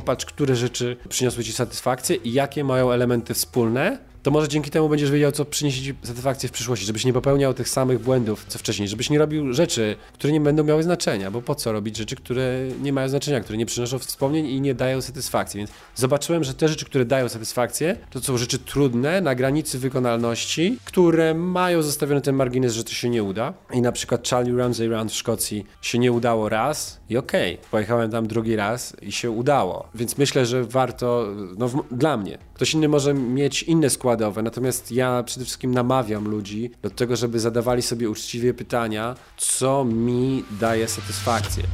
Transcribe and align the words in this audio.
popatrz, 0.00 0.24
które 0.24 0.56
rzeczy 0.56 0.96
przyniosły 1.08 1.44
ci 1.44 1.52
satysfakcję 1.52 2.16
i 2.16 2.32
jakie 2.32 2.64
mają 2.64 2.92
elementy 2.92 3.34
wspólne, 3.34 3.98
to 4.26 4.30
może 4.30 4.48
dzięki 4.48 4.70
temu 4.70 4.88
będziesz 4.88 5.10
wiedział, 5.10 5.32
co 5.32 5.44
przyniesie 5.44 5.82
ci 5.82 5.94
satysfakcję 6.02 6.48
w 6.48 6.52
przyszłości, 6.52 6.86
żebyś 6.86 7.04
nie 7.04 7.12
popełniał 7.12 7.54
tych 7.54 7.68
samych 7.68 8.00
błędów, 8.00 8.44
co 8.48 8.58
wcześniej, 8.58 8.88
żebyś 8.88 9.10
nie 9.10 9.18
robił 9.18 9.52
rzeczy, 9.52 9.96
które 10.12 10.32
nie 10.32 10.40
będą 10.40 10.64
miały 10.64 10.82
znaczenia, 10.82 11.30
bo 11.30 11.42
po 11.42 11.54
co 11.54 11.72
robić 11.72 11.96
rzeczy, 11.96 12.16
które 12.16 12.68
nie 12.82 12.92
mają 12.92 13.08
znaczenia, 13.08 13.40
które 13.40 13.58
nie 13.58 13.66
przynoszą 13.66 13.98
wspomnień 13.98 14.46
i 14.46 14.60
nie 14.60 14.74
dają 14.74 15.02
satysfakcji. 15.02 15.58
Więc 15.58 15.70
zobaczyłem, 15.94 16.44
że 16.44 16.54
te 16.54 16.68
rzeczy, 16.68 16.84
które 16.84 17.04
dają 17.04 17.28
satysfakcję, 17.28 17.96
to 18.10 18.20
są 18.20 18.38
rzeczy 18.38 18.58
trudne, 18.58 19.20
na 19.20 19.34
granicy 19.34 19.78
wykonalności, 19.78 20.78
które 20.84 21.34
mają 21.34 21.82
zostawiony 21.82 22.20
ten 22.20 22.34
margines, 22.34 22.72
że 22.72 22.84
to 22.84 22.90
się 22.90 23.08
nie 23.08 23.22
uda. 23.22 23.54
I 23.72 23.82
na 23.82 23.92
przykład 23.92 24.28
Charlie 24.28 24.56
Ramsey 24.56 24.88
Round 24.88 25.12
w 25.12 25.16
Szkocji 25.16 25.66
się 25.82 25.98
nie 25.98 26.12
udało 26.12 26.48
raz 26.48 27.00
i 27.10 27.16
okej, 27.16 27.54
okay, 27.54 27.70
pojechałem 27.70 28.10
tam 28.10 28.26
drugi 28.26 28.56
raz 28.56 28.96
i 29.02 29.12
się 29.12 29.30
udało. 29.30 29.88
Więc 29.94 30.18
myślę, 30.18 30.46
że 30.46 30.64
warto, 30.64 31.26
no 31.58 31.68
w, 31.68 31.84
dla 31.90 32.16
mnie, 32.16 32.38
ktoś 32.54 32.74
inny 32.74 32.88
może 32.88 33.14
mieć 33.14 33.62
inne 33.62 33.90
składy 33.90 34.15
Natomiast 34.42 34.92
ja 34.92 35.22
przede 35.22 35.44
wszystkim 35.44 35.74
namawiam 35.74 36.28
ludzi 36.28 36.70
do 36.82 36.90
tego, 36.90 37.16
żeby 37.16 37.40
zadawali 37.40 37.82
sobie 37.82 38.10
uczciwie 38.10 38.54
pytania, 38.54 39.14
co 39.36 39.84
mi 39.84 40.44
daje 40.60 40.88
satysfakcję. 40.88 41.64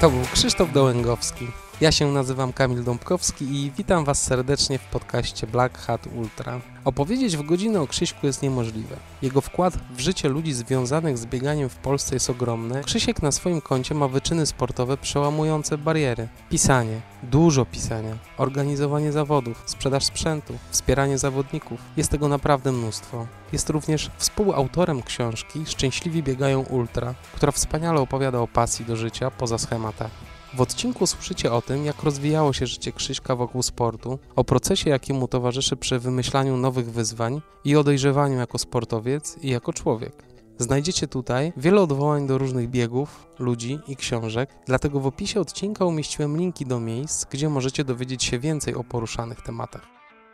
To 0.00 0.10
był 0.10 0.20
Krzysztof 0.32 0.72
Dołęgowski. 0.72 1.63
Ja 1.84 1.92
się 1.92 2.12
nazywam 2.12 2.52
Kamil 2.52 2.84
Dąbkowski 2.84 3.44
i 3.44 3.70
witam 3.70 4.04
Was 4.04 4.22
serdecznie 4.22 4.78
w 4.78 4.84
podcaście 4.84 5.46
Black 5.46 5.78
Hat 5.78 6.06
Ultra. 6.16 6.60
Opowiedzieć 6.84 7.36
w 7.36 7.42
godzinę 7.42 7.80
o 7.80 7.86
Krzyśku 7.86 8.26
jest 8.26 8.42
niemożliwe. 8.42 8.96
Jego 9.22 9.40
wkład 9.40 9.74
w 9.96 10.00
życie 10.00 10.28
ludzi 10.28 10.52
związanych 10.52 11.18
z 11.18 11.26
bieganiem 11.26 11.68
w 11.68 11.76
Polsce 11.76 12.16
jest 12.16 12.30
ogromny. 12.30 12.84
Krzysiek 12.84 13.22
na 13.22 13.32
swoim 13.32 13.60
koncie 13.60 13.94
ma 13.94 14.08
wyczyny 14.08 14.46
sportowe 14.46 14.96
przełamujące 14.96 15.78
bariery. 15.78 16.28
Pisanie, 16.50 17.00
dużo 17.22 17.64
pisania, 17.64 18.18
organizowanie 18.38 19.12
zawodów, 19.12 19.62
sprzedaż 19.66 20.04
sprzętu, 20.04 20.54
wspieranie 20.70 21.18
zawodników. 21.18 21.80
Jest 21.96 22.10
tego 22.10 22.28
naprawdę 22.28 22.72
mnóstwo. 22.72 23.26
Jest 23.52 23.70
również 23.70 24.10
współautorem 24.18 25.02
książki 25.02 25.66
Szczęśliwi 25.66 26.22
biegają 26.22 26.60
ultra, 26.60 27.14
która 27.34 27.52
wspaniale 27.52 28.00
opowiada 28.00 28.38
o 28.38 28.48
pasji 28.48 28.84
do 28.84 28.96
życia 28.96 29.30
poza 29.30 29.58
schematami. 29.58 30.33
W 30.56 30.60
odcinku 30.60 31.06
słyszycie 31.06 31.52
o 31.52 31.62
tym, 31.62 31.84
jak 31.84 32.02
rozwijało 32.02 32.52
się 32.52 32.66
życie 32.66 32.92
Krzyśka 32.92 33.36
wokół 33.36 33.62
sportu, 33.62 34.18
o 34.36 34.44
procesie, 34.44 34.90
jaki 34.90 35.12
mu 35.12 35.28
towarzyszy 35.28 35.76
przy 35.76 35.98
wymyślaniu 35.98 36.56
nowych 36.56 36.92
wyzwań 36.92 37.40
i 37.64 37.76
o 37.76 37.84
dojrzewaniu 37.84 38.38
jako 38.38 38.58
sportowiec 38.58 39.38
i 39.42 39.48
jako 39.48 39.72
człowiek. 39.72 40.24
Znajdziecie 40.58 41.08
tutaj 41.08 41.52
wiele 41.56 41.80
odwołań 41.80 42.26
do 42.26 42.38
różnych 42.38 42.70
biegów, 42.70 43.26
ludzi 43.38 43.78
i 43.88 43.96
książek, 43.96 44.50
dlatego 44.66 45.00
w 45.00 45.06
opisie 45.06 45.40
odcinka 45.40 45.84
umieściłem 45.84 46.36
linki 46.36 46.66
do 46.66 46.80
miejsc, 46.80 47.24
gdzie 47.24 47.48
możecie 47.48 47.84
dowiedzieć 47.84 48.24
się 48.24 48.38
więcej 48.38 48.74
o 48.74 48.84
poruszanych 48.84 49.42
tematach. 49.42 49.86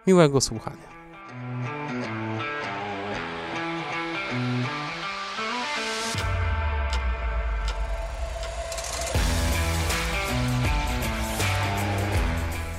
Miłego 0.07 0.41
słuchania. 0.41 1.00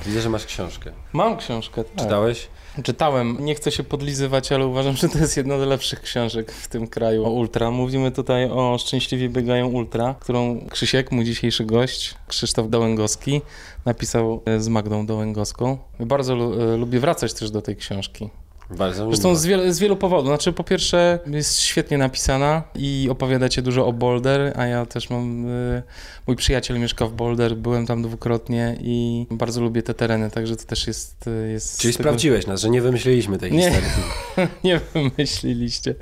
Widzę, 0.05 0.21
że 0.21 0.29
masz 0.29 0.45
książkę. 0.45 0.91
Mam 1.13 1.37
książkę, 1.37 1.83
tak. 1.83 1.95
Czytałeś? 2.03 2.47
Czytałem. 2.83 3.37
Nie 3.39 3.55
chcę 3.55 3.71
się 3.71 3.83
podlizywać, 3.83 4.51
ale 4.51 4.67
uważam, 4.67 4.95
że 4.95 5.09
to 5.09 5.17
jest 5.17 5.37
jedna 5.37 5.59
z 5.59 5.61
lepszych 5.61 6.01
książek 6.01 6.51
w 6.51 6.67
tym 6.67 6.87
kraju 6.87 7.25
o 7.25 7.29
ultra. 7.29 7.71
Mówimy 7.71 8.11
tutaj 8.11 8.49
o 8.51 8.77
Szczęśliwie 8.77 9.29
biegają 9.29 9.67
ultra, 9.67 10.15
którą 10.19 10.67
Krzysiek, 10.69 11.11
mój 11.11 11.25
dzisiejszy 11.25 11.65
gość, 11.65 12.15
Krzysztof 12.27 12.69
Dołęgowski, 12.69 13.41
napisał 13.85 14.41
z 14.57 14.67
Magdą 14.67 15.05
Dołęgowską. 15.05 15.77
Bardzo 15.99 16.35
lubię 16.77 16.99
wracać 16.99 17.33
też 17.33 17.51
do 17.51 17.61
tej 17.61 17.75
książki. 17.75 18.29
Bardzo 18.77 19.07
Zresztą 19.07 19.35
z 19.35 19.45
wielu, 19.45 19.73
z 19.73 19.79
wielu, 19.79 19.95
powodów. 19.95 20.27
Znaczy, 20.27 20.53
po 20.53 20.63
pierwsze, 20.63 21.19
jest 21.27 21.59
świetnie 21.59 21.97
napisana 21.97 22.63
i 22.75 23.07
opowiadacie 23.11 23.61
dużo 23.61 23.87
o 23.87 23.93
Boulder, 23.93 24.53
a 24.55 24.65
ja 24.65 24.85
też 24.85 25.09
mam. 25.09 25.45
Y, 25.49 25.83
mój 26.27 26.35
przyjaciel 26.35 26.79
mieszka 26.79 27.07
w 27.07 27.13
Boulder, 27.13 27.55
byłem 27.55 27.85
tam 27.85 28.01
dwukrotnie 28.01 28.77
i 28.81 29.27
bardzo 29.31 29.61
lubię 29.61 29.83
te 29.83 29.93
tereny, 29.93 30.31
także 30.31 30.55
to 30.55 30.63
też 30.63 30.87
jest. 30.87 31.27
Y, 31.27 31.51
jest 31.51 31.79
Czyli 31.79 31.93
tego... 31.93 32.03
sprawdziłeś 32.03 32.47
nas, 32.47 32.61
że 32.61 32.69
nie 32.69 32.81
wymyśliliśmy 32.81 33.37
tej 33.37 33.51
nie, 33.51 33.71
historii. 33.71 33.89
nie 34.63 34.79
wymyśliliście. 34.93 35.95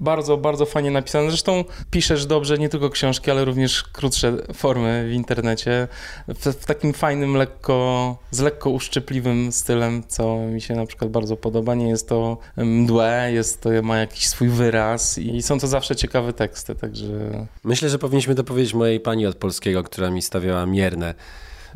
Bardzo, 0.00 0.36
bardzo 0.36 0.66
fajnie 0.66 0.90
napisane. 0.90 1.28
Zresztą 1.30 1.64
piszesz 1.90 2.26
dobrze 2.26 2.58
nie 2.58 2.68
tylko 2.68 2.90
książki, 2.90 3.30
ale 3.30 3.44
również 3.44 3.82
krótsze 3.82 4.36
formy 4.54 5.08
w 5.08 5.12
internecie. 5.12 5.88
W, 6.28 6.46
w, 6.46 6.64
takim 6.64 6.92
fajnym, 6.92 7.34
lekko, 7.34 8.16
z 8.30 8.40
lekko 8.40 8.70
uszczypliwym 8.70 9.52
stylem, 9.52 10.02
co 10.08 10.36
mi 10.36 10.60
się 10.60 10.74
na 10.74 10.86
przykład 10.86 11.10
bardzo 11.10 11.36
podoba. 11.36 11.74
Nie 11.74 11.88
jest 11.88 12.08
to 12.08 12.38
mdłe, 12.56 13.30
jest 13.32 13.60
to, 13.60 13.70
ma 13.82 13.98
jakiś 13.98 14.28
swój 14.28 14.48
wyraz 14.48 15.18
i 15.18 15.42
są 15.42 15.58
to 15.58 15.66
zawsze 15.66 15.96
ciekawe 15.96 16.32
teksty, 16.32 16.74
także... 16.74 17.46
Myślę, 17.64 17.88
że 17.88 17.98
powinniśmy 17.98 18.34
to 18.34 18.44
powiedzieć 18.44 18.74
mojej 18.74 19.00
pani 19.00 19.26
od 19.26 19.36
polskiego, 19.36 19.82
która 19.82 20.10
mi 20.10 20.22
stawiała 20.22 20.66
mierne 20.66 21.14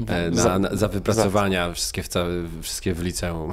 e, 0.09 0.31
na, 0.31 0.59
na, 0.59 0.77
za 0.77 0.89
wypracowania 0.89 1.69
za... 1.69 1.75
wszystkie 1.75 2.03
w, 2.03 2.09
całe, 2.09 2.31
wszystkie 2.63 2.95
w 2.95 3.03
liceum. 3.03 3.53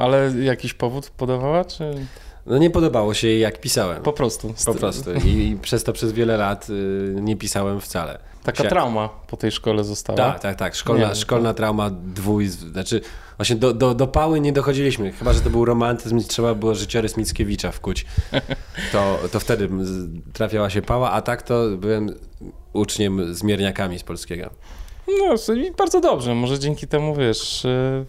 Ale 0.00 0.32
jakiś 0.40 0.74
powód 0.74 1.10
podawała, 1.10 1.64
czy... 1.64 2.06
No 2.46 2.58
nie 2.58 2.70
podobało 2.70 3.14
się 3.14 3.28
jej 3.28 3.40
jak 3.40 3.60
pisałem. 3.60 4.02
Po 4.02 4.12
prostu. 4.12 4.54
Po 4.66 4.74
prostu. 4.74 5.10
I, 5.14 5.28
i 5.28 5.56
przez 5.56 5.84
to 5.84 5.92
przez 5.92 6.12
wiele 6.12 6.36
lat 6.36 6.70
y, 6.70 7.16
nie 7.20 7.36
pisałem 7.36 7.80
wcale. 7.80 8.18
Taka 8.42 8.64
trauma 8.64 9.08
po 9.08 9.36
tej 9.36 9.50
szkole 9.50 9.84
została. 9.84 10.16
Tak, 10.16 10.40
tak, 10.40 10.56
tak. 10.56 10.74
Szkolna, 10.74 11.08
nie, 11.08 11.14
szkolna 11.14 11.48
to... 11.50 11.54
trauma 11.54 11.90
dwój, 11.90 12.48
znaczy 12.48 13.00
właśnie 13.36 13.56
do, 13.56 13.72
do, 13.72 13.94
do 13.94 14.06
pały 14.06 14.40
nie 14.40 14.52
dochodziliśmy. 14.52 15.12
Chyba, 15.12 15.32
że 15.32 15.40
to 15.40 15.50
był 15.50 15.64
romantyzm 15.64 16.18
i 16.18 16.24
trzeba 16.24 16.54
było 16.54 16.74
życiorys 16.74 17.16
Mickiewicza 17.16 17.72
wkuć. 17.72 18.06
To, 18.92 19.18
to 19.32 19.40
wtedy 19.40 19.68
trafiała 20.32 20.70
się 20.70 20.82
pała, 20.82 21.10
a 21.10 21.22
tak 21.22 21.42
to 21.42 21.64
byłem 21.76 22.14
uczniem 22.72 23.34
z 23.34 23.42
mierniakami 23.42 23.98
z 23.98 24.02
polskiego. 24.02 24.50
No, 25.08 25.34
bardzo 25.78 26.00
dobrze. 26.00 26.34
Może 26.34 26.58
dzięki 26.58 26.86
temu, 26.86 27.14
wiesz, 27.14 27.64
e, 27.64 28.04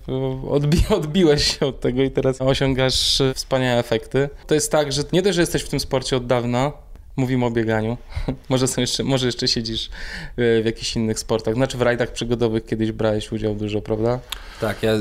odbi 0.50 0.78
odbiłeś 0.98 1.60
się 1.60 1.66
od 1.66 1.80
tego 1.80 2.04
i 2.04 2.12
teraz 2.12 2.42
osiągasz 2.42 3.22
e, 3.22 3.34
wspaniałe 3.34 3.80
efekty. 3.80 4.30
To 4.48 4.54
jest 4.54 4.72
tak, 4.72 4.92
że 4.92 5.02
nie 5.14 5.22
dość, 5.22 5.36
że 5.36 5.42
jesteś 5.42 5.62
w 5.62 5.70
tym 5.70 5.80
sporcie 5.80 6.18
od 6.18 6.28
dawna, 6.28 6.72
mówimy 7.16 7.46
o 7.46 7.52
bieganiu, 7.52 7.98
może, 8.50 8.68
są 8.68 8.82
jeszcze, 8.82 9.04
może 9.04 9.26
jeszcze 9.26 9.48
siedzisz 9.48 9.90
e, 10.38 10.62
w 10.62 10.66
jakichś 10.66 10.96
innych 10.96 11.20
sportach. 11.20 11.54
Znaczy 11.54 11.78
w 11.78 11.82
rajdach 11.82 12.12
przygodowych 12.12 12.66
kiedyś 12.66 12.92
brałeś 12.92 13.32
udział 13.32 13.56
dużo, 13.56 13.82
prawda? 13.82 14.20
Tak, 14.62 14.84
ja 14.84 14.94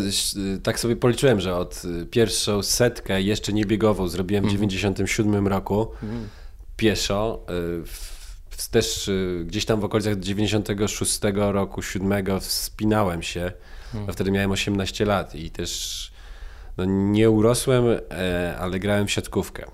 tak 0.63 0.81
sobie 0.81 0.97
policzyłem, 0.97 1.41
że 1.41 1.57
od 1.57 1.83
pierwszą 2.11 2.63
setkę, 2.63 3.23
jeszcze 3.23 3.53
nie 3.53 3.65
biegową, 3.65 4.09
zrobiłem 4.09 4.45
w 4.45 4.51
97 4.51 5.27
mhm. 5.27 5.49
roku 5.49 5.89
mm. 6.03 6.29
pieszo 6.77 7.41
w 7.87 8.14
też 8.71 9.09
y, 9.09 9.45
gdzieś 9.47 9.65
tam 9.65 9.81
w 9.81 9.85
okolicach 9.85 10.19
96 10.19 11.21
roku, 11.35 11.83
7 11.83 12.41
wspinałem 12.41 13.23
się, 13.23 13.53
hmm. 13.93 14.13
wtedy 14.13 14.31
miałem 14.31 14.51
18 14.51 15.05
lat 15.05 15.35
i 15.35 15.51
też 15.51 16.13
no, 16.77 16.85
nie 16.85 17.31
urosłem, 17.31 17.85
e, 18.11 18.57
ale 18.59 18.79
grałem 18.79 19.07
w 19.07 19.11
siatkówkę. 19.11 19.65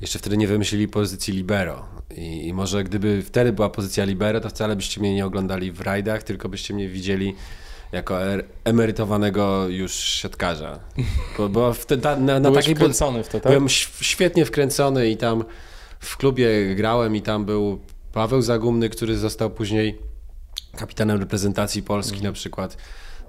Jeszcze 0.00 0.18
wtedy 0.18 0.36
nie 0.36 0.46
wymyślili 0.46 0.88
pozycji 0.88 1.34
libero 1.34 1.84
I, 2.16 2.46
i 2.46 2.52
może 2.52 2.84
gdyby 2.84 3.22
wtedy 3.22 3.52
była 3.52 3.68
pozycja 3.68 4.04
libero, 4.04 4.40
to 4.40 4.48
wcale 4.48 4.76
byście 4.76 5.00
mnie 5.00 5.14
nie 5.14 5.26
oglądali 5.26 5.72
w 5.72 5.80
rajdach, 5.80 6.22
tylko 6.22 6.48
byście 6.48 6.74
mnie 6.74 6.88
widzieli 6.88 7.34
jako 7.92 8.22
er, 8.22 8.44
emerytowanego 8.64 9.68
już 9.68 9.92
siatkarza. 9.92 10.78
Bo, 11.38 11.48
bo 11.48 11.72
wtedy 11.72 12.02
na, 12.04 12.16
na, 12.16 12.40
na 12.40 12.50
takiej 12.50 12.74
wkręcony 12.74 13.24
w 13.24 13.28
to, 13.28 13.40
tak? 13.40 13.52
Byłem 13.52 13.68
świetnie 14.00 14.44
wkręcony 14.44 15.10
i 15.10 15.16
tam 15.16 15.44
w 16.00 16.16
klubie 16.16 16.74
grałem 16.74 17.16
i 17.16 17.22
tam 17.22 17.44
był 17.44 17.80
Paweł 18.12 18.42
Zagumny, 18.42 18.88
który 18.88 19.16
został 19.18 19.50
później 19.50 19.98
kapitanem 20.76 21.20
reprezentacji 21.20 21.82
Polski 21.82 22.18
mm. 22.18 22.24
na 22.24 22.32
przykład. 22.32 22.76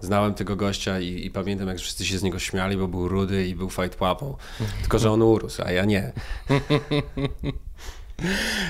Znałem 0.02 0.34
tego 0.34 0.56
gościa 0.56 1.00
i, 1.00 1.26
i, 1.26 1.32
pamiętam, 1.32 1.68
jak 1.68 1.78
wszyscy 1.78 2.06
się 2.06 2.18
z 2.18 2.24
niego 2.24 2.40
śmiali, 2.40 2.78
bo 2.78 2.88
był 2.88 3.08
rudy 3.08 3.48
i 3.48 3.56
był 3.56 3.70
fight 3.70 4.02
łapą. 4.02 4.36
Tylko, 4.82 5.00
że 5.00 5.12
on 5.12 5.22
urósł, 5.22 5.62
a 5.66 5.72
ja 5.72 5.86
nie. 5.86 6.12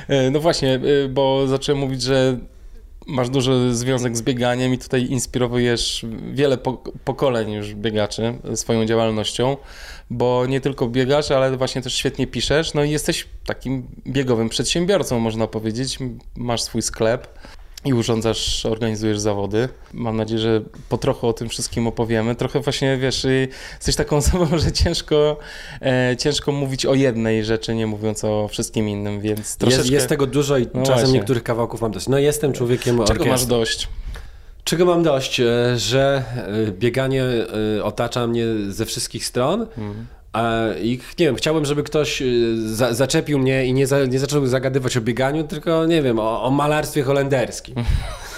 E, 0.07 0.31
no 0.31 0.39
właśnie, 0.39 0.75
e, 0.75 1.09
bo 1.09 1.47
zacząłem 1.47 1.79
mówić, 1.79 2.01
że 2.01 2.37
masz 3.07 3.29
duży 3.29 3.75
związek 3.75 4.17
z 4.17 4.21
bieganiem 4.21 4.73
i 4.73 4.77
tutaj 4.77 5.05
inspirujesz 5.05 6.05
wiele 6.33 6.57
pokoleń 7.05 7.51
już 7.51 7.75
biegaczy 7.75 8.33
swoją 8.55 8.85
działalnością, 8.85 9.57
bo 10.09 10.45
nie 10.45 10.61
tylko 10.61 10.87
biegasz, 10.87 11.31
ale 11.31 11.57
właśnie 11.57 11.81
też 11.81 11.93
świetnie 11.93 12.27
piszesz, 12.27 12.73
no 12.73 12.83
i 12.83 12.91
jesteś 12.91 13.27
takim 13.45 13.87
biegowym 14.07 14.49
przedsiębiorcą, 14.49 15.19
można 15.19 15.47
powiedzieć. 15.47 15.99
Masz 16.37 16.61
swój 16.61 16.81
sklep. 16.81 17.39
I 17.85 17.93
urządzasz, 17.93 18.65
organizujesz 18.65 19.19
zawody. 19.19 19.69
Mam 19.93 20.17
nadzieję, 20.17 20.39
że 20.39 20.61
po 20.89 20.97
trochu 20.97 21.27
o 21.27 21.33
tym 21.33 21.49
wszystkim 21.49 21.87
opowiemy. 21.87 22.35
Trochę 22.35 22.59
właśnie, 22.59 22.97
wiesz, 22.97 23.27
jesteś 23.75 23.95
taką 23.95 24.17
osobą, 24.23 24.57
że 24.57 24.71
ciężko, 24.71 25.37
e, 25.81 26.17
ciężko 26.17 26.51
mówić 26.51 26.85
o 26.85 26.93
jednej 26.93 27.45
rzeczy, 27.45 27.75
nie 27.75 27.87
mówiąc 27.87 28.23
o 28.23 28.47
wszystkim 28.47 28.89
innym, 28.89 29.21
więc 29.21 29.55
troszeczkę... 29.55 29.81
Jest, 29.81 29.91
jest 29.91 30.07
tego 30.07 30.27
dużo 30.27 30.57
i 30.57 30.67
no 30.73 30.81
czasem 30.81 30.95
właśnie. 30.95 31.13
niektórych 31.13 31.43
kawałków 31.43 31.81
mam 31.81 31.91
dość. 31.91 32.07
No 32.07 32.17
jestem 32.17 32.53
człowiekiem 32.53 32.95
Czego 32.95 33.03
orkiestry. 33.03 33.31
masz 33.31 33.45
dość? 33.45 33.87
Czego 34.63 34.85
mam 34.85 35.03
dość? 35.03 35.39
E, 35.39 35.45
że 35.77 36.23
e, 36.67 36.71
bieganie 36.71 37.23
e, 37.77 37.83
otacza 37.83 38.27
mnie 38.27 38.45
ze 38.69 38.85
wszystkich 38.85 39.25
stron. 39.25 39.61
Mhm. 39.61 40.05
I 40.81 40.99
nie 41.19 41.25
wiem, 41.25 41.35
chciałbym, 41.35 41.65
żeby 41.65 41.83
ktoś 41.83 42.23
za, 42.65 42.93
zaczepił 42.93 43.39
mnie 43.39 43.65
i 43.65 43.73
nie, 43.73 43.87
za, 43.87 44.05
nie 44.05 44.19
zaczął 44.19 44.47
zagadywać 44.47 44.97
o 44.97 45.01
bieganiu, 45.01 45.43
tylko 45.43 45.85
nie 45.85 46.01
wiem, 46.01 46.19
o, 46.19 46.43
o 46.43 46.51
malarstwie 46.51 47.03
holenderskim. 47.03 47.75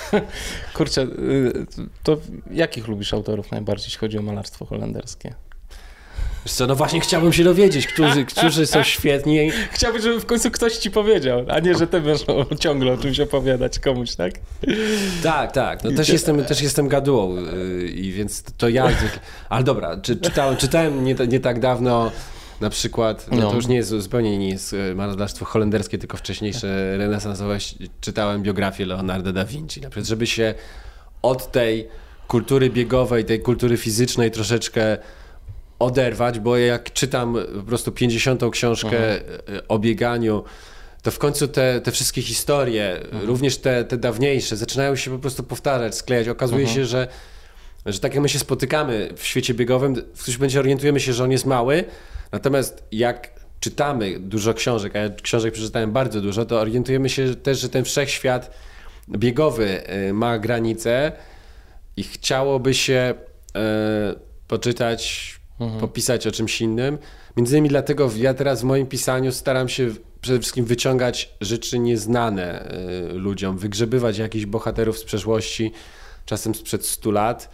Kurczę, 0.75 1.07
to 2.03 2.17
jakich 2.51 2.87
lubisz 2.87 3.13
autorów 3.13 3.51
najbardziej, 3.51 3.85
jeśli 3.85 3.99
chodzi 3.99 4.17
o 4.17 4.21
malarstwo 4.21 4.65
holenderskie? 4.65 5.33
Wiesz 6.45 6.53
co, 6.53 6.67
no 6.67 6.75
właśnie 6.75 6.99
chciałbym 6.99 7.33
się 7.33 7.43
dowiedzieć, 7.43 7.87
którzy, 7.87 8.25
którzy 8.25 8.65
są 8.65 8.83
świetni. 8.83 9.51
Chciałbym, 9.71 10.01
żeby 10.01 10.19
w 10.19 10.25
końcu 10.25 10.51
ktoś 10.51 10.77
ci 10.77 10.91
powiedział, 10.91 11.45
a 11.49 11.59
nie, 11.59 11.75
że 11.75 11.87
ty 11.87 12.01
będziesz 12.01 12.25
ciągle 12.59 12.93
o 12.93 12.97
czymś 12.97 13.19
opowiadać 13.19 13.79
komuś, 13.79 14.15
tak? 14.15 14.33
Tak, 15.23 15.51
tak. 15.51 15.83
No 15.83 15.91
też, 15.91 16.09
jestem, 16.09 16.45
też 16.45 16.61
jestem 16.61 16.87
gadułą 16.87 17.35
yy, 17.35 17.87
i 17.87 18.11
więc 18.11 18.43
to 18.57 18.69
ja... 18.69 18.87
Ale 19.49 19.63
dobra, 19.63 19.97
czy, 19.97 20.15
czytałem, 20.15 20.57
czytałem 20.57 21.05
nie, 21.05 21.15
nie 21.27 21.39
tak 21.39 21.59
dawno 21.59 22.11
na 22.61 22.69
przykład, 22.69 23.27
no, 23.31 23.37
no. 23.37 23.49
to 23.49 23.55
już 23.55 23.67
nie 23.67 23.75
jest 23.75 23.89
zupełnie 23.89 24.37
nie 24.37 24.49
jest 24.49 24.73
y, 24.73 24.95
malarstwo 24.95 25.45
holenderskie, 25.45 25.97
tylko 25.97 26.17
wcześniejsze 26.17 26.97
renesansowe, 26.97 27.57
czytałem 28.01 28.43
biografię 28.43 28.85
Leonardo 28.85 29.33
da 29.33 29.45
Vinci, 29.45 29.81
na 29.81 29.89
przykład, 29.89 30.07
żeby 30.07 30.27
się 30.27 30.53
od 31.21 31.51
tej 31.51 31.87
kultury 32.27 32.69
biegowej, 32.69 33.25
tej 33.25 33.39
kultury 33.39 33.77
fizycznej 33.77 34.31
troszeczkę 34.31 34.97
oderwać, 35.83 36.39
bo 36.39 36.57
jak 36.57 36.93
czytam 36.93 37.37
po 37.55 37.63
prostu 37.63 37.91
50. 37.91 38.41
książkę 38.51 39.21
mhm. 39.21 39.61
o 39.67 39.79
bieganiu, 39.79 40.43
to 41.01 41.11
w 41.11 41.19
końcu 41.19 41.47
te, 41.47 41.81
te 41.81 41.91
wszystkie 41.91 42.21
historie, 42.21 43.01
mhm. 43.01 43.25
również 43.25 43.57
te, 43.57 43.83
te 43.83 43.97
dawniejsze, 43.97 44.57
zaczynają 44.57 44.95
się 44.95 45.11
po 45.11 45.19
prostu 45.19 45.43
powtarzać, 45.43 45.95
sklejać. 45.95 46.27
Okazuje 46.27 46.61
mhm. 46.61 46.75
się, 46.75 46.85
że, 46.85 47.07
że 47.85 47.99
tak 47.99 48.13
jak 48.13 48.23
my 48.23 48.29
się 48.29 48.39
spotykamy 48.39 49.09
w 49.15 49.23
świecie 49.25 49.53
biegowym, 49.53 49.95
w 49.95 50.21
którymś 50.21 50.37
momencie 50.37 50.59
orientujemy 50.59 50.99
się, 50.99 51.13
że 51.13 51.23
on 51.23 51.31
jest 51.31 51.45
mały, 51.45 51.83
natomiast 52.31 52.83
jak 52.91 53.29
czytamy 53.59 54.19
dużo 54.19 54.53
książek, 54.53 54.95
a 54.95 54.99
ja 54.99 55.09
książek 55.09 55.53
przeczytałem 55.53 55.91
bardzo 55.91 56.21
dużo, 56.21 56.45
to 56.45 56.59
orientujemy 56.59 57.09
się 57.09 57.35
też, 57.35 57.59
że 57.59 57.69
ten 57.69 57.83
wszechświat 57.83 58.51
biegowy 59.09 59.83
y, 60.09 60.13
ma 60.13 60.39
granice 60.39 61.11
i 61.97 62.03
chciałoby 62.03 62.73
się 62.73 63.13
e, 63.55 64.15
poczytać 64.47 65.33
mhm. 65.59 65.81
popisać 65.81 66.27
o 66.27 66.31
czymś 66.31 66.61
innym. 66.61 66.97
Między 67.37 67.53
innymi 67.55 67.69
dlatego 67.69 68.11
ja 68.17 68.33
teraz 68.33 68.61
w 68.61 68.63
moim 68.63 68.87
pisaniu 68.87 69.31
staram 69.31 69.69
się 69.69 69.89
przede 70.21 70.39
wszystkim 70.39 70.65
wyciągać 70.65 71.35
rzeczy 71.41 71.79
nieznane 71.79 72.71
y, 73.11 73.13
ludziom, 73.13 73.57
wygrzebywać 73.57 74.17
jakichś 74.17 74.45
bohaterów 74.45 74.97
z 74.97 75.03
przeszłości, 75.03 75.71
czasem 76.25 76.55
sprzed 76.55 76.85
100 76.85 77.11
lat, 77.11 77.49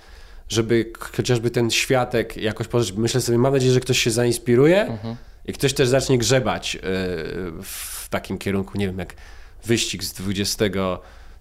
żeby 0.49 0.93
chociażby 0.99 1.51
ten 1.51 1.71
światek 1.71 2.37
jakoś 2.37 2.67
pożyć. 2.67 2.97
Myślę 2.97 3.21
sobie, 3.21 3.37
mam 3.37 3.53
nadzieję, 3.53 3.73
że 3.73 3.79
ktoś 3.79 3.99
się 3.99 4.11
zainspiruje 4.11 4.81
mhm. 4.81 5.15
i 5.45 5.53
ktoś 5.53 5.73
też 5.73 5.87
zacznie 5.89 6.17
grzebać 6.17 6.75
y, 6.75 6.79
w 7.63 8.07
takim 8.09 8.37
kierunku, 8.37 8.77
nie 8.77 8.87
wiem, 8.87 8.99
jak 8.99 9.13
wyścig 9.65 10.03
z 10.03 10.13
20, 10.13 10.65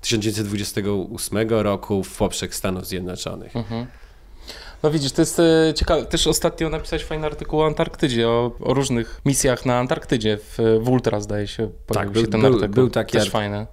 1928 0.00 1.48
roku 1.48 2.04
w 2.04 2.16
poprzek 2.16 2.54
Stanów 2.54 2.86
Zjednoczonych. 2.86 3.56
Mhm. 3.56 3.86
No 4.82 4.90
widzisz, 4.90 5.12
to 5.12 5.22
jest 5.22 5.40
e, 5.40 5.74
ciekawe. 5.74 6.06
Też 6.06 6.26
ostatnio 6.26 6.68
napisałeś 6.68 7.04
fajny 7.04 7.26
artykuł 7.26 7.60
o 7.60 7.66
Antarktydzie, 7.66 8.28
o, 8.28 8.52
o 8.60 8.74
różnych 8.74 9.20
misjach 9.24 9.66
na 9.66 9.78
Antarktydzie. 9.78 10.36
W, 10.36 10.78
w 10.80 10.88
Ultra 10.88 11.20
zdaje 11.20 11.46
się 11.46 11.70
tak, 11.86 12.10
był, 12.10 12.26
ten 12.26 12.40
był, 12.40 12.54
artykuł. 12.54 12.74
Był 12.74 12.90
taki 12.90 13.12
Też 13.12 13.30
fajny. 13.30 13.66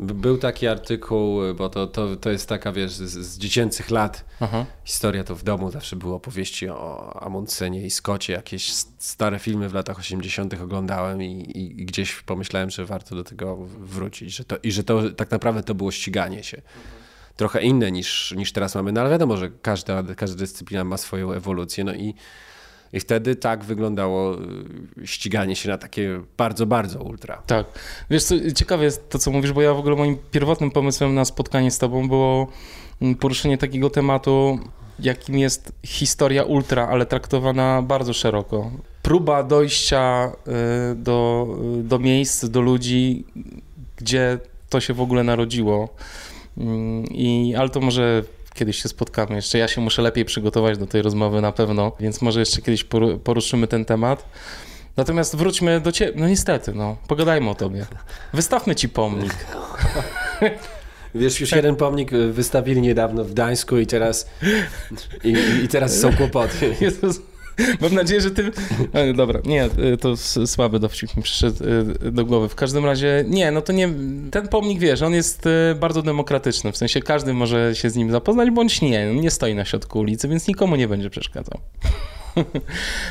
Był 0.00 0.38
taki 0.38 0.66
artykuł, 0.66 1.40
bo 1.56 1.68
to, 1.68 1.86
to, 1.86 2.16
to 2.16 2.30
jest 2.30 2.48
taka, 2.48 2.72
wiesz, 2.72 2.92
z, 2.92 3.26
z 3.26 3.38
dziecięcych 3.38 3.90
lat 3.90 4.24
Aha. 4.40 4.66
historia, 4.84 5.24
to 5.24 5.34
w 5.34 5.42
domu 5.42 5.70
zawsze 5.70 5.96
było 5.96 6.16
opowieści 6.16 6.68
o 6.68 7.18
Amundsenie 7.22 7.86
i 7.86 7.90
Scottie, 7.90 8.32
jakieś 8.32 8.72
stare 8.98 9.38
filmy 9.38 9.68
w 9.68 9.74
latach 9.74 9.98
80. 9.98 10.54
oglądałem 10.62 11.22
i, 11.22 11.26
i, 11.26 11.80
i, 11.82 11.86
gdzieś 11.86 12.22
pomyślałem, 12.22 12.70
że 12.70 12.84
warto 12.84 13.14
do 13.14 13.24
tego 13.24 13.56
wrócić, 13.66 14.36
że 14.36 14.44
to, 14.44 14.56
i 14.62 14.72
że 14.72 14.84
to 14.84 15.10
tak 15.10 15.30
naprawdę 15.30 15.62
to 15.62 15.74
było 15.74 15.90
ściganie 15.90 16.42
się. 16.42 16.56
Mhm 16.56 17.03
trochę 17.36 17.62
inne 17.62 17.92
niż, 17.92 18.34
niż 18.36 18.52
teraz 18.52 18.74
mamy, 18.74 18.92
no 18.92 19.00
ale 19.00 19.10
wiadomo, 19.10 19.36
że 19.36 19.50
każda, 19.62 20.02
każda 20.16 20.38
dyscyplina 20.38 20.84
ma 20.84 20.96
swoją 20.96 21.32
ewolucję, 21.32 21.84
no 21.84 21.94
i, 21.94 22.14
i 22.92 23.00
wtedy 23.00 23.36
tak 23.36 23.64
wyglądało 23.64 24.34
y, 25.02 25.06
ściganie 25.06 25.56
się 25.56 25.68
na 25.68 25.78
takie 25.78 26.20
bardzo, 26.36 26.66
bardzo 26.66 27.02
ultra. 27.02 27.42
Tak. 27.46 27.66
Wiesz 28.10 28.24
co, 28.24 28.34
ciekawe 28.54 28.84
jest 28.84 29.08
to, 29.08 29.18
co 29.18 29.30
mówisz, 29.30 29.52
bo 29.52 29.62
ja 29.62 29.74
w 29.74 29.78
ogóle 29.78 29.96
moim 29.96 30.18
pierwotnym 30.30 30.70
pomysłem 30.70 31.14
na 31.14 31.24
spotkanie 31.24 31.70
z 31.70 31.78
tobą 31.78 32.08
było 32.08 32.48
mm, 33.02 33.14
poruszenie 33.14 33.58
takiego 33.58 33.90
tematu, 33.90 34.58
jakim 34.98 35.38
jest 35.38 35.72
historia 35.86 36.42
ultra, 36.42 36.88
ale 36.88 37.06
traktowana 37.06 37.82
bardzo 37.82 38.12
szeroko. 38.12 38.70
Próba 39.02 39.42
dojścia 39.42 40.32
y, 40.92 40.94
do, 40.94 41.46
y, 41.80 41.82
do 41.82 41.98
miejsc, 41.98 42.44
do 42.44 42.60
ludzi, 42.60 43.24
gdzie 43.96 44.38
to 44.68 44.80
się 44.80 44.94
w 44.94 45.00
ogóle 45.00 45.24
narodziło. 45.24 45.88
Mm, 46.58 47.04
I, 47.04 47.54
ale 47.58 47.68
to 47.68 47.80
może 47.80 48.22
kiedyś 48.54 48.82
się 48.82 48.88
spotkamy. 48.88 49.36
Jeszcze 49.36 49.58
ja 49.58 49.68
się 49.68 49.80
muszę 49.80 50.02
lepiej 50.02 50.24
przygotować 50.24 50.78
do 50.78 50.86
tej 50.86 51.02
rozmowy 51.02 51.40
na 51.40 51.52
pewno, 51.52 51.92
więc 52.00 52.22
może 52.22 52.40
jeszcze 52.40 52.62
kiedyś 52.62 52.84
poruszymy 53.24 53.66
ten 53.66 53.84
temat. 53.84 54.28
Natomiast 54.96 55.36
wróćmy 55.36 55.80
do 55.80 55.92
ciebie. 55.92 56.12
No 56.16 56.28
niestety, 56.28 56.72
no, 56.74 56.96
pogadajmy 57.08 57.50
o 57.50 57.54
tobie. 57.54 57.86
Wystawmy 58.32 58.74
ci 58.74 58.88
pomnik. 58.88 59.34
Wiesz, 61.14 61.40
już 61.40 61.52
jeden 61.52 61.76
pomnik 61.76 62.10
wystawili 62.30 62.80
niedawno 62.80 63.24
w 63.24 63.32
Gdańsku 63.32 63.78
i 63.78 63.86
teraz 63.86 64.30
i, 65.24 65.36
i 65.64 65.68
teraz 65.68 66.00
są 66.00 66.16
kłopoty. 66.16 66.74
Jezus. 66.80 67.20
Mam 67.80 67.94
nadzieję, 67.94 68.20
że 68.20 68.30
ty... 68.30 68.52
dobra, 69.14 69.40
nie, 69.44 69.68
to 70.00 70.16
słaby 70.46 70.78
dowcip 70.78 71.16
mi 71.16 71.22
przyszedł 71.22 71.64
y, 72.04 72.12
do 72.12 72.24
głowy. 72.24 72.48
W 72.48 72.54
każdym 72.54 72.84
razie, 72.84 73.24
nie, 73.28 73.50
no 73.50 73.62
to 73.62 73.72
nie... 73.72 73.88
Ten 74.30 74.48
pomnik, 74.48 74.78
wiesz, 74.78 75.02
on 75.02 75.12
jest 75.12 75.46
y, 75.46 75.74
bardzo 75.74 76.02
demokratyczny, 76.02 76.72
w 76.72 76.76
sensie 76.76 77.00
każdy 77.00 77.32
może 77.32 77.74
się 77.74 77.90
z 77.90 77.96
nim 77.96 78.10
zapoznać, 78.10 78.50
bądź 78.50 78.82
nie, 78.82 79.14
nie 79.14 79.30
stoi 79.30 79.54
na 79.54 79.64
środku 79.64 79.98
ulicy, 79.98 80.28
więc 80.28 80.48
nikomu 80.48 80.76
nie 80.76 80.88
będzie 80.88 81.10
przeszkadzał. 81.10 81.60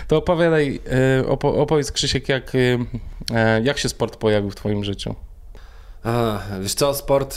To 0.08 0.18
opowiadaj, 0.18 0.80
opo 1.28 1.56
opowiedz 1.56 1.92
Krzysiek, 1.92 2.30
jak, 2.30 2.52
e, 2.56 3.62
jak 3.64 3.78
się 3.78 3.90
sport 3.90 4.16
pojawił 4.16 4.50
w 4.50 4.56
twoim 4.56 4.84
życiu? 4.84 5.16
A, 6.04 6.40
wiesz 6.62 6.74
co, 6.74 6.94
sport, 6.94 7.36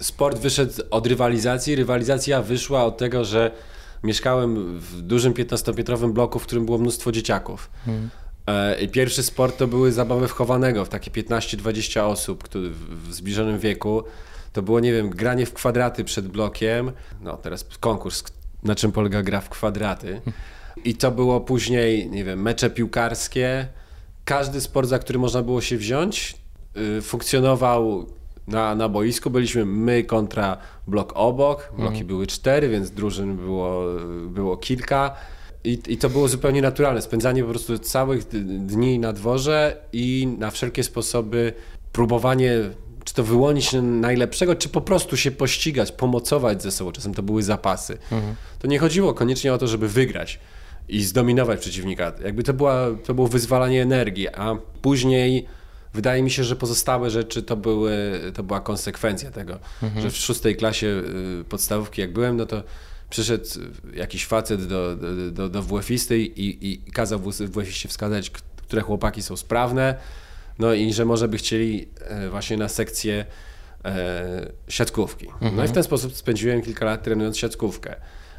sport 0.00 0.38
wyszedł 0.38 0.72
od 0.90 1.06
rywalizacji, 1.06 1.74
rywalizacja 1.74 2.42
wyszła 2.42 2.84
od 2.84 2.98
tego, 2.98 3.24
że 3.24 3.50
mieszkałem 4.02 4.78
w 4.78 5.02
dużym 5.02 5.32
15-metrowym 5.32 6.12
bloku, 6.12 6.38
w 6.38 6.46
którym 6.46 6.66
było 6.66 6.78
mnóstwo 6.78 7.12
dzieciaków. 7.12 7.70
Hmm. 7.84 8.10
I 8.80 8.88
pierwszy 8.88 9.22
sport 9.22 9.58
to 9.58 9.66
były 9.66 9.92
zabawy 9.92 10.28
wchowanego, 10.28 10.84
w 10.84 10.88
takie 10.88 11.10
15-20 11.10 12.00
osób 12.00 12.44
który 12.44 12.70
w 12.70 13.14
zbliżonym 13.14 13.58
wieku. 13.58 14.02
To 14.52 14.62
było, 14.62 14.80
nie 14.80 14.92
wiem, 14.92 15.10
granie 15.10 15.46
w 15.46 15.52
kwadraty 15.52 16.04
przed 16.04 16.28
blokiem. 16.28 16.92
No 17.20 17.36
teraz 17.36 17.66
konkurs, 17.80 18.24
na 18.62 18.74
czym 18.74 18.92
polega 18.92 19.22
gra 19.22 19.40
w 19.40 19.48
kwadraty. 19.48 20.06
Hmm. 20.06 20.32
I 20.84 20.94
to 20.94 21.10
było 21.10 21.40
później, 21.40 22.10
nie 22.10 22.24
wiem, 22.24 22.42
mecze 22.42 22.70
piłkarskie. 22.70 23.68
Każdy 24.24 24.60
sport, 24.60 24.88
za 24.88 24.98
który 24.98 25.18
można 25.18 25.42
było 25.42 25.60
się 25.60 25.76
wziąć, 25.76 26.36
y, 26.98 27.02
funkcjonował 27.02 28.06
na, 28.50 28.74
na 28.74 28.88
boisku 28.88 29.30
byliśmy 29.30 29.64
my 29.64 30.04
kontra 30.04 30.56
blok 30.86 31.12
obok. 31.14 31.72
Bloki 31.76 31.88
mhm. 31.88 32.06
były 32.06 32.26
cztery, 32.26 32.68
więc 32.68 32.90
drużyn 32.90 33.36
było, 33.36 33.84
było 34.26 34.56
kilka. 34.56 35.14
I, 35.64 35.78
I 35.88 35.96
to 35.96 36.10
było 36.10 36.28
zupełnie 36.28 36.62
naturalne. 36.62 37.02
Spędzanie 37.02 37.42
po 37.42 37.50
prostu 37.50 37.78
całych 37.78 38.28
dni 38.66 38.98
na 38.98 39.12
dworze 39.12 39.76
i 39.92 40.28
na 40.38 40.50
wszelkie 40.50 40.82
sposoby 40.82 41.52
próbowanie 41.92 42.52
czy 43.04 43.14
to 43.14 43.24
wyłonić 43.24 43.72
najlepszego, 43.82 44.54
czy 44.54 44.68
po 44.68 44.80
prostu 44.80 45.16
się 45.16 45.30
pościgać, 45.30 45.92
pomocować 45.92 46.62
ze 46.62 46.70
sobą. 46.70 46.92
Czasem 46.92 47.14
to 47.14 47.22
były 47.22 47.42
zapasy. 47.42 47.98
Mhm. 48.12 48.34
To 48.58 48.66
nie 48.66 48.78
chodziło 48.78 49.14
koniecznie 49.14 49.54
o 49.54 49.58
to, 49.58 49.66
żeby 49.66 49.88
wygrać 49.88 50.40
i 50.88 51.02
zdominować 51.02 51.60
przeciwnika. 51.60 52.12
Jakby 52.24 52.42
to, 52.42 52.54
była, 52.54 52.86
to 53.04 53.14
było 53.14 53.28
wyzwalanie 53.28 53.82
energii, 53.82 54.28
a 54.28 54.56
później 54.82 55.46
Wydaje 55.94 56.22
mi 56.22 56.30
się, 56.30 56.44
że 56.44 56.56
pozostałe 56.56 57.10
rzeczy 57.10 57.42
to, 57.42 57.56
były, 57.56 58.20
to 58.34 58.42
była 58.42 58.60
konsekwencja 58.60 59.30
tego, 59.30 59.58
mhm. 59.82 60.02
że 60.02 60.10
w 60.10 60.16
szóstej 60.16 60.56
klasie 60.56 60.86
y, 61.40 61.44
podstawówki 61.44 62.00
jak 62.00 62.12
byłem, 62.12 62.36
no 62.36 62.46
to 62.46 62.62
przyszedł 63.10 63.44
jakiś 63.94 64.26
facet 64.26 64.66
do, 64.66 64.96
do, 64.96 65.30
do, 65.30 65.48
do 65.48 65.62
WF-isty 65.62 66.18
i, 66.18 66.72
i, 66.72 66.92
kazał 66.92 67.18
WF-iście 67.18 67.88
wskazać, 67.88 68.30
które 68.56 68.82
chłopaki 68.82 69.22
są 69.22 69.36
sprawne, 69.36 69.94
no 70.58 70.74
i 70.74 70.92
że 70.92 71.04
może 71.04 71.28
by 71.28 71.36
chcieli 71.36 71.88
e, 72.00 72.28
właśnie 72.28 72.56
na 72.56 72.68
sekcję 72.68 73.26
e, 73.84 74.52
siatkówki. 74.68 75.26
No 75.40 75.48
i 75.48 75.50
Mhm. 75.50 75.68
w 75.68 75.72
ten 75.72 75.82
sposób 75.82 76.16
spędziłem 76.16 76.62
kilka 76.62 76.84
lat 76.84 77.02
trenując 77.02 77.38
siatkówkę. 77.38 77.96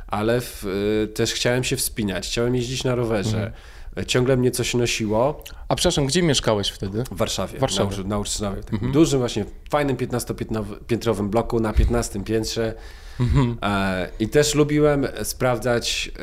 Ale 0.07 0.41
w, 0.41 0.65
e, 1.03 1.07
też 1.07 1.33
chciałem 1.33 1.63
się 1.63 1.75
wspinać, 1.75 2.27
chciałem 2.27 2.55
jeździć 2.55 2.83
na 2.83 2.95
rowerze. 2.95 3.37
Mhm. 3.37 3.51
Ciągle 4.07 4.37
mnie 4.37 4.51
coś 4.51 4.73
nosiło 4.73 5.43
A 5.67 5.75
przepraszam, 5.75 6.05
gdzie 6.05 6.23
mieszkałeś 6.23 6.69
wtedy? 6.69 7.03
w 7.03 7.17
Warszawie. 7.17 7.57
W 7.57 7.61
Warszawie. 7.61 7.97
Na, 7.97 8.03
na 8.03 8.17
Urszynowie. 8.19 8.61
W 8.61 8.65
takim 8.65 8.91
dużym, 8.91 9.19
właśnie 9.19 9.45
fajnym 9.69 9.97
15-piętrowym 9.97 11.29
bloku 11.29 11.59
na 11.59 11.73
15 11.73 12.23
piętrze. 12.23 12.73
E, 13.61 14.09
I 14.19 14.29
też 14.29 14.55
lubiłem 14.55 15.07
sprawdzać, 15.23 16.11
e, 16.15 16.21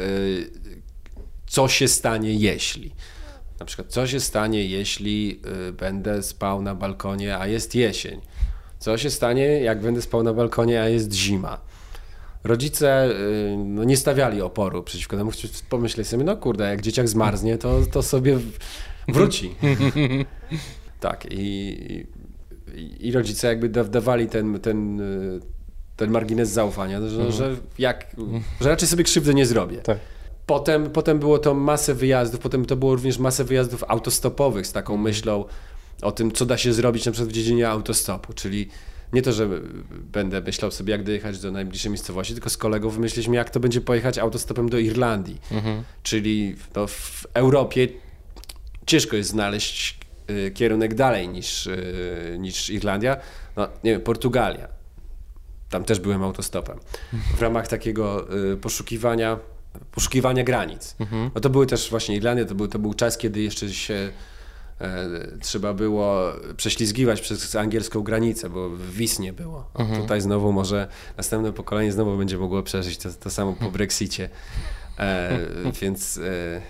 co 1.46 1.68
się 1.68 1.88
stanie, 1.88 2.34
jeśli. 2.34 2.94
Na 3.60 3.66
przykład, 3.66 3.88
co 3.88 4.06
się 4.06 4.20
stanie, 4.20 4.66
jeśli 4.66 5.40
e, 5.68 5.72
będę 5.72 6.22
spał 6.22 6.62
na 6.62 6.74
balkonie, 6.74 7.38
a 7.38 7.46
jest 7.46 7.74
jesień. 7.74 8.20
Co 8.78 8.98
się 8.98 9.10
stanie, 9.10 9.60
jak 9.60 9.80
będę 9.80 10.02
spał 10.02 10.22
na 10.22 10.34
balkonie, 10.34 10.82
a 10.82 10.88
jest 10.88 11.12
zima. 11.12 11.60
Rodzice 12.44 13.10
y, 13.10 13.56
no, 13.56 13.84
nie 13.84 13.96
stawiali 13.96 14.42
oporu 14.42 14.82
przeciwko 14.82 15.16
temu. 15.16 15.30
Pomyśleli 15.68 16.08
sobie, 16.08 16.24
no 16.24 16.36
kurde, 16.36 16.70
jak 16.70 16.80
dzieciak 16.80 17.08
zmarznie, 17.08 17.58
to, 17.58 17.80
to 17.92 18.02
sobie 18.02 18.38
wróci. 19.08 19.54
tak, 21.00 21.26
i, 21.30 22.06
i, 23.00 23.12
rodzice 23.12 23.46
jakby 23.46 23.68
da, 23.68 23.84
dawali 23.84 24.26
ten, 24.26 24.60
ten, 24.60 25.00
y, 25.00 25.40
ten 25.96 26.10
margines 26.10 26.50
zaufania, 26.50 27.08
że, 27.08 27.32
że, 27.32 27.56
jak, 27.78 28.16
że 28.60 28.68
raczej 28.68 28.88
sobie 28.88 29.04
krzywdy 29.04 29.34
nie 29.34 29.46
zrobię. 29.46 29.76
Tak. 29.76 29.98
Potem, 30.46 30.90
potem 30.90 31.18
było 31.18 31.38
to 31.38 31.54
masę 31.54 31.94
wyjazdów, 31.94 32.40
potem 32.40 32.64
to 32.64 32.76
było 32.76 32.94
również 32.94 33.18
masę 33.18 33.44
wyjazdów 33.44 33.84
autostopowych 33.88 34.66
z 34.66 34.72
taką 34.72 34.96
myślą 34.96 35.44
o 36.02 36.12
tym, 36.12 36.32
co 36.32 36.46
da 36.46 36.58
się 36.58 36.72
zrobić 36.72 37.06
na 37.06 37.12
przykład 37.12 37.30
w 37.30 37.34
dziedzinie 37.34 37.68
autostopu, 37.68 38.32
czyli 38.32 38.68
nie 39.12 39.22
to, 39.22 39.32
że 39.32 39.48
będę 39.90 40.40
myślał 40.40 40.70
sobie, 40.70 40.92
jak 40.92 41.04
dojechać 41.04 41.40
do 41.40 41.52
najbliższej 41.52 41.90
miejscowości, 41.90 42.34
tylko 42.34 42.50
z 42.50 42.56
kolegą 42.56 42.90
wymyśliliśmy, 42.90 43.36
jak 43.36 43.50
to 43.50 43.60
będzie 43.60 43.80
pojechać 43.80 44.18
autostopem 44.18 44.68
do 44.68 44.78
Irlandii. 44.78 45.40
Czyli 46.02 46.56
no, 46.76 46.86
w 46.86 47.26
Europie 47.34 47.88
ciężko 48.86 49.16
jest 49.16 49.30
znaleźć 49.30 49.98
y, 50.30 50.50
kierunek 50.50 50.94
dalej 50.94 51.28
niż, 51.28 51.66
y, 51.66 52.36
niż 52.38 52.70
Irlandia. 52.70 53.16
No, 53.56 53.68
nie 53.84 53.90
wiem, 53.90 54.00
Portugalia. 54.00 54.68
Tam 55.70 55.84
też 55.84 56.00
byłem 56.00 56.22
autostopem. 56.22 56.78
W 57.36 57.42
ramach 57.42 57.68
takiego 57.68 58.34
y, 58.52 58.56
poszukiwania, 58.56 59.38
poszukiwania 59.92 60.44
granic. 60.44 60.96
No 61.34 61.40
to 61.40 61.50
były 61.50 61.66
też 61.66 61.90
właśnie 61.90 62.16
Irlandia, 62.16 62.44
to 62.44 62.54
był, 62.54 62.68
to 62.68 62.78
był 62.78 62.94
czas, 62.94 63.18
kiedy 63.18 63.40
jeszcze 63.40 63.68
się 63.68 64.12
trzeba 65.40 65.74
było 65.74 66.32
prześlizgiwać 66.56 67.20
przez 67.20 67.56
angielską 67.56 68.02
granicę, 68.02 68.50
bo 68.50 68.70
wis 68.76 69.18
nie 69.18 69.32
było. 69.32 69.70
A 69.74 69.84
Tutaj 69.84 70.20
znowu 70.20 70.52
może 70.52 70.88
następne 71.16 71.52
pokolenie 71.52 71.92
znowu 71.92 72.18
będzie 72.18 72.38
mogło 72.38 72.62
przeżyć 72.62 72.98
to, 72.98 73.12
to 73.12 73.30
samo 73.30 73.52
po 73.52 73.70
Brexicie. 73.70 74.28
E, 74.98 75.38
więc, 75.82 76.18
e, 76.18 76.60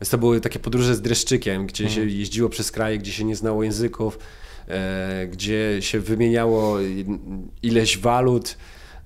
więc 0.00 0.10
to 0.10 0.18
były 0.18 0.40
takie 0.40 0.58
podróże 0.58 0.94
z 0.94 1.00
dreszczykiem, 1.02 1.66
gdzie 1.66 1.90
się 1.90 2.00
jeździło 2.00 2.48
przez 2.48 2.70
kraje, 2.70 2.98
gdzie 2.98 3.12
się 3.12 3.24
nie 3.24 3.36
znało 3.36 3.62
języków, 3.62 4.18
e, 4.68 5.26
gdzie 5.26 5.76
się 5.80 6.00
wymieniało 6.00 6.78
ileś 7.62 7.98
walut. 7.98 8.56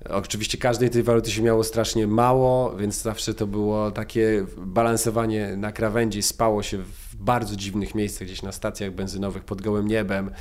Oczywiście 0.09 0.57
każdej 0.57 0.89
tej 0.89 1.03
waluty 1.03 1.31
się 1.31 1.41
miało 1.41 1.63
strasznie 1.63 2.07
mało, 2.07 2.75
więc 2.75 3.01
zawsze 3.01 3.33
to 3.33 3.47
było 3.47 3.91
takie 3.91 4.45
balansowanie 4.57 5.57
na 5.57 5.71
krawędzi. 5.71 6.21
Spało 6.21 6.63
się 6.63 6.77
w 6.77 7.15
bardzo 7.15 7.55
dziwnych 7.55 7.95
miejscach, 7.95 8.27
gdzieś 8.27 8.41
na 8.41 8.51
stacjach 8.51 8.91
benzynowych 8.91 9.43
pod 9.43 9.61
gołym 9.61 9.87
niebem. 9.87 10.31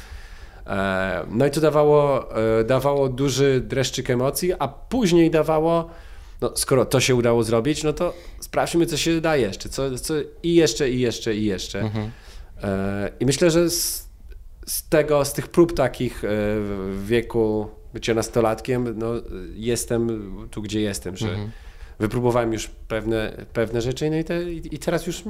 E, 0.66 1.26
No 1.30 1.47
i 1.47 1.50
to 1.50 1.61
dawało, 1.61 2.30
e, 2.61 2.64
dawało 2.64 3.09
duży 3.09 3.61
dreszczyk 3.61 4.11
emocji, 4.11 4.52
a 4.59 4.68
później 4.68 5.30
dawało, 5.30 5.90
no 6.40 6.52
skoro 6.56 6.85
to 6.87 7.00
się 7.00 7.14
udało 7.14 7.42
zrobić, 7.44 7.83
no 7.83 7.92
to 7.92 8.14
sprawdźmy, 8.40 8.87
co 8.87 8.97
się 8.97 9.21
da 9.21 9.37
jeszcze. 9.37 9.68
Co, 9.68 9.99
co, 9.99 10.14
I 10.42 10.54
jeszcze, 10.54 10.90
i 10.90 11.00
jeszcze, 11.00 11.35
i 11.35 11.44
jeszcze. 11.44 11.90
E, 12.62 13.11
I 13.21 13.26
myślę, 13.26 13.50
że 13.50 13.71
z, 13.71 14.09
z 14.66 14.88
tego, 14.88 15.25
z 15.25 15.33
tych 15.33 15.49
prób 15.49 15.73
takich 15.73 16.23
w 16.23 17.04
wieku 17.06 17.71
bycia 17.95 18.15
nastolatkiem, 18.15 18.99
no, 18.99 19.13
jestem 19.55 20.09
tu, 20.51 20.63
gdzie 20.63 20.81
jestem, 20.81 21.17
że 21.17 21.37
wypróbowałem 21.99 22.53
już 22.53 22.71
pewne, 22.89 23.47
pewne 23.53 23.81
rzeczy 23.81 24.11
no 24.11 24.17
i, 24.17 24.25
te, 24.25 24.53
i 24.53 24.79
teraz 24.79 25.07
już 25.07 25.25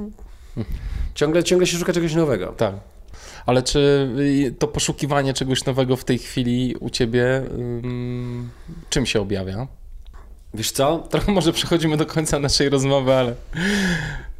ciągle, 1.15 1.43
ciągle 1.43 1.67
się 1.67 1.77
szuka 1.77 1.93
czegoś 1.93 2.13
nowego. 2.13 2.47
Tak. 2.47 2.75
Ale 3.45 3.63
czy 3.63 4.09
y, 4.19 4.55
to 4.59 4.67
poszukiwanie 4.67 5.33
czegoś 5.33 5.65
nowego 5.65 5.95
w 5.95 6.03
tej 6.03 6.17
chwili 6.17 6.75
u 6.79 6.89
ciebie 6.89 7.43
ym, 7.53 8.49
czym 8.89 9.05
się 9.05 9.21
objawia? 9.21 9.67
Wiesz 10.53 10.71
co? 10.71 11.07
Trochę 11.09 11.31
może 11.31 11.53
przechodzimy 11.53 11.97
do 11.97 12.05
końca 12.05 12.39
naszej 12.39 12.69
rozmowy, 12.69 13.13
ale 13.13 13.35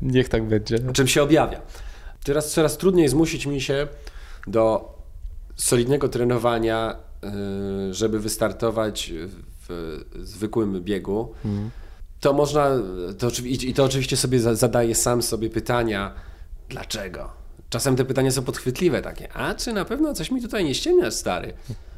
niech 0.02 0.30
tak 0.30 0.44
będzie. 0.44 0.80
czym 0.94 1.08
się 1.08 1.24
objawia. 1.24 1.62
Teraz 2.24 2.52
coraz 2.52 2.78
trudniej 2.78 3.08
zmusić 3.08 3.46
mi 3.46 3.62
się 3.62 3.88
do 4.48 4.96
solidnego 5.56 6.10
trenowania, 6.10 6.96
żeby 7.92 8.20
wystartować 8.20 9.14
w 9.70 9.94
zwykłym 10.24 10.82
biegu. 10.82 11.34
To 12.20 12.34
można, 12.34 12.70
to, 13.18 13.30
i 13.46 13.74
to 13.74 13.84
oczywiście 13.84 14.18
sobie 14.18 14.40
za- 14.40 14.56
zadaję 14.56 14.96
sam 14.96 15.22
sobie 15.22 15.50
pytania, 15.50 16.14
dlaczego? 16.70 17.30
Czasem 17.70 17.96
te 17.96 18.06
pytania 18.06 18.32
są 18.32 18.44
podchwytliwe 18.44 19.02
takie, 19.02 19.34
a 19.34 19.54
czy 19.56 19.74
na 19.74 19.86
pewno 19.86 20.14
coś 20.14 20.32
mi 20.32 20.42
tutaj 20.42 20.66
nie 20.66 20.76
ściemniasz, 20.76 21.14
stary? 21.14 21.54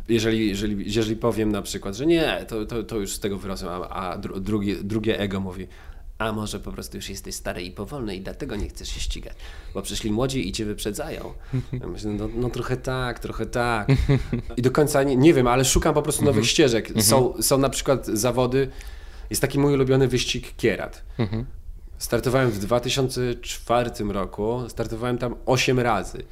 Jeżeli, 0.10 0.50
jeżeli, 0.50 0.94
jeżeli 0.94 1.16
powiem 1.16 1.52
na 1.52 1.62
przykład, 1.62 1.96
że 1.96 2.06
nie, 2.06 2.46
to, 2.48 2.66
to, 2.66 2.84
to 2.84 2.98
już 2.98 3.14
z 3.14 3.20
tego 3.20 3.38
wyrosłem, 3.38 3.72
a, 3.84 3.90
a 3.90 4.18
dru, 4.18 4.40
drugie, 4.40 4.76
drugie 4.84 5.20
ego 5.20 5.40
mówi, 5.40 5.68
a 6.18 6.32
może 6.32 6.60
po 6.60 6.72
prostu 6.72 6.98
już 6.98 7.10
jesteś 7.10 7.36
stary 7.36 7.62
i 7.62 7.72
powolny 7.72 8.16
i 8.16 8.22
dlatego 8.22 8.56
nie 8.56 8.70
chcesz 8.70 8.90
się 8.90 9.00
ścigać, 9.00 9.34
bo 9.74 9.82
przyszli 9.82 10.12
młodzi 10.12 10.48
i 10.50 10.52
cię 10.52 10.66
wyprzedzają. 10.66 11.34
Ja 11.82 11.88
myślę, 11.88 12.12
no, 12.12 12.30
no 12.36 12.50
trochę 12.50 12.78
tak, 12.78 13.20
trochę 13.20 13.46
tak. 13.46 13.88
I 14.58 14.62
do 14.62 14.72
końca 14.72 15.04
nie, 15.04 15.16
nie 15.16 15.34
wiem, 15.34 15.48
ale 15.48 15.66
szukam 15.66 15.94
po 15.94 16.02
prostu 16.02 16.26
nowych 16.26 16.46
ścieżek. 16.48 16.92
Są, 17.02 17.34
są 17.42 17.58
na 17.58 17.70
przykład 17.70 18.06
zawody, 18.06 18.70
jest 19.30 19.42
taki 19.42 19.60
mój 19.60 19.74
ulubiony 19.74 20.08
wyścig 20.08 20.56
Kierat. 20.56 21.04
Startowałem 21.98 22.52
w 22.52 22.60
2004 22.60 23.92
roku, 24.10 24.64
startowałem 24.68 25.18
tam 25.18 25.36
8 25.46 25.80
razy. 25.80 26.24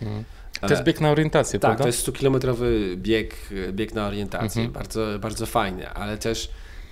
To 0.62 0.68
jest 0.70 0.84
bieg 0.84 1.01
na 1.01 1.12
orientację, 1.12 1.60
Tak, 1.60 1.70
prawda? 1.70 1.84
to 1.84 1.88
jest 1.88 2.08
100-kilometrowy 2.08 2.96
bieg, 2.96 3.36
bieg 3.72 3.94
na 3.94 4.08
orientację, 4.08 4.70
bardzo, 4.70 5.20
bardzo 5.20 5.46
fajny, 5.46 5.89
ale 5.89 6.18
też 6.18 6.50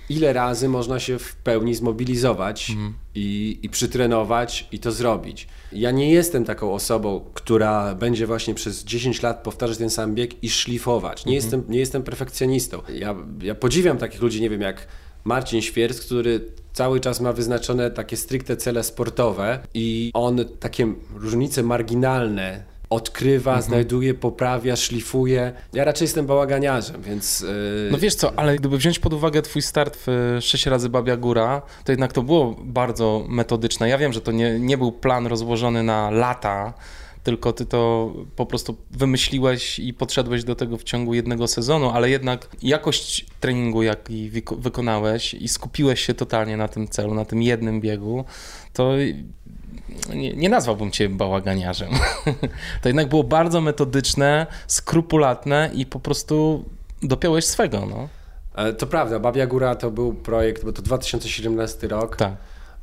ile 0.08 0.32
razy 0.32 0.68
można 0.68 1.00
się 1.00 1.18
w 1.18 1.36
pełni 1.36 1.74
zmobilizować 1.74 2.72
i, 3.14 3.58
i 3.62 3.68
przytrenować 3.68 4.68
i 4.72 4.78
to 4.78 4.92
zrobić. 4.92 5.48
Ja 5.72 5.90
nie 5.90 6.10
jestem 6.10 6.44
taką 6.44 6.72
osobą, 6.72 7.24
która 7.34 7.94
będzie 7.94 8.26
właśnie 8.26 8.54
przez 8.54 8.84
10 8.84 9.22
lat 9.22 9.42
powtarzać 9.42 9.78
ten 9.78 9.90
sam 9.90 10.14
bieg 10.14 10.42
i 10.42 10.50
szlifować. 10.50 11.26
Nie, 11.26 11.34
jestem, 11.34 11.64
nie 11.68 11.78
jestem 11.78 12.02
perfekcjonistą. 12.02 12.82
Ja, 12.94 13.14
ja 13.42 13.54
podziwiam 13.54 13.98
takich 13.98 14.22
ludzi, 14.22 14.40
nie 14.40 14.50
wiem, 14.50 14.60
jak 14.60 14.86
Marcin 15.24 15.62
Świerc, 15.62 16.00
który 16.00 16.46
cały 16.72 17.00
czas 17.00 17.20
ma 17.20 17.32
wyznaczone 17.32 17.90
takie 17.90 18.16
stricte 18.16 18.56
cele 18.56 18.82
sportowe 18.82 19.58
i 19.74 20.10
on 20.14 20.44
takie 20.60 20.94
różnice 21.14 21.62
marginalne 21.62 22.73
odkrywa, 22.94 23.62
znajduje, 23.62 24.14
poprawia, 24.14 24.76
szlifuje. 24.76 25.52
Ja 25.72 25.84
raczej 25.84 26.04
jestem 26.04 26.26
bałaganiarzem, 26.26 27.02
więc... 27.02 27.40
Yy, 27.40 27.88
No 27.92 27.98
wiesz 27.98 28.14
co, 28.14 28.38
ale 28.38 28.56
gdyby 28.56 28.78
wziąć 28.78 28.98
pod 28.98 29.12
uwagę 29.12 29.42
twój 29.42 29.62
start 29.62 29.98
w 30.06 30.36
6 30.40 30.66
razy 30.66 30.88
Babia 30.88 31.16
Góra, 31.16 31.62
to 31.84 31.92
jednak 31.92 32.12
to 32.12 32.22
było 32.22 32.56
bardzo 32.64 33.24
metodyczne. 33.28 33.88
Ja 33.88 33.98
wiem, 33.98 34.12
że 34.12 34.20
to 34.20 34.32
nie, 34.32 34.60
nie 34.60 34.78
był 34.78 34.92
plan 34.92 35.26
rozłożony 35.26 35.82
na 35.82 36.10
lata, 36.10 36.74
tylko 37.22 37.52
ty 37.52 37.66
to 37.66 38.12
po 38.36 38.46
prostu 38.46 38.76
wymyśliłeś 38.90 39.78
i 39.78 39.94
podszedłeś 39.94 40.44
do 40.44 40.54
tego 40.54 40.76
w 40.76 40.82
ciągu 40.84 41.14
jednego 41.14 41.48
sezonu, 41.48 41.90
ale 41.90 42.10
jednak 42.10 42.48
jakość 42.62 43.26
treningu, 43.40 43.82
jaki 43.82 44.30
wyko- 44.30 44.56
wykonałeś 44.58 45.34
i 45.34 45.48
skupiłeś 45.48 46.00
się 46.00 46.14
totalnie 46.14 46.56
na 46.56 46.68
tym 46.68 46.88
celu, 46.88 47.14
na 47.14 47.24
tym 47.24 47.42
jednym 47.42 47.80
biegu, 47.80 48.24
to 48.72 48.92
nie, 50.14 50.32
nie 50.36 50.48
nazwałbym 50.48 50.90
cię 50.90 51.08
bałaganiarzem. 51.08 51.90
to 52.82 52.88
jednak 52.88 53.08
było 53.08 53.24
bardzo 53.24 53.60
metodyczne, 53.60 54.46
skrupulatne 54.66 55.70
i 55.74 55.86
po 55.86 56.00
prostu 56.00 56.64
dopiąłeś 57.02 57.44
swego, 57.44 57.86
no. 57.86 58.08
e, 58.54 58.72
to 58.72 58.86
prawda, 58.86 59.18
Babia 59.18 59.46
Góra 59.46 59.74
to 59.74 59.90
był 59.90 60.14
projekt, 60.14 60.64
bo 60.64 60.72
to 60.72 60.82
2017 60.82 61.88
rok 61.88 62.16
Tak. 62.16 62.32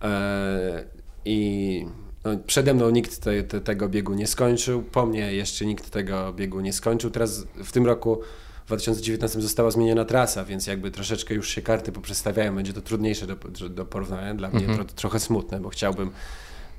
e, 0.01 0.83
i 1.25 1.85
no, 2.25 2.31
przede 2.47 2.73
mną 2.73 2.89
nikt 2.89 3.19
te, 3.19 3.43
te, 3.43 3.61
tego 3.61 3.89
biegu 3.89 4.13
nie 4.13 4.27
skończył, 4.27 4.83
po 4.83 5.05
mnie 5.05 5.33
jeszcze 5.33 5.65
nikt 5.65 5.89
tego 5.89 6.33
biegu 6.33 6.61
nie 6.61 6.73
skończył. 6.73 7.11
Teraz 7.11 7.45
w 7.63 7.71
tym 7.71 7.85
roku 7.85 8.21
w 8.63 8.67
2019 8.67 9.41
została 9.41 9.71
zmieniona 9.71 10.05
trasa, 10.05 10.45
więc 10.45 10.67
jakby 10.67 10.91
troszeczkę 10.91 11.33
już 11.33 11.49
się 11.49 11.61
karty 11.61 11.91
poprzestawiają, 11.91 12.55
będzie 12.55 12.73
to 12.73 12.81
trudniejsze 12.81 13.27
do, 13.27 13.35
do 13.69 13.85
porównania. 13.85 14.33
Dla 14.33 14.49
mnie 14.49 14.77
to 14.77 14.83
trochę 14.83 15.19
smutne, 15.19 15.59
bo 15.59 15.69
chciałbym 15.69 16.11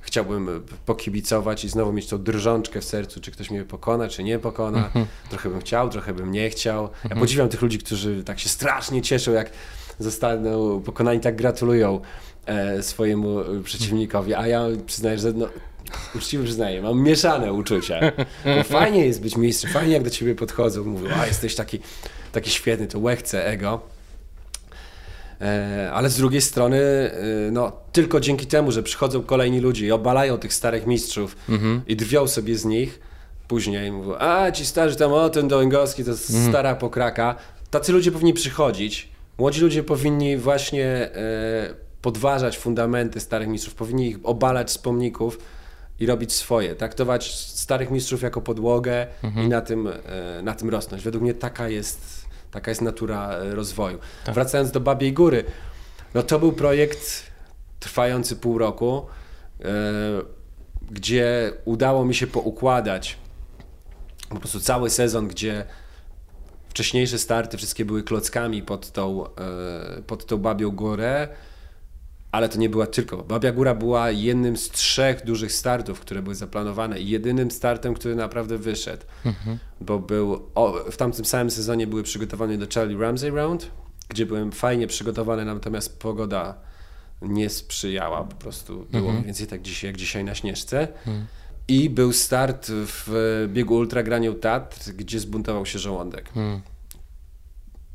chciałbym 0.02 0.62
pokibicować 0.87 1.64
i 1.64 1.68
znowu 1.68 1.92
mieć 1.92 2.06
tą 2.06 2.23
drżączkę 2.23 2.80
w 2.80 2.85
sercu, 2.85 3.21
czy 3.21 3.30
ktoś 3.30 3.50
mnie 3.50 3.64
pokona, 3.64 4.09
czy 4.09 4.25
nie 4.25 4.38
pokona. 4.38 4.87
Mhm. 4.87 5.06
Trochę 5.30 5.50
bym 5.50 5.61
chciał, 5.61 5.90
trochę 5.90 6.12
bym 6.12 6.32
nie 6.32 6.50
chciał. 6.50 6.88
Ja 7.11 7.16
podziwiam 7.16 7.49
tych 7.49 7.62
ludzi, 7.62 7.78
którzy 7.78 8.25
tak 8.25 8.40
się 8.40 8.49
strasznie 8.49 9.02
cieszą, 9.02 9.32
jak 9.32 9.50
zostaną 9.99 10.80
pokonani, 10.80 11.21
tak 11.21 11.37
gratulują 11.37 12.00
e, 12.47 12.82
swojemu 12.82 13.40
e, 13.40 13.62
przeciwnikowi, 13.62 14.35
a 14.35 14.47
ja 14.47 14.62
przyznaję, 14.87 15.18
że 15.18 15.32
no, 15.32 15.49
uczciwie 16.14 16.44
przyznaję, 16.44 16.82
mam 16.82 17.02
mieszane 17.02 17.52
uczucia. 17.52 18.00
Bo 18.56 18.62
fajnie 18.62 19.06
jest 19.06 19.23
być 19.23 19.37
mistrzem, 19.37 19.71
fajnie 19.71 19.92
jak 19.92 20.02
do 20.02 20.11
ciebie 20.11 20.35
podchodzą, 20.35 20.85
mówią, 20.85 21.11
a 21.21 21.26
jesteś 21.26 21.54
taki, 21.54 21.78
taki 22.32 22.50
świetny, 22.50 22.87
to 22.87 22.99
łechce 22.99 23.47
ego. 23.47 23.80
E, 25.43 25.91
Ale 25.93 26.11
z 26.11 26.17
drugiej 26.17 26.41
strony, 26.41 26.79
e, 26.79 27.11
no, 27.53 27.73
tylko 27.93 28.21
dzięki 28.21 28.47
temu, 28.47 28.73
że 28.73 28.83
przychodzą 28.83 29.23
kolejni 29.23 29.61
ludzie 29.61 29.87
i 29.87 29.93
obalają 29.93 30.39
tych 30.39 30.55
starych 30.55 30.87
mistrzów 30.87 31.37
i 31.87 31.97
drwią 31.97 32.29
sobie 32.29 32.57
z 32.57 32.65
nich, 32.65 33.01
później 33.49 33.93
mówią, 33.93 34.15
a 34.19 34.51
ci 34.51 34.67
starzy 34.67 34.97
tam, 34.97 35.13
o 35.13 35.31
ten 35.31 35.49
Dołęgowski 35.49 36.05
to 36.05 36.17
stara 36.17 36.75
pokraka. 36.75 37.35
Tacy 37.71 37.93
ludzie 37.93 38.13
powinni 38.13 38.33
przychodzić. 38.33 39.09
Młodzi 39.39 39.61
ludzie 39.61 39.83
powinni 39.83 40.37
właśnie 40.37 40.87
e, 40.87 41.75
podważać 42.03 42.59
fundamenty 42.59 43.21
starych 43.21 43.49
mistrzów, 43.49 43.75
powinni 43.75 44.09
ich 44.09 44.19
obalać 44.23 44.71
z 44.71 44.79
pomników 44.79 45.39
i 46.01 46.07
robić 46.07 46.33
swoje. 46.33 46.75
Traktować 46.75 47.35
starych 47.39 47.91
mistrzów 47.91 48.23
jako 48.23 48.41
podłogę 48.41 49.07
i 49.45 49.49
na 49.49 49.61
tym, 49.61 49.89
e, 49.89 50.43
na 50.43 50.55
tym 50.55 50.71
rosnąć. 50.71 51.03
Według 51.03 51.23
mnie 51.23 51.35
taka 51.35 51.69
jest, 51.69 52.22
taka 52.52 52.71
jest 52.71 52.80
natura 52.80 53.30
e, 53.30 53.54
rozwoju. 53.54 53.99
Wracając 54.26 54.71
do 54.71 54.80
Babiej 54.80 55.12
Góry, 55.12 55.44
no 56.14 56.23
to 56.23 56.38
był 56.38 56.52
projekt 56.52 57.32
trwający 57.80 58.37
pół 58.37 58.59
roku, 58.59 59.06
e, 59.61 59.64
gdzie 60.90 61.52
udało 61.64 62.04
mi 62.04 62.14
się 62.14 62.26
poukładać 62.26 63.18
po 64.28 64.38
prostu 64.38 64.61
cały 64.61 64.90
sezon, 64.90 65.28
gdzie 65.28 65.64
wcześniejsze 66.68 67.18
starty 67.18 67.56
wszystkie 67.56 67.85
były 67.85 68.02
klockami 68.02 68.62
pod 68.62 68.92
tą, 68.92 69.26
e, 69.26 69.30
pod 70.06 70.26
tą 70.26 70.38
Babią 70.38 70.71
Górę, 70.71 71.28
ale 72.33 72.49
to 72.49 72.59
nie 72.59 72.69
była 72.69 72.87
tylko. 72.87 73.17
Babia 73.17 73.53
Góra 73.53 73.75
była 73.75 74.11
jednym 74.11 74.57
z 74.57 74.71
trzech 74.71 75.25
dużych 75.25 75.53
startów, 75.53 76.01
które 76.01 76.23
były 76.23 76.35
zaplanowane 76.35 77.01
i 77.01 77.09
jedynym 77.09 77.51
startem, 77.51 77.95
który 77.95 78.17
naprawdę 78.17 78.59
wyszedł. 78.59 79.05
Bo 79.81 79.99
był, 79.99 80.43
o, 80.55 80.73
w 80.91 80.97
tamtym 80.97 81.25
samym 81.25 81.51
sezonie 81.51 81.87
były 81.87 82.03
przygotowane 82.03 82.59
do 82.59 82.67
Charlie 82.75 82.99
Ramsey 82.99 83.31
Round, 83.31 83.71
gdzie 84.09 84.27
byłem 84.27 84.53
fajnie 84.53 84.87
przygotowany, 84.87 85.45
natomiast 85.45 85.99
pogoda 85.99 86.55
nie 87.23 87.51
sprzyjała, 87.51 88.25
po 88.25 88.37
prostu 88.37 88.87
było 88.91 89.12
mniej 89.12 89.25
więcej 89.25 89.47
tak 89.47 89.62
dzisiaj, 89.62 89.89
jak 89.91 89.97
dzisiaj 89.97 90.25
na 90.25 90.35
Śnieżce. 90.35 90.89
I 91.69 91.91
był 91.91 92.12
start 92.12 92.67
w 92.71 93.09
biegu 93.53 93.75
Ultra 93.75 94.03
Graniu 94.03 94.35
Tatr, 94.35 94.91
gdzie 94.91 95.21
zbuntował 95.21 95.67
się 95.67 95.79
żołądek. 95.79 96.33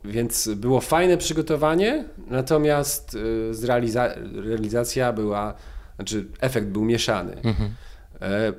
Więc 0.06 0.50
było 0.56 0.82
fajne 0.82 1.18
przygotowanie, 1.18 2.06
natomiast 2.28 3.14
y, 3.16 3.54
z 3.54 3.64
realiza- 3.64 4.42
realizacja 4.44 5.14
była, 5.14 5.54
znaczy 5.96 6.26
efekt 6.40 6.68
był 6.68 6.86
mieszany. 6.86 7.42
E, 8.22 8.54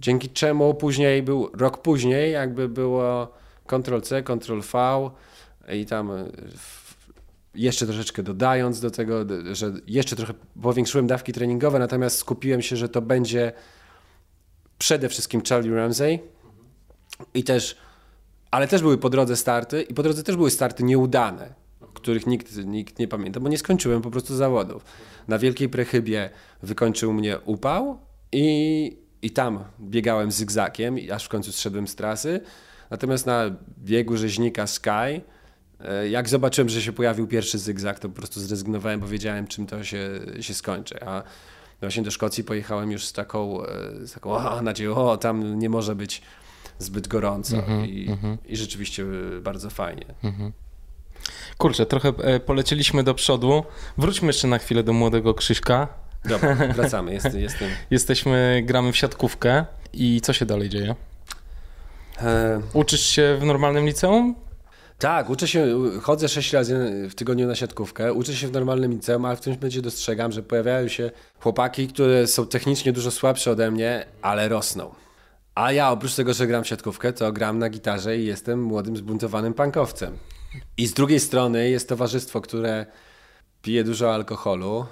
Dzięki 0.00 0.28
czemu 0.30 0.74
później 0.74 1.22
był, 1.22 1.50
rok 1.54 1.82
później 1.82 2.32
jakby 2.32 2.68
było 2.68 3.32
Ctrl-C, 3.66 4.22
Ctrl-V 4.22 5.10
i 5.72 5.86
tam 5.86 6.10
y, 6.10 6.32
jeszcze 7.54 7.86
troszeczkę 7.86 8.22
dodając 8.22 8.80
do 8.80 8.90
tego, 8.90 9.24
że 9.52 9.72
jeszcze 9.86 10.16
trochę 10.16 10.34
powiększyłem 10.62 11.06
dawki 11.06 11.32
treningowe, 11.32 11.78
natomiast 11.78 12.18
skupiłem 12.18 12.62
się, 12.62 12.76
że 12.76 12.88
to 12.88 13.02
będzie 13.02 13.52
przede 14.78 15.08
wszystkim 15.08 15.42
Charlie 15.48 15.74
Ramsey 15.76 16.18
i 17.34 17.44
też, 17.44 17.76
ale 18.52 18.68
też 18.68 18.82
były 18.82 18.98
po 18.98 19.10
drodze 19.10 19.36
starty 19.36 19.82
i 19.82 19.94
po 19.94 20.02
drodze 20.02 20.22
też 20.22 20.36
były 20.36 20.50
starty 20.50 20.84
nieudane, 20.84 21.54
których 21.94 22.26
nikt, 22.26 22.56
nikt 22.56 22.98
nie 22.98 23.08
pamięta, 23.08 23.40
bo 23.40 23.48
nie 23.48 23.58
skończyłem 23.58 24.02
po 24.02 24.10
prostu 24.10 24.36
zawodów. 24.36 24.84
Na 25.28 25.38
Wielkiej 25.38 25.68
Prechybie 25.68 26.30
wykończył 26.62 27.12
mnie 27.12 27.38
upał 27.38 27.98
i, 28.32 28.96
i 29.22 29.30
tam 29.30 29.64
biegałem 29.80 30.32
zygzakiem, 30.32 30.96
aż 31.12 31.24
w 31.24 31.28
końcu 31.28 31.52
zszedłem 31.52 31.88
z 31.88 31.94
trasy. 31.94 32.40
Natomiast 32.90 33.26
na 33.26 33.56
biegu 33.78 34.16
rzeźnika 34.16 34.66
Sky, 34.66 35.20
e, 35.80 36.08
jak 36.08 36.28
zobaczyłem, 36.28 36.68
że 36.68 36.82
się 36.82 36.92
pojawił 36.92 37.26
pierwszy 37.26 37.58
zygzak, 37.58 37.98
to 37.98 38.08
po 38.08 38.14
prostu 38.14 38.40
zrezygnowałem, 38.40 39.00
bo 39.00 39.06
wiedziałem, 39.06 39.46
czym 39.46 39.66
to 39.66 39.84
się, 39.84 40.20
się 40.40 40.54
skończy. 40.54 41.04
A 41.04 41.22
właśnie 41.80 42.02
do 42.02 42.10
Szkocji 42.10 42.44
pojechałem 42.44 42.90
już 42.90 43.04
z 43.04 43.12
taką, 43.12 43.66
e, 43.66 44.06
z 44.06 44.12
taką 44.12 44.30
o, 44.30 44.62
nadzieją, 44.62 44.94
o, 44.94 45.16
tam 45.16 45.58
nie 45.58 45.68
może 45.68 45.94
być 45.94 46.22
zbyt 46.82 47.08
gorąco. 47.08 47.56
I, 47.86 48.16
I 48.46 48.56
rzeczywiście 48.56 49.04
bardzo 49.42 49.70
fajnie. 49.70 50.04
Kurczę, 51.58 51.86
trochę 51.86 52.08
e, 52.08 52.40
polecieliśmy 52.40 53.02
do 53.04 53.14
przodu. 53.14 53.64
Wróćmy 53.98 54.26
jeszcze 54.26 54.48
na 54.48 54.58
chwilę 54.58 54.82
do 54.82 54.92
młodego 54.92 55.34
Krzyśka. 55.34 55.88
Dobra, 56.24 56.54
wracamy. 56.76 57.12
Jest, 57.14 57.34
jestem. 57.34 57.68
Jesteśmy, 57.90 58.62
gramy 58.66 58.92
w 58.92 58.96
siatkówkę 58.96 59.64
i 59.92 60.20
co 60.20 60.32
się 60.32 60.46
dalej 60.46 60.68
dzieje? 60.68 60.94
E, 62.22 62.60
Uczysz 62.72 63.00
się 63.00 63.36
w 63.40 63.44
normalnym 63.44 63.86
liceum? 63.86 64.34
Tak, 64.98 65.30
uczę 65.30 65.48
się, 65.48 65.66
chodzę 66.02 66.28
6 66.28 66.52
razy 66.52 67.08
w 67.10 67.14
tygodniu 67.14 67.46
na 67.46 67.54
siatkówkę, 67.54 68.12
uczę 68.12 68.34
się 68.36 68.48
w 68.48 68.52
normalnym 68.52 68.92
liceum, 68.92 69.24
ale 69.24 69.36
w 69.36 69.40
którymś 69.40 69.58
momencie 69.60 69.82
dostrzegam, 69.82 70.32
że 70.32 70.42
pojawiają 70.42 70.88
się 70.88 71.10
chłopaki, 71.40 71.88
które 71.88 72.26
są 72.26 72.46
technicznie 72.46 72.92
dużo 72.92 73.10
słabsze 73.10 73.50
ode 73.50 73.70
mnie, 73.70 74.06
ale 74.22 74.48
rosną. 74.48 74.94
A 75.54 75.72
ja 75.72 75.90
oprócz 75.90 76.14
tego, 76.14 76.34
że 76.34 76.46
gram 76.46 76.64
siatkówkę, 76.64 77.12
to 77.12 77.32
gram 77.32 77.58
na 77.58 77.68
gitarze 77.70 78.18
i 78.18 78.24
jestem 78.26 78.62
młodym, 78.62 78.96
zbuntowanym 78.96 79.54
punkowcem. 79.54 80.18
I 80.76 80.86
z 80.86 80.94
drugiej 80.94 81.20
strony 81.20 81.70
jest 81.70 81.88
towarzystwo, 81.88 82.40
które 82.40 82.86
pije 83.62 83.84
dużo 83.84 84.14
alkoholu, 84.14 84.86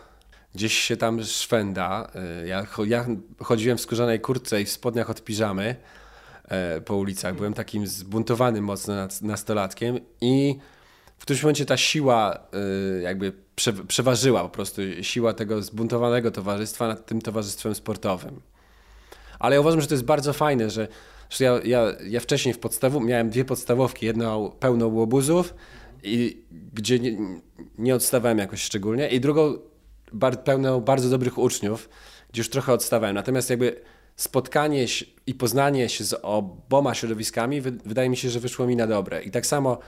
gdzieś 0.55 0.79
się 0.79 0.97
tam 0.97 1.25
szwenda. 1.25 2.11
Y, 2.45 2.49
Ja, 2.49 2.67
ja 2.87 3.07
chodziłem 3.43 3.79
w 3.79 3.81
skórzanej 3.81 4.21
kurtce 4.21 4.61
i 4.61 4.65
w 4.65 4.71
spodniach 4.71 5.11
od 5.11 5.25
piżamy 5.25 5.77
e, 6.49 6.81
po 6.81 6.97
ulicach. 6.97 7.35
Byłem 7.35 7.55
takim 7.55 7.87
zbuntowanym 7.87 8.65
mocno 8.65 8.95
nas- 8.95 9.23
nastolatkiem 9.23 9.99
i 10.21 10.59
w 11.19 11.23
którymś 11.23 11.43
momencie 11.43 11.67
ta 11.67 11.77
siła 11.77 12.39
y, 12.99 13.01
jakby 13.03 13.33
prze, 13.57 13.73
przeważyła 13.73 14.43
po 14.43 14.49
prostu 14.49 14.83
siła 15.03 15.33
tego 15.33 15.63
zbuntowanego 15.63 16.31
towarzystwa 16.31 16.89
nad 16.89 17.07
tym 17.07 17.23
towarzystwem 17.23 17.75
sportowym. 17.75 18.41
Ale 19.41 19.55
ja 19.55 19.61
uważam, 19.61 19.81
że 19.81 19.87
to 19.87 19.95
jest 19.95 20.05
bardzo 20.05 20.33
fajne, 20.33 20.71
że, 20.71 20.89
ja, 21.41 21.61
ja, 21.65 21.87
ja 22.07 22.21
wcześniej 22.21 22.55
w 22.55 22.59
podstawu 22.59 23.01
miałem 23.01 23.31
dwie 23.31 23.45
podstawówki, 23.45 24.07
jedną 24.07 24.51
pełną 24.51 24.89
łobuzów, 24.89 25.55
i, 26.03 26.43
gdzie 26.75 26.99
nie, 26.99 27.17
nie 27.79 27.95
odstawałem 27.95 28.39
jakoś 28.39 28.63
szczególnie, 28.63 29.09
i 29.09 29.21
drugą 29.21 29.59
bar, 30.13 30.45
pełną 30.45 30.81
bardzo 30.81 31.09
dobrych 31.09 31.39
uczniów, 31.39 31.89
gdzie 32.33 32.41
już 32.41 32.51
trochę 32.51 32.73
odstawałem. 32.73 33.15
Natomiast 33.15 33.51
jakby 33.51 33.81
spotkanie 34.17 34.89
się 34.89 35.07
i 35.27 35.35
poznanie 35.35 35.89
się 35.89 36.05
z 36.05 36.15
oboma 36.23 36.95
środowiskami 36.95 37.61
wy, 37.61 37.71
wydaje 37.71 38.09
mi 38.09 38.17
się, 38.17 38.31
że 38.31 38.41
wyszło 38.41 38.67
mi 38.67 38.77
na 38.77 38.87
dobre. 38.87 39.23
I 39.23 39.31
tak 39.31 39.47
samo 39.47 39.79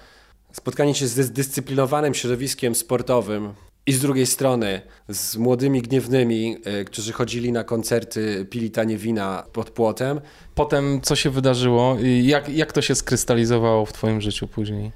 spotkanie 0.52 0.94
się 0.94 1.06
z 1.06 1.20
zdyscyplinowanym 1.20 2.14
środowiskiem 2.14 2.74
sportowym 2.74 3.54
i 3.86 3.92
z 3.92 4.00
drugiej 4.00 4.26
strony 4.26 4.80
z 5.08 5.36
młodymi 5.36 5.82
gniewnymi, 5.82 6.56
y, 6.80 6.84
którzy 6.84 7.12
chodzili 7.12 7.52
na 7.52 7.64
koncerty, 7.64 8.46
pili 8.50 8.70
tanie 8.70 8.96
wina 8.96 9.44
pod 9.52 9.70
płotem. 9.70 10.20
Potem 10.54 11.00
co 11.00 11.16
się 11.16 11.30
wydarzyło? 11.30 11.96
I 12.02 12.26
Jak, 12.26 12.48
jak 12.48 12.72
to 12.72 12.82
się 12.82 12.94
skrystalizowało 12.94 13.86
w 13.86 13.92
twoim 13.92 14.20
życiu 14.20 14.48
później? 14.48 14.92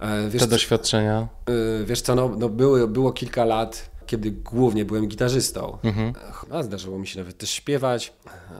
E, 0.00 0.28
Wiesz, 0.30 0.42
Te 0.42 0.48
doświadczenia? 0.48 1.28
y, 1.82 1.84
wiesz 1.84 2.00
co, 2.00 2.14
no, 2.14 2.28
no 2.38 2.48
było, 2.48 2.86
było 2.88 3.12
kilka 3.12 3.44
lat, 3.44 3.90
kiedy 4.06 4.30
głównie 4.30 4.84
byłem 4.84 5.08
gitarzystą. 5.08 5.78
A 6.50 6.62
zdarzyło 6.62 6.98
mi 6.98 7.06
się 7.06 7.18
nawet 7.18 7.38
też 7.38 7.50
śpiewać. 7.50 8.12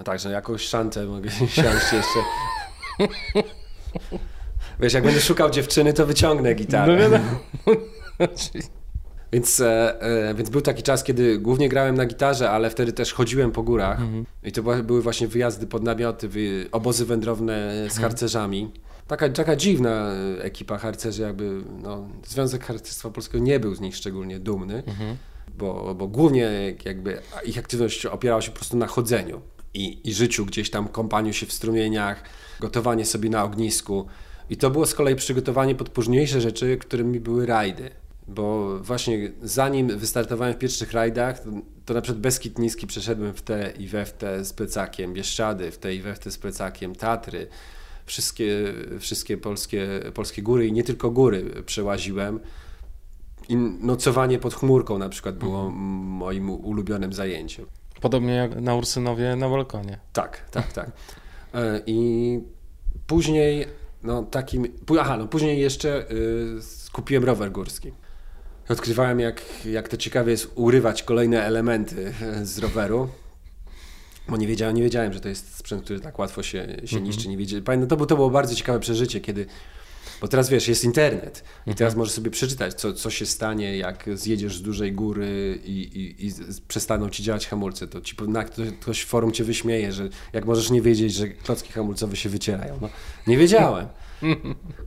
Także 0.05 0.31
jakąś 0.31 0.63
szantę 0.63 1.07
mogę 1.07 1.31
siąść 1.57 1.57
jeszcze. 1.93 2.21
Wiesz, 4.81 4.93
jak 4.93 5.05
będę 5.05 5.21
szukał 5.21 5.51
dziewczyny, 5.51 5.93
to 5.93 6.07
wyciągnę 6.07 6.55
gitarę. 6.55 6.93
No 6.93 6.99
wiadomo. 6.99 7.25
Więc, 9.35 9.61
e, 9.61 10.01
e, 10.03 10.35
więc 10.35 10.51
był 10.51 10.61
taki 10.61 10.83
czas, 10.83 11.05
kiedy 11.05 11.39
głównie 11.39 11.69
grałem 11.69 11.95
na 11.95 12.07
gitarze, 12.07 12.51
ale 12.51 12.71
wtedy 12.71 12.93
też 12.93 13.13
chodziłem 13.13 13.53
po 13.53 13.63
górach. 13.63 14.01
I 14.43 14.53
to 14.53 14.63
były 14.63 15.03
właśnie 15.03 15.29
wyjazdy 15.29 15.67
pod 15.67 15.83
namioty, 15.83 16.29
wy, 16.29 16.69
obozy 16.73 17.07
wędrowne 17.07 17.73
z 17.91 17.99
harcerzami. 17.99 18.71
Taka, 19.07 19.29
taka 19.29 19.57
dziwna 19.57 20.13
e, 20.39 20.45
ekipa 20.45 20.79
harcerzy, 20.79 21.23
jakby 21.23 21.63
no, 21.83 22.09
Związek 22.27 22.65
Harcerstwa 22.65 23.11
Polskiego 23.11 23.45
nie 23.45 23.61
był 23.61 23.75
z 23.75 23.81
nich 23.81 23.97
szczególnie 23.97 24.39
dumny, 24.39 24.83
bo, 25.59 25.95
bo 25.95 26.09
głównie 26.09 26.75
jakby 26.85 27.21
ich 27.45 27.59
aktywność 27.59 28.07
opierała 28.07 28.43
się 28.43 28.51
po 28.51 28.57
prostu 28.57 28.77
na 28.77 28.87
chodzeniu 28.87 29.41
i, 29.75 30.09
i 30.09 30.15
życiu 30.15 30.47
gdzieś 30.47 30.71
tam, 30.71 30.89
kąpaniu 30.89 31.33
się 31.33 31.47
w 31.47 31.53
strumieniach, 31.53 32.23
gotowanie 32.61 33.05
sobie 33.05 33.31
na 33.31 33.45
ognisku. 33.45 34.07
I 34.51 34.57
to 34.57 34.71
było 34.71 34.87
z 34.87 34.95
kolei 34.95 35.17
przygotowanie 35.17 35.75
pod 35.75 35.89
późniejsze 35.89 36.41
rzeczy, 36.41 36.77
którymi 36.77 37.21
były 37.21 37.47
rajdy. 37.47 38.04
Bo 38.29 38.79
właśnie 38.79 39.31
zanim 39.43 39.99
wystartowałem 39.99 40.55
w 40.55 40.59
pierwszych 40.59 40.93
rajdach, 40.93 41.43
to, 41.85 41.95
na 41.95 42.01
przykład 42.01 42.23
Beskid 42.23 42.59
Niski 42.59 42.87
przeszedłem 42.87 43.35
w 43.35 43.43
te 43.43 43.73
i 43.79 43.89
we 43.89 44.07
w 44.07 44.13
te 44.13 44.45
z 44.45 44.53
plecakiem, 44.53 45.15
Bieszczady 45.15 45.71
w 45.71 45.79
te 45.79 45.95
i 45.95 46.03
we 46.03 46.15
w 46.15 46.19
te 46.19 46.31
z 46.31 46.39
plecakiem, 46.39 46.95
Tatry, 46.95 47.47
wszystkie, 48.07 48.73
wszystkie 49.01 49.37
polskie, 49.37 49.89
polskie 50.15 50.43
góry 50.43 50.67
i 50.67 50.73
nie 50.73 50.85
tylko 50.85 51.11
góry 51.11 51.63
przełaziłem. 51.67 52.41
I 53.49 53.57
nocowanie 53.57 54.39
pod 54.39 54.55
chmurką 54.55 54.99
na 54.99 55.09
przykład 55.09 55.39
było 55.39 55.71
moim 55.71 56.51
ulubionym 56.51 57.13
zajęciem. 57.13 57.67
Podobnie 58.01 58.35
jak 58.35 58.61
na 58.61 58.75
Ursynowie 58.75 59.37
na 59.37 59.49
balkonie. 59.49 59.99
Tak, 60.13 60.51
tak, 60.51 60.73
tak. 60.73 60.91
E, 61.55 61.81
I 61.87 62.41
później, 63.07 63.67
no 64.03 64.23
takim, 64.23 64.67
aha, 65.01 65.17
no 65.17 65.29
później 65.29 65.61
jeszcze 65.61 66.11
y, 66.11 66.91
kupiłem 66.93 67.25
rower 67.25 67.53
górski. 67.53 67.93
Odkrywałem, 68.69 69.21
jak, 69.21 69.43
jak 69.65 69.89
to 69.89 69.97
ciekawie 69.97 70.31
jest 70.31 70.53
urywać 70.55 71.03
kolejne 71.03 71.45
elementy 71.45 72.15
z 72.43 72.59
roweru. 72.59 73.09
Bo 74.29 74.37
nie 74.37 74.47
wiedziałem, 74.47 74.77
nie 74.77 74.83
wiedziałem, 74.83 75.13
że 75.13 75.21
to 75.21 75.29
jest 75.29 75.57
sprzęt, 75.57 75.85
który 75.85 76.01
tak 76.01 76.19
łatwo 76.19 76.43
się, 76.43 76.67
się 76.67 76.83
mhm. 76.83 77.05
niszczy. 77.05 77.29
Nie 77.29 77.37
wiedziałem. 77.37 77.65
Pamiętam, 77.65 77.89
to, 77.89 77.97
było, 77.97 78.07
to 78.07 78.17
było 78.17 78.31
bardzo 78.31 78.55
ciekawe 78.55 78.81
przeżycie, 78.81 79.21
kiedy 79.21 79.47
bo 80.21 80.29
teraz 80.29 80.49
wiesz, 80.49 80.69
jest 80.69 80.85
internet 80.85 81.45
i 81.67 81.75
teraz 81.75 81.93
mhm. 81.93 81.99
możesz 81.99 82.15
sobie 82.15 82.31
przeczytać, 82.31 82.75
co, 82.75 82.93
co 82.93 83.11
się 83.11 83.27
stanie, 83.27 83.79
jak 83.79 84.05
zjedziesz 84.15 84.57
z 84.57 84.63
dużej 84.63 84.93
góry 84.93 85.59
i, 85.65 85.71
i, 85.71 86.27
i 86.27 86.33
przestaną 86.69 87.09
ci 87.11 87.23
działać 87.23 87.47
hamulce. 87.47 87.87
To 87.87 88.01
ci 88.01 88.17
ktoś 88.81 89.01
w 89.01 89.07
forum 89.07 89.33
cię 89.33 89.45
wyśmieje, 89.45 89.93
że 89.93 90.09
jak 90.33 90.45
możesz 90.45 90.71
nie 90.71 90.83
wiedzieć, 90.83 91.15
że 91.15 91.29
klocki 91.29 91.73
hamulcowe 91.73 92.17
się 92.17 92.29
wycierają. 92.29 92.79
No, 92.81 92.89
nie 93.27 93.37
wiedziałem. 93.37 93.87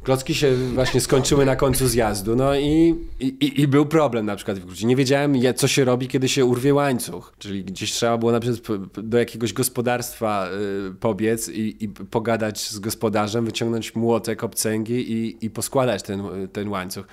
Klocki 0.03 0.35
się 0.35 0.55
właśnie 0.55 1.01
skończyły 1.01 1.45
na 1.45 1.55
końcu 1.55 1.87
zjazdu, 1.87 2.35
no 2.35 2.55
i, 2.55 2.95
i, 3.19 3.61
i 3.61 3.67
był 3.67 3.85
problem 3.85 4.25
na 4.25 4.35
przykład 4.35 4.59
w 4.59 4.65
Grudzie. 4.65 4.87
Nie 4.87 4.95
wiedziałem, 4.95 5.35
co 5.55 5.67
się 5.67 5.85
robi, 5.85 6.07
kiedy 6.07 6.29
się 6.29 6.45
urwie 6.45 6.73
łańcuch. 6.73 7.33
Czyli 7.39 7.63
gdzieś 7.63 7.91
trzeba 7.91 8.17
było 8.17 8.31
na 8.31 8.39
przykład 8.39 8.81
do 8.91 9.17
jakiegoś 9.17 9.53
gospodarstwa 9.53 10.49
y, 10.89 10.95
pobiec 10.95 11.49
i, 11.49 11.83
i 11.83 11.89
pogadać 11.89 12.69
z 12.69 12.79
gospodarzem, 12.79 13.45
wyciągnąć 13.45 13.95
młotek, 13.95 14.43
obcęgi 14.43 15.11
i, 15.11 15.45
i 15.45 15.49
poskładać 15.49 16.03
ten, 16.03 16.23
ten 16.53 16.67
łańcuch. 16.67 17.07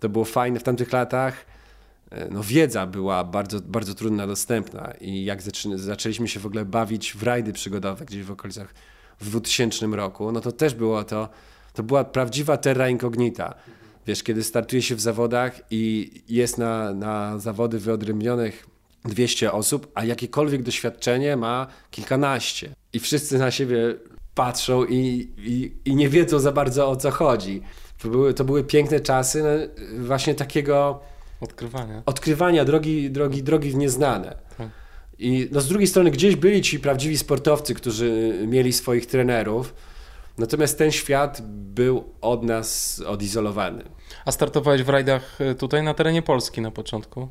To 0.00 0.08
było 0.08 0.24
fajne 0.24 0.60
w 0.60 0.62
tamtych 0.62 0.92
latach. 0.92 1.46
Y, 2.12 2.28
no, 2.30 2.42
wiedza 2.42 2.86
była 2.86 3.24
bardzo, 3.24 3.60
bardzo 3.60 3.94
trudna 3.94 4.26
dostępna 4.26 4.92
i 5.00 5.24
jak 5.24 5.42
zaczęliśmy 5.74 6.28
się 6.28 6.40
w 6.40 6.46
ogóle 6.46 6.64
bawić 6.64 7.12
w 7.12 7.22
rajdy 7.22 7.52
przygodowe 7.52 8.04
gdzieś 8.04 8.22
w 8.22 8.30
okolicach 8.30 8.74
w 9.20 9.30
2000 9.30 9.86
roku, 9.86 10.32
no 10.32 10.40
to 10.40 10.52
też 10.52 10.74
było 10.74 11.04
to, 11.04 11.28
to 11.72 11.82
była 11.82 12.04
prawdziwa 12.04 12.56
terra 12.56 12.88
incognita. 12.88 13.54
Wiesz, 14.06 14.22
kiedy 14.22 14.44
startuje 14.44 14.82
się 14.82 14.94
w 14.94 15.00
zawodach 15.00 15.60
i 15.70 16.10
jest 16.28 16.58
na, 16.58 16.94
na 16.94 17.38
zawody 17.38 17.78
wyodrębnionych 17.78 18.66
200 19.04 19.52
osób, 19.52 19.92
a 19.94 20.04
jakiekolwiek 20.04 20.62
doświadczenie 20.62 21.36
ma 21.36 21.66
kilkanaście. 21.90 22.70
I 22.92 23.00
wszyscy 23.00 23.38
na 23.38 23.50
siebie 23.50 23.94
patrzą 24.34 24.84
i, 24.84 25.28
i, 25.38 25.72
i 25.84 25.96
nie 25.96 26.08
wiedzą 26.08 26.38
za 26.38 26.52
bardzo 26.52 26.88
o 26.88 26.96
co 26.96 27.10
chodzi. 27.10 27.62
To 27.98 28.08
były, 28.08 28.34
to 28.34 28.44
były 28.44 28.64
piękne 28.64 29.00
czasy 29.00 29.42
no, 29.42 30.04
właśnie 30.06 30.34
takiego 30.34 31.00
odkrywania, 31.40 32.02
odkrywania 32.06 32.64
drogi, 32.64 33.10
drogi, 33.10 33.42
drogi 33.42 33.70
w 33.70 33.76
nieznane. 33.76 34.47
I 35.18 35.48
no 35.52 35.60
z 35.60 35.68
drugiej 35.68 35.86
strony 35.86 36.10
gdzieś 36.10 36.36
byli 36.36 36.62
ci 36.62 36.80
prawdziwi 36.80 37.18
sportowcy, 37.18 37.74
którzy 37.74 38.38
mieli 38.46 38.72
swoich 38.72 39.06
trenerów, 39.06 39.74
natomiast 40.38 40.78
ten 40.78 40.92
świat 40.92 41.42
był 41.50 42.04
od 42.20 42.42
nas 42.42 43.00
odizolowany. 43.06 43.84
A 44.24 44.32
startowałeś 44.32 44.82
w 44.82 44.88
rajdach 44.88 45.40
e, 45.40 45.54
tutaj 45.54 45.82
na 45.82 45.94
terenie 45.94 46.22
Polski 46.22 46.60
na 46.60 46.70
początku? 46.70 47.28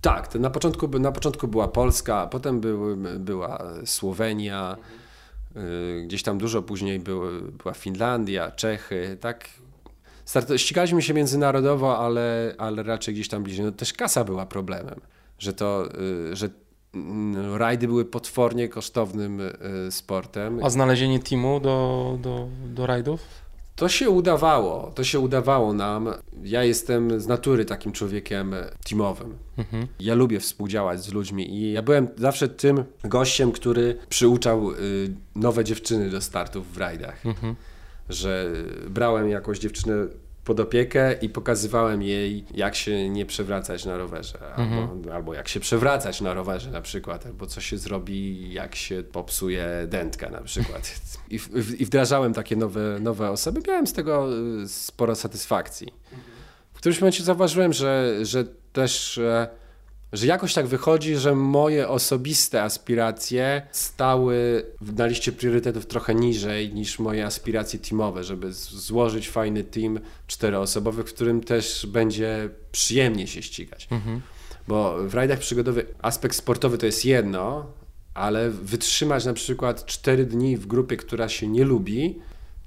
Tak, 0.00 0.34
na 0.34 0.50
początku, 0.50 0.98
na 0.98 1.12
początku 1.12 1.48
była 1.48 1.68
Polska, 1.68 2.26
potem 2.26 2.60
był, 2.60 2.96
była 3.18 3.64
Słowenia, 3.84 4.76
mhm. 5.56 6.06
gdzieś 6.06 6.22
tam 6.22 6.38
dużo 6.38 6.62
później 6.62 6.98
był, 6.98 7.22
była 7.62 7.74
Finlandia, 7.74 8.50
Czechy, 8.50 9.16
tak. 9.20 9.48
Start, 10.24 10.52
ścigaliśmy 10.56 11.02
się 11.02 11.14
międzynarodowo, 11.14 11.98
ale, 11.98 12.54
ale 12.58 12.82
raczej 12.82 13.14
gdzieś 13.14 13.28
tam 13.28 13.42
bliżej. 13.42 13.64
No, 13.64 13.72
też 13.72 13.92
kasa 13.92 14.24
była 14.24 14.46
problemem, 14.46 15.00
że 15.38 15.52
to, 15.52 15.88
y, 16.32 16.36
że 16.36 16.48
rajdy 17.54 17.86
były 17.86 18.04
potwornie 18.04 18.68
kosztownym 18.68 19.40
e, 19.40 19.90
sportem. 19.90 20.60
A 20.64 20.70
znalezienie 20.70 21.20
teamu 21.20 21.60
do, 21.60 22.18
do, 22.22 22.48
do 22.66 22.86
rajdów? 22.86 23.20
To 23.76 23.88
się 23.88 24.10
udawało, 24.10 24.92
to 24.94 25.04
się 25.04 25.20
udawało 25.20 25.72
nam. 25.72 26.08
Ja 26.42 26.64
jestem 26.64 27.20
z 27.20 27.26
natury 27.26 27.64
takim 27.64 27.92
człowiekiem 27.92 28.54
teamowym. 28.88 29.38
Mhm. 29.58 29.86
Ja 30.00 30.14
lubię 30.14 30.40
współdziałać 30.40 31.04
z 31.04 31.12
ludźmi 31.12 31.54
i 31.54 31.72
ja 31.72 31.82
byłem 31.82 32.08
zawsze 32.16 32.48
tym 32.48 32.84
gościem, 33.04 33.52
który 33.52 33.98
przyuczał 34.08 34.72
y, 34.72 34.76
nowe 35.34 35.64
dziewczyny 35.64 36.10
do 36.10 36.20
startów 36.20 36.74
w 36.74 36.78
rajdach. 36.78 37.26
Mhm. 37.26 37.54
Że 38.08 38.52
brałem 38.88 39.28
jakąś 39.28 39.58
dziewczynę 39.58 39.94
pod 40.44 40.60
opiekę 40.60 41.12
i 41.12 41.28
pokazywałem 41.28 42.02
jej, 42.02 42.44
jak 42.54 42.74
się 42.74 43.08
nie 43.08 43.26
przewracać 43.26 43.84
na 43.84 43.96
rowerze, 43.96 44.56
mhm. 44.56 44.88
albo, 44.90 45.14
albo 45.14 45.34
jak 45.34 45.48
się 45.48 45.60
przewracać 45.60 46.20
na 46.20 46.34
rowerze 46.34 46.70
na 46.70 46.80
przykład, 46.80 47.26
albo 47.26 47.46
co 47.46 47.60
się 47.60 47.78
zrobi, 47.78 48.52
jak 48.52 48.74
się 48.74 49.02
popsuje 49.02 49.68
dętka 49.88 50.30
na 50.30 50.40
przykład. 50.40 51.00
I, 51.30 51.38
w, 51.38 51.80
i 51.80 51.86
wdrażałem 51.86 52.34
takie 52.34 52.56
nowe, 52.56 52.98
nowe 53.00 53.30
osoby. 53.30 53.60
Miałem 53.68 53.86
z 53.86 53.92
tego 53.92 54.28
y, 54.62 54.68
sporo 54.68 55.14
satysfakcji. 55.14 55.88
W 56.72 56.76
którymś 56.78 57.00
momencie 57.00 57.24
zauważyłem, 57.24 57.72
że, 57.72 58.16
że 58.22 58.44
też 58.72 59.18
e, 59.18 59.48
że 60.12 60.26
jakoś 60.26 60.54
tak 60.54 60.66
wychodzi, 60.66 61.16
że 61.16 61.34
moje 61.34 61.88
osobiste 61.88 62.62
aspiracje 62.62 63.62
stały 63.72 64.66
na 64.96 65.06
liście 65.06 65.32
priorytetów 65.32 65.86
trochę 65.86 66.14
niżej 66.14 66.74
niż 66.74 66.98
moje 66.98 67.26
aspiracje 67.26 67.78
teamowe, 67.78 68.24
żeby 68.24 68.52
złożyć 68.52 69.28
fajny 69.28 69.64
team 69.64 70.00
czteroosobowy, 70.26 71.02
w 71.02 71.06
którym 71.14 71.40
też 71.40 71.86
będzie 71.86 72.48
przyjemnie 72.72 73.26
się 73.26 73.42
ścigać. 73.42 73.88
Mhm. 73.90 74.20
Bo 74.68 75.08
w 75.08 75.14
rajdach 75.14 75.38
przygodowych 75.38 75.86
aspekt 76.02 76.36
sportowy 76.36 76.78
to 76.78 76.86
jest 76.86 77.04
jedno, 77.04 77.66
ale 78.14 78.50
wytrzymać 78.50 79.24
na 79.24 79.32
przykład 79.32 79.86
cztery 79.86 80.26
dni 80.26 80.56
w 80.56 80.66
grupie, 80.66 80.96
która 80.96 81.28
się 81.28 81.48
nie 81.48 81.64
lubi, 81.64 82.18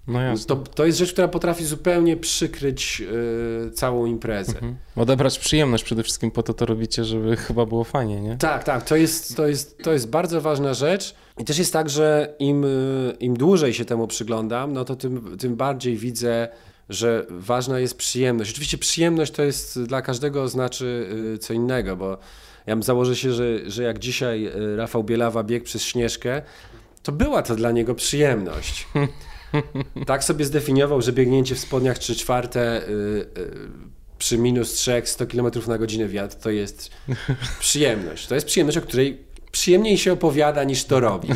no 0.08 0.34
to, 0.48 0.56
to 0.56 0.86
jest 0.86 0.98
rzecz, 0.98 1.14
która 1.14 1.28
potrafi 1.28 1.66
zupełnie 1.66 2.18
przykryć 2.18 3.00
yy, 3.00 3.72
całą 3.72 4.06
imprezę. 4.06 4.54
Mhm. 4.54 4.76
Odebrać 4.96 5.40
przyjemność 5.40 5.84
przede 5.84 6.04
wszystkim 6.04 6.32
po 6.32 6.44
to 6.44 6.54
to 6.54 6.66
robicie, 6.66 7.06
żeby 7.06 7.36
chyba 7.36 7.66
było 7.66 7.84
fajnie, 7.84 8.22
nie? 8.22 8.38
Tak, 8.38 8.64
tak. 8.64 8.86
To 8.86 8.96
jest, 8.96 9.36
to 9.36 9.48
jest, 9.48 9.78
to 9.84 9.94
jest 9.94 10.10
bardzo 10.10 10.42
ważna 10.42 10.74
rzecz. 10.74 11.16
I 11.38 11.46
też 11.46 11.58
jest 11.58 11.74
tak, 11.74 11.90
że 11.90 12.36
im, 12.40 12.66
y, 12.66 13.16
im 13.20 13.38
dłużej 13.38 13.74
się 13.74 13.86
temu 13.86 14.08
przyglądam, 14.08 14.74
no 14.74 14.86
to 14.86 14.96
tym, 14.96 15.38
tym 15.38 15.56
bardziej 15.56 15.98
widzę, 15.98 16.48
że 16.90 17.26
ważna 17.30 17.80
jest 17.80 17.98
przyjemność. 17.98 18.52
Oczywiście 18.52 18.78
przyjemność 18.78 19.32
to 19.32 19.44
jest 19.44 19.84
dla 19.84 20.02
każdego 20.02 20.48
znaczy 20.48 21.10
y, 21.36 21.38
co 21.38 21.54
innego, 21.54 21.96
bo 21.96 22.18
ja 22.66 22.82
założę 22.82 23.16
się, 23.16 23.32
że, 23.32 23.70
że 23.72 23.84
jak 23.84 24.00
dzisiaj 24.00 24.48
y, 24.48 24.76
Rafał 24.76 25.04
Bielawa 25.04 25.44
biegł 25.44 25.66
przez 25.66 25.84
Śnieżkę, 25.84 26.42
to 27.04 27.12
była 27.12 27.42
to 27.42 27.56
dla 27.56 27.72
niego 27.72 27.96
przyjemność. 27.96 28.88
tak 30.06 30.24
sobie 30.24 30.46
zdefiniował, 30.46 31.02
że 31.02 31.14
biegnięcie 31.14 31.56
w 31.56 31.60
spodniach 31.60 32.00
3 32.00 32.16
czwarte 32.16 32.88
y, 32.88 32.92
y, 33.38 33.52
przy 34.18 34.38
minus 34.38 34.74
3, 34.74 35.02
100 35.06 35.28
km 35.28 35.52
na 35.68 35.78
godzinę 35.78 36.08
wiatr 36.08 36.36
to 36.36 36.50
jest 36.50 36.92
przyjemność. 37.60 38.28
To 38.28 38.36
jest 38.36 38.48
przyjemność, 38.48 38.78
o 38.78 38.82
której 38.82 39.24
przyjemniej 39.52 39.98
się 39.98 40.14
opowiada 40.14 40.64
niż 40.64 40.86
to 40.86 41.00
robi. 41.00 41.28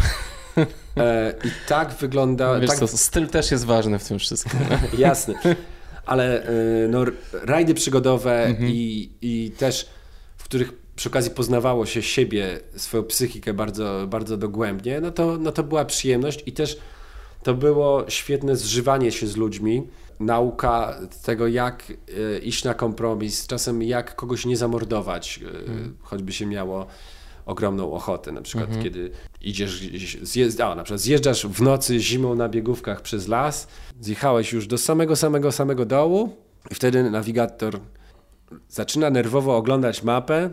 E, 0.97 1.33
I 1.45 1.49
tak 1.67 1.93
wygląda... 1.93 2.59
Wiesz 2.59 2.69
tak... 2.69 2.79
co, 2.79 2.87
styl 2.87 3.27
też 3.27 3.51
jest 3.51 3.65
ważny 3.65 3.99
w 3.99 4.07
tym 4.07 4.19
wszystkim. 4.19 4.59
Jasne. 4.97 5.33
Ale 6.05 6.49
y, 6.49 6.87
no, 6.89 7.05
rajdy 7.33 7.73
przygodowe 7.73 8.45
mhm. 8.45 8.69
i, 8.69 9.09
i 9.21 9.51
też, 9.57 9.89
w 10.37 10.43
których 10.43 10.73
przy 10.95 11.09
okazji 11.09 11.31
poznawało 11.31 11.85
się 11.85 12.01
siebie, 12.01 12.59
swoją 12.75 13.03
psychikę 13.03 13.53
bardzo, 13.53 14.05
bardzo 14.07 14.37
dogłębnie, 14.37 15.01
no 15.01 15.11
to, 15.11 15.37
no 15.37 15.51
to 15.51 15.63
była 15.63 15.85
przyjemność 15.85 16.43
i 16.45 16.51
też 16.51 16.77
to 17.43 17.53
było 17.53 18.05
świetne 18.07 18.55
zżywanie 18.55 19.11
się 19.11 19.27
z 19.27 19.37
ludźmi, 19.37 19.87
nauka 20.19 20.99
tego, 21.25 21.47
jak 21.47 21.93
e, 22.35 22.39
iść 22.39 22.63
na 22.63 22.73
kompromis, 22.73 23.47
czasem 23.47 23.83
jak 23.83 24.15
kogoś 24.15 24.45
nie 24.45 24.57
zamordować, 24.57 25.39
hmm. 25.43 25.97
choćby 26.01 26.33
się 26.33 26.45
miało 26.45 26.87
ogromną 27.45 27.93
ochotę. 27.93 28.31
Na 28.31 28.41
przykład, 28.41 28.67
mhm. 28.67 28.83
kiedy 28.83 29.11
idziesz, 29.41 29.81
zjeżdż, 30.21 30.59
a, 30.59 30.75
na 30.75 30.83
przykład 30.83 31.01
zjeżdżasz 31.01 31.47
w 31.47 31.61
nocy 31.61 31.99
zimą 31.99 32.35
na 32.35 32.49
biegówkach 32.49 33.01
przez 33.01 33.27
las, 33.27 33.67
zjechałeś 34.01 34.53
już 34.53 34.67
do 34.67 34.77
samego, 34.77 35.15
samego, 35.15 35.51
samego 35.51 35.85
dołu 35.85 36.35
i 36.71 36.75
wtedy 36.75 37.11
nawigator 37.11 37.79
zaczyna 38.69 39.09
nerwowo 39.09 39.57
oglądać 39.57 40.03
mapę, 40.03 40.49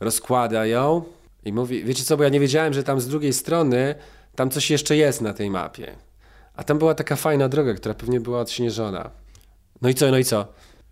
rozkłada 0.00 0.66
ją 0.66 1.02
i 1.44 1.52
mówi, 1.52 1.84
wiecie 1.84 2.04
co, 2.04 2.16
bo 2.16 2.22
ja 2.22 2.28
nie 2.28 2.40
wiedziałem, 2.40 2.72
że 2.72 2.82
tam 2.82 3.00
z 3.00 3.08
drugiej 3.08 3.32
strony 3.32 3.94
tam 4.40 4.50
coś 4.50 4.70
jeszcze 4.70 4.96
jest 4.96 5.20
na 5.20 5.34
tej 5.34 5.50
mapie. 5.50 5.96
A 6.54 6.64
tam 6.64 6.78
była 6.78 6.94
taka 6.94 7.16
fajna 7.16 7.48
droga, 7.48 7.74
która 7.74 7.94
pewnie 7.94 8.20
była 8.20 8.40
odśnieżona. 8.40 9.10
No 9.82 9.88
i 9.88 9.94
co, 9.94 10.10
no 10.10 10.18
i 10.18 10.24
co? 10.24 10.48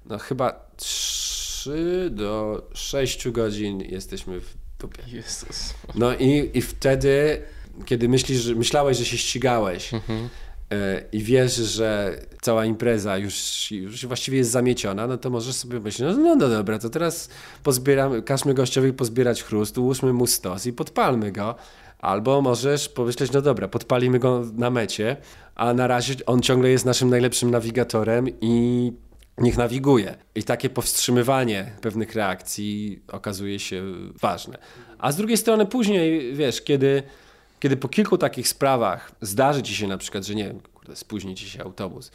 no 0.06 0.18
chyba 0.18 0.70
3 0.76 2.08
do 2.10 2.62
6 2.74 3.28
godzin 3.28 3.80
jesteśmy 3.80 4.40
w 4.40 4.54
dupie. 4.78 5.02
Jezus. 5.06 5.74
No 5.94 6.14
i, 6.14 6.50
i 6.54 6.62
wtedy, 6.62 7.42
kiedy 7.84 8.08
myślisz, 8.08 8.38
że, 8.40 8.54
myślałeś, 8.54 8.96
że 8.98 9.04
się 9.04 9.18
ścigałeś 9.18 9.94
Mhm. 9.94 10.28
e, 10.72 11.02
i 11.12 11.22
wiesz, 11.22 11.54
że 11.54 12.20
cała 12.40 12.64
impreza 12.64 13.18
już, 13.18 13.70
już 13.70 14.06
właściwie 14.06 14.38
jest 14.38 14.50
zamieciona, 14.50 15.06
no 15.06 15.18
to 15.18 15.30
możesz 15.30 15.54
sobie 15.54 15.80
myśleć, 15.80 16.08
no, 16.16 16.22
no, 16.22 16.36
no 16.36 16.48
dobra, 16.48 16.78
to 16.78 16.90
teraz 16.90 17.28
pozbieramy, 17.62 18.22
każmy 18.22 18.54
gościowi 18.54 18.92
pozbierać 18.92 19.42
chrust, 19.42 19.78
ułóżmy 19.78 20.12
mu 20.12 20.26
stos 20.26 20.66
i 20.66 20.72
podpalmy 20.72 21.32
go. 21.32 21.54
Albo 21.98 22.42
możesz 22.42 22.88
pomyśleć, 22.88 23.32
no 23.32 23.42
dobra, 23.42 23.68
podpalimy 23.68 24.18
go 24.18 24.42
na 24.54 24.70
mecie, 24.70 25.16
a 25.54 25.74
na 25.74 25.86
razie 25.86 26.14
on 26.26 26.40
ciągle 26.40 26.70
jest 26.70 26.84
naszym 26.84 27.10
najlepszym 27.10 27.50
nawigatorem 27.50 28.28
i 28.40 28.92
niech 29.38 29.56
nawiguje. 29.56 30.16
I 30.34 30.42
takie 30.42 30.70
powstrzymywanie 30.70 31.72
pewnych 31.80 32.14
reakcji 32.14 33.02
okazuje 33.08 33.58
się 33.58 33.82
ważne. 34.20 34.58
A 34.98 35.12
z 35.12 35.16
drugiej 35.16 35.36
strony 35.36 35.66
później, 35.66 36.34
wiesz, 36.34 36.62
kiedy, 36.62 37.02
kiedy 37.60 37.76
po 37.76 37.88
kilku 37.88 38.18
takich 38.18 38.48
sprawach 38.48 39.12
zdarzy 39.20 39.62
ci 39.62 39.74
się 39.74 39.86
na 39.86 39.98
przykład, 39.98 40.24
że 40.24 40.34
nie 40.34 40.54
kurde, 40.74 40.96
spóźni 40.96 41.34
ci 41.34 41.50
się 41.50 41.62
autobus, 41.62 42.10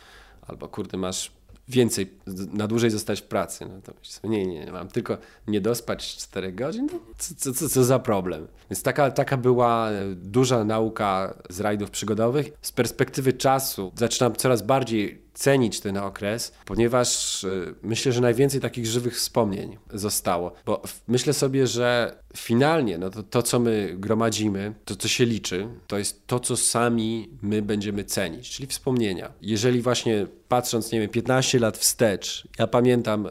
albo 0.48 0.68
kurde, 0.68 0.98
masz 0.98 1.32
więcej, 1.68 2.12
na 2.54 2.68
dłużej 2.68 2.90
zostać 2.90 3.22
w 3.22 3.24
pracy, 3.24 3.66
no 3.66 3.82
to 3.84 3.92
myślisz 4.00 4.12
sobie, 4.12 4.30
nie, 4.30 4.46
nie, 4.46 4.72
mam 4.72 4.88
tylko 4.88 5.18
nie 5.48 5.62
dospać 5.62 6.16
4 6.16 6.52
godzin, 6.52 6.88
no, 6.94 7.00
co, 7.18 7.36
co, 7.36 7.54
co, 7.54 7.70
co 7.70 7.84
za 7.84 8.00
problem. 8.00 8.48
Więc 8.70 8.84
taka, 8.84 9.12
taka 9.12 9.38
była 9.38 9.90
e, 9.90 10.16
duża 10.16 10.64
nauka 10.64 11.34
z 11.50 11.60
rajdów 11.60 11.90
przygodowych. 11.90 12.52
Z 12.62 12.72
perspektywy 12.72 13.34
czasu 13.34 13.92
zaczynam 13.96 14.36
coraz 14.36 14.62
bardziej 14.62 15.23
cenić 15.34 15.80
ten 15.80 15.98
okres, 15.98 16.54
ponieważ 16.66 17.44
y, 17.44 17.76
myślę, 17.84 18.12
że 18.12 18.22
najwięcej 18.22 18.62
takich 18.62 18.86
żywych 18.86 19.16
wspomnień 19.16 19.78
zostało. 19.94 20.54
Bo 20.66 20.82
myślę 21.08 21.34
sobie, 21.34 21.68
że 21.68 22.16
finalnie 22.38 22.98
no 22.98 23.10
to, 23.10 23.24
to, 23.24 23.44
co 23.44 23.60
my 23.60 23.96
gromadzimy, 23.98 24.74
to, 24.86 24.96
co 24.96 25.08
się 25.08 25.26
liczy, 25.26 25.68
to 25.88 25.98
jest 25.98 26.28
to, 26.28 26.40
co 26.40 26.58
sami 26.58 27.30
my 27.42 27.62
będziemy 27.62 28.04
cenić, 28.04 28.50
czyli 28.50 28.68
wspomnienia. 28.68 29.32
Jeżeli 29.42 29.82
właśnie 29.82 30.28
patrząc, 30.48 30.92
nie 30.92 31.00
wiem, 31.00 31.10
15 31.10 31.60
lat 31.60 31.78
wstecz, 31.78 32.48
ja 32.60 32.68
pamiętam 32.68 33.26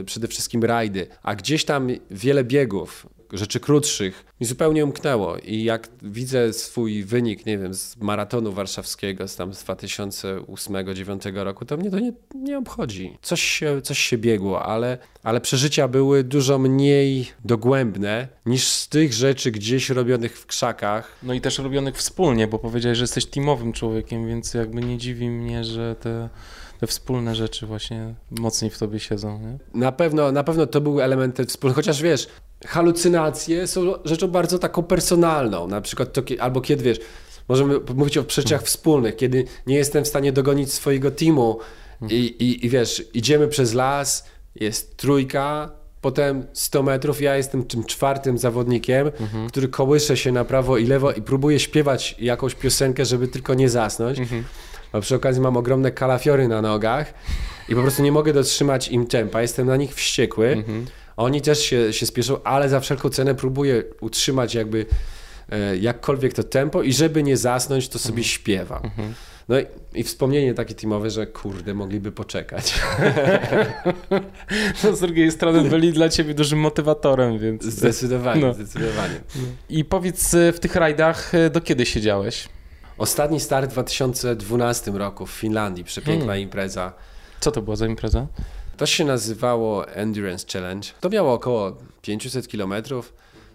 y, 0.00 0.04
przede 0.04 0.28
wszystkim 0.28 0.64
rajdy, 0.64 1.06
a 1.22 1.34
gdzieś 1.34 1.64
tam 1.64 1.88
wiele 2.10 2.44
biegów, 2.44 3.06
rzeczy 3.38 3.60
krótszych 3.60 4.24
mi 4.40 4.46
zupełnie 4.46 4.84
umknęło 4.84 5.36
i 5.36 5.64
jak 5.64 5.88
widzę 6.02 6.52
swój 6.52 7.04
wynik, 7.04 7.46
nie 7.46 7.58
wiem, 7.58 7.74
z 7.74 7.96
maratonu 7.96 8.52
warszawskiego 8.52 9.28
z 9.28 9.36
tam 9.36 9.54
z 9.54 9.64
2008-2009 9.64 11.44
roku, 11.44 11.64
to 11.64 11.76
mnie 11.76 11.90
to 11.90 11.98
nie, 11.98 12.12
nie 12.34 12.58
obchodzi. 12.58 13.18
Coś 13.22 13.42
się, 13.42 13.82
coś 13.82 13.98
się 13.98 14.18
biegło, 14.18 14.62
ale, 14.62 14.98
ale 15.22 15.40
przeżycia 15.40 15.88
były 15.88 16.24
dużo 16.24 16.58
mniej 16.58 17.26
dogłębne 17.44 18.28
niż 18.46 18.68
z 18.68 18.88
tych 18.88 19.12
rzeczy 19.12 19.50
gdzieś 19.50 19.90
robionych 19.90 20.38
w 20.38 20.46
krzakach. 20.46 21.18
No 21.22 21.34
i 21.34 21.40
też 21.40 21.58
robionych 21.58 21.96
wspólnie, 21.96 22.48
bo 22.48 22.58
powiedziałeś, 22.58 22.98
że 22.98 23.04
jesteś 23.04 23.26
teamowym 23.26 23.72
człowiekiem, 23.72 24.28
więc 24.28 24.54
jakby 24.54 24.80
nie 24.80 24.98
dziwi 24.98 25.30
mnie, 25.30 25.64
że 25.64 25.96
te, 26.00 26.28
te 26.80 26.86
wspólne 26.86 27.34
rzeczy 27.34 27.66
właśnie 27.66 28.14
mocniej 28.30 28.70
w 28.70 28.78
tobie 28.78 29.00
siedzą, 29.00 29.40
nie? 29.40 29.80
Na 29.80 29.92
pewno, 29.92 30.32
na 30.32 30.44
pewno 30.44 30.66
to 30.66 30.80
były 30.80 31.04
elementy 31.04 31.46
wspólne, 31.46 31.74
chociaż 31.74 32.02
wiesz, 32.02 32.28
halucynacje 32.66 33.66
są 33.66 33.80
rzeczą 34.04 34.28
bardzo 34.28 34.58
taką 34.58 34.82
personalną, 34.82 35.66
na 35.66 35.80
przykład 35.80 36.12
to, 36.12 36.22
albo 36.38 36.60
kiedy 36.60 36.84
wiesz, 36.84 37.00
możemy 37.48 37.74
mówić 37.94 38.18
o 38.18 38.24
przeżyciach 38.24 38.62
wspólnych, 38.62 39.16
kiedy 39.16 39.44
nie 39.66 39.76
jestem 39.76 40.04
w 40.04 40.08
stanie 40.08 40.32
dogonić 40.32 40.72
swojego 40.72 41.10
teamu 41.10 41.58
i, 42.10 42.14
i, 42.14 42.66
i 42.66 42.68
wiesz, 42.68 43.04
idziemy 43.14 43.48
przez 43.48 43.74
las, 43.74 44.24
jest 44.54 44.96
trójka, 44.96 45.70
potem 46.00 46.46
100 46.52 46.82
metrów, 46.82 47.20
ja 47.20 47.36
jestem 47.36 47.64
tym 47.64 47.84
czwartym 47.84 48.38
zawodnikiem, 48.38 49.10
który 49.48 49.68
kołysze 49.68 50.16
się 50.16 50.32
na 50.32 50.44
prawo 50.44 50.78
i 50.78 50.86
lewo 50.86 51.12
i 51.12 51.22
próbuje 51.22 51.60
śpiewać 51.60 52.16
jakąś 52.18 52.54
piosenkę, 52.54 53.04
żeby 53.04 53.28
tylko 53.28 53.54
nie 53.54 53.68
zasnąć. 53.68 54.18
A 54.92 55.00
przy 55.00 55.14
okazji 55.14 55.42
mam 55.42 55.56
ogromne 55.56 55.90
kalafiory 55.92 56.48
na 56.48 56.62
nogach 56.62 57.14
i 57.68 57.74
po 57.74 57.82
prostu 57.82 58.02
nie 58.02 58.12
mogę 58.12 58.32
dotrzymać 58.32 58.88
im 58.88 59.06
tempa. 59.06 59.42
Jestem 59.42 59.66
na 59.66 59.76
nich 59.76 59.94
wściekły. 59.94 60.64
Oni 61.16 61.40
też 61.42 61.60
się, 61.62 61.92
się 61.92 62.06
spieszą, 62.06 62.42
ale 62.42 62.68
za 62.68 62.80
wszelką 62.80 63.08
cenę 63.10 63.34
próbuję 63.34 63.82
utrzymać 64.00 64.54
jakby 64.54 64.86
e, 65.50 65.76
jakkolwiek 65.76 66.32
to 66.32 66.42
tempo 66.42 66.82
i 66.82 66.92
żeby 66.92 67.22
nie 67.22 67.36
zasnąć, 67.36 67.88
to 67.88 67.98
sobie 67.98 68.24
śpiewam. 68.24 68.90
No 69.48 69.60
i, 69.60 69.66
i 69.94 70.02
wspomnienie 70.04 70.54
takie 70.54 70.74
teamowe, 70.74 71.10
że 71.10 71.26
kurde, 71.26 71.74
mogliby 71.74 72.12
poczekać. 72.12 72.74
No, 74.84 74.96
z 74.96 75.00
drugiej 75.00 75.30
strony 75.30 75.70
byli 75.70 75.92
dla 75.92 76.08
ciebie 76.08 76.34
dużym 76.34 76.58
motywatorem, 76.58 77.38
więc... 77.38 77.62
Zdecydowanie, 77.62 78.40
No. 78.40 78.54
zdecydowanie. 78.54 79.20
I 79.68 79.84
powiedz, 79.84 80.34
y, 80.34 80.52
w 80.52 80.60
tych 80.60 80.74
rajdach 80.76 81.34
y, 81.34 81.50
do 81.50 81.60
kiedy 81.60 81.86
siedziałeś? 81.86 82.48
Ostatni 82.98 83.40
start 83.40 83.70
w 83.70 83.72
2012 83.72 84.90
roku 84.90 85.26
w 85.26 85.30
Finlandii, 85.30 85.84
przepiękna 85.84 86.26
Hmm. 86.26 86.42
impreza. 86.42 86.92
Co 87.40 87.50
to 87.52 87.62
była 87.62 87.76
za 87.76 87.86
impreza? 87.86 88.26
To 88.76 88.86
się 88.86 89.04
nazywało 89.04 89.88
Endurance 89.88 90.46
Challenge. 90.52 90.88
To 91.00 91.10
miało 91.10 91.32
około 91.32 91.76
500 92.02 92.48
km, 92.48 92.74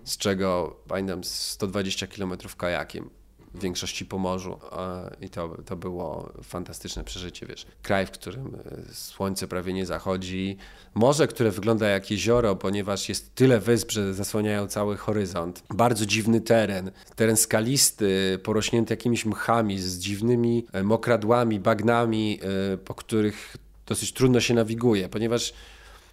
z 0.03 0.17
czego 0.17 0.75
pamiętam 0.87 1.23
120 1.23 2.07
km 2.07 2.33
kajakiem. 2.57 3.09
W 3.53 3.61
większości 3.61 4.05
po 4.05 4.17
morzu 4.17 4.59
i 5.21 5.29
to, 5.29 5.55
to 5.65 5.75
było 5.75 6.33
fantastyczne 6.43 7.03
przeżycie, 7.03 7.45
wiesz. 7.45 7.65
Kraj, 7.81 8.05
w 8.05 8.11
którym 8.11 8.55
e, 8.89 8.93
słońce 8.93 9.47
prawie 9.47 9.73
nie 9.73 9.85
zachodzi, 9.85 10.57
morze, 10.93 11.27
które 11.27 11.51
wygląda 11.51 11.87
jak 11.87 12.11
jezioro, 12.11 12.55
ponieważ 12.55 13.09
jest 13.09 13.35
tyle 13.35 13.59
wysp, 13.59 13.91
że 13.91 14.13
zasłaniają 14.13 14.67
cały 14.67 14.97
horyzont. 14.97 15.63
Bardzo 15.73 16.05
dziwny 16.05 16.41
teren, 16.41 16.91
teren 17.15 17.37
skalisty, 17.37 18.39
porośnięty 18.43 18.93
jakimiś 18.93 19.25
mchami, 19.25 19.79
z 19.79 19.99
dziwnymi 19.99 20.65
e, 20.71 20.83
mokradłami, 20.83 21.59
bagnami, 21.59 22.39
e, 22.73 22.77
po 22.77 22.95
których 22.95 23.57
dosyć 23.89 24.13
trudno 24.13 24.39
się 24.39 24.53
nawiguje, 24.53 25.09
ponieważ 25.09 25.53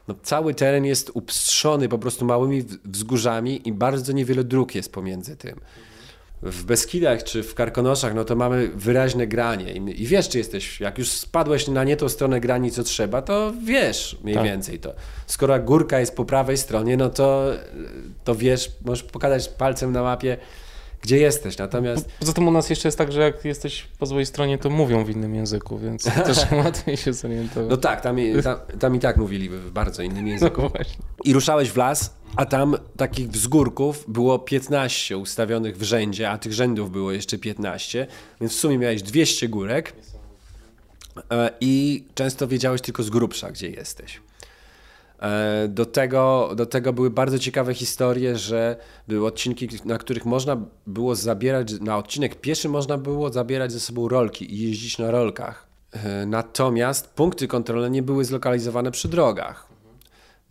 no, 0.08 0.14
cały 0.22 0.54
teren 0.54 0.84
jest 0.84 1.10
upstrzony 1.14 1.88
po 1.88 1.98
prostu 1.98 2.24
małymi 2.24 2.64
wzgórzami 2.84 3.68
i 3.68 3.72
bardzo 3.72 4.12
niewiele 4.12 4.44
dróg 4.44 4.74
jest 4.74 4.92
pomiędzy 4.92 5.36
tym. 5.36 5.60
W 6.42 6.64
Beskidach 6.64 7.24
czy 7.24 7.42
w 7.42 7.54
Karkonoszach, 7.54 8.14
no 8.14 8.24
to 8.24 8.36
mamy 8.36 8.68
wyraźne 8.68 9.26
granie 9.26 9.72
i, 9.72 10.02
i 10.02 10.06
wiesz, 10.06 10.28
czy 10.28 10.38
jesteś, 10.38 10.80
jak 10.80 10.98
już 10.98 11.10
spadłeś 11.10 11.68
na 11.68 11.84
nie 11.84 11.96
tą 11.96 12.08
stronę 12.08 12.40
grani, 12.40 12.70
co 12.70 12.82
trzeba, 12.82 13.22
to 13.22 13.52
wiesz 13.64 14.16
mniej 14.24 14.34
Tak. 14.34 14.44
więcej 14.44 14.78
to. 14.78 14.94
Skoro 15.26 15.60
górka 15.60 16.00
jest 16.00 16.16
po 16.16 16.24
prawej 16.24 16.56
stronie, 16.56 16.96
no 16.96 17.08
to, 17.08 17.52
to 18.24 18.34
wiesz, 18.34 18.72
możesz 18.84 19.04
pokazać 19.04 19.48
palcem 19.48 19.92
na 19.92 20.02
mapie, 20.02 20.36
gdzie 21.06 21.18
jesteś, 21.18 21.58
natomiast 21.58 22.08
Poza 22.20 22.32
tym 22.32 22.48
u 22.48 22.50
nas 22.50 22.70
jeszcze 22.70 22.88
jest 22.88 22.98
tak, 22.98 23.12
że 23.12 23.20
jak 23.20 23.44
jesteś 23.44 23.88
po 23.98 24.06
złej 24.06 24.26
stronie, 24.26 24.58
to 24.58 24.70
mówią 24.70 25.04
w 25.04 25.10
innym 25.10 25.34
języku, 25.34 25.78
więc 25.78 26.04
też 26.04 26.38
łatwiej 26.64 26.96
się 26.96 27.12
zorientować. 27.12 27.70
no 27.70 27.76
tak, 27.76 28.00
tam, 28.00 28.20
i- 28.20 28.42
tam, 28.42 28.56
tam 28.80 28.94
i 28.96 28.98
tak 29.00 29.16
mówili 29.16 29.48
w 29.48 29.70
bardzo 29.70 30.02
innym 30.02 30.26
języku. 30.28 30.62
No. 30.62 30.70
I 31.24 31.32
ruszałeś 31.32 31.70
w 31.70 31.76
las, 31.76 32.14
a 32.36 32.46
tam 32.46 32.76
takich 32.96 33.28
wzgórków 33.30 34.04
było 34.08 34.38
15 34.38 35.16
ustawionych 35.16 35.78
w 35.78 35.82
rzędzie, 35.82 36.30
a 36.30 36.38
tych 36.38 36.52
rzędów 36.52 36.90
było 36.90 37.12
jeszcze 37.12 37.38
15, 37.38 38.06
więc 38.40 38.52
w 38.52 38.56
sumie 38.58 38.78
miałeś 38.78 39.02
200 39.02 39.48
górek 39.48 39.92
e, 41.30 41.50
i 41.60 42.04
często 42.14 42.48
wiedziałeś 42.48 42.80
tylko 42.80 43.02
z 43.02 43.10
grubsza, 43.10 43.50
gdzie 43.50 43.70
jesteś. 43.70 44.20
E, 45.22 45.68
Do 45.68 45.86
tego, 45.86 46.50
do 46.56 46.66
tego 46.66 46.92
były 46.92 47.10
bardzo 47.10 47.38
ciekawe 47.38 47.74
historie, 47.74 48.36
że 48.36 48.76
były 49.08 49.26
odcinki, 49.26 49.68
na 49.84 49.98
których 49.98 50.24
można 50.24 50.56
było 50.86 51.14
zabierać, 51.14 51.80
na 51.80 51.96
odcinek 51.98 52.40
pieszy 52.40 52.68
można 52.68 52.98
było 52.98 53.32
zabierać 53.32 53.72
ze 53.72 53.80
sobą 53.80 54.08
rolki 54.08 54.54
i 54.54 54.68
jeździć 54.68 54.98
na 54.98 55.10
rolkach. 55.10 55.66
E, 55.92 56.26
Natomiast 56.26 57.08
punkty 57.14 57.48
kontrolne 57.48 57.90
nie 57.90 58.02
były 58.02 58.24
zlokalizowane 58.24 58.90
przy 58.90 59.08
drogach. 59.08 59.66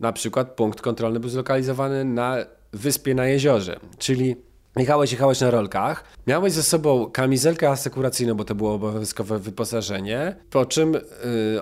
Na 0.00 0.12
przykład 0.12 0.50
punkt 0.50 0.80
kontrolny 0.80 1.20
był 1.20 1.30
zlokalizowany 1.30 2.04
na 2.04 2.36
wyspie 2.72 3.14
na 3.14 3.26
jeziorze, 3.26 3.80
czyli 3.98 4.36
jechałeś, 4.76 5.12
jechałeś 5.12 5.40
na 5.40 5.50
rolkach, 5.50 6.04
miałeś 6.26 6.52
ze 6.52 6.62
sobą 6.62 7.10
kamizelkę 7.10 7.70
asekuracyjną, 7.70 8.34
bo 8.34 8.44
to 8.44 8.54
było 8.54 8.74
obowiązkowe 8.74 9.38
wyposażenie, 9.38 10.36
po 10.50 10.66
czym 10.66 10.94
y, 10.94 11.00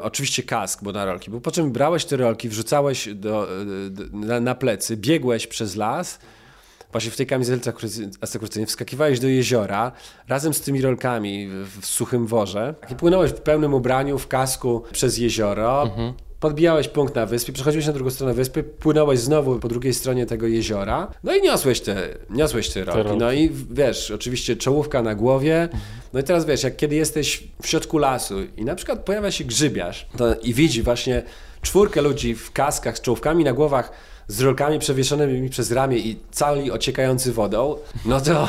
oczywiście 0.03 0.43
kask, 0.43 0.83
bo 0.83 0.93
na 0.93 1.05
rolki 1.05 1.31
był, 1.31 1.41
po 1.41 1.51
czym 1.51 1.73
brałeś 1.73 2.05
te 2.05 2.17
rolki, 2.17 2.49
wrzucałeś 2.49 3.09
y, 3.09 3.15
do, 3.15 3.49
na, 4.13 4.41
na 4.41 4.55
plecy, 4.55 4.97
biegłeś 4.97 5.47
przez 5.47 5.77
las, 5.77 6.19
Właśnie 6.93 7.11
w 7.11 7.17
tej 7.17 7.27
kamizelce 7.27 7.73
asekuracy- 7.73 8.11
asekuracyjnej 8.21 8.67
wskakiwałeś 8.67 9.21
do 9.21 9.29
jeziora 9.29 9.93
razem 10.29 10.55
z 10.55 10.61
tymi 10.61 10.83
rolkami 10.83 11.49
w, 11.49 11.81
w 11.81 11.87
suchym 11.87 12.27
worze. 12.27 12.75
I 12.91 12.95
płynąłeś 12.95 13.31
w 13.31 13.41
pełnym 13.41 13.75
ubraniu, 13.75 14.19
w 14.19 14.29
kasku 14.29 14.83
przez 14.93 15.19
jezioro. 15.19 15.91
Podbijałeś 16.41 16.89
punkt 16.89 17.15
na 17.15 17.27
wyspie, 17.27 17.53
przechodziłeś 17.53 17.87
na 17.87 17.93
drugą 17.93 18.11
stronę 18.11 18.35
wyspy, 18.35 18.63
płynąłeś 18.63 19.21
znowu 19.21 19.59
po 19.59 19.69
drugiej 19.69 19.95
stronie 19.95 20.27
tego 20.27 20.47
jeziora, 20.47 21.11
no 21.25 21.35
i 21.35 21.43
niosłeś 21.43 21.81
te, 21.81 22.09
niosłeś 22.31 22.69
te 22.69 22.85
rolki. 22.85 23.17
No 23.19 23.33
i 23.33 23.51
wiesz, 23.71 24.11
oczywiście 24.11 24.57
czołówka 24.57 25.03
na 25.03 25.15
głowie, 25.15 25.69
no 26.13 26.21
i 26.21 26.23
teraz 26.23 26.47
wiesz, 26.47 26.63
jak 26.63 26.77
kiedy 26.77 26.95
jesteś 26.95 27.45
w 27.63 27.67
środku 27.67 27.99
lasu 27.99 28.35
i 28.57 28.65
na 28.65 28.75
przykład 28.75 28.99
pojawia 29.05 29.31
się 29.31 29.45
grzybiarz 29.45 30.07
to, 30.17 30.35
i 30.35 30.55
widzi 30.55 30.83
właśnie 30.83 31.23
czwórkę 31.63 32.03
ludzi 32.03 32.35
w 32.35 32.53
kaskach 32.53 32.99
z 32.99 33.01
czołówkami 33.01 33.45
na 33.45 33.53
głowach, 33.53 33.93
z 34.29 34.41
rolkami 34.41 34.79
przewieszonymi 34.79 35.49
przez 35.49 35.73
ramię 35.73 35.99
i 35.99 36.19
cali 36.31 36.71
ociekający 36.71 37.33
wodą, 37.33 37.77
no 38.05 38.21
to... 38.21 38.49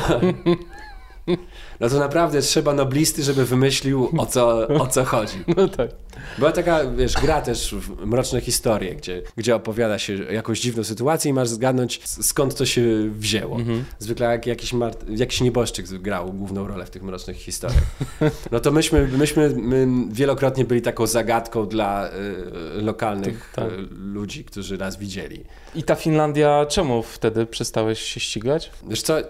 No 1.80 1.88
to 1.88 1.98
naprawdę 1.98 2.40
trzeba 2.42 2.74
noblisty, 2.74 3.22
żeby 3.22 3.44
wymyślił 3.44 4.08
o 4.18 4.26
co, 4.26 4.68
o 4.68 4.86
co 4.86 5.04
chodzi. 5.04 5.44
No 5.56 5.68
tak. 5.68 5.90
Była 6.38 6.52
taka, 6.52 6.90
wiesz, 6.90 7.12
gra 7.12 7.40
też 7.40 7.74
w 7.74 8.06
mroczne 8.06 8.40
historie, 8.40 8.94
gdzie, 8.94 9.22
gdzie 9.36 9.56
opowiada 9.56 9.98
się 9.98 10.14
jakąś 10.14 10.60
dziwną 10.60 10.84
sytuację 10.84 11.30
i 11.30 11.34
masz 11.34 11.48
zgadnąć 11.48 12.00
skąd 12.04 12.54
to 12.54 12.66
się 12.66 13.10
wzięło. 13.10 13.58
Zwykle 13.98 14.26
jak 14.26 14.46
jakiś, 14.46 14.72
mart- 14.72 15.18
jakiś 15.18 15.40
nieboszczyk 15.40 15.86
grał 15.86 16.32
główną 16.32 16.66
rolę 16.68 16.86
w 16.86 16.90
tych 16.90 17.02
mrocznych 17.02 17.36
historiach. 17.36 17.82
No 18.52 18.60
to 18.60 18.70
myśmy, 18.72 19.08
myśmy 19.08 19.50
my 19.56 19.86
wielokrotnie 20.12 20.64
byli 20.64 20.82
taką 20.82 21.06
zagadką 21.06 21.66
dla 21.66 22.08
y, 22.08 22.82
lokalnych 22.82 23.52
Tak. 23.54 23.72
y, 23.72 23.76
ludzi, 23.90 24.44
którzy 24.44 24.78
nas 24.78 24.96
widzieli. 24.96 25.44
I 25.74 25.82
ta 25.82 25.94
Finlandia, 25.94 26.66
czemu 26.68 27.02
wtedy 27.02 27.46
przestałeś 27.46 28.00
się 28.00 28.20
ścigać? 28.20 28.70
Wiesz 28.88 29.02
co, 29.02 29.20
y, 29.20 29.24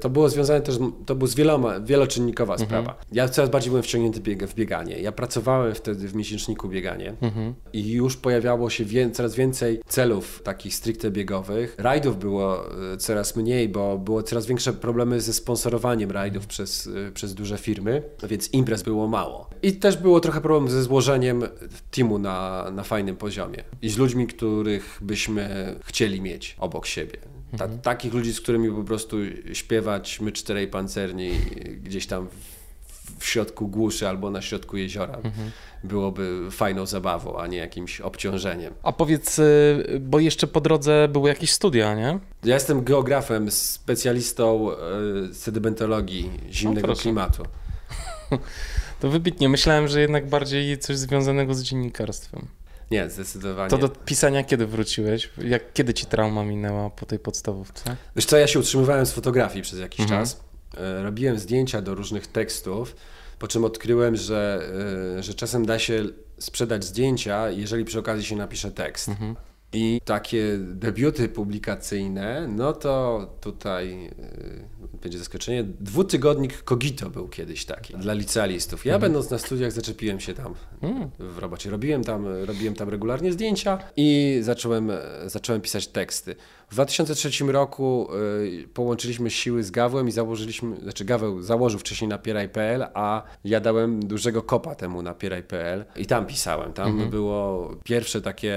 to 0.00 0.10
było 0.10 0.28
związane 0.28 0.60
też, 0.60 0.76
to 1.06 1.14
był 1.14 1.26
z 1.26 1.34
wieloma, 1.34 1.80
wieloczynnikowa 1.80 2.58
sprawa. 2.58 2.94
Ja 3.12 3.28
coraz 3.28 3.50
bardziej 3.50 3.70
byłem 3.70 3.82
wciągnięty 3.82 4.20
bieg, 4.20 4.44
w 4.46 4.54
bieganie. 4.54 4.98
Ja 4.98 5.12
pracowałem 5.12 5.74
wtedy 5.74 6.08
w 6.08 6.14
miesięczniku 6.32 6.68
bieganie 6.68 7.14
i 7.72 7.90
już 7.90 8.16
pojawiało 8.16 8.70
się 8.70 8.84
wię, 8.84 9.10
coraz 9.10 9.34
więcej 9.34 9.80
celów 9.86 10.42
takich 10.44 10.74
stricte 10.74 11.10
biegowych. 11.10 11.74
Rajdów 11.78 12.18
było 12.18 12.72
y, 12.94 12.96
coraz 12.96 13.36
mniej, 13.36 13.68
bo 13.68 13.98
było 13.98 14.22
coraz 14.22 14.46
większe 14.46 14.72
problemy 14.72 15.20
ze 15.20 15.32
sponsorowaniem 15.32 16.10
rajdów 16.10 16.46
przez, 16.46 16.86
y, 16.86 17.10
przez 17.14 17.34
duże 17.34 17.58
firmy, 17.58 18.02
więc 18.28 18.52
imprez 18.52 18.82
było 18.82 19.08
mało. 19.08 19.50
I 19.62 19.72
też 19.72 19.96
było 19.96 20.20
trochę 20.20 20.40
problem 20.40 20.70
ze 20.70 20.82
złożeniem 20.82 21.42
teamu 21.90 22.18
na, 22.18 22.70
na 22.70 22.82
fajnym 22.82 23.16
poziomie 23.16 23.64
i 23.82 23.88
z 23.88 23.98
ludźmi, 23.98 24.26
których 24.26 24.98
byśmy 25.02 25.74
chcieli 25.84 26.20
mieć 26.20 26.56
obok 26.58 26.86
siebie. 26.86 27.18
Ta, 27.58 27.68
takich 27.68 28.14
ludzi, 28.14 28.32
z 28.32 28.40
którymi 28.40 28.70
po 28.70 28.84
prostu 28.84 29.16
śpiewać 29.52 30.20
my 30.20 30.32
czterej 30.32 30.68
pancerni 30.68 31.30
gdzieś 31.82 32.06
tam 32.06 32.28
w, 32.28 32.51
w 33.18 33.24
środku 33.26 33.68
głuszy 33.68 34.08
albo 34.08 34.30
na 34.30 34.42
środku 34.42 34.76
jeziora 34.76 35.18
byłoby 35.84 36.50
fajną 36.50 36.86
zabawą, 36.86 37.38
a 37.40 37.46
nie 37.46 37.58
jakimś 37.58 38.00
obciążeniem. 38.00 38.74
A 38.82 38.92
powiedz, 38.92 39.38
y, 39.38 40.00
bo 40.00 40.18
jeszcze 40.18 40.46
po 40.46 40.60
drodze 40.60 41.08
były 41.08 41.28
jakieś 41.28 41.50
studia, 41.52 41.94
nie? 41.94 42.18
Ja 42.44 42.54
jestem 42.54 42.84
geografem, 42.84 43.50
specjalistą 43.50 44.70
e, 44.72 44.76
sedymentologii 45.34 46.30
zimnego 46.50 46.86
proszę. 46.86 47.02
klimatu. 47.02 47.42
To 49.00 49.10
wybitnie. 49.10 49.48
Myślałem, 49.48 49.88
że 49.88 50.00
jednak 50.00 50.28
bardziej 50.28 50.78
coś 50.78 50.96
związanego 50.98 51.54
z 51.54 51.62
dziennikarstwem. 51.62 52.46
Nie, 52.90 53.10
zdecydowanie. 53.10 53.70
To 53.70 53.78
do 53.78 53.88
pisania 53.88 54.44
kiedy 54.44 54.66
wróciłeś? 54.66 55.30
Jak, 55.44 55.72
kiedy 55.72 55.94
ci 55.94 56.06
trauma 56.06 56.44
minęła 56.44 56.90
po 56.90 57.06
tej 57.06 57.18
podstawówce? 57.18 57.96
Wiesz 58.16 58.24
co, 58.24 58.36
ja 58.36 58.46
się 58.46 58.58
utrzymywałem 58.58 59.06
z 59.06 59.12
fotografii 59.12 59.62
przez 59.62 59.78
jakiś 59.78 60.00
Mhm. 60.00 60.20
czas. 60.20 60.40
E, 60.76 61.02
Robiłem 61.02 61.38
zdjęcia 61.38 61.82
do 61.82 61.94
różnych 61.94 62.26
tekstów, 62.26 62.96
po 63.38 63.48
czym 63.48 63.64
odkryłem, 63.64 64.16
że, 64.16 64.62
e, 65.18 65.22
że 65.22 65.34
czasem 65.34 65.66
da 65.66 65.78
się 65.78 66.04
sprzedać 66.38 66.84
zdjęcia, 66.84 67.50
jeżeli 67.50 67.84
przy 67.84 67.98
okazji 67.98 68.24
się 68.24 68.36
napisze 68.36 68.70
tekst. 68.70 69.08
Mhm. 69.08 69.36
I 69.74 70.00
takie 70.04 70.58
debiuty 70.58 71.28
publikacyjne, 71.28 72.48
no 72.48 72.72
to 72.72 73.26
tutaj 73.40 74.06
e, 74.06 74.98
będzie 75.02 75.18
zaskoczenie. 75.18 75.64
Dwutygodnik 75.64 76.62
Kogito 76.62 77.10
był 77.10 77.28
kiedyś 77.28 77.64
taki 77.64 77.94
dla 77.94 78.12
licealistów. 78.14 78.84
Ja 78.86 78.98
będąc 78.98 79.30
na 79.30 79.38
studiach 79.38 79.72
zaczepiłem 79.72 80.20
się 80.20 80.34
tam 80.34 80.54
Mm. 80.82 81.10
w 81.18 81.38
robocie. 81.38 81.70
Robiłem 81.70 82.04
tam, 82.04 82.26
robiłem 82.44 82.74
tam 82.74 82.88
regularnie 82.88 83.32
zdjęcia 83.32 83.78
i 83.96 84.38
zacząłem, 84.42 84.90
zacząłem 85.26 85.60
pisać 85.60 85.86
teksty. 85.88 86.36
W 86.72 86.74
2003 86.74 87.44
roku 87.52 88.08
y, 88.64 88.68
połączyliśmy 88.74 89.30
siły 89.30 89.64
z 89.64 89.70
Gawłem 89.70 90.08
i 90.08 90.12
założyliśmy, 90.12 90.76
znaczy 90.76 91.04
Gaweł 91.04 91.42
założył 91.42 91.80
wcześniej 91.80 92.08
na 92.08 92.18
Pieraj.pl, 92.18 92.86
a 92.94 93.22
ja 93.44 93.60
dałem 93.60 94.06
dużego 94.06 94.42
kopa 94.42 94.74
temu 94.74 95.02
na 95.02 95.14
Pieraj.pl 95.14 95.84
i 95.96 96.06
tam 96.06 96.26
pisałem. 96.26 96.72
Tam 96.72 97.10
było 97.10 97.70
pierwsze 97.84 98.20
takie 98.20 98.56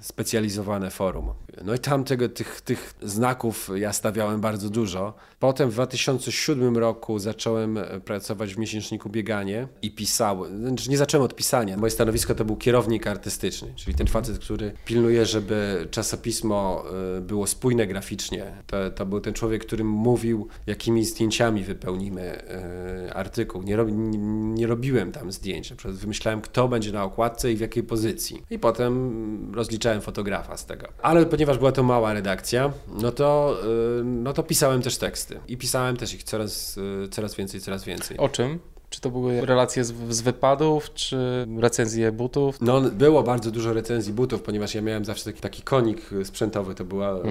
specjalizowane 0.00 0.90
forum. 0.90 1.32
No 1.64 1.74
i 1.74 1.78
tam 1.78 2.04
tego, 2.04 2.28
tych, 2.28 2.60
tych 2.60 2.94
znaków 3.02 3.70
ja 3.74 3.92
stawiałem 3.92 4.40
bardzo 4.40 4.70
dużo. 4.70 5.14
Potem 5.38 5.70
w 5.70 5.72
2007 5.72 6.76
roku 6.76 7.18
zacząłem 7.18 7.78
e, 7.78 8.00
pracować 8.00 8.54
w 8.54 8.58
miesięczniku 8.58 9.10
Bieganie 9.10 9.68
i 9.82 9.90
pisałem, 9.90 10.60
znaczy 10.68 10.90
nie 10.90 10.98
zacząłem 10.98 11.24
od 11.24 11.34
pisania. 11.34 11.76
Moje 11.76 11.90
stanowisko 11.90 12.34
to 12.34 12.44
był 12.44 12.56
kierownik 12.56 13.06
artystyczny, 13.06 13.72
czyli 13.76 13.96
ten 13.96 14.06
facet, 14.06 14.38
który 14.38 14.72
pilnuje, 14.84 15.26
żeby 15.26 15.88
czasopismo 15.90 16.84
e, 17.16 17.20
było 17.20 17.46
spójne 17.56 17.86
graficznie. 17.86 18.52
To, 18.66 18.90
to 18.90 19.06
był 19.06 19.20
ten 19.20 19.34
człowiek, 19.34 19.66
który 19.66 19.84
mówił, 19.84 20.48
jakimi 20.66 21.04
zdjęciami 21.04 21.64
wypełnimy 21.64 22.22
e, 22.22 23.14
artykuł. 23.14 23.62
Nie, 23.62 23.76
nie, 23.76 24.18
nie 24.54 24.66
robiłem 24.66 25.12
tam 25.12 25.32
zdjęć. 25.32 25.70
Na 25.70 25.76
przykład 25.76 25.96
wymyślałem, 25.96 26.40
kto 26.40 26.68
będzie 26.68 26.92
na 26.92 27.04
okładce 27.04 27.52
i 27.52 27.56
w 27.56 27.60
jakiej 27.60 27.82
pozycji. 27.82 28.42
I 28.50 28.58
potem 28.58 29.52
rozliczałem 29.54 30.00
fotografa 30.00 30.56
z 30.56 30.66
tego. 30.66 30.88
Ale 31.02 31.26
ponieważ 31.26 31.58
była 31.58 31.72
to 31.72 31.82
mała 31.82 32.12
redakcja, 32.12 32.72
no 33.02 33.12
to, 33.12 33.56
e, 34.00 34.04
no 34.04 34.32
to 34.32 34.42
pisałem 34.42 34.82
też 34.82 34.98
teksty. 34.98 35.40
I 35.48 35.56
pisałem 35.56 35.96
też 35.96 36.14
ich 36.14 36.22
coraz, 36.22 36.78
e, 37.04 37.08
coraz 37.08 37.34
więcej, 37.34 37.60
coraz 37.60 37.84
więcej. 37.84 38.16
O 38.16 38.28
czym? 38.28 38.58
Czy 38.90 39.00
to 39.00 39.10
były 39.10 39.40
relacje 39.40 39.84
z, 39.84 39.94
z 40.10 40.20
wypadów, 40.20 40.94
czy 40.94 41.46
recenzje 41.58 42.12
butów? 42.12 42.60
No, 42.60 42.80
było 42.80 43.22
bardzo 43.22 43.50
dużo 43.50 43.72
recenzji 43.72 44.12
butów, 44.12 44.42
ponieważ 44.42 44.74
ja 44.74 44.82
miałem 44.82 45.04
zawsze 45.04 45.24
taki, 45.24 45.40
taki 45.40 45.62
konik 45.62 46.10
sprzętowy, 46.24 46.74
to 46.74 46.84
była 46.84 47.10
e, 47.10 47.22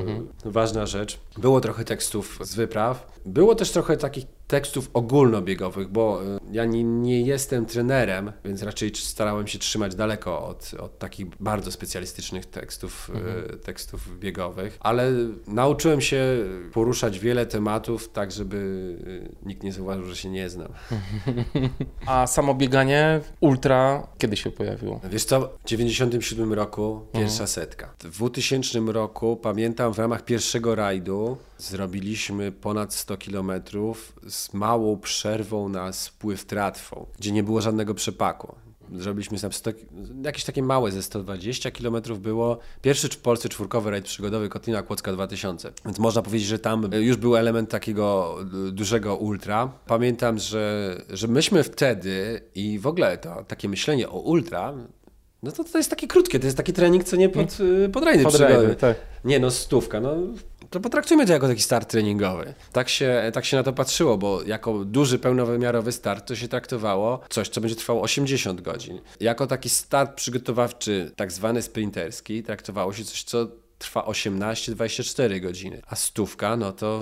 ważna 0.45 0.85
rzecz. 0.85 1.19
Było 1.37 1.61
trochę 1.61 1.85
tekstów 1.85 2.39
z 2.41 2.55
wypraw. 2.55 3.19
Było 3.25 3.55
też 3.55 3.71
trochę 3.71 3.97
takich 3.97 4.25
tekstów 4.47 4.89
ogólnobiegowych, 4.93 5.87
bo 5.87 6.23
e, 6.23 6.39
ja 6.51 6.65
nie, 6.65 6.83
nie 6.83 7.21
jestem 7.21 7.65
trenerem, 7.65 8.31
więc 8.45 8.63
raczej 8.63 8.91
starałem 8.95 9.47
się 9.47 9.59
trzymać 9.59 9.95
daleko 9.95 10.47
od, 10.47 10.71
od 10.79 10.99
takich 10.99 11.27
bardzo 11.39 11.71
specjalistycznych 11.71 12.45
tekstów, 12.45 13.11
e, 13.51 13.57
tekstów 13.57 14.19
biegowych, 14.19 14.77
ale 14.79 15.11
nauczyłem 15.47 16.01
się 16.01 16.23
poruszać 16.73 17.19
wiele 17.19 17.45
tematów 17.45 18.09
tak, 18.09 18.31
żeby 18.31 18.57
e, 19.43 19.47
nikt 19.47 19.63
nie 19.63 19.73
zauważył, 19.73 20.05
że 20.05 20.15
się 20.15 20.29
nie 20.29 20.49
znam. 20.49 20.71
A 22.05 22.27
samo 22.27 22.55
bieganie 22.55 23.21
ultra 23.39 24.07
kiedy 24.17 24.37
się 24.37 24.51
pojawiło? 24.51 24.99
Wiesz 25.11 25.23
co, 25.23 25.39
w 25.65 25.67
97 25.67 26.53
roku 26.53 27.01
pierwsza 27.13 27.47
setka. 27.47 27.93
W 27.99 28.17
2000 28.17 28.79
roku, 28.79 29.37
pamiętam, 29.37 29.93
w 29.93 29.99
ramach 29.99 30.25
pierwszego 30.25 30.75
rajdu 30.75 31.37
zrobiliśmy 31.57 32.51
ponad 32.51 32.93
100 32.93 33.17
kilometrów 33.17 34.13
z 34.29 34.53
małą 34.53 34.97
przerwą 34.97 35.69
na 35.69 35.93
spływ 35.93 36.45
tratwą, 36.45 37.05
gdzie 37.19 37.31
nie 37.31 37.43
było 37.43 37.61
żadnego 37.61 37.93
przepaku. 37.93 38.55
Zrobiliśmy 38.93 39.39
tam 39.39 39.53
100, 39.53 39.71
jakieś 40.23 40.43
takie 40.43 40.63
małe 40.63 40.91
ze 40.91 41.03
120 41.03 41.71
km 41.71 41.95
było. 42.19 42.57
Pierwszy 42.81 43.09
w 43.09 43.17
Polsce 43.17 43.49
czwórkowy 43.49 43.91
rajd 43.91 44.05
przygodowy 44.05 44.49
Kotlina 44.49 44.83
Kłodzka 44.83 45.13
2000. 45.13 45.71
Więc 45.85 45.99
można 45.99 46.21
powiedzieć, 46.21 46.47
że 46.47 46.59
tam 46.59 46.89
już 46.93 47.17
był 47.17 47.35
element 47.35 47.69
takiego 47.69 48.37
y, 48.67 48.71
dużego 48.71 49.15
ultra. 49.15 49.71
Pamiętam, 49.87 50.39
że, 50.39 50.95
że 51.09 51.27
myśmy 51.27 51.63
wtedy 51.63 52.41
i 52.55 52.79
w 52.79 52.87
ogóle 52.87 53.17
to 53.17 53.43
takie 53.47 53.69
myślenie 53.69 54.09
o 54.09 54.19
ultra 54.19 54.73
no 55.45 55.51
to, 55.51 55.63
to 55.63 55.77
jest 55.77 55.89
takie 55.89 56.07
krótkie, 56.07 56.39
to 56.39 56.45
jest 56.45 56.57
taki 56.57 56.73
trening, 56.73 57.03
co 57.03 57.15
nie 57.15 57.29
pod, 57.29 57.59
y, 57.59 57.89
pod 57.89 58.03
rajdy 58.03 58.23
Pod 58.23 58.35
rajdy, 58.35 58.75
tak. 58.75 58.97
Nie 59.25 59.39
no, 59.39 59.51
stówka, 59.51 60.01
no 60.01 60.15
to 60.75 60.79
potraktujmy 60.79 61.25
to 61.25 61.33
jako 61.33 61.47
taki 61.47 61.61
start 61.61 61.89
treningowy. 61.89 62.53
Tak 62.71 62.89
się, 62.89 63.31
tak 63.33 63.45
się 63.45 63.57
na 63.57 63.63
to 63.63 63.73
patrzyło, 63.73 64.17
bo 64.17 64.43
jako 64.43 64.85
duży, 64.85 65.19
pełnowymiarowy 65.19 65.91
start 65.91 66.27
to 66.27 66.35
się 66.35 66.47
traktowało 66.47 67.19
coś, 67.29 67.49
co 67.49 67.61
będzie 67.61 67.75
trwało 67.75 68.01
80 68.01 68.61
godzin. 68.61 69.01
Jako 69.19 69.47
taki 69.47 69.69
start 69.69 70.15
przygotowawczy, 70.15 71.11
tak 71.15 71.31
zwany 71.31 71.61
sprinterski, 71.61 72.43
traktowało 72.43 72.93
się 72.93 73.03
coś, 73.03 73.23
co 73.23 73.47
trwa 73.77 74.01
18-24 74.01 75.41
godziny. 75.41 75.81
A 75.87 75.95
stówka, 75.95 76.57
no 76.57 76.71
to 76.71 77.01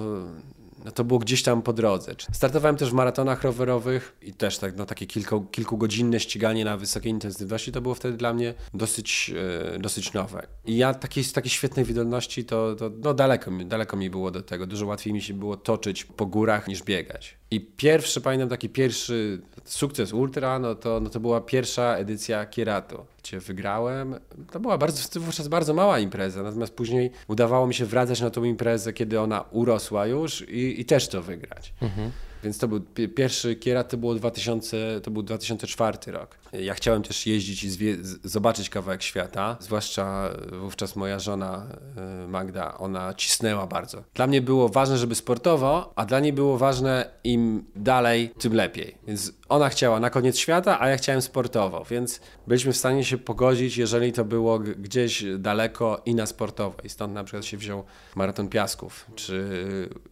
no 0.85 0.91
to 0.91 1.03
było 1.03 1.19
gdzieś 1.19 1.43
tam 1.43 1.61
po 1.61 1.73
drodze. 1.73 2.15
Startowałem 2.31 2.77
też 2.77 2.89
w 2.89 2.93
maratonach 2.93 3.43
rowerowych 3.43 4.15
i 4.21 4.33
też 4.33 4.57
tak, 4.57 4.75
no, 4.75 4.85
takie 4.85 5.05
kilku, 5.05 5.41
kilkugodzinne 5.41 6.19
ściganie 6.19 6.65
na 6.65 6.77
wysokiej 6.77 7.11
intensywności 7.11 7.71
to 7.71 7.81
było 7.81 7.95
wtedy 7.95 8.17
dla 8.17 8.33
mnie 8.33 8.53
dosyć, 8.73 9.31
e, 9.75 9.79
dosyć 9.79 10.13
nowe. 10.13 10.47
I 10.65 10.77
ja 10.77 10.93
takiej, 10.93 11.25
takiej 11.25 11.51
świetnej 11.51 11.85
wydolności 11.85 12.45
to, 12.45 12.75
to 12.75 12.91
no, 13.03 13.13
daleko, 13.13 13.51
daleko 13.65 13.97
mi 13.97 14.09
było 14.09 14.31
do 14.31 14.41
tego. 14.41 14.67
Dużo 14.67 14.85
łatwiej 14.85 15.13
mi 15.13 15.21
się 15.21 15.33
było 15.33 15.57
toczyć 15.57 16.05
po 16.05 16.25
górach 16.25 16.67
niż 16.67 16.83
biegać. 16.83 17.37
I 17.53 17.59
pierwszy, 17.59 18.21
pamiętam 18.21 18.49
taki 18.49 18.69
pierwszy 18.69 19.41
sukces 19.65 20.13
Ultra, 20.13 20.59
no 20.59 20.75
to, 20.75 20.99
no 20.99 21.09
to 21.09 21.19
była 21.19 21.41
pierwsza 21.41 21.97
edycja 21.97 22.45
Kieratu, 22.45 23.05
gdzie 23.23 23.39
wygrałem. 23.39 24.15
To 24.51 24.59
była 24.59 24.77
bardzo, 24.77 25.19
wówczas 25.19 25.47
bardzo 25.47 25.73
mała 25.73 25.99
impreza, 25.99 26.43
natomiast 26.43 26.73
później 26.73 27.11
udawało 27.27 27.67
mi 27.67 27.73
się 27.73 27.85
wracać 27.85 28.21
na 28.21 28.29
tą 28.29 28.43
imprezę, 28.43 28.93
kiedy 28.93 29.19
ona 29.19 29.45
urosła 29.51 30.05
już 30.05 30.49
i, 30.49 30.81
i 30.81 30.85
też 30.85 31.07
to 31.07 31.21
wygrać. 31.21 31.73
Mhm. 31.81 32.11
Więc 32.43 32.57
to 32.57 32.67
był 32.67 32.81
pierwszy 33.15 33.55
Kierat, 33.55 33.89
to, 33.89 33.97
było 33.97 34.15
2000, 34.15 35.01
to 35.03 35.11
był 35.11 35.23
2004 35.23 35.97
rok. 36.11 36.37
Ja 36.61 36.73
chciałem 36.73 37.03
też 37.03 37.27
jeździć 37.27 37.63
i 37.63 37.97
zobaczyć 38.23 38.69
kawałek 38.69 39.03
świata, 39.03 39.57
zwłaszcza 39.59 40.29
wówczas 40.51 40.95
moja 40.95 41.19
żona 41.19 41.67
e, 41.97 42.27
Magda, 42.27 42.77
ona 42.77 43.13
cisnęła 43.13 43.67
bardzo. 43.67 44.03
Dla 44.13 44.27
mnie 44.27 44.41
było 44.41 44.69
ważne, 44.69 44.97
żeby 44.97 45.15
sportowo, 45.15 45.93
a 45.95 46.05
dla 46.05 46.19
niej 46.19 46.33
było 46.33 46.57
ważne 46.57 47.09
im 47.23 47.65
dalej, 47.75 48.33
tym 48.39 48.53
lepiej. 48.53 48.97
Więc 49.07 49.33
ona 49.49 49.69
chciała 49.69 49.99
na 49.99 50.09
koniec 50.09 50.37
świata, 50.37 50.79
a 50.79 50.89
ja 50.89 50.97
chciałem 50.97 51.21
sportowo, 51.21 51.85
więc 51.89 52.19
byliśmy 52.47 52.73
w 52.73 52.77
stanie 52.77 53.05
się 53.05 53.17
pogodzić, 53.17 53.77
jeżeli 53.77 54.13
to 54.13 54.25
było 54.25 54.59
gdzieś 54.59 55.25
daleko 55.37 56.01
i 56.05 56.15
na 56.15 56.25
sportowo. 56.25 56.75
I 56.83 56.89
stąd 56.89 57.13
na 57.13 57.23
przykład 57.23 57.45
się 57.45 57.57
wziął 57.57 57.83
Maraton 58.15 58.49
Piasków, 58.49 59.05
czy 59.15 59.49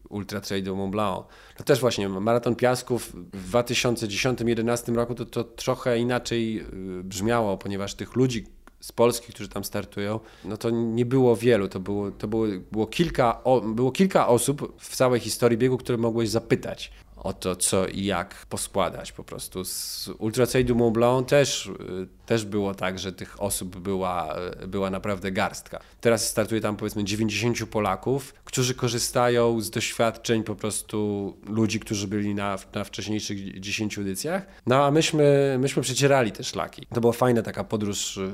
Ultra 0.09 0.41
Trail 0.41 0.63
de 0.63 0.71
Mont 0.71 0.91
Blanc. 0.91 1.25
To 1.57 1.63
też 1.63 1.79
właśnie 1.79 2.09
Maraton 2.09 2.55
Piasków 2.55 3.15
w 3.33 3.51
2010-2011 3.51 4.95
roku 4.95 5.15
to, 5.15 5.25
to 5.25 5.43
trochę 5.43 5.99
inaczej 5.99 6.30
y, 6.35 7.03
brzmiało, 7.03 7.57
ponieważ 7.57 7.93
tych 7.93 8.15
ludzi, 8.15 8.45
z 8.81 8.91
Polski, 8.91 9.33
którzy 9.33 9.49
tam 9.49 9.63
startują, 9.63 10.19
no 10.45 10.57
to 10.57 10.69
nie 10.69 11.05
było 11.05 11.35
wielu. 11.35 11.67
To 11.67 11.79
było, 11.79 12.11
to 12.11 12.27
było, 12.27 12.45
było, 12.71 12.87
kilka, 12.87 13.43
o, 13.43 13.61
było 13.61 13.91
kilka 13.91 14.27
osób 14.27 14.73
w 14.79 14.95
całej 14.95 15.19
historii 15.19 15.57
biegu, 15.57 15.77
które 15.77 15.97
mogłeś 15.97 16.29
zapytać 16.29 16.91
o 17.21 17.33
to, 17.33 17.55
co 17.55 17.87
i 17.87 18.05
jak 18.05 18.45
poskładać 18.49 19.11
po 19.11 19.23
prostu. 19.23 19.65
Z 19.65 20.09
Ultra 20.19 20.45
du 20.65 20.75
Mont 20.75 20.93
Blanc 20.93 21.29
też, 21.29 21.65
y, 21.65 22.07
też 22.25 22.45
było 22.45 22.75
tak, 22.75 22.99
że 22.99 23.13
tych 23.13 23.41
osób 23.41 23.79
była, 23.79 24.35
y, 24.63 24.67
była 24.67 24.89
naprawdę 24.89 25.31
garstka. 25.31 25.79
Teraz 26.01 26.27
startuje 26.27 26.61
tam 26.61 26.77
powiedzmy 26.77 27.03
90 27.03 27.65
Polaków, 27.65 28.33
którzy 28.45 28.75
korzystają 28.75 29.61
z 29.61 29.69
doświadczeń 29.69 30.43
po 30.43 30.55
prostu 30.55 31.37
ludzi, 31.45 31.79
którzy 31.79 32.07
byli 32.07 32.35
na, 32.35 32.57
na 32.73 32.83
wcześniejszych 32.83 33.59
10 33.59 33.97
edycjach. 33.97 34.45
No 34.65 34.85
a 34.85 34.91
myśmy, 34.91 35.57
myśmy 35.59 35.81
przecierali 35.81 36.31
te 36.31 36.43
szlaki. 36.43 36.87
To 36.93 37.01
była 37.01 37.13
fajna 37.13 37.41
taka 37.41 37.63
podróż, 37.63 38.17
y, 38.17 38.29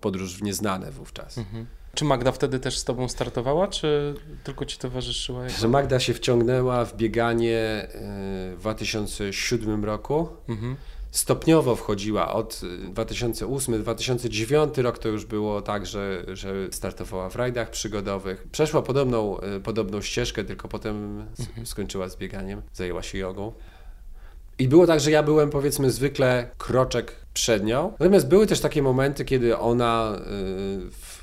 podróż 0.00 0.36
w 0.36 0.42
nieznane 0.42 0.90
wówczas. 0.90 1.38
Mhm. 1.38 1.66
Czy 1.94 2.04
Magda 2.04 2.32
wtedy 2.32 2.60
też 2.60 2.78
z 2.78 2.84
tobą 2.84 3.08
startowała, 3.08 3.68
czy 3.68 4.14
tylko 4.44 4.64
ci 4.64 4.78
towarzyszyła? 4.78 5.48
Że 5.48 5.68
Magda 5.68 6.00
się 6.00 6.14
wciągnęła 6.14 6.84
w 6.84 6.96
bieganie 6.96 7.58
e, 7.58 7.88
w 8.54 8.56
2007 8.60 9.84
roku. 9.84 10.28
Mhm. 10.48 10.76
Stopniowo 11.10 11.76
wchodziła 11.76 12.32
od 12.32 12.60
2008-2009 12.94 14.82
rok 14.82 14.98
to 14.98 15.08
już 15.08 15.24
było 15.24 15.62
tak, 15.62 15.86
że, 15.86 16.24
że 16.32 16.54
startowała 16.70 17.30
w 17.30 17.36
rajdach 17.36 17.70
przygodowych. 17.70 18.48
Przeszła 18.52 18.82
podobną, 18.82 19.40
e, 19.40 19.60
podobną 19.60 20.00
ścieżkę, 20.00 20.44
tylko 20.44 20.68
potem 20.68 21.20
mhm. 21.40 21.66
skończyła 21.66 22.08
z 22.08 22.16
bieganiem, 22.16 22.62
zajęła 22.72 23.02
się 23.02 23.18
jogą. 23.18 23.52
I 24.58 24.68
było 24.68 24.86
tak, 24.86 25.00
że 25.00 25.10
ja 25.10 25.22
byłem 25.22 25.50
powiedzmy 25.50 25.90
zwykle 25.90 26.50
kroczek 26.58 27.23
przed 27.34 27.64
nią. 27.64 27.92
Natomiast 28.00 28.28
były 28.28 28.46
też 28.46 28.60
takie 28.60 28.82
momenty, 28.82 29.24
kiedy 29.24 29.58
ona 29.58 30.18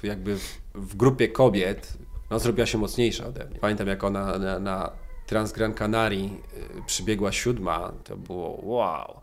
y, 0.04 0.08
jakby 0.08 0.38
w 0.76 0.96
grupie 0.96 1.28
kobiet 1.28 1.94
no, 2.30 2.40
zrobiła 2.40 2.66
się 2.66 2.78
mocniejsza 2.78 3.28
ode 3.28 3.46
mnie. 3.46 3.60
Pamiętam 3.60 3.88
jak 3.88 4.04
ona 4.04 4.38
na, 4.38 4.60
na 4.60 4.92
Transgran 5.26 5.74
Canaria 5.74 6.26
y, 6.26 6.32
przybiegła 6.86 7.32
siódma, 7.32 7.94
to 8.04 8.18
było 8.18 8.60
wow. 8.64 9.22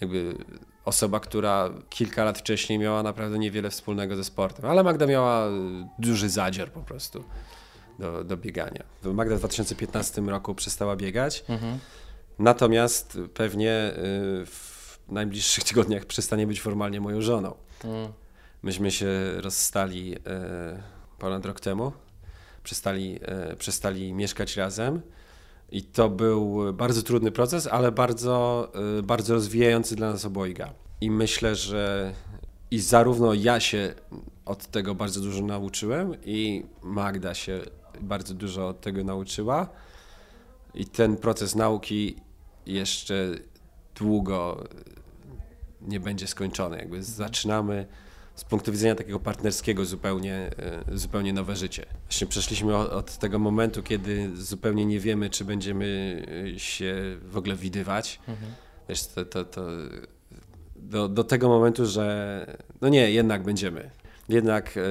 Jakby 0.00 0.34
osoba, 0.84 1.20
która 1.20 1.70
kilka 1.88 2.24
lat 2.24 2.38
wcześniej 2.38 2.78
miała 2.78 3.02
naprawdę 3.02 3.38
niewiele 3.38 3.70
wspólnego 3.70 4.16
ze 4.16 4.24
sportem, 4.24 4.70
ale 4.70 4.82
Magda 4.82 5.06
miała 5.06 5.48
y, 5.48 5.50
duży 5.98 6.28
zadzier 6.28 6.72
po 6.72 6.80
prostu 6.80 7.24
do, 7.98 8.24
do 8.24 8.36
biegania. 8.36 8.82
Magda 9.04 9.36
w 9.36 9.38
2015 9.38 10.22
roku 10.22 10.54
przestała 10.54 10.96
biegać. 10.96 11.44
Mhm. 11.48 11.78
Natomiast 12.38 13.18
pewnie 13.34 13.92
w 14.46 14.75
najbliższych 15.08 15.64
tygodniach 15.64 16.04
przestanie 16.04 16.46
być 16.46 16.60
formalnie 16.60 17.00
moją 17.00 17.20
żoną. 17.20 17.54
Mm. 17.84 18.12
Myśmy 18.62 18.90
się 18.90 19.08
rozstali 19.36 20.14
y, 20.14 20.18
ponad 21.18 21.46
rok 21.46 21.60
temu. 21.60 21.92
Przestali, 22.62 23.18
y, 23.52 23.56
przestali 23.56 24.12
mieszkać 24.12 24.56
razem. 24.56 25.00
I 25.70 25.82
to 25.82 26.08
był 26.10 26.72
bardzo 26.72 27.02
trudny 27.02 27.32
proces, 27.32 27.66
ale 27.66 27.92
bardzo, 27.92 28.72
bardzo 29.02 29.34
rozwijający 29.34 29.96
dla 29.96 30.12
nas 30.12 30.24
obojga. 30.24 30.72
I 31.00 31.10
myślę, 31.10 31.54
że 31.54 32.12
i 32.70 32.80
zarówno 32.80 33.34
ja 33.34 33.60
się 33.60 33.94
od 34.44 34.66
tego 34.66 34.94
bardzo 34.94 35.20
dużo 35.20 35.42
nauczyłem, 35.42 36.14
i 36.24 36.64
Magda 36.82 37.34
się 37.34 37.60
bardzo 38.00 38.34
dużo 38.34 38.68
od 38.68 38.80
tego 38.80 39.04
nauczyła. 39.04 39.68
I 40.74 40.86
ten 40.86 41.16
proces 41.16 41.54
nauki 41.54 42.16
jeszcze 42.66 43.14
długo 43.98 44.64
nie 45.80 46.00
będzie 46.00 46.26
skończony. 46.26 46.78
Jakby 46.78 47.02
zaczynamy 47.02 47.86
z 48.34 48.44
punktu 48.44 48.72
widzenia 48.72 48.94
takiego 48.94 49.20
partnerskiego 49.20 49.84
zupełnie, 49.84 50.50
e, 50.92 50.98
zupełnie 50.98 51.32
nowe 51.32 51.56
życie. 51.56 51.86
Właśnie 52.02 52.26
przeszliśmy 52.26 52.76
od, 52.76 53.18
tego 53.18 53.38
momentu, 53.38 53.82
kiedy 53.82 54.36
zupełnie 54.36 54.86
nie 54.86 55.00
wiemy, 55.00 55.30
czy 55.30 55.44
będziemy 55.44 56.22
e, 56.54 56.58
się 56.58 56.94
w 57.22 57.36
ogóle 57.36 57.56
widywać. 57.56 58.20
Mhm. 58.28 58.52
Wiesz, 58.88 59.06
to, 59.06 59.24
to, 59.24 59.44
to 59.44 59.66
do, 60.76 61.08
do 61.08 61.24
tego 61.24 61.48
momentu, 61.48 61.86
że 61.86 62.56
no 62.80 62.88
nie, 62.88 63.10
jednak 63.10 63.42
będziemy. 63.42 63.90
Jednak 64.28 64.76
y, 64.76 64.82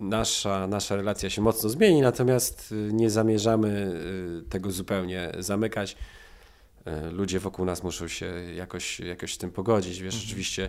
nasza, 0.00 0.66
nasza 0.66 0.96
relacja 0.96 1.30
się 1.30 1.42
mocno 1.42 1.68
zmieni, 1.68 2.00
natomiast 2.00 2.74
nie 2.92 3.10
zamierzamy 3.10 4.00
tego 4.48 4.70
zupełnie 4.70 5.32
zamykać. 5.38 5.96
E, 6.90 7.10
ludzie 7.10 7.40
wokół 7.40 7.64
nas 7.64 7.82
muszą 7.82 8.08
się 8.08 8.26
jakoś, 8.56 9.00
jakoś 9.00 9.34
z 9.34 9.38
tym 9.38 9.50
pogodzić. 9.50 10.00
Wiesz, 10.00 10.14
mhm. 10.14 10.28
oczywiście 10.28 10.68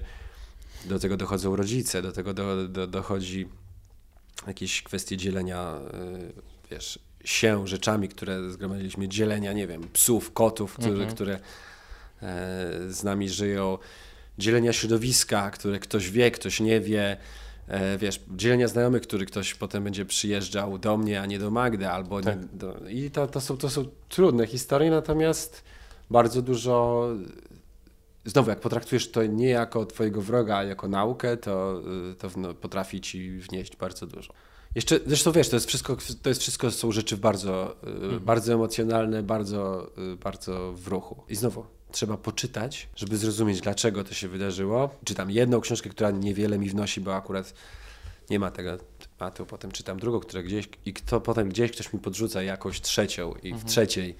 do 0.85 0.99
tego 0.99 1.17
dochodzą 1.17 1.55
rodzice, 1.55 2.01
do 2.01 2.11
tego 2.11 2.33
do, 2.33 2.67
do, 2.67 2.87
dochodzi 2.87 3.47
jakieś 4.47 4.83
kwestie 4.83 5.17
dzielenia, 5.17 5.79
e, 5.93 6.71
wiesz, 6.71 6.99
się 7.23 7.67
rzeczami, 7.67 8.09
które 8.09 8.51
zgromadziliśmy, 8.51 9.07
dzielenia, 9.07 9.53
nie 9.53 9.67
wiem, 9.67 9.83
psów, 9.93 10.33
kotów, 10.33 10.73
które, 10.73 10.91
mhm. 10.91 11.11
które 11.11 11.33
e, 11.33 11.39
z 12.89 13.03
nami 13.03 13.29
żyją, 13.29 13.77
dzielenia 14.37 14.73
środowiska, 14.73 15.51
które 15.51 15.79
ktoś 15.79 16.09
wie, 16.09 16.31
ktoś 16.31 16.59
nie 16.59 16.81
wie, 16.81 17.17
wiesz, 17.97 18.19
dzielenia 18.35 18.67
znajomych, 18.67 19.01
który 19.01 19.25
ktoś 19.25 19.53
potem 19.53 19.83
będzie 19.83 20.05
przyjeżdżał 20.05 20.77
do 20.77 20.97
mnie, 20.97 21.21
a 21.21 21.25
nie 21.25 21.39
do 21.39 21.51
Magdy, 21.51 21.89
albo 21.89 22.21
tak. 22.21 22.41
nie, 22.41 22.47
do, 22.53 22.79
i 22.89 23.11
to, 23.11 23.27
to, 23.27 23.41
są, 23.41 23.57
to 23.57 23.69
są 23.69 23.85
trudne 24.09 24.47
historie, 24.47 24.91
natomiast 24.91 25.63
bardzo 26.11 26.41
dużo. 26.41 27.07
Znowu, 28.25 28.49
jak 28.49 28.59
potraktujesz 28.59 29.11
to 29.11 29.25
nie 29.25 29.49
jako 29.49 29.85
twojego 29.85 30.21
wroga, 30.21 30.57
a 30.57 30.63
jako 30.63 30.87
naukę, 30.87 31.37
to, 31.37 31.81
to 32.17 32.29
no, 32.37 32.53
potrafi 32.53 33.01
ci 33.01 33.31
wnieść 33.31 33.75
bardzo 33.75 34.07
dużo. 34.07 34.33
Jeszcze, 34.75 34.99
zresztą 35.05 35.31
wiesz, 35.31 35.49
to 35.49 35.55
jest 35.55 35.67
wszystko, 35.67 35.97
to 36.21 36.29
jest 36.29 36.41
wszystko 36.41 36.71
są 36.71 36.91
rzeczy 36.91 37.17
bardzo, 37.17 37.75
mhm. 37.83 38.19
bardzo 38.19 38.53
emocjonalne, 38.53 39.23
bardzo, 39.23 39.91
bardzo 40.23 40.73
w 40.73 40.87
ruchu. 40.87 41.23
I 41.29 41.35
znowu, 41.35 41.65
trzeba 41.91 42.17
poczytać, 42.17 42.89
żeby 42.95 43.17
zrozumieć, 43.17 43.61
dlaczego 43.61 44.03
to 44.03 44.13
się 44.13 44.27
wydarzyło. 44.27 44.89
Czytam 45.05 45.31
jedną 45.31 45.61
książkę, 45.61 45.89
która 45.89 46.11
niewiele 46.11 46.59
mi 46.59 46.69
wnosi, 46.69 47.01
bo 47.01 47.15
akurat 47.15 47.53
nie 48.29 48.39
ma 48.39 48.51
tego 48.51 48.77
tematu. 49.17 49.45
Potem 49.45 49.71
czytam 49.71 49.99
drugą, 49.99 50.19
która 50.19 50.43
gdzieś, 50.43 50.69
i 50.85 50.93
kto, 50.93 51.21
potem 51.21 51.49
gdzieś 51.49 51.71
ktoś 51.71 51.93
mi 51.93 51.99
podrzuca 51.99 52.43
jakąś 52.43 52.81
trzecią, 52.81 53.33
i 53.43 53.47
mhm. 53.47 53.57
w 53.57 53.65
trzeciej 53.65 54.15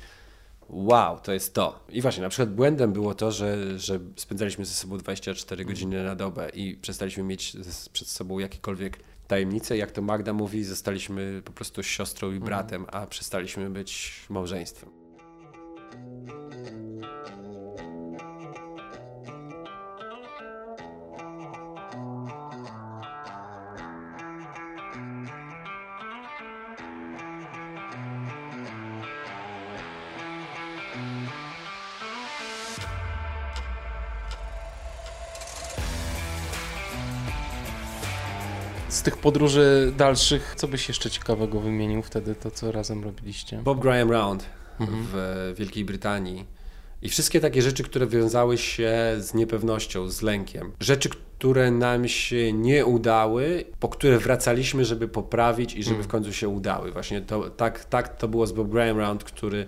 wow, 0.71 1.19
to 1.19 1.33
jest 1.33 1.53
to. 1.53 1.85
I 1.89 2.01
właśnie, 2.01 2.23
na 2.23 2.29
przykład 2.29 2.55
błędem 2.55 2.93
było 2.93 3.15
to, 3.15 3.31
że, 3.31 3.79
że 3.79 3.99
spędzaliśmy 4.15 4.65
ze 4.65 4.73
sobą 4.73 4.97
24 4.97 5.65
godziny 5.65 6.03
na 6.03 6.15
dobę 6.15 6.49
i 6.49 6.75
przestaliśmy 6.75 7.23
mieć 7.23 7.57
przed 7.93 8.07
sobą 8.07 8.39
jakiekolwiek 8.39 8.99
tajemnice. 9.27 9.77
Jak 9.77 9.91
to 9.91 10.01
Magda 10.01 10.33
mówi, 10.33 10.63
zostaliśmy 10.63 11.41
po 11.45 11.51
prostu 11.51 11.83
siostrą 11.83 12.31
i 12.31 12.39
bratem, 12.39 12.85
a 12.91 13.07
przestaliśmy 13.07 13.69
być 13.69 14.21
małżeństwem. 14.29 15.00
Z 39.01 39.03
tych 39.03 39.17
podróży 39.17 39.93
dalszych, 39.97 40.53
co 40.57 40.67
byś 40.67 40.87
jeszcze 40.87 41.09
ciekawego 41.09 41.59
wymienił 41.59 42.01
wtedy, 42.01 42.35
to 42.35 42.51
co 42.51 42.71
razem 42.71 43.03
robiliście? 43.03 43.57
Bob 43.57 43.79
Graham 43.79 44.11
Round 44.11 44.45
mhm. 44.79 45.07
w 45.11 45.53
Wielkiej 45.57 45.85
Brytanii. 45.85 46.45
I 47.01 47.09
wszystkie 47.09 47.39
takie 47.39 47.61
rzeczy, 47.61 47.83
które 47.83 48.07
wiązały 48.07 48.57
się 48.57 48.91
z 49.19 49.33
niepewnością, 49.33 50.09
z 50.09 50.21
lękiem. 50.21 50.71
Rzeczy, 50.79 51.09
które 51.09 51.71
nam 51.71 52.07
się 52.07 52.53
nie 52.53 52.85
udały, 52.85 53.65
po 53.79 53.89
które 53.89 54.19
wracaliśmy, 54.19 54.85
żeby 54.85 55.07
poprawić 55.07 55.73
i 55.73 55.83
żeby 55.83 55.95
mm. 55.95 56.07
w 56.07 56.11
końcu 56.11 56.33
się 56.33 56.49
udały. 56.49 56.91
Właśnie 56.91 57.21
to, 57.21 57.49
tak, 57.49 57.85
tak 57.85 58.17
to 58.17 58.27
było 58.27 58.47
z 58.47 58.51
Bob 58.51 58.69
Graham 58.69 58.97
Round, 58.97 59.23
który 59.23 59.65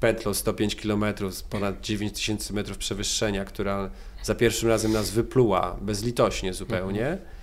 petlą 0.00 0.34
105 0.34 0.76
km, 0.76 1.04
ponad 1.50 1.80
9000 1.80 2.54
metrów 2.54 2.78
przewyższenia, 2.78 3.44
która 3.44 3.90
za 4.22 4.34
pierwszym 4.34 4.68
razem 4.68 4.92
nas 4.92 5.10
wypluła 5.10 5.76
bezlitośnie 5.80 6.54
zupełnie. 6.54 7.06
Mm 7.06 7.39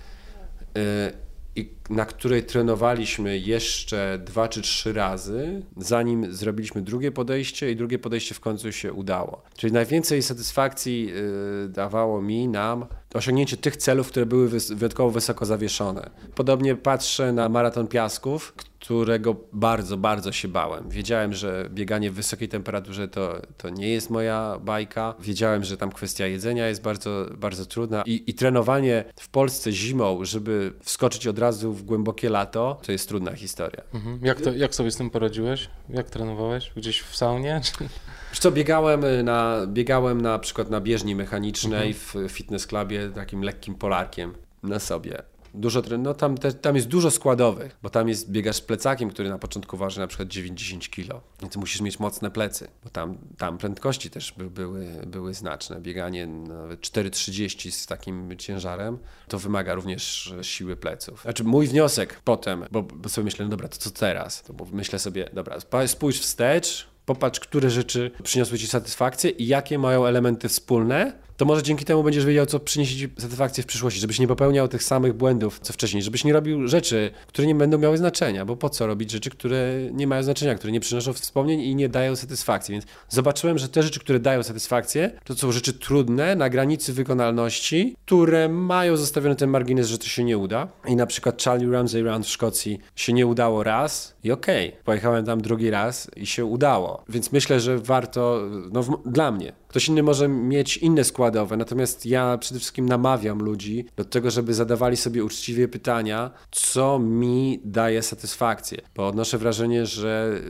i 1.58 1.70
na 1.90 2.04
której 2.06 2.42
trenowaliśmy 2.42 3.38
jeszcze 3.38 4.20
dwa 4.24 4.48
czy 4.48 4.62
trzy 4.62 4.92
razy, 4.92 5.62
zanim 5.76 6.32
zrobiliśmy 6.32 6.82
drugie 6.82 7.12
podejście 7.12 7.70
i 7.70 7.76
drugie 7.76 7.98
podejście 7.98 8.34
w 8.34 8.40
końcu 8.40 8.72
się 8.72 8.92
udało. 8.92 9.42
Czyli 9.56 9.72
najwięcej 9.72 10.22
satysfakcji 10.22 11.12
y, 11.64 11.68
dawało 11.68 12.22
mi, 12.22 12.48
nam 12.48 12.86
osiągnięcie 13.14 13.56
tych 13.56 13.76
celów, 13.76 14.08
które 14.08 14.26
były 14.26 14.48
wyjątkowo 14.48 15.10
wysoko 15.10 15.46
zawieszone. 15.46 16.10
Podobnie 16.34 16.76
patrzę 16.76 17.32
na 17.32 17.48
maraton 17.48 17.86
piasków, 17.86 18.54
którego 18.88 19.36
bardzo, 19.52 19.96
bardzo 19.96 20.32
się 20.32 20.48
bałem. 20.48 20.88
Wiedziałem, 20.88 21.34
że 21.34 21.68
bieganie 21.70 22.10
w 22.10 22.14
wysokiej 22.14 22.48
temperaturze 22.48 23.08
to, 23.08 23.42
to 23.56 23.70
nie 23.70 23.88
jest 23.88 24.10
moja 24.10 24.58
bajka. 24.60 25.14
Wiedziałem, 25.20 25.64
że 25.64 25.76
tam 25.76 25.92
kwestia 25.92 26.26
jedzenia 26.26 26.68
jest 26.68 26.82
bardzo, 26.82 27.26
bardzo 27.36 27.66
trudna 27.66 28.02
I, 28.06 28.24
i 28.26 28.34
trenowanie 28.34 29.04
w 29.20 29.28
Polsce 29.28 29.72
zimą, 29.72 30.24
żeby 30.24 30.72
wskoczyć 30.82 31.26
od 31.26 31.38
razu 31.38 31.72
w 31.72 31.82
głębokie 31.82 32.30
lato, 32.30 32.80
to 32.86 32.92
jest 32.92 33.08
trudna 33.08 33.32
historia. 33.32 33.82
Mhm. 33.94 34.20
Jak, 34.22 34.40
to, 34.40 34.52
jak 34.52 34.74
sobie 34.74 34.90
z 34.90 34.96
tym 34.96 35.10
poradziłeś? 35.10 35.70
Jak 35.88 36.10
trenowałeś? 36.10 36.72
Gdzieś 36.76 37.00
w 37.00 37.16
saunie? 37.16 37.60
Wiesz 38.30 38.38
co, 38.38 38.50
biegałem 38.50 39.24
na, 39.24 39.66
biegałem 39.66 40.20
na 40.20 40.38
przykład 40.38 40.70
na 40.70 40.80
bieżni 40.80 41.14
mechanicznej 41.14 41.88
mhm. 41.88 42.28
w 42.28 42.32
fitness 42.32 42.66
clubie 42.66 43.10
takim 43.14 43.42
lekkim 43.42 43.74
polarkiem 43.74 44.34
na 44.62 44.78
sobie 44.78 45.22
dużo, 45.54 45.82
no 45.98 46.14
tam, 46.14 46.38
te, 46.38 46.52
tam 46.52 46.76
jest 46.76 46.88
dużo 46.88 47.10
składowych, 47.10 47.78
bo 47.82 47.90
tam 47.90 48.08
jest 48.08 48.30
biegasz 48.30 48.56
z 48.56 48.60
plecakiem, 48.60 49.10
który 49.10 49.28
na 49.28 49.38
początku 49.38 49.76
waży 49.76 50.00
na 50.00 50.06
przykład 50.06 50.28
9-10 50.28 50.90
kg. 50.90 51.20
Więc 51.42 51.56
musisz 51.56 51.80
mieć 51.80 51.98
mocne 51.98 52.30
plecy, 52.30 52.68
bo 52.84 52.90
tam, 52.90 53.18
tam 53.38 53.58
prędkości 53.58 54.10
też 54.10 54.32
by, 54.32 54.50
były, 54.50 54.86
były 55.06 55.34
znaczne. 55.34 55.80
Bieganie 55.80 56.26
nawet 56.26 56.80
4,30 56.80 57.70
z 57.70 57.86
takim 57.86 58.36
ciężarem, 58.38 58.98
to 59.28 59.38
wymaga 59.38 59.74
również 59.74 60.34
siły 60.42 60.76
pleców. 60.76 61.22
Znaczy 61.22 61.44
mój 61.44 61.66
wniosek 61.66 62.20
potem, 62.24 62.64
bo, 62.70 62.82
bo 62.82 63.08
sobie 63.08 63.24
myślę, 63.24 63.44
no 63.44 63.50
dobra, 63.50 63.68
to 63.68 63.76
co 63.76 63.90
teraz? 63.90 64.42
To 64.42 64.54
myślę 64.72 64.98
sobie, 64.98 65.30
dobra, 65.32 65.56
spójrz 65.86 66.20
wstecz, 66.20 66.88
popatrz, 67.06 67.40
które 67.40 67.70
rzeczy 67.70 68.10
przyniosły 68.22 68.58
ci 68.58 68.66
satysfakcję 68.66 69.30
i 69.30 69.46
jakie 69.46 69.78
mają 69.78 70.06
elementy 70.06 70.48
wspólne, 70.48 71.12
to 71.38 71.44
może 71.44 71.62
dzięki 71.62 71.84
temu 71.84 72.02
będziesz 72.02 72.24
wiedział, 72.24 72.46
co 72.46 72.60
przyniesie 72.60 72.96
ci 72.96 73.08
satysfakcję 73.18 73.62
w 73.62 73.66
przyszłości, 73.66 74.00
żebyś 74.00 74.18
nie 74.18 74.28
popełniał 74.28 74.68
tych 74.68 74.82
samych 74.82 75.12
błędów, 75.12 75.60
co 75.60 75.72
wcześniej, 75.72 76.02
żebyś 76.02 76.24
nie 76.24 76.32
robił 76.32 76.68
rzeczy, 76.68 77.10
które 77.26 77.48
nie 77.48 77.54
będą 77.54 77.78
miały 77.78 77.98
znaczenia, 77.98 78.44
bo 78.44 78.56
po 78.56 78.70
co 78.70 78.86
robić 78.86 79.10
rzeczy, 79.10 79.30
które 79.30 79.74
nie 79.92 80.06
mają 80.06 80.22
znaczenia, 80.22 80.54
które 80.54 80.72
nie 80.72 80.80
przynoszą 80.80 81.12
wspomnień 81.12 81.60
i 81.60 81.74
nie 81.74 81.88
dają 81.88 82.16
satysfakcji. 82.16 82.72
Więc 82.72 82.84
zobaczyłem, 83.08 83.58
że 83.58 83.68
te 83.68 83.82
rzeczy, 83.82 84.00
które 84.00 84.20
dają 84.20 84.42
satysfakcję, 84.42 85.10
to 85.24 85.34
są 85.34 85.52
rzeczy 85.52 85.72
trudne, 85.72 86.36
na 86.36 86.50
granicy 86.50 86.92
wykonalności, 86.92 87.96
które 88.06 88.48
mają 88.48 88.96
zostawiony 88.96 89.36
ten 89.36 89.50
margines, 89.50 89.88
że 89.88 89.98
to 89.98 90.06
się 90.06 90.24
nie 90.24 90.38
uda. 90.38 90.68
I 90.86 90.96
na 90.96 91.06
przykład 91.06 91.42
Charlie 91.42 91.72
Ramsey 91.72 92.02
Round 92.02 92.26
w 92.26 92.30
Szkocji 92.30 92.80
się 92.96 93.12
nie 93.12 93.26
udało 93.26 93.62
raz 93.62 94.14
i 94.24 94.32
okej, 94.32 94.68
okay, 94.68 94.82
pojechałem 94.84 95.24
tam 95.24 95.40
drugi 95.40 95.70
raz 95.70 96.10
i 96.16 96.26
się 96.26 96.44
udało. 96.44 97.04
Więc 97.08 97.32
myślę, 97.32 97.60
że 97.60 97.78
warto, 97.78 98.42
no 98.72 98.82
w, 98.82 99.02
dla 99.06 99.30
mnie, 99.30 99.52
Ktoś 99.68 99.88
inny 99.88 100.02
może 100.02 100.28
mieć 100.28 100.76
inne 100.76 101.04
składowe, 101.04 101.56
natomiast 101.56 102.06
ja 102.06 102.38
przede 102.38 102.60
wszystkim 102.60 102.88
namawiam 102.88 103.38
ludzi 103.38 103.86
do 103.96 104.04
tego, 104.04 104.30
żeby 104.30 104.54
zadawali 104.54 104.96
sobie 104.96 105.24
uczciwie 105.24 105.68
pytania, 105.68 106.30
co 106.50 106.98
mi 106.98 107.60
daje 107.64 108.02
satysfakcję. 108.02 108.78
Bo 108.94 109.06
odnoszę 109.06 109.38
wrażenie, 109.38 109.86
że 109.86 110.40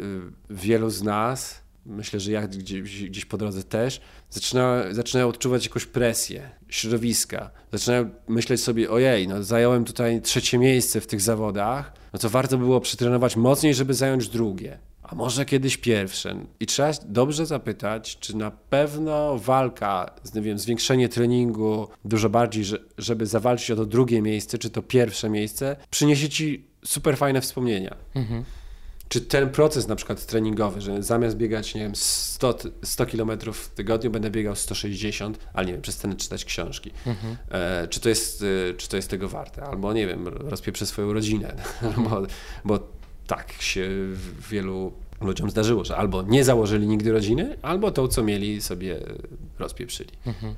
y, 0.51 0.55
wielu 0.55 0.91
z 0.91 1.03
nas, 1.03 1.61
myślę, 1.87 2.21
że 2.21 2.33
ja 2.33 2.49
gdzieś, 2.49 3.05
gdzieś 3.05 3.25
po 3.25 3.39
drodze 3.39 3.63
też, 3.63 4.01
zaczyna, 4.31 4.83
zaczynają 4.91 5.29
odczuwać 5.29 5.67
jakąś 5.67 5.87
presję 5.87 6.51
środowiska. 6.69 7.51
Zaczynają 7.73 8.11
myśleć 8.29 8.61
sobie, 8.61 8.91
ojej, 8.91 9.29
no 9.29 9.43
zająłem 9.43 9.85
tutaj 9.85 10.23
trzecie 10.23 10.59
miejsce 10.59 11.01
w 11.01 11.07
tych 11.07 11.21
zawodach, 11.21 11.93
no 12.13 12.19
to 12.19 12.31
warto 12.31 12.59
było 12.59 12.81
przetrenować 12.81 13.37
mocniej, 13.37 13.75
żeby 13.75 13.95
zająć 13.95 14.29
drugie 14.29 14.79
a 15.09 15.15
może 15.15 15.45
kiedyś 15.45 15.77
pierwsze. 15.77 16.45
I 16.61 16.67
trzeba 16.67 16.93
dobrze 17.05 17.47
zapytać, 17.47 18.19
czy 18.19 18.37
na 18.37 18.51
pewno 18.51 19.39
walka, 19.39 20.11
nie 20.35 20.41
wiem, 20.41 20.59
zwiększenie 20.59 21.09
treningu 21.09 21.89
dużo 22.05 22.29
bardziej, 22.31 22.65
żeby 22.99 23.27
zawalczyć 23.27 23.71
o 23.71 23.77
to 23.77 23.87
drugie 23.87 24.23
miejsce, 24.23 24.59
czy 24.59 24.71
to 24.71 24.83
pierwsze 24.83 25.31
miejsce, 25.31 25.77
przyniesie 25.91 26.29
ci 26.29 26.65
super 26.85 27.17
fajne 27.17 27.41
wspomnienia. 27.41 27.97
Mhm. 28.15 28.45
Czy 29.09 29.21
ten 29.21 29.51
proces 29.51 29.89
na 29.89 29.97
przykład 29.97 30.27
treningowy, 30.27 30.81
że 30.81 31.03
zamiast 31.03 31.37
biegać, 31.37 31.75
nie 31.75 31.81
wiem, 31.81 31.97
100, 31.97 32.59
100 32.83 33.07
km 33.07 33.31
w 33.53 33.69
tygodniu, 33.69 34.11
będę 34.11 34.31
biegał 34.31 34.57
160, 34.57 35.39
ale 35.53 35.67
nie 35.67 35.73
wiem, 35.73 35.83
przestanę 35.83 36.17
czytać 36.17 36.45
książki. 36.45 36.91
Mhm. 37.07 37.37
E, 37.51 37.89
czy, 37.89 38.01
to 38.01 38.09
jest, 38.09 38.45
e, 38.71 38.75
czy 38.75 38.89
to 38.89 38.97
jest 38.97 39.11
tego 39.11 39.29
warte? 39.29 39.63
Albo, 39.63 39.93
nie 39.93 40.07
wiem, 40.07 40.29
rozpieprzę 40.29 40.87
swoją 40.87 41.13
rodzinę, 41.13 41.55
mhm. 41.83 42.09
bo, 42.09 42.23
bo 42.65 42.98
tak 43.29 43.53
się 43.53 43.89
wielu 44.51 44.93
ludziom 45.21 45.51
zdarzyło, 45.51 45.85
że 45.85 45.97
albo 45.97 46.23
nie 46.23 46.45
założyli 46.45 46.87
nigdy 46.87 47.13
rodziny, 47.13 47.57
albo 47.63 47.91
to, 47.91 48.09
co 48.09 48.23
mieli, 48.23 48.63
sobie 48.63 49.01
rozpieprzyli. 49.59 50.11
Mhm. 50.27 50.55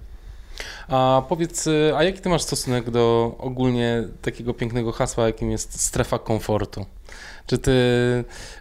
A 0.88 1.22
powiedz, 1.28 1.68
a 1.96 2.04
jaki 2.04 2.20
ty 2.20 2.28
masz 2.28 2.42
stosunek 2.42 2.90
do 2.90 3.34
ogólnie 3.38 4.08
takiego 4.22 4.54
pięknego 4.54 4.92
hasła, 4.92 5.26
jakim 5.26 5.50
jest 5.50 5.80
strefa 5.80 6.18
komfortu? 6.18 6.86
Czy 7.46 7.58
ty 7.58 7.74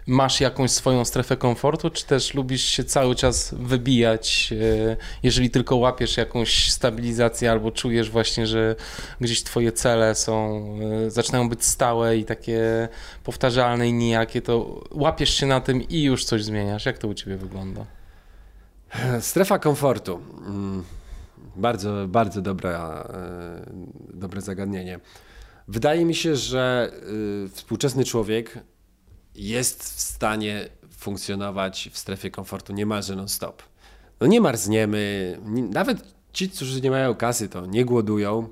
masz 0.06 0.40
jakąś 0.40 0.70
swoją 0.70 1.04
strefę 1.04 1.36
komfortu, 1.36 1.90
czy 1.90 2.06
też 2.06 2.34
lubisz 2.34 2.64
się 2.64 2.84
cały 2.84 3.14
czas 3.14 3.54
wybijać, 3.58 4.52
e, 4.92 4.96
jeżeli 5.22 5.50
tylko 5.50 5.76
łapiesz 5.76 6.16
jakąś 6.16 6.72
stabilizację 6.72 7.50
albo 7.50 7.70
czujesz 7.70 8.10
właśnie, 8.10 8.46
że 8.46 8.76
gdzieś 9.20 9.42
twoje 9.42 9.72
cele 9.72 10.14
są, 10.14 10.64
e, 11.06 11.10
zaczynają 11.10 11.48
być 11.48 11.64
stałe 11.64 12.16
i 12.16 12.24
takie 12.24 12.88
powtarzalne 13.24 13.88
i 13.88 13.92
nijakie, 13.92 14.42
to 14.42 14.84
łapiesz 14.90 15.34
się 15.34 15.46
na 15.46 15.60
tym 15.60 15.82
i 15.82 16.02
już 16.02 16.24
coś 16.24 16.44
zmieniasz. 16.44 16.86
Jak 16.86 16.98
to 16.98 17.08
u 17.08 17.14
ciebie 17.14 17.36
wygląda? 17.36 17.84
Strefa 19.20 19.58
komfortu. 19.58 20.20
Mm, 20.46 20.84
bardzo, 21.56 22.08
bardzo 22.08 22.42
dobra, 22.42 23.04
e, 23.14 23.66
dobre 24.14 24.40
zagadnienie. 24.40 25.00
Wydaje 25.70 26.04
mi 26.04 26.14
się, 26.14 26.36
że 26.36 26.92
współczesny 27.52 28.04
człowiek 28.04 28.58
jest 29.34 29.84
w 29.84 30.00
stanie 30.00 30.68
funkcjonować 30.98 31.90
w 31.92 31.98
strefie 31.98 32.30
komfortu 32.30 32.72
niemalże 32.72 33.16
non-stop. 33.16 33.62
No 34.20 34.26
nie 34.26 34.40
marzniemy, 34.40 35.38
nawet 35.70 36.14
ci, 36.32 36.50
którzy 36.50 36.80
nie 36.80 36.90
mają 36.90 37.14
kasy, 37.14 37.48
to 37.48 37.66
nie 37.66 37.84
głodują, 37.84 38.48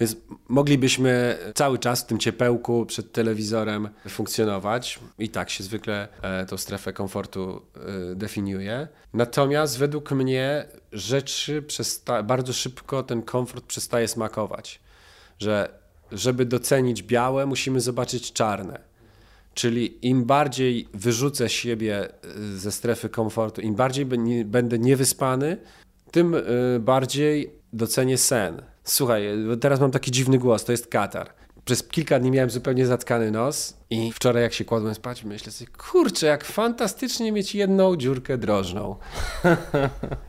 więc 0.00 0.16
moglibyśmy 0.48 1.38
cały 1.54 1.78
czas 1.78 2.02
w 2.02 2.06
tym 2.06 2.18
ciepełku 2.18 2.86
przed 2.86 3.12
telewizorem 3.12 3.88
funkcjonować 4.08 4.98
i 5.18 5.28
tak 5.28 5.50
się 5.50 5.64
zwykle 5.64 6.08
e, 6.22 6.46
tą 6.46 6.56
strefę 6.56 6.92
komfortu 6.92 7.62
e, 8.12 8.14
definiuje. 8.14 8.88
Natomiast 9.12 9.78
według 9.78 10.10
mnie 10.12 10.68
rzeczy 10.92 11.64
bardzo 12.24 12.52
szybko 12.52 13.02
ten 13.02 13.22
komfort 13.22 13.64
przestaje 13.64 14.08
smakować, 14.08 14.80
że 15.38 15.87
żeby 16.12 16.46
docenić 16.46 17.02
białe, 17.02 17.46
musimy 17.46 17.80
zobaczyć 17.80 18.32
czarne. 18.32 18.80
Czyli 19.54 20.06
im 20.08 20.24
bardziej 20.24 20.88
wyrzucę 20.94 21.48
siebie 21.48 22.08
y, 22.54 22.58
ze 22.58 22.72
strefy 22.72 23.08
komfortu, 23.08 23.60
im 23.60 23.74
bardziej 23.74 24.06
będę 24.44 24.78
niewyspany, 24.78 25.56
tym 26.10 26.34
y, 26.34 26.80
bardziej 26.80 27.52
docenię 27.72 28.18
sen. 28.18 28.62
Słuchaj, 28.84 29.28
teraz 29.60 29.80
mam 29.80 29.90
taki 29.90 30.10
dziwny 30.10 30.38
głos, 30.38 30.64
to 30.64 30.72
jest 30.72 30.86
katar. 30.86 31.30
Przez 31.64 31.82
kilka 31.88 32.20
dni 32.20 32.30
miałem 32.30 32.50
zupełnie 32.50 32.86
zatkany 32.86 33.30
nos 33.30 33.76
i 33.90 34.12
wczoraj 34.12 34.42
jak 34.42 34.52
się 34.52 34.64
kładłem 34.64 34.94
spać, 34.94 35.24
myślę 35.24 35.52
sobie, 35.52 35.70
kurczę, 35.78 36.26
jak 36.26 36.44
fantastycznie 36.44 37.32
mieć 37.32 37.54
jedną 37.54 37.96
dziurkę 37.96 38.38
drożną. 38.38 38.96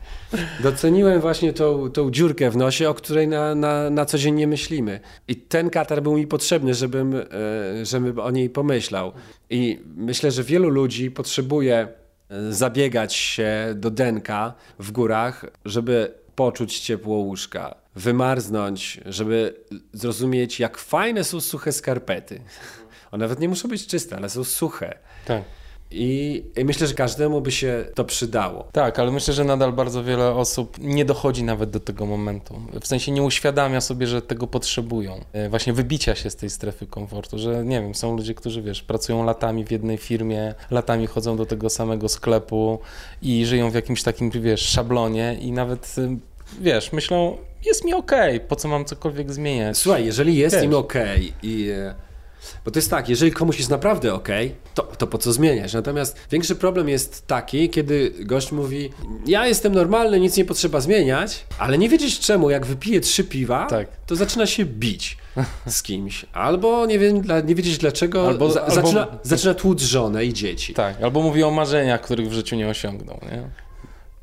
Doceniłem 0.62 1.20
właśnie 1.20 1.52
tą, 1.52 1.90
tą 1.90 2.10
dziurkę 2.10 2.50
w 2.50 2.56
nosie, 2.56 2.88
o 2.88 2.94
której 2.94 3.28
na, 3.28 3.54
na, 3.54 3.90
na 3.90 4.04
co 4.04 4.18
dzień 4.18 4.34
nie 4.34 4.46
myślimy. 4.46 5.00
I 5.28 5.36
ten 5.36 5.70
katar 5.70 6.02
był 6.02 6.16
mi 6.16 6.26
potrzebny, 6.26 6.74
żebym, 6.74 7.14
e, 7.14 7.24
żebym 7.86 8.18
o 8.18 8.30
niej 8.30 8.50
pomyślał. 8.50 9.12
I 9.50 9.80
myślę, 9.96 10.30
że 10.30 10.44
wielu 10.44 10.68
ludzi 10.68 11.10
potrzebuje 11.10 11.88
e, 12.30 12.52
zabiegać 12.52 13.14
się 13.14 13.50
do 13.74 13.90
denka 13.90 14.54
w 14.78 14.90
górach, 14.90 15.44
żeby 15.64 16.14
poczuć 16.34 16.80
ciepło 16.80 17.16
łóżka, 17.16 17.74
wymarznąć, 17.94 19.00
żeby 19.06 19.54
zrozumieć, 19.92 20.60
jak 20.60 20.78
fajne 20.78 21.24
są 21.24 21.40
suche 21.40 21.72
skarpety. 21.72 22.40
One 23.12 23.24
nawet 23.24 23.40
nie 23.40 23.48
muszą 23.48 23.68
być 23.68 23.86
czyste, 23.86 24.16
ale 24.16 24.28
są 24.28 24.44
suche. 24.44 24.98
Tak. 25.26 25.42
I, 25.90 26.42
myślę, 26.64 26.86
że 26.86 26.94
każdemu 26.94 27.40
by 27.40 27.50
się 27.52 27.84
to 27.94 28.04
przydało. 28.04 28.68
Tak, 28.72 28.98
ale 28.98 29.10
myślę, 29.10 29.34
że 29.34 29.44
nadal 29.44 29.72
bardzo 29.72 30.04
wiele 30.04 30.32
osób 30.34 30.76
nie 30.78 31.04
dochodzi 31.04 31.42
nawet 31.44 31.70
do 31.70 31.80
tego 31.80 32.06
momentu. 32.06 32.54
W 32.80 32.86
sensie 32.86 33.12
nie 33.12 33.22
uświadamia 33.22 33.80
sobie, 33.80 34.06
że 34.06 34.22
tego 34.22 34.46
potrzebują. 34.46 35.20
E, 35.32 35.48
Właśnie 35.48 35.72
wybicia 35.72 36.14
się 36.14 36.30
z 36.30 36.36
tej 36.36 36.50
strefy 36.50 36.86
komfortu, 36.86 37.38
że 37.38 37.64
nie 37.64 37.80
wiem, 37.80 37.94
są 37.94 38.16
ludzie, 38.16 38.34
którzy 38.34 38.62
wiesz, 38.62 38.82
pracują 38.82 39.24
latami 39.24 39.64
w 39.64 39.70
jednej 39.70 39.98
firmie, 39.98 40.54
latami 40.70 41.06
chodzą 41.06 41.36
do 41.36 41.46
tego 41.46 41.70
samego 41.70 42.08
sklepu 42.08 42.78
i 43.22 43.46
żyją 43.46 43.70
w 43.70 43.74
jakimś 43.74 44.02
takim, 44.02 44.30
wiesz, 44.30 44.60
szablonie 44.60 45.36
i 45.40 45.52
nawet 45.52 45.94
y, 45.98 46.08
wiesz, 46.60 46.92
myślą, 46.92 47.36
jest 47.66 47.84
mi 47.84 47.94
okej, 47.94 48.40
po 48.40 48.56
co 48.56 48.68
mam 48.68 48.84
cokolwiek 48.84 49.32
zmieniać. 49.32 49.76
Słuchaj, 49.76 50.04
jeżeli 50.06 50.36
jest 50.36 50.56
Wiesz. 50.56 50.64
im 50.64 50.74
okej 50.74 51.32
i... 51.42 51.70
Bo 52.64 52.70
to 52.70 52.78
jest 52.78 52.90
tak, 52.90 53.08
jeżeli 53.08 53.32
komuś 53.32 53.58
jest 53.58 53.70
naprawdę 53.70 54.14
okej, 54.14 54.54
to, 54.74 54.82
to 54.82 55.06
po 55.06 55.18
co 55.18 55.32
zmieniać? 55.32 55.74
Natomiast 55.74 56.16
większy 56.30 56.54
problem 56.56 56.88
jest 56.88 57.26
taki, 57.26 57.70
kiedy 57.70 58.12
gość 58.20 58.52
mówi, 58.52 58.90
ja 59.26 59.46
jestem 59.46 59.74
normalny, 59.74 60.20
nic 60.20 60.36
nie 60.36 60.44
potrzeba 60.44 60.80
zmieniać, 60.80 61.44
ale 61.58 61.78
nie 61.78 61.88
wiedzieć 61.88 62.18
czemu, 62.18 62.50
jak 62.50 62.66
wypije 62.66 63.00
trzy 63.00 63.24
piwa, 63.24 63.66
Tak. 63.66 63.88
to 64.06 64.16
zaczyna 64.16 64.46
się 64.46 64.64
bić 64.64 65.18
z 65.66 65.82
kimś. 65.82 66.26
Albo 66.32 66.86
nie, 66.86 66.98
wiem, 66.98 67.20
dla, 67.20 67.40
nie 67.40 67.54
wiedzieć 67.54 67.78
dlaczego, 67.78 68.28
Albo- 68.28 68.50
za, 68.52 68.60
albo- 68.62 68.74
zaczyna, 68.74 69.06
zaczyna 69.22 69.54
tłuc 69.54 69.82
żonę 69.82 70.24
i 70.24 70.32
dzieci. 70.32 70.74
Tak, 70.74 71.02
albo 71.02 71.22
mówi 71.22 71.42
o 71.42 71.50
marzeniach, 71.50 72.00
których 72.00 72.28
w 72.28 72.32
życiu 72.32 72.56
nie 72.56 72.68
osiągnął, 72.68 73.20
nie? 73.22 73.42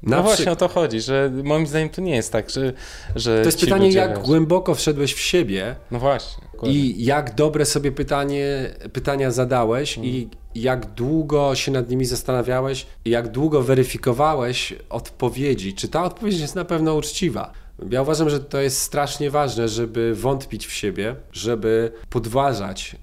No 0.04 0.18
Na 0.18 0.24
właśnie 0.24 0.46
przy- 0.46 0.52
o 0.52 0.56
to 0.56 0.68
chodzi, 0.68 1.02
że 1.02 1.32
moim 1.44 1.68
zdaniem 1.68 1.90
to 1.90 2.02
nie 2.02 2.16
jest 2.16 2.32
tak, 2.32 2.50
że, 2.50 2.74
że 3.16 3.40
To 3.42 3.46
jest 3.46 3.60
pytanie, 3.60 3.90
jak 3.92 4.18
wiesz- 4.18 4.26
głęboko 4.28 4.76
wszedłeś 4.76 5.14
w 5.14 5.20
siebie 5.20 5.76
No 5.92 6.00
właśnie. 6.00 6.44
i 6.64 7.06
jak 7.06 7.36
dobre 7.36 7.66
sobie 7.66 7.92
pytanie, 7.92 8.70
pytania 8.94 9.32
zadałeś 9.32 9.98
i 10.04 10.30
jak 10.56 10.86
długo 10.86 11.56
się 11.56 11.72
nad 11.72 11.90
nimi 11.90 12.06
zastanawiałeś 12.06 12.86
i 13.06 13.10
jak 13.10 13.28
długo 13.28 13.62
weryfikowałeś 13.62 14.74
odpowiedzi, 14.90 15.74
czy 15.74 15.88
ta 15.88 16.04
odpowiedź 16.04 16.40
jest 16.40 16.56
na 16.56 16.66
pewno 16.66 16.96
uczciwa. 16.96 17.52
Ja 17.90 18.02
uważam, 18.02 18.30
że 18.30 18.40
to 18.40 18.62
jest 18.62 18.82
strasznie 18.82 19.32
ważne, 19.32 19.68
żeby 19.70 20.16
wątpić 20.16 20.68
w 20.68 20.72
siebie, 20.74 21.16
żeby 21.32 21.92
podważać 22.10 22.96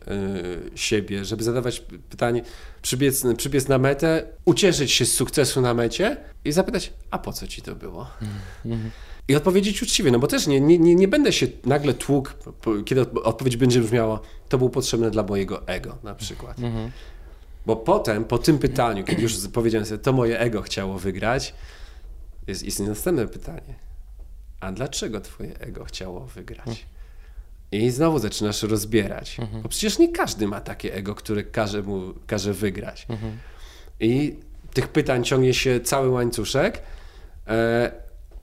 y, 0.75 0.79
siebie, 0.79 1.25
żeby 1.25 1.45
zadawać 1.45 1.83
pytanie, 2.11 2.43
przybiec, 2.83 3.23
przybiec 3.37 3.69
na 3.69 3.79
metę, 3.79 4.27
ucieszyć 4.45 4.93
się 4.93 5.07
z 5.07 5.13
sukcesu 5.13 5.61
na 5.61 5.75
mecie 5.75 6.17
i 6.45 6.53
zapytać, 6.53 6.93
a 7.11 7.19
po 7.19 7.33
co 7.33 7.47
ci 7.47 7.63
to 7.63 7.75
było? 7.75 8.07
I 9.29 9.37
odpowiedzieć 9.37 9.83
uczciwie, 9.83 10.11
no 10.11 10.19
bo 10.19 10.27
też 10.27 10.47
nie, 10.47 10.61
nie, 10.61 10.79
nie, 10.79 10.95
nie 10.95 11.09
będę 11.09 11.33
się 11.33 11.47
nagle 11.65 11.95
tłukł, 11.95 12.31
kiedy 12.85 13.03
odpo- 13.03 13.21
odpowiedź 13.23 13.57
będzie 13.57 13.81
brzmiała, 13.81 14.21
to 14.49 14.59
był 14.59 14.71
potrzebne 14.71 15.11
dla 15.11 15.23
mojego 15.23 15.67
ego 15.67 15.99
na 16.03 16.15
przykład. 16.15 16.57
Bo 17.67 17.77
potem, 17.77 18.25
po 18.25 18.39
tym 18.39 18.59
pytaniu, 18.59 19.05
kiedy 19.05 19.23
już 19.23 19.49
powiedziałem 19.49 19.87
sobie, 19.87 19.99
to 19.99 20.13
moje 20.13 20.39
ego 20.41 20.63
chciało 20.63 20.99
wygrać, 20.99 21.55
jest, 22.47 22.63
jest 22.65 22.81
następne 22.81 23.27
pytanie. 23.29 23.75
A 24.65 24.73
dlaczego 24.73 25.21
twoje 25.21 25.59
ego 25.59 25.85
chciało 25.85 26.21
wygrać? 26.21 26.87
I 27.73 27.91
znowu 27.91 28.19
zaczynasz 28.19 28.63
rozbierać. 28.63 29.37
Bo 29.63 29.69
przecież 29.69 29.99
nie 29.99 30.13
każdy 30.13 30.47
ma 30.47 30.61
takie 30.61 30.95
ego, 30.95 31.15
które 31.15 31.43
każe 31.45 31.83
mu 31.83 32.15
każe 32.27 32.53
wygrać. 32.53 33.07
I 34.01 34.37
tych 34.73 34.89
pytań 34.89 35.25
ciągnie 35.25 35.55
się 35.55 35.81
cały 35.81 36.09
łańcuszek. 36.09 36.83
E, 37.47 37.93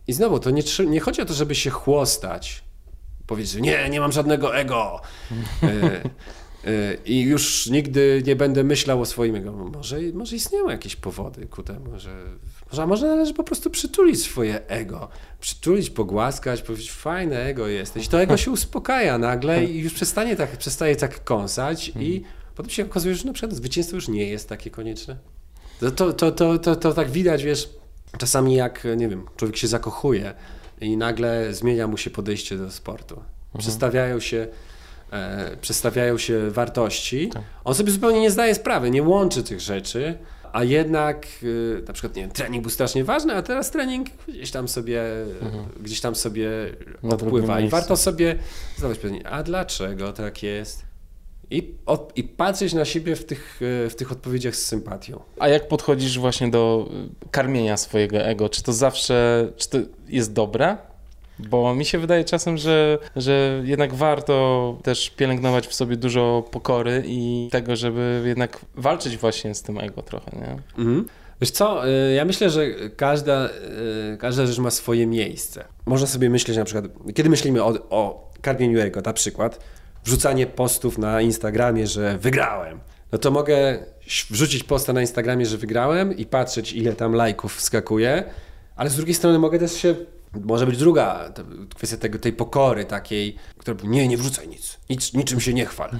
I 0.07 0.13
znowu, 0.13 0.39
to 0.39 0.49
nie, 0.49 0.63
nie 0.87 0.99
chodzi 0.99 1.21
o 1.21 1.25
to, 1.25 1.33
żeby 1.33 1.55
się 1.55 1.69
chłostać. 1.69 2.63
Powiedzieć, 3.27 3.51
że 3.51 3.61
nie, 3.61 3.89
nie 3.89 3.99
mam 3.99 4.11
żadnego 4.11 4.55
ego. 4.55 5.01
E, 5.63 5.67
e, 6.65 6.93
I 7.05 7.21
już 7.21 7.67
nigdy 7.67 8.23
nie 8.25 8.35
będę 8.35 8.63
myślał 8.63 9.01
o 9.01 9.05
swoim 9.05 9.35
ego. 9.35 9.51
Może, 9.51 9.99
może 10.13 10.35
istnieją 10.35 10.69
jakieś 10.69 10.95
powody 10.95 11.45
ku 11.45 11.63
temu, 11.63 11.99
że 11.99 12.23
może, 12.71 12.87
może 12.87 13.07
należy 13.07 13.33
po 13.33 13.43
prostu 13.43 13.69
przytulić 13.69 14.23
swoje 14.23 14.67
ego. 14.67 15.09
Przytulić, 15.39 15.89
pogłaskać, 15.89 16.61
powiedzieć, 16.61 16.91
fajne 16.91 17.43
ego 17.43 17.67
jesteś. 17.67 18.07
To 18.07 18.21
ego 18.21 18.37
się 18.37 18.51
uspokaja 18.51 19.17
nagle 19.17 19.65
i 19.65 19.79
już 19.79 19.93
przestanie 19.93 20.35
tak, 20.35 20.57
przestaje 20.57 20.95
tak 20.95 21.23
kąsać 21.23 21.91
i 21.99 22.23
potem 22.55 22.69
się 22.69 22.85
okazuje, 22.85 23.15
że 23.15 23.25
na 23.25 23.33
przykład 23.33 23.53
zwycięstwo 23.55 23.95
już 23.95 24.07
nie 24.07 24.29
jest 24.29 24.49
takie 24.49 24.69
konieczne. 24.69 25.17
To, 25.79 25.91
to, 25.91 26.13
to, 26.13 26.31
to, 26.31 26.57
to, 26.57 26.75
to 26.75 26.93
tak 26.93 27.11
widać, 27.11 27.43
wiesz, 27.43 27.69
czasami 28.17 28.55
jak, 28.55 28.87
nie 28.97 29.09
wiem, 29.09 29.25
człowiek 29.35 29.57
się 29.57 29.67
zakochuje 29.67 30.33
i 30.81 30.97
nagle 30.97 31.53
zmienia 31.53 31.87
mu 31.87 31.97
się 31.97 32.09
podejście 32.09 32.57
do 32.57 32.71
sportu. 32.71 33.23
Przestawiają 33.57 34.19
się, 34.19 34.47
e, 35.11 35.57
przestawiają 35.61 36.17
się 36.17 36.51
wartości. 36.51 37.31
On 37.63 37.75
sobie 37.75 37.91
zupełnie 37.91 38.21
nie 38.21 38.31
zdaje 38.31 38.55
sprawy, 38.55 38.91
nie 38.91 39.03
łączy 39.03 39.43
tych 39.43 39.59
rzeczy, 39.59 40.17
a 40.53 40.63
jednak 40.63 41.27
y, 41.43 41.83
na 41.87 41.93
przykład, 41.93 42.15
nie 42.15 42.21
wiem, 42.21 42.31
trening 42.31 42.61
był 42.61 42.71
strasznie 42.71 43.03
ważny, 43.03 43.35
a 43.35 43.41
teraz 43.41 43.71
trening 43.71 44.07
gdzieś 44.27 44.51
tam 44.51 44.67
sobie, 44.67 45.01
gdzieś 45.79 46.01
tam 46.01 46.15
sobie 46.15 46.49
Na 47.03 47.15
odpływa 47.15 47.59
i 47.59 47.69
warto 47.69 47.97
sobie 47.97 48.35
zadać 48.77 48.97
pytanie, 48.97 49.27
a 49.27 49.43
dlaczego 49.43 50.13
tak 50.13 50.43
jest? 50.43 50.91
I, 51.51 51.75
od, 51.85 52.17
I 52.17 52.23
patrzeć 52.23 52.73
na 52.73 52.85
siebie 52.85 53.15
w 53.15 53.25
tych, 53.25 53.59
e, 53.85 53.89
w 53.89 53.95
tych 53.95 54.11
odpowiedziach 54.11 54.55
z 54.55 54.65
sympatią. 54.65 55.19
A 55.39 55.47
jak 55.47 55.67
podchodzisz 55.67 56.19
właśnie 56.19 56.49
do 56.49 56.89
y, 57.25 57.29
karmienia 57.31 57.77
swojego 57.77 58.17
ego? 58.17 58.49
Czy 58.49 58.63
to 58.63 58.73
zawsze, 58.73 59.47
czy 59.57 59.69
to 59.69 59.77
jest 60.07 60.33
dobre? 60.33 60.77
Bo 61.49 61.75
mi 61.75 61.85
się 61.85 61.99
wydaje 61.99 62.23
czasem, 62.23 62.57
że, 62.57 62.97
że 63.15 63.61
jednak 63.63 63.93
warto 63.93 64.77
też 64.83 65.09
pielęgnować 65.09 65.67
w 65.67 65.73
sobie 65.73 65.97
dużo 65.97 66.43
pokory 66.51 67.03
i 67.05 67.49
tego, 67.51 67.75
żeby 67.75 68.23
jednak 68.25 68.59
walczyć 68.75 69.17
właśnie 69.17 69.55
z 69.55 69.61
tym 69.61 69.77
ego 69.77 70.01
trochę, 70.01 70.31
nie? 70.37 70.83
Mhm. 70.83 71.07
Wiesz 71.41 71.51
co, 71.51 71.87
y, 71.87 72.13
ja 72.13 72.25
myślę, 72.25 72.49
że 72.49 72.67
każda, 72.95 73.49
y, 74.13 74.17
każda 74.17 74.45
rzecz 74.45 74.57
ma 74.57 74.71
swoje 74.71 75.07
miejsce. 75.07 75.63
Można 75.85 76.07
sobie 76.07 76.29
myśleć 76.29 76.57
na 76.57 76.65
przykład, 76.65 76.85
kiedy 77.15 77.29
myślimy 77.29 77.63
o, 77.63 77.73
o 77.89 78.31
karmieniu 78.41 78.79
ego, 78.79 79.01
na 79.01 79.13
przykład 79.13 79.59
wrzucanie 80.03 80.47
postów 80.47 80.97
na 80.97 81.21
Instagramie, 81.21 81.87
że 81.87 82.17
wygrałem, 82.17 82.79
no 83.11 83.17
to 83.17 83.31
mogę 83.31 83.79
wrzucić 84.29 84.63
posta 84.63 84.93
na 84.93 85.01
Instagramie, 85.01 85.45
że 85.45 85.57
wygrałem 85.57 86.17
i 86.17 86.25
patrzeć 86.25 86.73
ile 86.73 86.93
tam 86.93 87.13
lajków 87.13 87.55
wskakuje, 87.55 88.23
ale 88.75 88.89
z 88.89 88.95
drugiej 88.95 89.15
strony 89.15 89.39
mogę 89.39 89.59
też 89.59 89.73
się, 89.73 89.95
może 90.33 90.65
być 90.65 90.77
druga 90.77 91.29
to 91.29 91.43
kwestia 91.75 91.97
tego, 91.97 92.19
tej 92.19 92.33
pokory 92.33 92.85
takiej, 92.85 93.35
która 93.57 93.75
mówi, 93.75 93.87
nie, 93.87 94.07
nie 94.07 94.17
wrzucaj 94.17 94.47
nic, 94.47 94.77
nic 94.89 95.13
niczym 95.13 95.39
się 95.41 95.53
nie 95.53 95.65
chwal. 95.65 95.99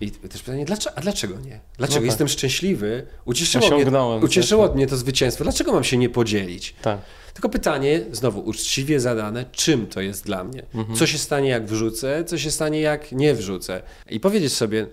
I 0.00 0.10
też 0.10 0.42
pytanie, 0.42 0.64
dlaczego, 0.64 0.98
a 0.98 1.00
dlaczego 1.00 1.40
nie? 1.40 1.60
Dlaczego 1.78 2.00
tak. 2.00 2.06
jestem 2.06 2.28
szczęśliwy? 2.28 3.06
Ucieszyło, 3.24 3.70
mnie, 3.70 4.20
ucieszyło 4.22 4.74
mnie 4.74 4.86
to 4.86 4.96
zwycięstwo. 4.96 5.44
Dlaczego 5.44 5.72
mam 5.72 5.84
się 5.84 5.96
nie 5.96 6.08
podzielić? 6.08 6.74
Tak. 6.82 6.98
Tylko 7.32 7.48
pytanie, 7.48 8.00
znowu 8.12 8.40
uczciwie 8.40 9.00
zadane, 9.00 9.44
czym 9.52 9.86
to 9.86 10.00
jest 10.00 10.24
dla 10.24 10.44
mnie? 10.44 10.62
Co 10.94 11.06
się 11.06 11.18
stanie, 11.18 11.48
jak 11.48 11.66
wrzucę? 11.66 12.24
Co 12.24 12.38
się 12.38 12.50
stanie, 12.50 12.80
jak 12.80 13.12
nie 13.12 13.34
wrzucę? 13.34 13.82
I 14.10 14.20
powiedzieć 14.20 14.52
sobie, 14.52 14.86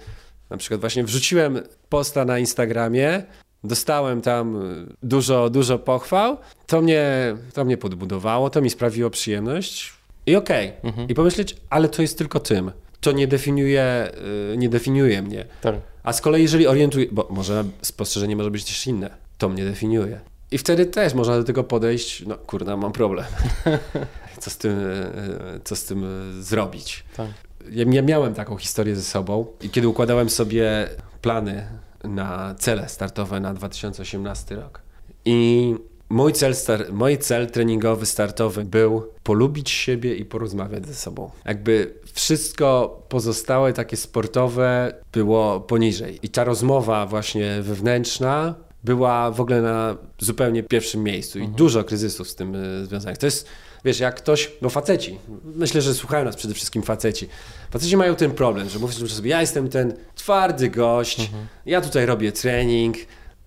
na 0.49 0.57
przykład 0.57 0.81
właśnie 0.81 1.03
wrzuciłem 1.03 1.59
posta 1.89 2.25
na 2.25 2.39
Instagramie, 2.39 3.23
dostałem 3.65 4.21
tam 4.21 4.55
y, 4.55 4.85
dużo, 5.03 5.49
dużo 5.49 5.79
pochwał, 5.79 6.37
to 6.67 6.81
mnie, 6.81 7.35
to 7.53 7.65
mnie 7.65 7.77
podbudowało, 7.77 8.49
to 8.49 8.61
mi 8.61 8.69
sprawiło 8.69 9.09
przyjemność 9.09 9.93
i 10.25 10.35
okej. 10.35 10.73
I 11.07 11.13
pomyśleć, 11.13 11.55
ale 11.69 11.89
to 11.89 12.01
jest 12.01 12.17
tylko 12.17 12.39
tym. 12.39 12.71
To 13.01 13.11
nie 13.11 13.27
definiuje, 13.27 14.11
y, 14.53 14.57
nie 14.57 14.69
definiuje 14.69 15.21
mnie. 15.21 15.45
Tak. 15.61 15.75
A 16.03 16.13
z 16.13 16.21
kolei, 16.21 16.41
jeżeli 16.41 16.67
orientuje, 16.67 17.07
bo 17.11 17.27
może 17.29 17.63
spostrzeżenie 17.81 18.35
może 18.35 18.51
być 18.51 18.63
też 18.63 18.87
inne, 18.87 19.09
to 19.37 19.49
mnie 19.49 19.65
definiuje. 19.65 20.19
I 20.51 20.57
wtedy 20.57 20.85
też 20.85 21.13
można 21.13 21.37
do 21.37 21.43
tego 21.43 21.63
podejść, 21.63 22.25
no 22.25 22.37
kurna, 22.37 22.77
mam 22.77 22.91
problem. 22.91 23.25
Co 24.39 24.49
z 24.49 24.57
tym, 24.57 24.79
e, 24.79 25.59
co 25.63 25.75
z 25.75 25.83
tym 25.83 26.05
zrobić? 26.43 27.03
Tak. 27.17 27.27
Ja 27.71 28.01
miałem 28.01 28.33
taką 28.33 28.57
historię 28.57 28.95
ze 28.95 29.03
sobą 29.03 29.45
i 29.61 29.69
kiedy 29.69 29.87
układałem 29.87 30.29
sobie 30.29 30.89
plany 31.21 31.67
na 32.07 32.55
cele 32.59 32.89
startowe 32.89 33.39
na 33.39 33.53
2018 33.53 34.55
rok 34.55 34.81
i 35.25 35.75
mój 36.09 36.33
cel, 36.33 36.55
star, 36.55 36.93
mój 36.93 37.17
cel 37.17 37.47
treningowy, 37.47 38.05
startowy 38.05 38.65
był 38.65 39.11
polubić 39.23 39.69
siebie 39.69 40.15
i 40.15 40.25
porozmawiać 40.25 40.87
ze 40.87 40.95
sobą. 40.95 41.31
Jakby 41.45 41.93
wszystko 42.13 42.99
pozostałe, 43.09 43.73
takie 43.73 43.97
sportowe, 43.97 44.93
było 45.13 45.59
poniżej. 45.59 46.19
I 46.23 46.29
ta 46.29 46.43
rozmowa 46.43 47.05
właśnie 47.05 47.61
wewnętrzna 47.61 48.55
była 48.83 49.31
w 49.31 49.41
ogóle 49.41 49.61
na 49.61 49.97
zupełnie 50.19 50.63
pierwszym 50.63 51.03
miejscu 51.03 51.39
i 51.39 51.47
dużo 51.47 51.83
kryzysów 51.83 52.29
z 52.29 52.35
tym 52.35 52.55
y, 52.55 52.85
związanych. 52.85 53.17
To 53.17 53.25
jest, 53.25 53.47
wiesz, 53.85 53.99
jak 53.99 54.15
ktoś, 54.15 54.51
bo 54.61 54.69
faceci, 54.69 55.19
myślę, 55.55 55.81
że 55.81 55.93
słuchają 55.93 56.25
nas 56.25 56.35
przede 56.35 56.53
wszystkim 56.53 56.83
faceci. 56.83 57.27
Faceci 57.71 57.97
mają 57.97 58.15
ten 58.15 58.31
problem, 58.31 58.69
że 58.69 58.79
mówią 58.79 59.07
sobie, 59.07 59.29
ja 59.29 59.41
jestem 59.41 59.69
ten 59.69 59.93
twardy 60.15 60.69
gość, 60.69 61.31
ja 61.65 61.81
tutaj 61.81 62.05
robię 62.05 62.31
trening, 62.31 62.95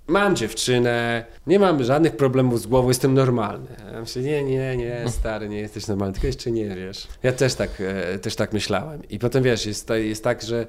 mam 0.07 0.36
dziewczynę, 0.36 1.24
nie 1.47 1.59
mam 1.59 1.84
żadnych 1.84 2.16
problemów 2.16 2.61
z 2.61 2.66
głową, 2.66 2.89
jestem 2.89 3.14
normalny. 3.14 3.68
Ja 3.93 4.01
myślę, 4.01 4.22
nie, 4.22 4.43
nie, 4.43 4.76
nie, 4.76 5.05
stary, 5.09 5.49
nie 5.49 5.61
jesteś 5.61 5.86
normalny, 5.86 6.12
tylko 6.12 6.26
jeszcze 6.26 6.51
nie 6.51 6.68
wiesz. 6.68 7.07
Ja 7.22 7.32
też 7.32 7.55
tak, 7.55 7.70
e, 7.80 8.18
też 8.18 8.36
tak 8.36 8.53
myślałem. 8.53 9.09
I 9.09 9.18
potem 9.18 9.43
wiesz, 9.43 9.66
jest, 9.66 9.91
jest 9.91 10.24
tak, 10.24 10.43
że 10.43 10.66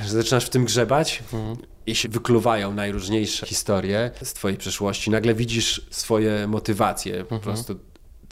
że 0.00 0.08
zaczynasz 0.08 0.44
w 0.44 0.50
tym 0.50 0.64
grzebać 0.64 1.22
i 1.86 1.94
się 1.94 2.08
wykluwają 2.08 2.74
najróżniejsze 2.74 3.46
historie 3.46 4.10
z 4.22 4.32
twojej 4.32 4.58
przeszłości. 4.58 5.10
Nagle 5.10 5.34
widzisz 5.34 5.86
swoje 5.90 6.46
motywacje. 6.46 7.24
Po 7.24 7.38
prostu 7.38 7.78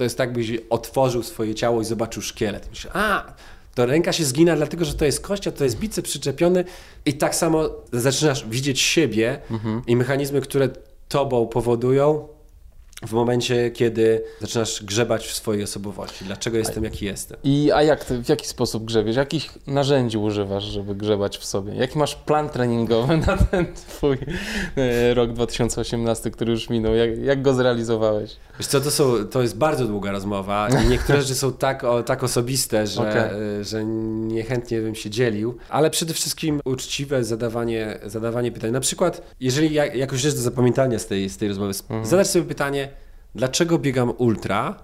to 0.00 0.04
jest 0.04 0.18
tak, 0.18 0.32
byś 0.32 0.52
otworzył 0.70 1.22
swoje 1.22 1.54
ciało 1.54 1.80
i 1.80 1.84
zobaczył 1.84 2.22
szkielet. 2.22 2.68
Myślisz, 2.70 2.92
a, 2.92 3.32
to 3.74 3.86
ręka 3.86 4.12
się 4.12 4.24
zgina 4.24 4.56
dlatego, 4.56 4.84
że 4.84 4.94
to 4.94 5.04
jest 5.04 5.20
kość, 5.20 5.48
a 5.48 5.52
to 5.52 5.64
jest 5.64 5.78
bicep 5.78 6.04
przyczepiony 6.04 6.64
i 7.06 7.14
tak 7.14 7.34
samo 7.34 7.70
zaczynasz 7.92 8.48
widzieć 8.48 8.80
siebie 8.80 9.40
i 9.86 9.96
mechanizmy, 9.96 10.40
które 10.40 10.68
tobą 11.08 11.46
powodują 11.46 12.28
w 13.06 13.12
momencie, 13.12 13.70
kiedy 13.70 14.22
zaczynasz 14.40 14.84
grzebać 14.84 15.26
w 15.26 15.34
swojej 15.34 15.62
osobowości. 15.62 16.24
Dlaczego 16.24 16.58
jestem, 16.58 16.84
jaki 16.84 17.04
jestem. 17.04 17.38
I 17.44 17.70
a 17.74 17.82
jak 17.82 18.04
ty, 18.04 18.22
w 18.24 18.28
jaki 18.28 18.46
sposób 18.46 18.84
grzebiesz? 18.84 19.16
Jakich 19.16 19.58
narzędzi 19.66 20.18
używasz, 20.18 20.64
żeby 20.64 20.94
grzebać 20.94 21.38
w 21.38 21.44
sobie? 21.44 21.74
Jaki 21.74 21.98
masz 21.98 22.14
plan 22.14 22.48
treningowy 22.48 23.16
na 23.26 23.36
ten 23.36 23.74
twój 23.74 24.18
e, 24.76 25.14
rok 25.14 25.32
2018, 25.32 26.30
który 26.30 26.52
już 26.52 26.70
minął? 26.70 26.94
Jak, 26.94 27.18
jak 27.18 27.42
go 27.42 27.54
zrealizowałeś? 27.54 28.36
Wiesz 28.60 28.66
co, 28.66 28.80
to, 28.80 28.90
są, 28.90 29.26
to 29.26 29.42
jest 29.42 29.56
bardzo 29.56 29.86
długa 29.86 30.10
rozmowa 30.12 30.68
i 30.68 30.88
niektóre 30.90 31.22
rzeczy 31.22 31.34
są 31.34 31.52
tak, 31.52 31.84
o, 31.84 32.02
tak 32.02 32.24
osobiste, 32.24 32.86
że, 32.86 33.00
Okej. 33.00 33.60
y, 33.60 33.64
że 33.64 33.84
niechętnie 33.84 34.80
bym 34.80 34.94
się 34.94 35.10
dzielił, 35.10 35.56
ale 35.68 35.90
przede 35.90 36.14
wszystkim 36.14 36.60
uczciwe 36.64 37.24
zadawanie, 37.24 37.98
zadawanie 38.04 38.52
pytań. 38.52 38.70
Na 38.70 38.80
przykład, 38.80 39.34
jeżeli 39.40 39.74
ja, 39.74 39.86
jakąś 39.86 40.20
rzecz 40.20 40.34
do 40.34 40.40
zapamiętania 40.40 40.98
z 40.98 41.06
tej, 41.06 41.28
z 41.28 41.36
tej 41.36 41.48
rozmowy, 41.48 41.72
zadać 42.02 42.30
sobie 42.30 42.44
pytanie, 42.44 42.88
dlaczego 43.34 43.78
biegam 43.78 44.12
ultra 44.18 44.82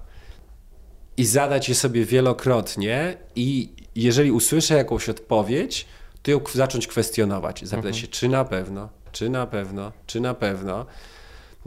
i 1.17 1.27
zadać 1.27 1.69
je 1.69 1.75
sobie 1.75 2.05
wielokrotnie 2.05 3.17
i 3.35 3.73
jeżeli 3.95 4.31
usłyszę 4.31 4.75
jakąś 4.75 5.09
odpowiedź, 5.09 5.87
to 6.23 6.31
ją 6.31 6.41
zacząć 6.53 6.87
kwestionować. 6.87 7.61
Zapytać 7.65 7.97
się, 7.97 8.07
czy 8.07 8.29
na 8.29 8.45
pewno, 8.45 8.89
czy 9.13 9.31
na 9.31 9.47
pewno, 9.47 9.93
czy 10.07 10.21
na 10.21 10.35
pewno 10.35 10.87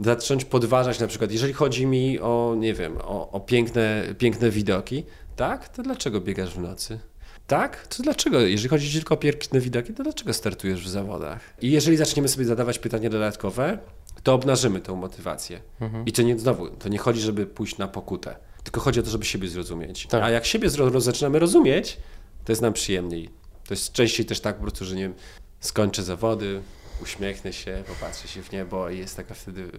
zacząć 0.04 0.44
podważać 0.44 1.00
na 1.00 1.06
przykład, 1.06 1.32
jeżeli 1.32 1.52
chodzi 1.52 1.86
mi 1.86 2.20
o, 2.20 2.54
nie 2.58 2.74
wiem, 2.74 2.98
o, 2.98 3.30
o 3.30 3.40
piękne, 3.40 4.14
piękne 4.18 4.50
widoki, 4.50 5.04
tak, 5.36 5.68
to 5.68 5.82
dlaczego 5.82 6.20
biegasz 6.20 6.54
w 6.54 6.58
nocy? 6.58 6.98
Tak? 7.46 7.86
To 7.86 8.02
dlaczego, 8.02 8.40
jeżeli 8.40 8.68
chodzi 8.68 8.92
tylko 8.92 9.14
o 9.14 9.16
piękne 9.16 9.60
widoki, 9.60 9.94
to 9.94 10.02
dlaczego 10.02 10.32
startujesz 10.32 10.84
w 10.84 10.88
zawodach? 10.88 11.40
I 11.62 11.70
jeżeli 11.70 11.96
zaczniemy 11.96 12.28
sobie 12.28 12.44
zadawać 12.44 12.78
pytania 12.78 13.10
dodatkowe, 13.10 13.78
to 14.22 14.34
obnażymy 14.34 14.80
tą 14.80 14.96
motywację. 14.96 15.60
I 16.06 16.12
to 16.12 16.22
nie, 16.22 16.38
znowu, 16.38 16.68
to 16.68 16.88
nie 16.88 16.98
chodzi, 16.98 17.20
żeby 17.20 17.46
pójść 17.46 17.78
na 17.78 17.88
pokutę, 17.88 18.36
tylko 18.64 18.80
chodzi 18.80 19.00
o 19.00 19.02
to, 19.02 19.10
żeby 19.10 19.24
siebie 19.24 19.48
zrozumieć. 19.48 20.06
Tak. 20.06 20.22
A 20.22 20.30
jak 20.30 20.46
siebie 20.46 20.70
zro, 20.70 21.00
zaczynamy 21.00 21.38
rozumieć, 21.38 21.96
to 22.44 22.52
jest 22.52 22.62
nam 22.62 22.72
przyjemniej. 22.72 23.28
To 23.66 23.74
jest 23.74 23.92
częściej 23.92 24.26
też 24.26 24.40
tak 24.40 24.56
po 24.56 24.62
prostu, 24.62 24.84
że 24.84 24.96
nie 24.96 25.02
wiem, 25.02 25.14
skończę 25.60 26.02
zawody, 26.02 26.62
uśmiechnę 27.02 27.52
się, 27.52 27.82
popatrzę 27.88 28.28
się 28.28 28.42
w 28.42 28.52
niebo 28.52 28.90
i 28.90 28.98
jest 28.98 29.16
taka 29.16 29.34
wtedy 29.34 29.70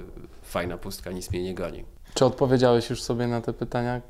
fajna 0.44 0.78
pustka, 0.78 1.12
nic 1.12 1.32
mnie 1.32 1.44
nie 1.44 1.56
goni. 1.56 1.86
Czy 2.14 2.26
odpowiedziałeś 2.26 2.90
już 2.90 3.04
sobie 3.04 3.28
na 3.28 3.42
te 3.42 3.54
pytania, 3.54 4.02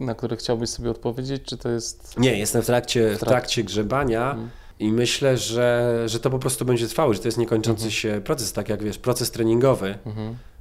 na 0.00 0.14
które 0.14 0.36
chciałbyś 0.36 0.70
sobie 0.70 0.90
odpowiedzieć, 0.90 1.42
czy 1.42 1.56
to 1.56 1.68
jest... 1.68 2.18
Nie, 2.18 2.38
jestem 2.38 2.62
w 2.62 2.66
trakcie, 2.66 3.10
w 3.16 3.20
trak- 3.20 3.28
trakcie 3.28 3.64
grzebania 3.64 4.36
i 4.78 4.92
myślę, 4.92 5.38
że, 5.38 6.02
że 6.06 6.20
to 6.20 6.30
po 6.30 6.38
prostu 6.38 6.64
będzie 6.64 6.88
trwało, 6.88 7.14
że 7.14 7.20
to 7.20 7.28
jest 7.28 7.38
niekończący 7.38 7.90
się 7.90 8.20
proces, 8.24 8.52
tak 8.52 8.68
jak 8.68 8.82
wiesz, 8.82 8.98
proces 8.98 9.30
treningowy. 9.30 9.98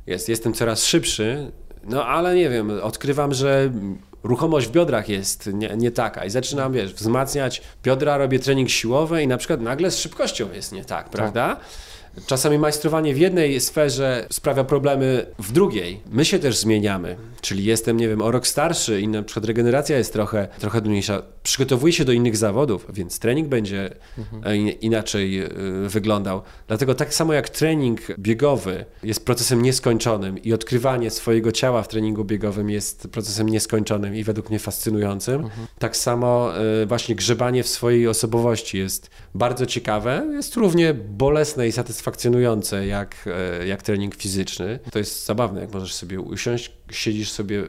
Jest, 0.08 0.30
jestem 0.30 0.54
coraz 0.54 0.86
szybszy, 0.86 1.52
no 1.84 2.06
ale 2.06 2.36
nie 2.36 2.50
wiem, 2.50 2.80
odkrywam, 2.84 3.34
że 3.34 3.72
ruchomość 4.24 4.68
w 4.68 4.72
biodrach 4.72 5.10
jest 5.10 5.50
nie, 5.54 5.70
nie 5.78 5.92
taka 5.92 6.26
i 6.26 6.30
zaczynam, 6.30 6.74
wiesz, 6.74 6.94
wzmacniać 6.94 7.62
biodra, 7.84 8.18
robię 8.18 8.40
trening 8.40 8.70
siłowy 8.70 9.24
i 9.24 9.28
na 9.28 9.38
przykład 9.38 9.62
nagle 9.62 9.92
z 9.92 10.00
szybkością 10.00 10.52
jest 10.54 10.72
nie 10.72 10.86
tak, 10.86 11.10
prawda? 11.10 11.58
Czasami 12.28 12.60
majstrowanie 12.60 13.14
w 13.14 13.18
jednej 13.18 13.62
sferze 13.62 14.26
sprawia 14.32 14.64
problemy 14.64 15.26
w 15.40 15.52
drugiej. 15.52 16.00
My 16.12 16.26
się 16.26 16.40
też 16.40 16.58
zmieniamy, 16.58 17.16
czyli 17.42 17.66
jestem, 17.66 17.98
nie 17.98 18.08
wiem, 18.08 18.22
o 18.22 18.32
rok 18.32 18.48
starszy 18.48 19.02
i 19.02 19.08
na 19.08 19.24
przykład 19.24 19.46
regeneracja 19.46 19.98
jest 19.98 20.14
trochę, 20.14 20.48
trochę 20.60 20.82
trudniejsza. 20.82 21.22
Przygotowuję 21.44 21.94
się 21.94 22.06
do 22.06 22.12
innych 22.12 22.38
zawodów, 22.38 22.88
więc 22.94 23.20
trening 23.20 23.48
będzie 23.48 23.96
e, 24.46 24.58
in- 24.58 24.70
inaczej 24.70 25.40
e, 25.40 25.50
wyglądał. 25.88 26.42
Dlatego 26.68 26.96
tak 26.96 27.14
samo 27.14 27.34
jak 27.34 27.50
trening 27.50 28.00
biegowy 28.20 28.86
jest 29.04 29.26
procesem 29.26 29.62
nieskończonym 29.62 30.44
i 30.44 30.54
odkrywanie 30.54 31.10
swojego 31.10 31.52
ciała 31.52 31.84
w 31.84 31.88
treningu 31.88 32.26
biegowym 32.26 32.70
jest 32.70 33.08
procesem 33.08 33.50
nieskończonym 33.50 34.16
i 34.16 34.24
według 34.24 34.50
mnie 34.50 34.60
fascynującym, 34.60 35.50
tak 35.80 35.98
samo 35.98 36.58
e, 36.58 36.86
właśnie 36.86 37.16
grzebanie 37.16 37.64
w 37.64 37.68
swojej 37.68 38.08
osobowości 38.08 38.78
jest 38.78 39.10
bardzo 39.36 39.66
ciekawe, 39.66 40.28
jest 40.34 40.56
równie 40.56 40.94
bolesne 40.94 41.68
i 41.68 41.72
satysfakcjonujące 41.72 42.03
jak, 42.88 43.16
e, 43.62 43.68
jak 43.68 43.82
trening 43.82 44.16
fizyczny. 44.16 44.80
To 44.92 45.00
jest 45.00 45.26
zabawne, 45.26 45.62
jak 45.62 45.74
możesz 45.74 45.94
sobie 45.94 46.20
usiąść, 46.20 46.72
siedzisz 46.92 47.32
sobie 47.32 47.68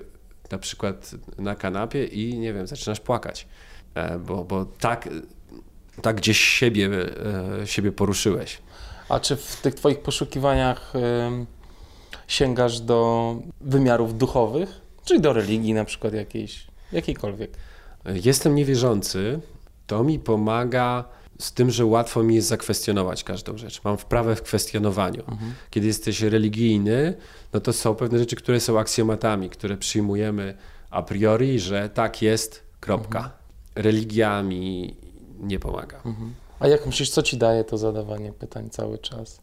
na 0.51 0.59
przykład 0.59 1.11
na 1.39 1.55
kanapie 1.55 2.05
i 2.05 2.39
nie 2.39 2.53
wiem, 2.53 2.67
zaczynasz 2.67 3.01
płakać, 3.01 3.47
e, 3.95 4.19
bo, 4.19 4.45
bo 4.45 4.65
tak, 4.65 5.09
tak 6.03 6.17
gdzieś 6.17 6.41
siebie, 6.41 6.89
e, 7.63 7.67
siebie 7.67 7.93
poruszyłeś. 7.93 8.59
A 9.09 9.21
czy 9.21 9.37
w 9.37 9.61
tych 9.63 9.75
twoich 9.75 10.01
poszukiwaniach 10.01 10.93
sięgasz 12.29 12.81
do 12.81 13.37
wymiarów 13.61 14.19
duchowych, 14.19 14.81
czyli 15.05 15.21
do 15.21 15.33
religii 15.33 15.75
na 15.75 15.85
przykład 15.85 16.15
jakiejś, 16.15 16.67
jakiejkolwiek? 16.93 17.51
Jestem 18.05 18.55
niewierzący, 18.55 19.41
to 19.87 20.05
mi 20.05 20.19
pomaga 20.19 21.05
z 21.39 21.53
tym, 21.53 21.71
że 21.71 21.85
łatwo 21.87 22.23
mi 22.23 22.35
jest 22.35 22.49
zakwestionować 22.49 23.25
każdą 23.25 23.59
rzecz. 23.59 23.85
Mam 23.85 23.99
wprawę 23.99 24.37
w 24.37 24.43
kwestionowaniu. 24.43 25.23
Kiedy 25.71 25.87
jesteś 25.87 26.23
religijny, 26.23 27.15
no 27.53 27.61
to 27.61 27.73
są 27.73 27.95
pewne 27.95 28.19
rzeczy, 28.19 28.37
które 28.37 28.61
są 28.61 28.79
aksjomatami, 28.79 29.51
które 29.51 29.77
przyjmujemy 29.77 30.55
a 30.91 31.03
priori, 31.03 31.61
że 31.61 31.89
tak 31.89 32.23
jest, 32.23 32.63
kropka. 32.81 33.31
Religia 33.75 34.43
mi 34.43 34.97
nie 35.41 35.59
pomaga. 35.59 36.03
A 36.61 36.69
jak 36.69 36.87
myślisz, 36.87 37.11
co 37.11 37.23
ci 37.23 37.37
daje 37.37 37.65
to 37.65 37.79
zadawanie 37.79 38.33
pytań 38.33 38.71
cały 38.71 38.99
czas? 38.99 39.41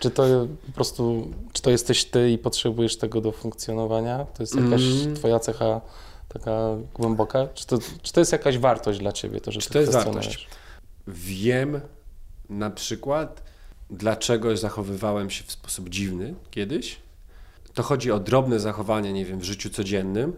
Czy 0.00 0.10
to 0.10 0.46
po 0.66 0.72
prostu, 0.72 1.30
czy 1.52 1.62
to 1.62 1.70
jesteś 1.70 2.04
ty 2.04 2.30
i 2.30 2.38
potrzebujesz 2.38 2.96
tego 2.96 3.20
do 3.20 3.32
funkcjonowania? 3.32 4.26
To 4.34 4.42
jest 4.42 4.54
jakaś 4.54 4.82
Mm. 4.82 5.16
twoja 5.16 5.38
cecha 5.38 5.80
taka 6.28 6.76
głęboka? 6.94 7.46
Czy 7.54 7.66
to, 7.66 7.78
czy 8.02 8.12
to 8.12 8.20
jest 8.20 8.32
jakaś 8.32 8.58
wartość 8.58 8.98
dla 8.98 9.12
ciebie, 9.12 9.40
to, 9.40 9.52
że 9.52 9.60
Czy 9.60 9.70
to 9.70 9.80
jest 9.80 9.92
wartość? 9.92 10.48
Wiem 11.08 11.80
na 12.50 12.70
przykład, 12.70 13.42
dlaczego 13.90 14.56
zachowywałem 14.56 15.30
się 15.30 15.44
w 15.44 15.52
sposób 15.52 15.88
dziwny 15.88 16.34
kiedyś. 16.50 16.96
To 17.74 17.82
chodzi 17.82 18.12
o 18.12 18.20
drobne 18.20 18.60
zachowania, 18.60 19.10
nie 19.10 19.24
wiem, 19.24 19.38
w 19.38 19.44
życiu 19.44 19.70
codziennym 19.70 20.32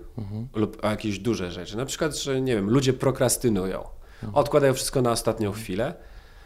lub 0.55 0.85
o 0.85 0.91
jakieś 0.91 1.19
duże 1.19 1.53
rzeczy. 1.53 1.77
Na 1.77 1.87
przykład, 1.87 2.17
że 2.17 2.41
nie 2.41 2.55
wiem, 2.55 2.71
ludzie 2.71 2.93
prokrastynują, 2.93 3.85
odkładają 4.33 4.75
wszystko 4.75 5.03
na 5.03 5.11
ostatnią 5.13 5.53
chwilę 5.53 5.95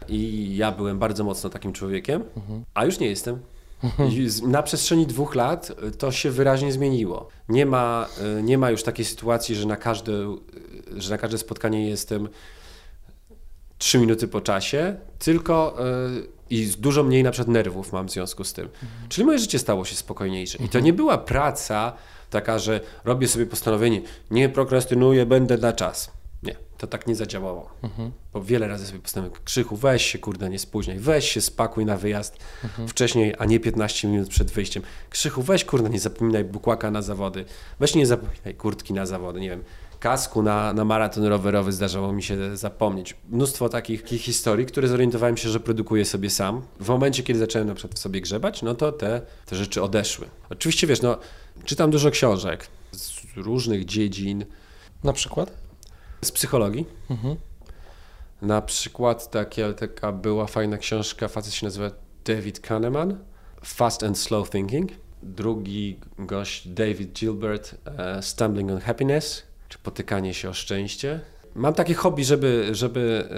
i 0.09 0.51
ja 0.57 0.71
byłem 0.71 0.99
bardzo 0.99 1.23
mocno 1.23 1.49
takim 1.49 1.73
człowiekiem, 1.73 2.23
a 2.73 2.85
już 2.85 2.99
nie 2.99 3.07
jestem. 3.07 3.39
Z- 4.27 4.41
na 4.41 4.63
przestrzeni 4.63 5.07
dwóch 5.07 5.35
lat 5.35 5.71
to 5.97 6.11
się 6.11 6.31
wyraźnie 6.31 6.71
zmieniło. 6.71 7.27
Nie 7.49 7.65
ma, 7.65 8.07
y, 8.39 8.43
nie 8.43 8.57
ma 8.57 8.71
już 8.71 8.83
takiej 8.83 9.05
sytuacji, 9.05 9.55
że 9.55 9.67
na 9.67 9.75
każde, 9.75 10.11
y, 10.11 11.01
że 11.01 11.09
na 11.09 11.17
każde 11.17 11.37
spotkanie 11.37 11.89
jestem 11.89 12.29
trzy 13.77 13.99
minuty 13.99 14.27
po 14.27 14.41
czasie, 14.41 14.95
tylko 15.19 15.77
y, 16.17 16.27
i 16.49 16.65
z 16.65 16.77
dużo 16.77 17.03
mniej 17.03 17.23
na 17.23 17.31
przykład 17.31 17.53
nerwów 17.53 17.93
mam 17.93 18.07
w 18.07 18.11
związku 18.11 18.43
z 18.43 18.53
tym. 18.53 18.69
Czyli 19.09 19.25
moje 19.25 19.39
życie 19.39 19.59
stało 19.59 19.85
się 19.85 19.95
spokojniejsze. 19.95 20.57
I 20.63 20.69
to 20.69 20.79
nie 20.79 20.93
była 20.93 21.17
praca 21.17 21.93
taka, 22.29 22.59
że 22.59 22.79
robię 23.05 23.27
sobie 23.27 23.45
postanowienie, 23.45 24.01
nie 24.31 24.49
prokrastynuję, 24.49 25.25
będę 25.25 25.57
na 25.57 25.73
czas. 25.73 26.11
Nie, 26.43 26.55
to 26.77 26.87
tak 26.87 27.07
nie 27.07 27.15
zadziałało. 27.15 27.69
Bo 28.33 28.41
wiele 28.43 28.67
razy 28.67 28.85
sobie 28.87 28.99
postanowiłem, 28.99 29.41
Krzychu, 29.43 29.75
weź 29.75 30.05
się 30.05 30.19
kurde, 30.19 30.49
nie 30.49 30.59
spóźniaj, 30.59 30.99
weź 30.99 31.31
się 31.31 31.41
spakuj 31.41 31.85
na 31.85 31.97
wyjazd 31.97 32.37
wcześniej, 32.87 33.33
a 33.39 33.45
nie 33.45 33.59
15 33.59 34.07
minut 34.07 34.29
przed 34.29 34.51
wyjściem. 34.51 34.83
Krzychu, 35.09 35.41
weź 35.41 35.65
kurde, 35.65 35.89
nie 35.89 35.99
zapominaj 35.99 36.43
bukłaka 36.43 36.91
na 36.91 37.01
zawody, 37.01 37.45
weź 37.79 37.95
nie 37.95 38.05
zapominaj 38.05 38.55
kurtki 38.57 38.93
na 38.93 39.05
zawody, 39.05 39.39
nie 39.39 39.49
wiem, 39.49 39.63
kasku 40.07 40.41
na, 40.43 40.73
na 40.73 40.85
maraton 40.85 41.23
rowerowy 41.25 41.71
zdarzało 41.71 42.13
mi 42.13 42.23
się 42.23 42.57
zapomnieć. 42.57 43.15
Mnóstwo 43.29 43.69
takich, 43.69 44.01
takich 44.01 44.21
historii, 44.21 44.65
które 44.65 44.87
zorientowałem 44.87 45.37
się, 45.37 45.49
że 45.49 45.59
produkuję 45.59 46.05
sobie 46.05 46.29
sam. 46.29 46.61
W 46.79 46.89
momencie, 46.89 47.23
kiedy 47.23 47.39
zacząłem 47.39 47.67
na 47.67 47.75
przykład 47.75 47.95
w 47.95 47.99
sobie 47.99 48.21
grzebać, 48.21 48.61
no 48.61 48.75
to 48.75 48.91
te, 48.91 49.21
te 49.45 49.55
rzeczy 49.55 49.83
odeszły. 49.83 50.27
Oczywiście, 50.49 50.87
wiesz, 50.87 51.01
no, 51.01 51.17
czytam 51.65 51.91
dużo 51.91 52.11
książek 52.11 52.67
z 52.91 53.21
różnych 53.35 53.85
dziedzin, 53.85 54.45
Na 55.03 55.13
przykład? 55.13 55.51
z 56.21 56.31
psychologii. 56.31 56.85
Na 58.41 58.61
przykład 58.61 59.31
takie, 59.31 59.73
taka 59.73 60.11
była 60.11 60.45
fajna 60.47 60.77
książka, 60.77 61.27
facet 61.27 61.53
się 61.53 61.65
nazywa 61.65 61.91
David 62.25 62.59
Kahneman, 62.59 63.17
Fast 63.65 64.03
and 64.03 64.17
Slow 64.19 64.49
Thinking. 64.49 64.91
Drugi 65.23 65.99
gość, 66.19 66.67
David 66.67 67.13
Gilbert, 67.13 67.75
e, 67.97 68.21
Stumbling 68.21 68.71
on 68.71 68.79
Happiness, 68.79 69.43
czy 69.87 69.91
Potykanie 69.91 70.33
się 70.33 70.49
o 70.49 70.53
szczęście. 70.53 71.19
mam 71.55 71.73
takie 71.73 71.93
hobby, 71.93 72.25
żeby, 72.25 72.69
żeby 72.71 73.29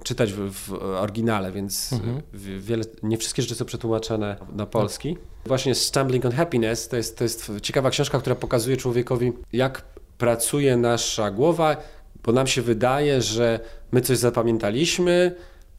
e, 0.00 0.04
czytać 0.04 0.32
w, 0.32 0.50
w 0.52 0.72
oryginale, 0.72 1.52
więc 1.52 1.92
Mhm. 1.92 2.22
w- 2.32 2.64
wiele, 2.66 2.84
nie 3.02 3.18
wszystkie 3.18 3.42
rzeczy 3.42 3.54
są 3.54 3.64
przetłumaczone 3.64 4.36
na 4.52 4.66
polski. 4.66 5.16
Właśnie 5.46 5.74
Stumbling 5.74 6.24
on 6.24 6.32
Happiness 6.32 6.88
to 6.88 6.96
jest, 6.96 7.18
to 7.18 7.24
jest 7.24 7.52
ciekawa 7.62 7.90
książka, 7.90 8.18
która 8.18 8.36
pokazuje 8.36 8.76
człowiekowi, 8.76 9.32
jak 9.52 9.82
pracuje 10.18 10.76
nasza 10.76 11.30
głowa, 11.30 11.76
bo 12.24 12.32
nam 12.32 12.46
się 12.46 12.62
wydaje, 12.62 13.22
że 13.22 13.60
my 13.92 14.00
coś 14.00 14.18
zapamiętaliśmy, 14.18 15.34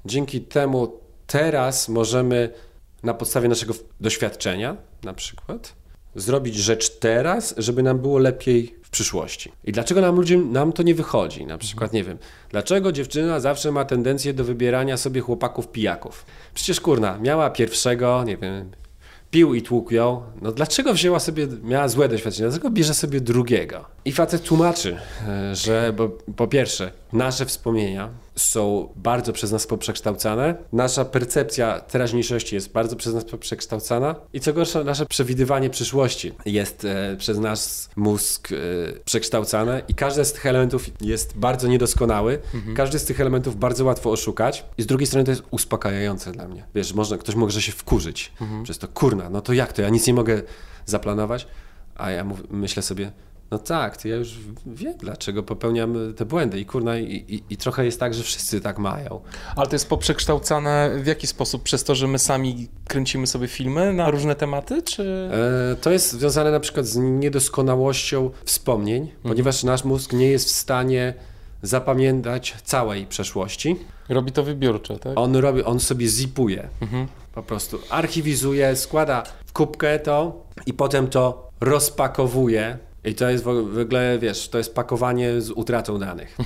dzięki 0.06 0.42
temu 0.42 1.00
teraz 1.28 1.90
możemy 1.90 2.50
na 3.04 3.14
podstawie 3.14 3.48
naszego 3.50 3.74
doświadczenia 4.02 4.78
na 5.04 5.14
przykład 5.14 5.74
zrobić 6.16 6.56
rzecz 6.56 7.00
teraz, 7.00 7.56
żeby 7.58 7.84
nam 7.84 8.00
było 8.00 8.18
lepiej 8.20 8.76
w 8.82 8.90
przyszłości. 8.90 9.52
I 9.64 9.72
dlaczego 9.72 10.02
nam 10.02 10.16
ludzie, 10.16 10.38
nam 10.38 10.74
to 10.74 10.84
nie 10.84 10.96
wychodzi? 10.96 11.46
Na 11.46 11.58
przykład, 11.58 11.94
nie 11.94 12.04
wiem, 12.04 12.18
dlaczego 12.50 12.92
dziewczyna 12.92 13.40
zawsze 13.40 13.72
ma 13.72 13.86
tendencję 13.86 14.34
do 14.34 14.44
wybierania 14.44 14.98
sobie 14.98 15.22
chłopaków 15.22 15.68
pijaków? 15.68 16.26
Przecież 16.54 16.82
kurna, 16.82 17.18
miała 17.18 17.50
pierwszego, 17.50 18.24
nie 18.24 18.38
wiem, 18.38 18.72
pił 19.32 19.54
i 19.54 19.62
tłukł 19.62 19.94
ją. 19.94 20.22
No 20.42 20.52
dlaczego 20.52 20.94
wzięła 20.94 21.20
sobie, 21.20 21.48
miała 21.64 21.88
złe 21.88 22.10
doświadczenie, 22.10 22.50
dlaczego 22.50 22.70
bierze 22.70 22.94
sobie 22.94 23.22
drugiego? 23.22 23.86
I 24.06 24.12
facet 24.12 24.44
tłumaczy, 24.44 24.98
e, 25.28 25.56
że 25.56 25.94
bo, 25.98 26.10
po 26.36 26.48
pierwsze, 26.48 26.92
nasze 27.14 27.46
wspomnienia 27.46 28.10
są 28.36 28.90
bardzo 28.96 29.34
przez 29.34 29.52
nas 29.52 29.68
poprzekształcane, 29.68 30.56
nasza 30.74 31.06
percepcja 31.06 31.80
teraźniejszości 31.80 32.56
jest 32.56 32.72
bardzo 32.72 32.96
przez 32.96 33.14
nas 33.14 33.24
poprzekształcana. 33.24 34.16
I 34.34 34.40
co 34.40 34.54
gorsza, 34.54 34.84
nasze 34.84 35.06
przewidywanie 35.06 35.70
przyszłości 35.70 36.32
jest 36.46 36.86
e, 36.86 37.16
przez 37.18 37.40
nasz 37.40 37.60
mózg 37.96 38.52
e, 38.52 38.56
przekształcane. 39.06 39.82
I 39.88 39.96
każdy 39.96 40.26
z 40.26 40.34
tych 40.34 40.46
elementów 40.46 40.86
jest 41.02 41.38
bardzo 41.38 41.68
niedoskonały, 41.68 42.40
każdy 42.76 43.00
z 43.00 43.06
tych 43.06 43.22
elementów 43.22 43.60
bardzo 43.60 43.86
łatwo 43.86 44.12
oszukać. 44.12 44.66
I 44.78 44.82
z 44.82 44.86
drugiej 44.86 45.08
strony 45.08 45.24
to 45.24 45.32
jest 45.32 45.44
uspokajające 45.52 46.32
dla 46.32 46.48
mnie. 46.48 46.66
Wiesz, 46.76 46.94
można, 46.94 47.18
ktoś 47.18 47.36
może 47.36 47.62
się 47.62 47.72
wkurzyć 47.72 48.32
przez 48.64 48.78
to, 48.78 48.88
kurna, 48.88 49.30
no 49.30 49.42
to 49.42 49.54
jak 49.54 49.74
to, 49.74 49.82
ja 49.82 49.90
nic 49.90 50.08
nie 50.08 50.14
mogę 50.14 50.42
zaplanować, 50.86 51.48
a 51.96 52.12
ja 52.12 52.24
mów, 52.24 52.44
myślę 52.50 52.84
sobie, 52.84 53.12
no 53.52 53.58
tak, 53.60 53.98
to 53.98 54.08
ja 54.08 54.16
już 54.16 54.38
wiem, 54.66 54.94
dlaczego 55.00 55.44
popełniam 55.44 56.14
te 56.18 56.26
błędy 56.26 56.60
i 56.60 56.66
kurna, 56.66 56.98
i, 56.98 57.04
i, 57.28 57.44
i 57.54 57.58
trochę 57.58 57.86
jest 57.86 58.00
tak, 58.00 58.14
że 58.14 58.24
wszyscy 58.24 58.62
tak 58.62 58.80
mają. 58.80 59.22
Ale 59.56 59.68
to 59.68 59.76
jest 59.76 59.90
poprzekształcane 59.90 60.92
w 61.04 61.08
jaki 61.08 61.28
sposób? 61.28 61.64
Przez 61.64 61.84
to, 61.84 61.96
że 61.96 62.08
my 62.08 62.20
sami 62.20 62.68
kręcimy 62.88 63.28
sobie 63.28 63.48
filmy 63.48 63.94
na 63.94 64.10
różne 64.12 64.36
tematy, 64.36 64.82
czy... 64.82 65.30
E, 65.72 65.76
To 65.76 65.92
jest 65.92 66.12
związane 66.12 66.52
na 66.52 66.60
przykład 66.60 66.86
z 66.86 66.96
niedoskonałością 66.98 68.32
wspomnień, 68.46 69.12
ponieważ 69.24 69.64
nasz 69.64 69.84
mózg 69.84 70.14
nie 70.14 70.28
jest 70.28 70.48
w 70.48 70.52
stanie 70.52 71.14
zapamiętać 71.62 72.56
całej 72.64 73.06
przeszłości. 73.06 73.76
Robi 74.10 74.32
to 74.32 74.44
wybiórczo, 74.44 75.00
tak? 75.00 75.12
On 75.16 75.36
robi, 75.36 75.64
on 75.64 75.80
sobie 75.80 76.08
zipuje, 76.08 76.70
Mhm. 76.82 77.08
po 77.34 77.44
prostu 77.44 77.80
archiwizuje, 77.90 78.76
składa 78.76 79.24
w 79.46 79.54
kubkę 79.54 80.00
to 80.00 80.44
i 80.66 80.74
potem 80.74 81.08
to 81.08 81.50
rozpakowuje. 81.62 82.78
I 83.06 83.16
to 83.16 83.30
jest 83.30 83.44
w 83.44 83.80
ogóle, 83.80 84.20
wiesz, 84.20 84.50
to 84.50 84.58
jest 84.58 84.76
pakowanie 84.76 85.42
z 85.42 85.52
utratą 85.52 86.00
danych. 86.00 86.38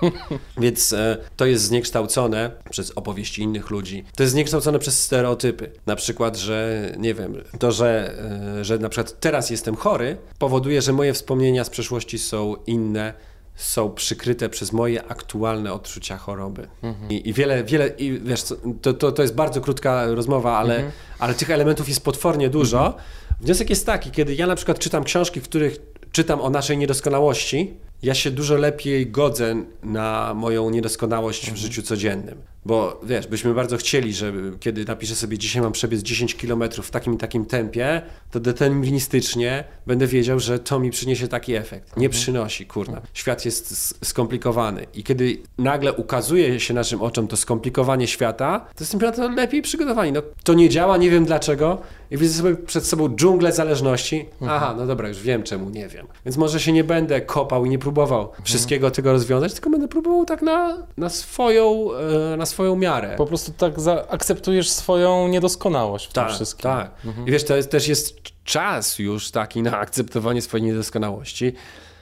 Więc 0.60 0.92
e, 0.92 1.16
to 1.36 1.46
jest 1.46 1.64
zniekształcone 1.64 2.50
przez 2.70 2.90
opowieści 2.90 3.42
innych 3.42 3.70
ludzi. 3.70 4.04
To 4.16 4.22
jest 4.22 4.32
zniekształcone 4.32 4.78
przez 4.78 5.02
stereotypy. 5.02 5.70
Na 5.86 5.96
przykład, 5.96 6.36
że 6.36 6.90
nie 6.98 7.14
wiem, 7.14 7.34
to, 7.58 7.72
że, 7.72 8.14
e, 8.58 8.64
że 8.64 8.78
na 8.78 8.88
przykład 8.88 9.20
teraz 9.20 9.50
jestem 9.50 9.76
chory, 9.76 10.16
powoduje, 10.38 10.82
że 10.82 10.92
moje 10.92 11.12
wspomnienia 11.12 11.64
z 11.64 11.70
przeszłości 11.70 12.18
są 12.18 12.54
inne, 12.66 13.14
są 13.54 13.90
przykryte 13.90 14.48
przez 14.48 14.72
moje 14.72 15.04
aktualne 15.04 15.72
odczucia 15.72 16.18
choroby. 16.18 16.68
I, 17.10 17.28
I 17.28 17.32
wiele, 17.32 17.64
wiele, 17.64 17.88
i 17.88 18.20
wiesz, 18.20 18.42
to, 18.82 18.92
to, 18.92 19.12
to 19.12 19.22
jest 19.22 19.34
bardzo 19.34 19.60
krótka 19.60 20.06
rozmowa, 20.06 20.58
ale, 20.58 20.90
ale 21.18 21.34
tych 21.34 21.50
elementów 21.50 21.88
jest 21.88 22.04
potwornie 22.04 22.50
dużo. 22.50 22.96
Wniosek 23.40 23.70
jest 23.70 23.86
taki, 23.86 24.10
kiedy 24.10 24.34
ja 24.34 24.46
na 24.46 24.56
przykład 24.56 24.78
czytam 24.78 25.04
książki, 25.04 25.40
w 25.40 25.44
których 25.44 25.78
czytam 26.14 26.40
o 26.40 26.50
naszej 26.50 26.78
niedoskonałości, 26.78 27.74
ja 28.02 28.14
się 28.14 28.30
dużo 28.30 28.56
lepiej 28.56 29.10
godzę 29.10 29.64
na 29.82 30.34
moją 30.34 30.70
niedoskonałość 30.70 31.50
w 31.50 31.56
życiu 31.56 31.82
codziennym. 31.82 32.53
Bo 32.66 33.00
wiesz, 33.02 33.26
byśmy 33.26 33.54
bardzo 33.54 33.76
chcieli, 33.76 34.14
żeby 34.14 34.58
kiedy 34.60 34.84
napiszę 34.84 35.14
sobie 35.14 35.38
dzisiaj 35.38 35.62
mam 35.62 35.72
przebiec 35.72 36.02
10 36.02 36.34
km 36.34 36.64
w 36.82 36.90
takim 36.90 37.14
i 37.14 37.16
takim 37.16 37.46
tempie, 37.46 38.02
to 38.30 38.40
deterministycznie 38.40 39.64
będę 39.86 40.06
wiedział, 40.06 40.40
że 40.40 40.58
to 40.58 40.78
mi 40.78 40.90
przyniesie 40.90 41.28
taki 41.28 41.54
efekt. 41.54 41.96
Nie 41.96 42.08
przynosi, 42.08 42.66
kurna. 42.66 43.00
Świat 43.14 43.44
jest 43.44 43.94
skomplikowany. 44.04 44.86
I 44.94 45.04
kiedy 45.04 45.38
nagle 45.58 45.92
ukazuje 45.92 46.60
się 46.60 46.74
naszym 46.74 47.02
oczom 47.02 47.28
to 47.28 47.36
skomplikowanie 47.36 48.06
świata, 48.06 48.60
to 48.60 48.84
jesteśmy 48.84 49.06
na 49.06 49.12
to 49.12 49.30
lepiej 49.30 49.62
przygotowani. 49.62 50.12
No, 50.12 50.22
to 50.44 50.54
nie 50.54 50.68
działa, 50.68 50.96
nie 50.96 51.10
wiem 51.10 51.24
dlaczego. 51.24 51.78
I 52.10 52.16
widzę 52.16 52.34
sobie 52.34 52.56
przed 52.56 52.86
sobą 52.86 53.08
dżunglę 53.08 53.52
zależności. 53.52 54.26
Aha, 54.46 54.74
no 54.78 54.86
dobra, 54.86 55.08
już 55.08 55.20
wiem 55.20 55.42
czemu, 55.42 55.70
nie 55.70 55.88
wiem. 55.88 56.06
Więc 56.24 56.36
może 56.36 56.60
się 56.60 56.72
nie 56.72 56.84
będę 56.84 57.20
kopał 57.20 57.64
i 57.64 57.70
nie 57.70 57.78
próbował 57.78 58.32
wszystkiego 58.42 58.90
tego 58.90 59.12
rozwiązać, 59.12 59.52
tylko 59.52 59.70
będę 59.70 59.88
próbował 59.88 60.24
tak 60.24 60.42
na, 60.42 60.86
na, 60.96 61.08
swoją, 61.08 61.88
e, 62.32 62.36
na 62.36 62.46
swoją 62.46 62.53
miarę. 62.76 63.14
Po 63.16 63.26
prostu 63.26 63.52
tak 63.52 63.80
zaakceptujesz 63.80 64.70
swoją 64.70 65.28
niedoskonałość 65.28 66.06
w 66.06 66.12
tym 66.12 66.24
Tak, 66.24 66.32
wszystkim. 66.32 66.62
tak. 66.62 66.90
I 67.26 67.30
wiesz, 67.30 67.44
to 67.44 67.56
jest, 67.56 67.70
też 67.70 67.88
jest 67.88 68.16
czas 68.44 68.98
już 68.98 69.30
taki 69.30 69.62
na 69.62 69.78
akceptowanie 69.78 70.42
swojej 70.42 70.66
niedoskonałości. 70.66 71.52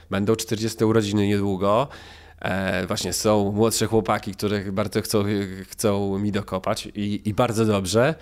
Będą 0.09 0.35
40 0.35 0.83
urodziny 0.85 1.27
niedługo. 1.27 1.87
E, 2.39 2.87
właśnie 2.87 3.13
są 3.13 3.51
młodsze 3.51 3.85
chłopaki, 3.87 4.31
które 4.31 4.71
bardzo 4.71 5.01
chcą, 5.01 5.23
chcą 5.69 6.19
mi 6.19 6.31
dokopać 6.31 6.85
i, 6.95 7.21
i 7.25 7.33
bardzo 7.33 7.65
dobrze. 7.65 8.15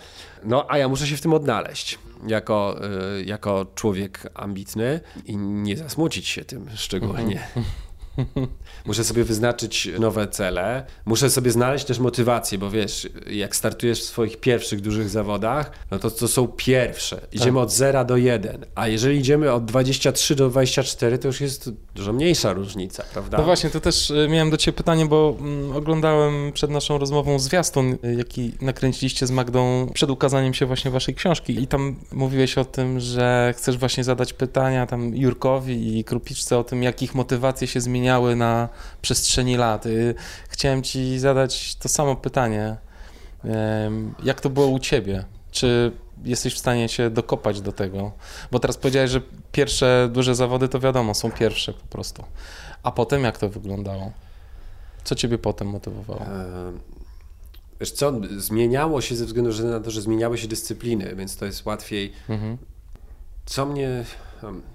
No, 0.44 0.66
a 0.70 0.78
ja 0.78 0.88
muszę 0.88 1.08
się 1.08 1.18
w 1.18 1.22
tym 1.22 1.34
odnaleźć 1.34 2.00
jako, 2.28 2.76
e, 3.18 3.24
jako 3.24 3.66
człowiek 3.76 4.32
ambitny 4.34 5.00
i 5.26 5.38
nie 5.38 5.78
zasmucić 5.78 6.28
się 6.28 6.46
tym 6.46 6.70
szczególnie. 6.76 7.48
Muszę 8.86 9.03
sobie 9.03 9.24
wyznaczyć 9.24 9.89
nowe 9.99 10.28
cele. 10.28 10.86
Muszę 11.05 11.30
sobie 11.30 11.51
znaleźć 11.51 11.86
też 11.86 11.99
motywację, 11.99 12.57
bo 12.57 12.72
wiesz, 12.72 13.09
jak 13.30 13.55
startujesz 13.55 13.99
w 13.99 14.03
swoich 14.03 14.38
pierwszych 14.38 14.82
dużych 14.82 15.09
zawodach, 15.09 15.72
no 15.91 15.99
to 15.99 16.12
to 16.12 16.28
są 16.28 16.47
pierwsze. 16.47 17.28
Idziemy 17.32 17.59
od 17.59 17.72
0 17.72 18.05
do 18.05 18.18
1. 18.18 18.66
A 18.76 18.88
jeżeli 18.88 19.20
idziemy 19.20 19.51
od 19.51 19.66
23 19.66 20.36
do 20.36 20.49
24, 20.49 21.18
to 21.18 21.28
już 21.28 21.41
jest 21.41 21.70
dużo 21.95 22.14
mniejsza 22.14 22.53
różnica, 22.53 23.03
prawda? 23.14 23.38
No 23.38 23.43
właśnie, 23.43 23.70
to 23.70 23.80
też 23.80 24.09
y, 24.09 24.28
miałem 24.30 24.49
do 24.49 24.57
Ciebie 24.57 24.78
pytanie, 24.78 25.05
bo 25.05 25.38
mm, 25.39 25.76
oglądałem 25.76 26.51
przed 26.51 26.72
naszą 26.72 26.97
rozmową 26.97 27.39
zwiastun, 27.39 27.97
y, 28.05 28.16
jaki 28.18 28.51
nakręciliście 28.62 29.28
z 29.28 29.32
Magdą 29.32 29.89
przed 29.93 30.09
ukazaniem 30.09 30.53
się 30.53 30.66
właśnie 30.66 30.91
Waszej 30.91 31.16
książki 31.16 31.64
i 31.64 31.68
tam 31.68 31.95
mówiłeś 32.12 32.57
o 32.57 32.66
tym, 32.66 32.99
że 32.99 33.53
chcesz 33.57 33.78
właśnie 33.78 34.03
zadać 34.03 34.34
pytania 34.34 34.88
tam 34.88 35.16
Jurkowi 35.16 35.99
i 35.99 36.03
Krupiczce 36.03 36.57
o 36.57 36.64
tym, 36.64 36.84
jak 36.84 37.01
ich 37.01 37.16
motywacje 37.16 37.68
się 37.68 37.82
zmieniały 38.02 38.36
na 38.36 38.70
przestrzeni 39.02 39.58
lat. 39.58 39.86
Y, 39.86 40.16
Chciałem 40.49 40.84
Ci 40.84 41.20
zadać 41.20 41.76
to 41.76 41.89
samo 41.89 42.16
pytanie. 42.16 42.78
Jak 44.24 44.41
to 44.41 44.49
było 44.49 44.68
u 44.68 44.80
Ciebie? 44.80 45.26
Czy 45.52 45.91
jesteś 46.24 46.54
w 46.56 46.58
stanie 46.58 46.89
się 46.89 47.10
dokopać 47.10 47.62
do 47.62 47.72
tego? 47.72 48.12
Bo 48.52 48.60
teraz 48.60 48.78
powiedziałeś, 48.78 49.12
że 49.12 49.22
pierwsze 49.52 50.10
duże 50.14 50.36
zawody 50.36 50.68
to 50.68 50.80
wiadomo, 50.80 51.14
są 51.14 51.32
pierwsze 51.32 51.74
po 51.74 51.88
prostu. 51.88 52.24
A 52.84 52.91
potem 52.91 53.24
jak 53.24 53.38
to 53.38 53.49
wyglądało? 53.49 54.12
Co 55.04 55.16
ciebie 55.16 55.38
potem 55.38 55.68
motywowało? 55.68 56.26
Wiesz 57.80 57.91
co, 57.91 58.14
zmieniało 58.38 59.02
się 59.02 59.16
ze 59.16 59.26
względu 59.26 59.64
na 59.64 59.80
to, 59.80 59.91
że 59.91 60.02
zmieniały 60.02 60.38
się 60.38 60.47
dyscypliny, 60.47 61.16
więc 61.16 61.38
to 61.38 61.45
jest 61.45 61.66
łatwiej. 61.66 62.12
Mhm. 62.30 62.58
Co 63.45 63.66
mnie, 63.66 64.06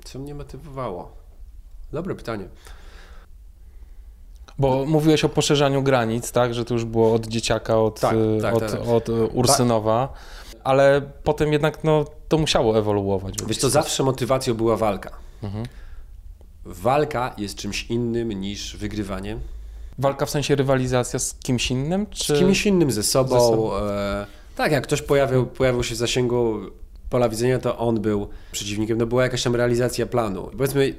co 0.04 0.18
mnie 0.18 0.34
motywowało? 0.34 1.16
Dobre 1.92 2.14
pytanie. 2.14 2.48
Bo 4.58 4.84
mówiłeś 4.86 5.24
o 5.24 5.28
poszerzaniu 5.28 5.82
granic, 5.82 6.32
tak? 6.32 6.54
Że 6.54 6.64
to 6.64 6.74
już 6.74 6.84
było 6.84 7.14
od 7.14 7.26
dzieciaka, 7.26 7.78
od, 7.78 8.00
Tak, 8.00 8.14
y, 8.14 8.38
tak, 8.42 8.54
od, 8.54 8.70
tak, 8.70 8.88
od 8.88 9.08
y, 9.08 9.26
Ursynowa, 9.26 10.12
ale 10.64 11.02
potem 11.24 11.52
jednak 11.52 11.84
no, 11.84 12.04
to 12.28 12.38
musiało 12.38 12.78
ewoluować. 12.78 13.34
Wiesz 13.46 13.56
sposób. 13.56 13.70
zawsze 13.70 14.02
motywacją 14.02 14.54
była 14.54 14.76
walka. 14.76 15.10
Mhm. 15.42 15.66
Walka 16.64 17.34
jest 17.38 17.56
czymś 17.56 17.86
innym 17.90 18.32
niż 18.32 18.76
wygrywanie. 18.76 19.38
Walka 19.98 20.26
w 20.26 20.30
sensie 20.30 20.54
rywalizacja 20.54 21.18
z 21.18 21.34
kimś 21.34 21.70
innym? 21.70 22.06
Czy... 22.10 22.36
Z 22.36 22.38
kimś 22.38 22.66
innym, 22.66 22.90
ze 22.90 23.02
sobą. 23.02 23.40
Ze 23.40 23.46
sobą. 23.46 23.76
E, 23.76 24.26
tak, 24.56 24.72
jak 24.72 24.84
ktoś 24.84 25.02
pojawił, 25.02 25.46
pojawił 25.46 25.84
się 25.84 25.94
w 25.94 25.98
zasięgu 25.98 26.58
pola 27.10 27.28
widzenia, 27.28 27.58
to 27.58 27.78
on 27.78 28.00
był 28.00 28.28
przeciwnikiem. 28.52 28.98
No 28.98 29.06
była 29.06 29.22
jakaś 29.22 29.42
tam 29.42 29.56
realizacja 29.56 30.06
planu. 30.06 30.50
Powiedzmy, 30.56 30.94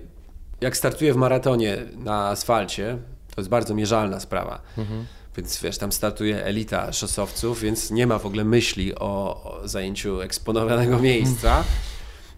jak 0.62 0.78
startuję 0.78 1.14
w 1.14 1.16
maratonie 1.16 1.78
na 1.96 2.28
asfalcie, 2.28 2.98
to 3.38 3.42
jest 3.42 3.50
bardzo 3.50 3.76
mierzalna 3.76 4.20
sprawa. 4.20 4.62
Mhm. 4.78 5.06
Więc 5.38 5.62
wiesz, 5.62 5.78
tam 5.78 5.92
startuje 5.92 6.46
elita 6.46 6.94
szosowców, 6.94 7.62
więc 7.62 7.92
nie 7.92 8.08
ma 8.08 8.20
w 8.20 8.26
ogóle 8.26 8.44
myśli 8.44 8.96
o, 8.96 9.44
o 9.44 9.68
zajęciu 9.68 10.22
eksponowanego 10.22 11.00
miejsca. 11.00 11.64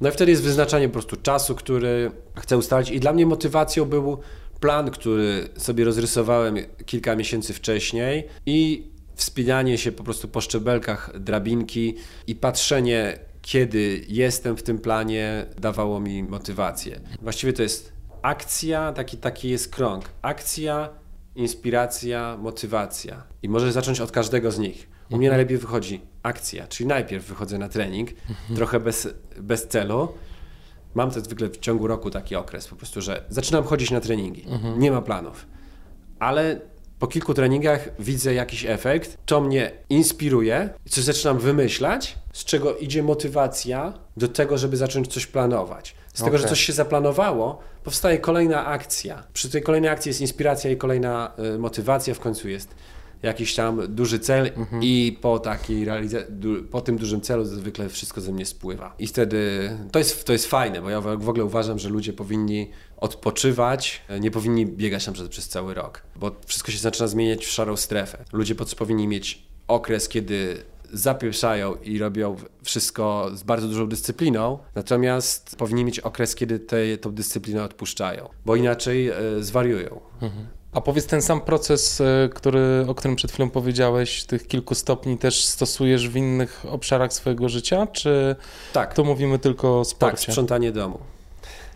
No 0.02 0.10
i 0.10 0.12
wtedy 0.12 0.32
jest 0.32 0.44
wyznaczanie 0.44 0.88
po 0.88 0.94
prostu 0.94 1.16
czasu, 1.16 1.56
który 1.56 2.12
chcę 2.40 2.58
ustalić. 2.58 2.90
I 2.90 3.00
dla 3.00 3.14
mnie 3.14 3.26
motywacją 3.26 3.86
był 3.86 4.20
plan, 4.60 4.92
który 4.92 5.50
sobie 5.58 5.86
rozrysowałem 5.86 6.58
kilka 6.86 7.16
miesięcy 7.16 7.54
wcześniej 7.54 8.28
i 8.46 8.88
wspinanie 9.16 9.78
się 9.78 9.92
po 9.92 10.04
prostu 10.04 10.28
po 10.28 10.42
szczebelkach 10.42 11.20
drabinki 11.20 11.96
i 12.28 12.36
patrzenie, 12.36 13.20
kiedy 13.42 14.06
jestem 14.08 14.58
w 14.58 14.64
tym 14.64 14.80
planie, 14.80 15.46
dawało 15.58 16.00
mi 16.00 16.24
motywację. 16.24 17.00
Właściwie 17.22 17.54
to 17.54 17.64
jest 17.64 17.99
akcja, 18.22 18.94
taki, 18.94 19.18
taki 19.18 19.50
jest 19.50 19.76
krąg. 19.76 20.06
Akcja, 20.22 20.90
inspiracja, 21.36 22.38
motywacja. 22.38 23.24
I 23.44 23.50
możesz 23.50 23.74
zacząć 23.74 24.02
od 24.02 24.12
każdego 24.12 24.52
z 24.52 24.60
nich. 24.60 24.90
U 25.12 25.18
mnie 25.18 25.30
najlepiej 25.30 25.58
wychodzi 25.58 26.02
akcja, 26.24 26.68
czyli 26.68 26.88
najpierw 26.88 27.26
wychodzę 27.26 27.58
na 27.58 27.70
trening, 27.70 28.10
trochę 28.56 28.80
bez, 28.80 29.08
bez 29.38 29.68
celu. 29.68 30.08
Mam 30.96 31.12
to 31.12 31.22
zwykle 31.22 31.50
w 31.50 31.58
ciągu 31.58 31.88
roku 31.88 32.10
taki 32.10 32.36
okres, 32.36 32.68
po 32.68 32.76
prostu, 32.76 33.02
że 33.02 33.26
zaczynam 33.30 33.64
chodzić 33.64 33.92
na 33.92 34.00
treningi. 34.02 34.46
Nie 34.78 34.92
ma 34.92 35.02
planów. 35.02 35.46
Ale 36.20 36.62
po 37.00 37.08
kilku 37.08 37.34
treningach 37.34 37.90
widzę 38.00 38.34
jakiś 38.34 38.66
efekt, 38.66 39.18
to 39.26 39.42
mnie 39.42 39.72
inspiruje, 39.90 40.70
coś 40.90 41.04
zaczynam 41.04 41.40
wymyślać, 41.40 42.16
z 42.34 42.46
czego 42.46 42.78
idzie 42.78 43.04
motywacja 43.04 43.94
do 44.18 44.28
tego, 44.28 44.58
żeby 44.58 44.78
zacząć 44.78 45.08
coś 45.08 45.28
planować. 45.28 45.96
Z 46.14 46.24
tego, 46.24 46.38
że 46.38 46.48
coś 46.48 46.60
się 46.60 46.74
zaplanowało, 46.74 47.60
powstaje 47.84 48.18
kolejna 48.18 48.66
akcja. 48.66 49.24
Przy 49.34 49.50
tej 49.50 49.62
kolejnej 49.62 49.92
akcji 49.92 50.10
jest 50.10 50.22
inspiracja 50.22 50.72
i 50.72 50.78
kolejna 50.78 51.32
y, 51.56 51.60
motywacja, 51.60 52.14
w 52.14 52.20
końcu 52.20 52.50
jest 52.50 52.76
jakiś 53.24 53.56
tam 53.56 53.96
duży 53.96 54.20
cel 54.20 54.52
i 54.82 55.18
po 55.22 55.40
takiej 55.40 55.86
realiza- 55.86 56.24
du- 56.30 56.64
po 56.64 56.82
tym 56.82 56.98
dużym 56.98 57.22
celu 57.22 57.46
zwykle 57.46 57.90
wszystko 57.90 58.22
ze 58.22 58.32
mnie 58.32 58.46
spływa. 58.46 58.96
I 59.00 59.08
wtedy 59.08 59.70
to 59.92 60.00
jest, 60.00 60.26
to 60.26 60.34
jest 60.34 60.46
fajne, 60.46 60.82
bo 60.82 60.90
ja 60.90 61.02
w 61.02 61.30
ogóle 61.30 61.46
uważam, 61.46 61.80
że 61.80 61.90
ludzie 61.90 62.14
powinni 62.14 62.70
odpoczywać, 62.98 64.02
nie 64.20 64.32
powinni 64.32 64.66
biegać 64.66 65.04
przykład 65.14 65.32
przez 65.32 65.48
cały 65.50 65.74
rok, 65.74 66.02
bo 66.16 66.32
wszystko 66.46 66.72
się 66.72 66.78
zaczyna 66.78 67.08
zmieniać 67.08 67.46
w 67.46 67.50
szarą 67.52 67.78
strefę. 67.78 68.26
Ludzie 68.34 68.56
po- 68.56 68.66
powinni 68.78 69.08
mieć 69.08 69.44
okres, 69.68 70.10
kiedy 70.10 70.64
zapieprzają 70.94 71.76
i 71.76 72.00
robią 72.00 72.36
wszystko 72.64 73.32
z 73.34 73.44
bardzo 73.44 73.68
dużą 73.68 73.88
dyscypliną, 73.90 74.60
natomiast 74.76 75.56
powinni 75.56 75.86
mieć 75.86 76.00
okres, 76.00 76.36
kiedy 76.36 76.60
tę 76.60 77.12
dyscyplinę 77.12 77.64
odpuszczają, 77.64 78.30
bo 78.46 78.56
inaczej 78.56 79.08
e, 79.10 79.14
zwariują. 79.40 80.00
A 80.72 80.82
powiedz, 80.82 81.06
ten 81.06 81.22
sam 81.22 81.42
proces, 81.42 82.02
y, 82.02 82.30
który, 82.36 82.86
o 82.88 82.96
którym 82.96 83.16
przed 83.16 83.32
chwilą 83.32 83.50
powiedziałeś, 83.50 84.24
tych 84.24 84.48
kilku 84.48 84.76
stopni 84.76 85.18
też 85.18 85.46
stosujesz 85.46 86.10
w 86.10 86.16
innych 86.16 86.66
obszarach 86.70 87.14
swojego 87.14 87.50
życia, 87.50 87.88
czy 87.88 88.36
Tak, 88.74 88.94
tu 88.94 89.06
mówimy 89.06 89.40
tylko 89.40 89.80
o 89.80 89.84
tak, 89.86 89.92
sporcie? 89.92 90.32
sprzątanie 90.32 90.72
domu. 90.72 91.00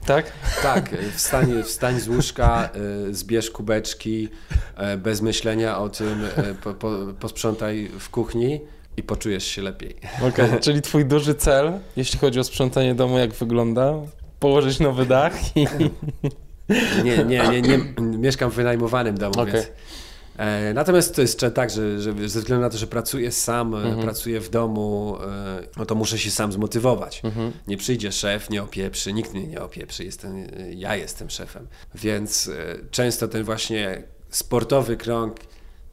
Tak? 0.06 0.32
Tak, 0.64 0.96
wstań, 1.16 1.64
wstań 1.64 2.00
z 2.00 2.08
łóżka, 2.08 2.70
y, 3.10 3.14
zbierz 3.16 3.52
kubeczki, 3.52 4.30
bez 4.98 5.22
myślenia 5.22 5.78
o 5.80 5.89
tym, 5.89 6.26
po, 6.64 6.74
po, 6.74 6.89
posprzątaj 7.20 7.91
w 8.00 8.10
kuchni 8.10 8.62
i 8.98 9.04
poczujesz 9.04 9.44
się 9.46 9.62
lepiej. 9.62 9.96
Okej, 10.28 10.50
czyli 10.64 10.82
twój 10.82 11.06
duży 11.06 11.36
cel, 11.36 11.72
jeśli 11.98 12.20
chodzi 12.20 12.39
o 12.39 12.44
sprzątanie 12.44 12.96
domu, 12.96 13.18
jak 13.18 13.34
wygląda? 13.34 13.94
Położyć 14.39 14.80
nowy 14.80 15.06
dach 15.06 15.58
i... 15.58 15.68
Nie, 17.03 17.17
nie, 17.17 17.47
nie, 17.49 17.61
nie 17.61 17.78
mieszkam 18.17 18.51
w 18.51 18.53
wynajmowanym 18.53 19.17
domu, 19.17 19.34
Okej. 19.39 19.53
więc... 19.53 19.67
E, 20.38 20.74
Natomiast 20.74 21.15
to 21.15 21.21
jest 21.21 21.45
tak, 21.53 21.69
że, 21.69 21.99
że 22.01 22.30
ze 22.30 22.39
względu 22.39 22.61
na 22.61 22.69
to, 22.69 22.78
że 22.78 22.88
pracuję 22.88 23.32
sam, 23.32 23.76
e, 23.76 24.01
pracuję 24.01 24.39
w 24.39 24.49
domu, 24.49 25.17
e, 25.21 25.63
no 25.78 25.86
to 25.86 25.95
muszę 25.95 26.17
się 26.17 26.32
sam 26.32 26.51
zmotywować. 26.51 27.21
Nie 27.67 27.78
przyjdzie 27.78 28.11
szef, 28.11 28.49
nie 28.49 28.63
opieprzy, 28.63 29.13
nikt 29.13 29.34
mnie 29.34 29.47
nie 29.47 29.61
opieprzy, 29.61 30.03
jestem, 30.05 30.47
ja 30.76 30.95
jestem 30.95 31.30
szefem. 31.30 31.67
Więc 31.95 32.49
często 32.91 33.28
ten 33.28 33.43
właśnie 33.43 34.03
sportowy 34.30 34.97
krąg, 34.97 35.36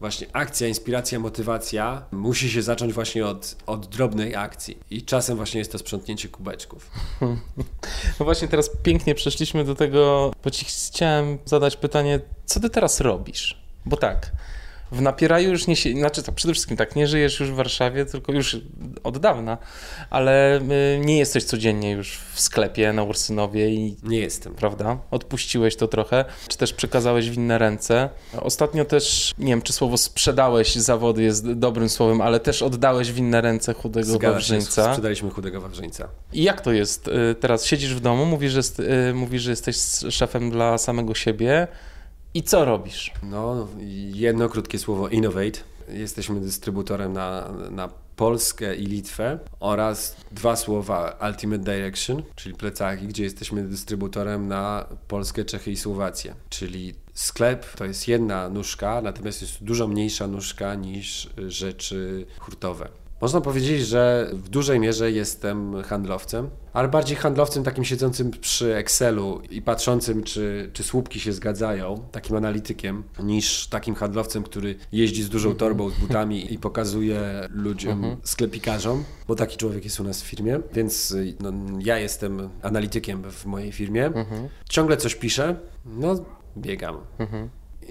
właśnie 0.01 0.27
akcja, 0.33 0.69
inspiracja, 0.69 1.19
motywacja 1.19 2.03
musi 2.13 2.51
się 2.51 2.63
zacząć 2.63 2.93
właśnie 2.93 3.27
od, 3.27 3.57
od 3.67 3.87
drobnej 3.87 4.37
akcji. 4.37 4.79
I 4.91 5.03
czasem 5.03 5.37
właśnie 5.37 5.59
jest 5.59 5.73
to 5.73 5.79
sprzątnięcie 5.79 6.29
kubeczków. 6.29 6.91
No 8.21 8.25
właśnie 8.25 8.49
teraz 8.49 8.71
pięknie 8.83 9.15
przeszliśmy 9.15 9.65
do 9.65 9.75
tego, 9.75 10.33
bo 10.45 10.51
ci 10.51 10.65
chciałem 10.65 11.39
zadać 11.45 11.77
pytanie, 11.77 12.21
co 12.45 12.61
ty 12.61 12.71
teraz 12.71 13.01
robisz? 13.01 13.63
Bo 13.87 13.97
tak, 13.97 14.33
w 14.93 15.01
Napieraju 15.01 15.51
już 15.51 15.67
nie 15.67 15.77
się, 15.77 15.93
znaczy 15.93 16.23
tak, 16.23 16.35
przede 16.35 16.55
wszystkim 16.55 16.77
tak, 16.77 16.97
nie 16.97 17.07
żyjesz 17.07 17.41
już 17.41 17.51
w 17.51 17.55
Warszawie, 17.55 18.05
tylko 18.07 18.33
już 18.33 18.57
od 19.05 19.19
dawna, 19.19 19.59
ale 20.11 20.61
y, 20.61 21.01
nie 21.05 21.19
jesteś 21.19 21.45
codziennie 21.45 21.91
już 21.91 22.19
w 22.35 22.41
sklepie 22.41 22.93
na 22.93 23.03
Ursynowie 23.03 23.69
i 23.71 23.97
Nie 24.03 24.19
jestem. 24.19 24.55
prawda? 24.55 24.99
Odpuściłeś 25.11 25.77
to 25.77 25.89
trochę, 25.89 26.25
czy 26.49 26.59
też 26.59 26.73
przekazałeś 26.73 27.31
w 27.31 27.35
inne 27.35 27.59
ręce. 27.59 28.09
Ostatnio 28.41 28.85
też, 28.85 29.33
nie 29.39 29.47
wiem, 29.53 29.63
czy 29.63 29.73
słowo 29.73 29.99
sprzedałeś 29.99 30.75
zawody 30.75 31.23
jest 31.23 31.53
dobrym 31.53 31.89
słowem, 31.89 32.21
ale 32.21 32.41
też 32.41 32.63
oddałeś 32.63 33.13
w 33.13 33.19
inne 33.19 33.41
ręce 33.41 33.75
chudego 33.75 34.07
Zgadza 34.07 34.27
się, 34.27 34.33
Wawrzyńca. 34.33 34.85
sprzedaliśmy 34.89 35.31
chudego 35.31 35.61
Wawrzyńca. 35.61 36.09
I 36.33 36.43
jak 36.43 36.61
to 36.61 36.73
jest? 36.73 37.09
y, 37.09 37.35
Teraz 37.41 37.67
siedzisz 37.67 37.95
w 37.95 38.01
domu, 38.01 38.27
mówisz, 38.27 38.53
że, 38.53 38.59
jest, 38.59 38.81
y, 38.81 39.15
mówisz, 39.15 39.43
że 39.43 39.51
jesteś 39.51 39.77
szefem 40.11 40.51
dla 40.51 40.79
samego 40.79 41.15
siebie 41.15 41.69
i 42.35 42.43
co 42.43 42.65
robisz? 42.65 43.13
No, 43.23 43.69
jedno 44.15 44.49
krótkie 44.49 44.79
słowo 44.79 45.09
innovate. 45.09 45.59
Jesteśmy 45.89 46.41
dystrybutorem 46.41 47.13
na, 47.13 47.53
na 47.71 47.89
Polskę 48.17 48.77
i 48.77 48.87
Litwę 48.87 49.39
oraz 49.61 50.17
dwa 50.33 50.57
słowa 50.57 51.19
Ultimate 51.29 51.65
Direction, 51.65 52.23
czyli 52.37 52.55
plecaki, 52.55 53.07
gdzie 53.07 53.25
jesteśmy 53.25 53.63
dystrybutorem 53.63 54.49
na 54.49 54.87
Polskę, 55.09 55.45
Czechy 55.45 55.71
i 55.71 55.77
Słowację. 55.77 56.35
Czyli 56.49 56.95
sklep 57.15 57.77
to 57.77 57.85
jest 57.85 58.09
jedna 58.09 58.49
nóżka, 58.49 59.03
natomiast 59.03 59.43
jest 59.43 59.65
dużo 59.65 59.89
mniejsza 59.89 60.27
nóżka 60.27 60.75
niż 60.75 61.31
rzeczy 61.49 62.27
hurtowe. 62.39 62.89
Można 63.21 63.41
powiedzieć, 63.41 63.87
że 63.87 64.31
w 64.33 64.49
dużej 64.49 64.81
mierze 64.81 65.13
jestem 65.13 65.83
handlowcem, 65.83 66.51
ale 66.73 66.89
bardziej 66.89 67.17
handlowcem 67.17 67.65
takim 67.65 67.85
siedzącym 67.85 68.31
przy 68.31 68.75
Excelu 68.77 69.41
i 69.51 69.63
patrzącym, 69.63 70.23
czy, 70.23 70.71
czy 70.73 70.83
słupki 70.83 71.21
się 71.21 71.33
zgadzają, 71.33 72.03
takim 72.13 72.37
analitykiem, 72.37 73.03
niż 73.23 73.67
takim 73.67 73.95
handlowcem, 73.95 74.43
który 74.43 74.75
jeździ 74.93 75.23
z 75.23 75.29
dużą 75.29 75.55
torbą, 75.55 75.91
z 75.91 75.99
butami 75.99 76.55
i 76.55 76.59
pokazuje 76.59 77.49
ludziom, 77.51 78.17
sklepikarzom, 78.23 79.05
bo 79.29 79.35
taki 79.35 79.57
człowiek 79.57 79.85
jest 79.85 80.01
u 80.01 80.05
nas 80.05 80.23
w 80.23 80.27
firmie, 80.27 80.61
więc 80.75 81.17
no, 81.41 81.53
ja 81.79 81.99
jestem 81.99 82.51
analitykiem 82.63 83.31
w 83.31 83.47
mojej 83.47 83.73
firmie. 83.73 84.11
Ciągle 84.69 84.97
coś 84.97 85.15
piszę, 85.15 85.57
no 85.87 86.25
biegam. 86.57 86.97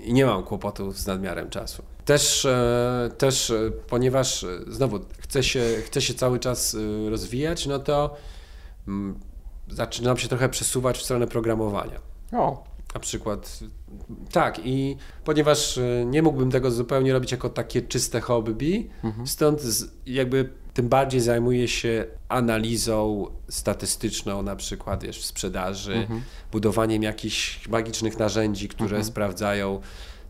I 0.03 0.13
nie 0.13 0.25
mam 0.25 0.43
kłopotu 0.43 0.91
z 0.91 1.07
nadmiarem 1.07 1.49
czasu. 1.49 1.84
Też, 2.10 2.45
e, 2.45 3.10
też 3.18 3.51
e, 3.51 3.72
ponieważ 3.88 4.43
e, 4.43 4.47
znowu 4.68 4.99
chcę 5.20 5.43
się, 5.43 5.62
chcę 5.86 6.01
się 6.01 6.14
cały 6.14 6.39
czas 6.39 6.78
rozwijać, 7.10 7.66
no 7.66 7.80
to 7.80 8.16
mm, 8.88 9.20
zaczynam 9.68 10.18
się 10.18 10.28
trochę 10.28 10.49
przesuwać 10.49 10.97
w 10.97 11.01
stronę 11.01 11.28
programowania. 11.28 11.99
O, 12.32 12.64
Na 12.93 12.99
przykład 12.99 13.60
tak 14.32 14.62
i 14.66 14.97
ponieważ 15.24 15.80
nie 16.05 16.22
mógłbym 16.22 16.51
tego 16.51 16.72
zupełnie 16.72 17.14
robić 17.14 17.32
jako 17.32 17.49
takie 17.49 17.82
czyste 17.82 18.22
hobby, 18.22 18.89
stąd 19.26 19.62
z, 19.62 19.91
jakby 20.05 20.49
tym 20.74 20.89
bardziej 20.89 21.22
zajmuję 21.22 21.68
się 21.68 22.05
analizą 22.30 23.28
statystyczną 23.49 24.41
na 24.41 24.55
przykład 24.55 25.03
wiesz, 25.03 25.20
w 25.20 25.26
sprzedaży, 25.26 26.07
budowaniem 26.51 27.03
jakichś 27.03 27.68
magicznych 27.68 28.20
narzędzi, 28.20 28.68
które 28.68 29.03
sprawdzają 29.03 29.82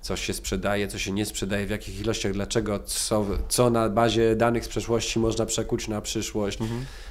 co 0.01 0.15
się 0.15 0.33
sprzedaje, 0.33 0.87
co 0.87 0.99
się 0.99 1.11
nie 1.11 1.25
sprzedaje, 1.25 1.65
w 1.65 1.69
jakich 1.69 2.01
ilościach, 2.01 2.31
dlaczego, 2.33 2.79
co, 2.79 3.25
co 3.49 3.69
na 3.69 3.89
bazie 3.89 4.35
danych 4.35 4.65
z 4.65 4.67
przeszłości 4.67 5.19
można 5.19 5.45
przekuć 5.45 5.87
na 5.87 6.01
przyszłość. 6.01 6.59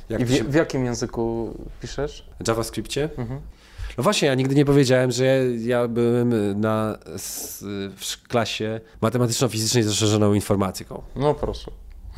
Jak 0.08 0.20
i 0.20 0.24
to 0.24 0.32
się- 0.34 0.44
w, 0.44 0.50
w 0.50 0.54
jakim 0.54 0.84
języku 0.84 1.54
piszesz? 1.82 2.24
w 2.44 2.48
JavaScriptie? 2.48 3.08
No 3.98 4.04
właśnie, 4.04 4.28
ja 4.28 4.34
nigdy 4.34 4.54
nie 4.54 4.64
powiedziałem, 4.64 5.10
że 5.10 5.44
ja, 5.58 5.88
byłem 5.88 6.60
na 6.60 6.98
w 7.96 8.28
klasie 8.28 8.80
matematyczno-fizycznej 9.00 9.82
z 9.82 9.86
rozszerzoną 9.88 10.34
informatyką. 10.34 11.02
No 11.16 11.34
proszę, 11.34 11.70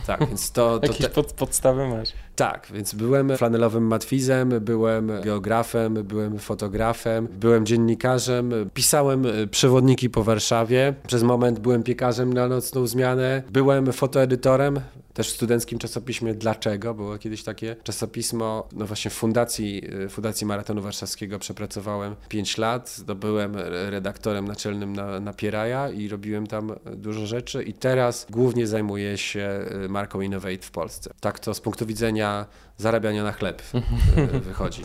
Tak, 0.07 0.27
więc 0.29 0.53
to, 0.53 0.79
to 0.79 0.87
jakieś 0.93 1.01
te, 1.07 1.09
pod, 1.09 1.33
podstawy 1.33 1.89
masz. 1.89 2.09
Tak, 2.41 2.67
więc 2.75 2.95
byłem 2.95 3.37
flanelowym 3.37 3.87
matwizem, 3.87 4.49
byłem 4.61 5.13
geografem, 5.25 5.95
byłem 5.95 6.39
fotografem, 6.39 7.29
byłem 7.41 7.67
dziennikarzem, 7.67 8.53
pisałem 8.75 9.25
przewodniki 9.51 10.11
po 10.11 10.25
Warszawie, 10.25 10.95
przez 11.07 11.23
moment 11.23 11.59
byłem 11.59 11.83
piekarzem 11.83 12.33
na 12.33 12.49
nocną 12.49 12.87
zmianę, 12.87 13.43
byłem 13.53 13.93
fotoedytorem, 13.93 14.81
też 15.15 15.31
w 15.33 15.35
studenckim 15.35 15.79
czasopiśmie 15.79 16.35
Dlaczego, 16.35 16.95
było 16.95 17.19
kiedyś 17.19 17.43
takie 17.43 17.77
czasopismo, 17.83 18.69
no 18.73 18.87
właśnie 18.87 19.11
w 19.11 19.15
fundacji, 19.15 19.83
e, 20.05 20.09
fundacji 20.09 20.47
Maratonu 20.47 20.83
Warszawskiego 20.83 21.39
przepracowałem 21.39 22.17
5 22.29 22.59
lat, 22.59 23.01
byłem 23.17 23.57
re- 23.57 23.91
redaktorem 23.91 24.49
naczelnym 24.49 24.93
na, 24.93 25.21
na 25.21 25.33
Pieraja 25.33 25.91
i 25.91 26.09
robiłem 26.09 26.47
tam 26.47 26.73
dużo 26.97 27.27
rzeczy. 27.27 27.63
I 27.63 27.73
teraz 27.73 28.27
głównie 28.31 28.67
zajmuję 28.67 29.19
się 29.19 29.65
e, 29.85 29.89
marką 29.89 30.21
Innovate 30.21 30.63
w 30.63 30.71
Polsce. 30.71 31.11
Tak 31.21 31.39
to 31.39 31.55
z 31.55 31.61
punktu 31.61 31.87
widzenia 31.87 32.30
zarabiania 32.77 33.23
na 33.23 33.33
chleb 33.33 33.63
e, 34.17 34.27
wychodzi. 34.41 34.83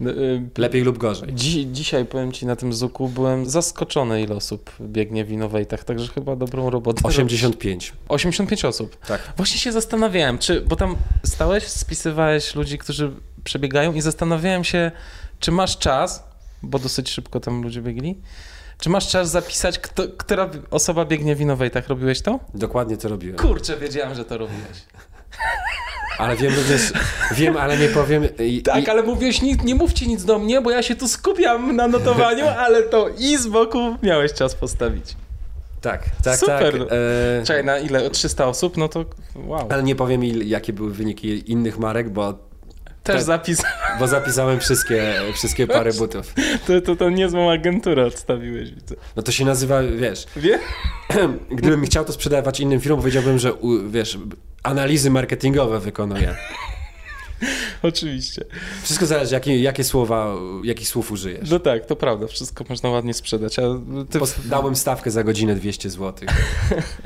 No, 0.00 0.10
y, 0.10 0.42
Lepiej 0.58 0.82
lub 0.82 0.98
gorzej. 0.98 1.32
Dzi 1.32 1.68
dzisiaj 1.72 2.04
powiem 2.04 2.32
ci 2.32 2.46
na 2.46 2.56
tym 2.56 2.72
Zuku, 2.72 3.08
byłem 3.08 3.50
zaskoczony 3.50 4.22
ile 4.22 4.34
osób 4.34 4.70
biegnie 4.80 5.24
w 5.24 5.30
Innovatach, 5.30 5.84
także 5.84 6.08
chyba 6.08 6.36
dobrą 6.36 6.70
robotę. 6.70 7.00
85. 7.04 7.92
85 8.08 8.64
osób. 8.64 8.96
Tak. 8.96 9.32
Właśnie 9.36 9.58
się 9.58 9.72
zastanawiałem, 9.72 10.38
czy, 10.38 10.60
bo 10.60 10.76
tam 10.76 10.96
stałeś, 11.24 11.64
spisywałeś 11.64 12.54
ludzi, 12.54 12.78
którzy 12.78 13.12
przebiegają 13.44 13.92
i 13.92 14.00
zastanawiałem 14.00 14.64
się, 14.64 14.90
czy 15.40 15.52
masz 15.52 15.78
czas, 15.78 16.24
bo 16.62 16.78
dosyć 16.78 17.10
szybko 17.10 17.40
tam 17.40 17.62
ludzie 17.62 17.82
biegli, 17.82 18.20
czy 18.78 18.90
masz 18.90 19.08
czas 19.08 19.30
zapisać, 19.30 19.78
kto, 19.78 20.02
która 20.16 20.50
osoba 20.70 21.04
biegnie 21.04 21.36
w 21.36 21.40
Innovatach? 21.40 21.88
Robiłeś 21.88 22.20
to? 22.20 22.40
Dokładnie 22.54 22.96
to 22.96 23.08
robiłem. 23.08 23.36
Kurczę, 23.36 23.76
wiedziałem, 23.76 24.14
że 24.14 24.24
to 24.24 24.38
robiłeś. 24.38 24.78
Ale 26.20 26.36
wiem 26.36 26.54
również, 26.54 26.92
wiem, 27.32 27.56
ale 27.56 27.78
nie 27.78 27.88
powiem. 27.88 28.22
I, 28.38 28.62
Tak, 28.62 28.84
i, 28.84 28.88
ale 28.88 29.02
mówiłeś, 29.02 29.42
nie, 29.42 29.54
nie 29.56 29.74
mówcie 29.74 30.06
nic 30.06 30.24
do 30.24 30.38
mnie, 30.38 30.60
bo 30.60 30.70
ja 30.70 30.82
się 30.82 30.96
tu 30.96 31.08
skupiam 31.08 31.76
na 31.76 31.88
notowaniu, 31.88 32.46
ale 32.48 32.82
to 32.82 33.08
i 33.18 33.36
z 33.36 33.46
boku 33.46 33.96
miałeś 34.02 34.32
czas 34.32 34.54
postawić. 34.54 35.16
tak, 35.80 36.02
tak, 36.24 36.38
Super. 36.38 36.72
tak. 36.72 36.82
E, 36.92 37.46
Czekaj, 37.46 37.64
na 37.64 37.78
ile? 37.78 38.10
300 38.10 38.46
osób? 38.46 38.76
No 38.76 38.88
to 38.88 39.04
wow. 39.36 39.66
ale 39.70 39.82
nie 39.82 39.94
powiem, 39.96 40.24
jakie 40.24 40.72
były 40.72 40.90
wyniki 40.92 41.52
innych 41.52 41.78
marek, 41.78 42.10
bo, 42.10 42.34
Też 43.02 43.16
tak. 43.16 43.24
zapis. 43.24 43.62
bo 43.98 44.08
zapisałem 44.08 44.60
wszystkie, 44.60 45.14
wszystkie 45.34 45.66
pary 45.66 45.92
butów. 45.92 46.34
To, 46.66 46.80
to, 46.80 46.96
to 46.96 47.10
niezłą 47.10 47.50
agenturę 47.50 48.06
odstawiłeś, 48.06 48.70
widzę. 48.70 48.94
No 49.16 49.22
to 49.22 49.32
się 49.32 49.44
nazywa, 49.44 49.82
wiesz, 49.82 50.26
Wie? 50.36 50.58
gdybym 51.50 51.84
chciał 51.84 52.04
to 52.04 52.12
sprzedawać 52.12 52.60
innym 52.60 52.80
firmom, 52.80 53.00
powiedziałbym, 53.00 53.38
że 53.38 53.52
wiesz, 53.90 54.18
analizy 54.62 55.10
marketingowe 55.10 55.80
wykonuję. 55.80 56.36
Oczywiście. 57.82 58.44
Wszystko 58.82 59.06
zależy, 59.06 59.34
jakie, 59.34 59.62
jakie 59.62 59.84
słowa, 59.84 60.34
jakich 60.64 60.88
słów 60.88 61.12
użyjesz. 61.12 61.50
No 61.50 61.58
tak, 61.58 61.86
to 61.86 61.96
prawda, 61.96 62.26
wszystko 62.26 62.64
można 62.68 62.88
ładnie 62.88 63.14
sprzedać. 63.14 63.58
A, 63.58 63.62
ty, 64.10 64.18
Dałem 64.44 64.76
stawkę 64.76 65.10
za 65.10 65.24
godzinę 65.24 65.54
200 65.54 65.90
zł. 65.90 66.28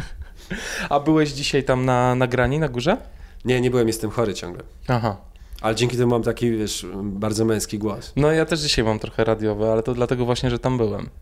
a 0.90 1.00
byłeś 1.00 1.30
dzisiaj 1.30 1.64
tam 1.64 1.84
na 1.84 2.14
nagrani 2.14 2.58
na 2.58 2.68
górze? 2.68 2.96
Nie, 3.44 3.60
nie 3.60 3.70
byłem, 3.70 3.86
jestem 3.86 4.10
chory 4.10 4.34
ciągle. 4.34 4.62
Aha. 4.88 5.16
Ale 5.60 5.74
dzięki 5.74 5.96
temu 5.96 6.10
mam 6.10 6.22
taki, 6.22 6.50
wiesz, 6.50 6.86
bardzo 7.02 7.44
męski 7.44 7.78
głos. 7.78 8.12
No 8.16 8.32
ja 8.32 8.46
też 8.46 8.60
dzisiaj 8.60 8.84
mam 8.84 8.98
trochę 8.98 9.24
radiowe, 9.24 9.72
ale 9.72 9.82
to 9.82 9.94
dlatego 9.94 10.24
właśnie, 10.24 10.50
że 10.50 10.58
tam 10.58 10.78
byłem. 10.78 11.08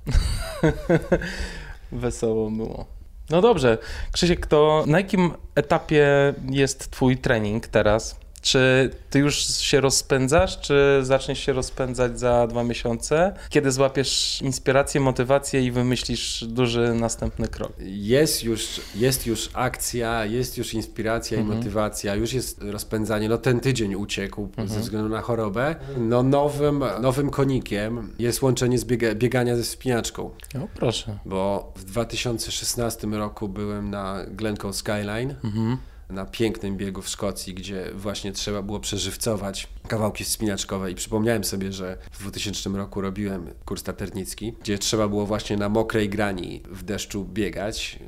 Wesoło 1.92 2.50
było. 2.50 2.86
No 3.30 3.40
dobrze. 3.40 3.78
Krzysiek, 4.12 4.46
to 4.46 4.84
na 4.86 4.98
jakim 4.98 5.30
etapie 5.54 6.34
jest 6.50 6.90
twój 6.90 7.16
trening 7.16 7.66
teraz? 7.66 8.21
Czy 8.42 8.90
ty 9.10 9.18
już 9.18 9.36
się 9.56 9.80
rozpędzasz, 9.80 10.60
czy 10.60 11.00
zaczniesz 11.02 11.38
się 11.38 11.52
rozpędzać 11.52 12.20
za 12.20 12.46
dwa 12.46 12.64
miesiące? 12.64 13.34
Kiedy 13.48 13.72
złapiesz 13.72 14.42
inspirację, 14.42 15.00
motywację 15.00 15.62
i 15.62 15.70
wymyślisz 15.70 16.44
duży 16.44 16.94
następny 16.94 17.48
krok? 17.48 17.72
Jest 17.86 18.44
już, 18.44 18.80
jest 18.94 19.26
już 19.26 19.50
akcja, 19.52 20.24
jest 20.24 20.58
już 20.58 20.74
inspiracja 20.74 21.38
Mhm. 21.38 21.54
i 21.54 21.58
motywacja, 21.58 22.14
już 22.14 22.32
jest 22.32 22.62
rozpędzanie. 22.62 23.28
No 23.28 23.38
ten 23.38 23.60
tydzień 23.60 23.94
uciekł 23.94 24.42
Mhm. 24.44 24.68
ze 24.68 24.80
względu 24.80 25.08
na 25.08 25.20
chorobę. 25.20 25.76
No 25.96 26.22
nowym, 26.22 26.84
nowym 27.00 27.30
konikiem 27.30 28.12
jest 28.18 28.42
łączenie 28.42 28.78
z 28.78 28.84
biega, 28.84 29.14
biegania 29.14 29.56
ze 29.56 29.62
wspinaczką. 29.62 30.30
No 30.54 30.68
proszę. 30.74 31.18
Bo 31.24 31.72
w 31.76 31.84
2016 31.84 33.06
roku 33.06 33.48
byłem 33.48 33.90
na 33.90 34.24
Glencoe 34.30 34.72
Skyline. 34.72 35.34
Mhm. 35.44 35.76
Na 36.10 36.26
pięknym 36.26 36.76
biegu 36.76 37.02
w 37.02 37.08
Szkocji, 37.08 37.54
gdzie 37.54 37.90
właśnie 37.94 38.32
trzeba 38.32 38.62
było 38.62 38.80
przeżywcować 38.80 39.68
kawałki 39.88 40.24
wspinaczkowe. 40.24 40.90
I 40.90 40.94
przypomniałem 40.94 41.44
sobie, 41.44 41.72
że 41.72 41.98
w 42.12 42.18
2000 42.18 42.70
roku 42.70 43.00
robiłem 43.00 43.50
kurs 43.64 43.82
taternicki, 43.82 44.52
gdzie 44.60 44.78
trzeba 44.78 45.08
było 45.08 45.26
właśnie 45.26 45.56
na 45.56 45.68
mokrej 45.68 46.08
grani 46.08 46.62
w 46.70 46.82
deszczu 46.82 47.24
biegać 47.24 47.98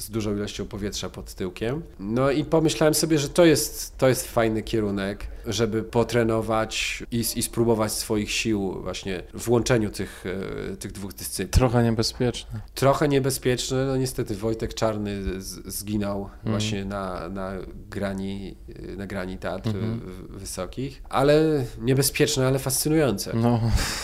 z 0.00 0.10
dużą 0.10 0.36
ilością 0.36 0.66
powietrza 0.66 1.10
pod 1.10 1.34
tyłkiem. 1.34 1.82
No 1.98 2.30
i 2.30 2.44
pomyślałem 2.44 2.94
sobie, 2.94 3.18
że 3.18 3.28
to 3.28 3.44
jest, 3.44 3.98
to 3.98 4.08
jest 4.08 4.26
fajny 4.26 4.62
kierunek, 4.62 5.26
żeby 5.46 5.82
potrenować 5.82 7.02
i, 7.10 7.24
i 7.36 7.42
spróbować 7.42 7.92
swoich 7.92 8.30
sił 8.30 8.82
właśnie 8.82 9.22
w 9.34 9.48
łączeniu 9.50 9.90
tych, 9.90 10.24
y, 10.72 10.76
tych 10.76 10.92
dwóch 10.92 11.12
dyscyplin. 11.14 11.50
Trochę 11.50 11.84
niebezpieczne. 11.84 12.60
Trochę 12.74 13.08
niebezpieczne, 13.08 13.86
no 13.86 13.96
niestety 13.96 14.34
Wojtek 14.34 14.74
Czarny 14.74 15.40
z, 15.42 15.74
zginął 15.74 16.30
właśnie 16.44 16.84
na, 16.84 17.28
na 17.28 17.52
grani, 17.90 18.56
na 18.96 19.06
grani 19.06 19.38
Tatr 19.38 19.70
w- 19.70 20.38
wysokich, 20.38 21.02
ale 21.08 21.64
niebezpieczne, 21.80 22.46
ale 22.46 22.58
fascynujące. 22.58 23.32
No, 23.34 23.60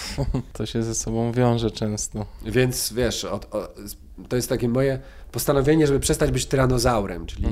to 0.52 0.66
się 0.66 0.82
ze 0.82 0.94
sobą 0.94 1.32
wiąże 1.32 1.70
często. 1.70 2.26
Więc 2.44 2.92
wiesz, 2.92 3.24
od, 3.24 3.54
o, 3.54 3.68
to 4.28 4.36
jest 4.36 4.48
takie 4.48 4.68
moje 4.68 5.00
postanowienie, 5.40 5.86
żeby 5.86 6.00
przestać 6.00 6.30
być 6.30 6.46
tyranozaurem, 6.46 7.26
czyli 7.26 7.46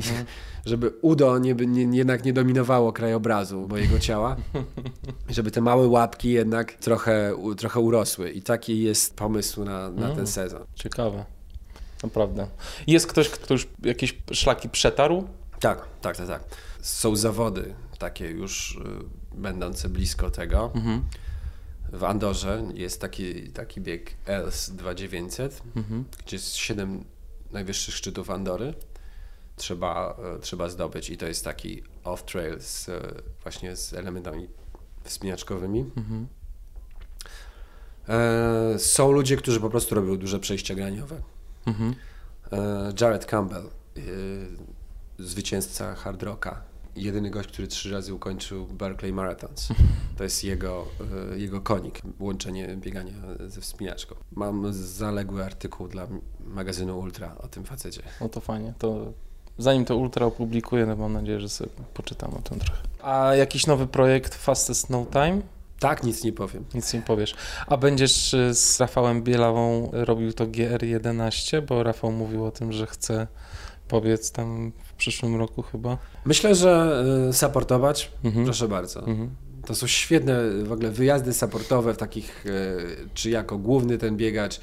żeby 0.66 0.93
udo 1.03 1.39
nie, 1.39 1.55
nie, 1.55 1.97
jednak 1.99 2.24
nie 2.24 2.32
dominowało 2.32 2.93
krajobrazu 2.93 3.68
mojego 3.68 3.99
ciała, 3.99 4.37
żeby 5.28 5.51
te 5.51 5.61
małe 5.61 5.87
łapki 5.89 6.30
jednak 6.30 6.72
trochę, 6.72 7.35
u- 7.37 7.55
trochę 7.55 7.80
urosły 7.80 8.30
i 8.30 8.43
taki 8.43 8.82
jest 8.82 9.16
pomysł 9.16 9.64
na, 9.64 9.91
na 9.91 10.14
ten 10.14 10.26
sezon. 10.26 10.62
Ciekawe. 10.74 11.24
Naprawdę. 12.03 12.47
Jest 12.87 13.07
ktoś, 13.07 13.28
kto 13.28 13.55
już 13.55 13.68
jakieś 13.82 14.18
szlaki 14.32 14.68
przetarł? 14.68 15.28
Tak, 15.61 15.85
tak, 16.01 16.16
tak, 16.16 16.26
tak. 16.26 16.43
Są 16.80 17.16
zawody 17.16 17.74
takie 17.99 18.30
już 18.30 18.76
y, 19.35 19.39
będące 19.39 19.89
blisko 19.89 20.30
tego. 20.30 20.70
Mhm. 20.74 21.03
W 21.93 22.05
Andorze 22.05 22.62
jest 22.74 23.01
taki, 23.01 23.49
taki 23.49 23.80
bieg 23.80 24.11
ELS 24.26 24.70
2900, 24.70 25.62
Mhm. 25.76 26.05
gdzie 26.26 26.37
jest 26.37 26.57
7 26.57 27.05
najwyższych 27.55 27.94
szczytów 27.94 28.30
Andory. 28.30 28.74
Trzeba, 29.57 30.16
y, 30.36 30.40
trzeba 30.40 30.68
zdobyć 30.68 31.11
i 31.11 31.16
to 31.16 31.26
jest 31.26 31.44
taki 31.44 31.82
off-trail 32.05 32.61
z, 32.61 32.88
y, 32.88 33.22
właśnie 33.42 33.76
z 33.76 33.94
elementami 33.94 34.48
wspinaczkowymi. 35.05 35.80
Mhm. 35.96 36.26
E, 38.09 38.78
są 38.78 39.12
ludzie, 39.12 39.36
którzy 39.36 39.61
po 39.61 39.70
prostu 39.70 39.94
robią 39.94 40.16
duże 40.16 40.40
przejścia 40.40 40.74
graniowe. 40.74 41.20
Mhm. 41.66 41.94
E, 42.52 42.92
Jared 43.00 43.26
Campbell, 43.26 43.66
e, 43.96 44.00
zwycięzca 45.18 45.94
Hard 45.94 46.22
Rocka, 46.22 46.62
jedyny 46.97 47.30
gość, 47.30 47.49
który 47.49 47.68
trzy 47.68 47.92
razy 47.92 48.14
ukończył 48.14 48.66
Berkeley 48.66 49.12
Marathons. 49.12 49.68
To 50.16 50.24
jest 50.24 50.45
jego, 50.45 50.86
e, 51.32 51.38
jego 51.38 51.61
konik, 51.61 52.03
łączenie 52.20 52.76
biegania 52.76 53.12
ze 53.47 53.61
wspinaczką. 53.61 54.14
Mam 54.32 54.72
zaległy 54.72 55.45
artykuł 55.45 55.88
dla 55.88 56.07
magazynu 56.40 56.99
Ultra 56.99 57.36
o 57.38 57.49
tym 57.49 57.64
facecie. 57.64 58.03
No 58.20 58.28
to 58.28 58.40
fajnie. 58.40 58.74
To 58.78 59.12
zanim 59.59 59.84
to 59.84 59.97
ultra 59.97 60.26
opublikuję, 60.26 60.86
no 60.86 60.97
mam 60.97 61.12
nadzieję, 61.12 61.40
że 61.40 61.49
sobie 61.49 61.70
poczytam 61.95 62.34
o 62.34 62.42
tym 62.42 62.59
trochę. 62.59 62.82
A 63.03 63.34
jakiś 63.34 63.66
nowy 63.66 63.86
projekt 63.86 64.34
Fastest 64.34 64.90
No 64.90 65.07
Time? 65.12 65.40
Tak, 65.78 66.05
nic 66.05 66.24
nie 66.24 66.32
powiem. 66.32 66.64
Nic 66.74 66.95
nie 66.95 67.03
powiesz. 67.03 67.34
A 67.66 67.76
będziesz 67.76 68.34
y, 68.34 68.55
z 68.55 68.80
Rafałem 68.80 69.22
Bielawą 69.22 69.90
robił 69.92 70.32
to 70.32 70.47
GR11, 70.47 71.62
bo 71.62 71.82
Rafał 71.82 72.12
mówił 72.12 72.45
o 72.45 72.51
tym, 72.51 72.72
że 72.72 72.86
chce 72.86 73.26
pobiec 73.88 74.32
tam 74.32 74.72
przyszłym 75.05 75.36
roku 75.36 75.62
chyba. 75.62 75.98
Myślę, 76.24 76.55
że 76.55 77.05
e, 77.28 77.32
supportować, 77.32 78.11
Mhm. 78.24 78.44
proszę 78.44 78.68
bardzo. 78.68 79.00
Mhm. 79.00 79.30
To 79.66 79.74
są 79.74 79.86
świetne 79.86 80.50
w 80.64 80.72
ogóle 80.72 80.90
wyjazdy 80.90 81.32
supportowe 81.32 81.94
w 81.94 81.96
takich, 81.96 82.44
e, 82.46 82.50
czy 83.14 83.30
jako 83.30 83.59
główny 83.59 83.98
ten 83.98 84.16
biegacz 84.16 84.61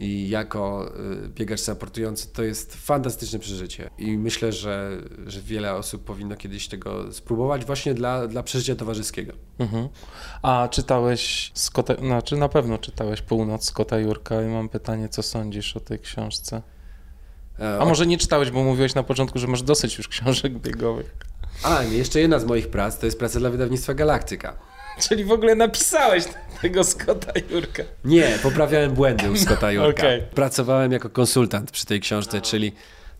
i 0.00 0.28
jako 0.28 0.92
e, 1.24 1.28
biegacz 1.28 1.60
supportujący, 1.60 2.32
to 2.32 2.42
jest 2.42 2.74
fantastyczne 2.76 3.38
przeżycie. 3.38 3.90
I 3.98 4.18
myślę, 4.18 4.52
że, 4.52 4.98
że 5.26 5.40
wiele 5.40 5.74
osób 5.74 6.04
powinno 6.04 6.36
kiedyś 6.36 6.68
tego 6.68 7.12
spróbować 7.12 7.64
właśnie 7.64 7.94
dla, 7.94 8.26
dla 8.28 8.42
przeżycia 8.42 8.76
towarzyskiego. 8.76 9.32
Mhm. 9.58 9.88
A 10.42 10.68
czytałeś 10.70 11.50
Scotta, 11.54 11.94
znaczy 11.94 12.36
na 12.36 12.48
pewno 12.48 12.78
czytałeś 12.78 13.22
Północ 13.22 13.64
Scotta 13.64 13.98
Jurka 13.98 14.42
i 14.42 14.46
mam 14.46 14.68
pytanie, 14.68 15.08
co 15.08 15.22
sądzisz 15.22 15.76
o 15.76 15.80
tej 15.80 15.98
książce? 15.98 16.62
E, 17.62 17.78
A 17.80 17.84
może 17.84 18.06
nie 18.06 18.18
czytałeś, 18.18 18.50
bo 18.50 18.62
mówiłeś 18.64 18.94
na 18.94 19.02
początku, 19.02 19.38
że 19.38 19.46
masz 19.46 19.62
dosyć 19.62 19.98
już 19.98 20.08
książek 20.08 20.52
biegowych. 20.52 21.14
A, 21.62 21.82
i 21.82 21.96
jeszcze 21.98 22.20
jedna 22.20 22.38
z 22.38 22.44
moich 22.44 22.68
prac 22.68 22.98
to 22.98 23.06
jest 23.06 23.18
praca 23.18 23.38
dla 23.38 23.50
wydawnictwa 23.50 23.94
Galaktyka. 23.94 24.56
Czyli 25.00 25.24
w 25.24 25.32
ogóle 25.32 25.54
napisałeś 25.54 26.24
tego 26.62 26.84
Scotta 26.84 27.32
Jurka. 27.50 27.82
Nie, 28.04 28.38
poprawiałem 28.42 28.92
błędy 28.92 29.30
u 29.30 29.36
Scotta 29.36 29.72
Jurka. 29.72 29.90
Okej. 30.02 30.22
Pracowałem 30.34 30.92
jako 30.92 31.10
konsultant 31.10 31.70
przy 31.70 31.86
tej 31.86 32.00
książce, 32.00 32.40
czyli 32.40 32.72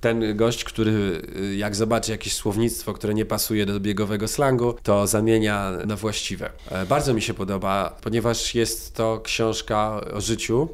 ten 0.02 0.36
gość, 0.36 0.64
który 0.64 1.22
y, 1.36 1.56
jak 1.56 1.76
zobaczy 1.76 2.10
jakieś 2.10 2.34
słownictwo, 2.34 2.92
które 2.92 3.14
nie 3.14 3.24
pasuje 3.24 3.66
do 3.66 3.80
biegowego 3.80 4.28
slangu, 4.28 4.74
to 4.82 5.06
zamienia 5.06 5.72
na 5.86 5.96
właściwe. 5.96 6.50
E, 6.70 6.86
Bardzo 6.86 7.14
mi 7.14 7.22
się 7.22 7.34
podoba, 7.34 7.96
ponieważ 8.02 8.54
jest 8.54 8.94
to 8.94 9.20
książka 9.24 10.00
o 10.14 10.20
życiu. 10.20 10.68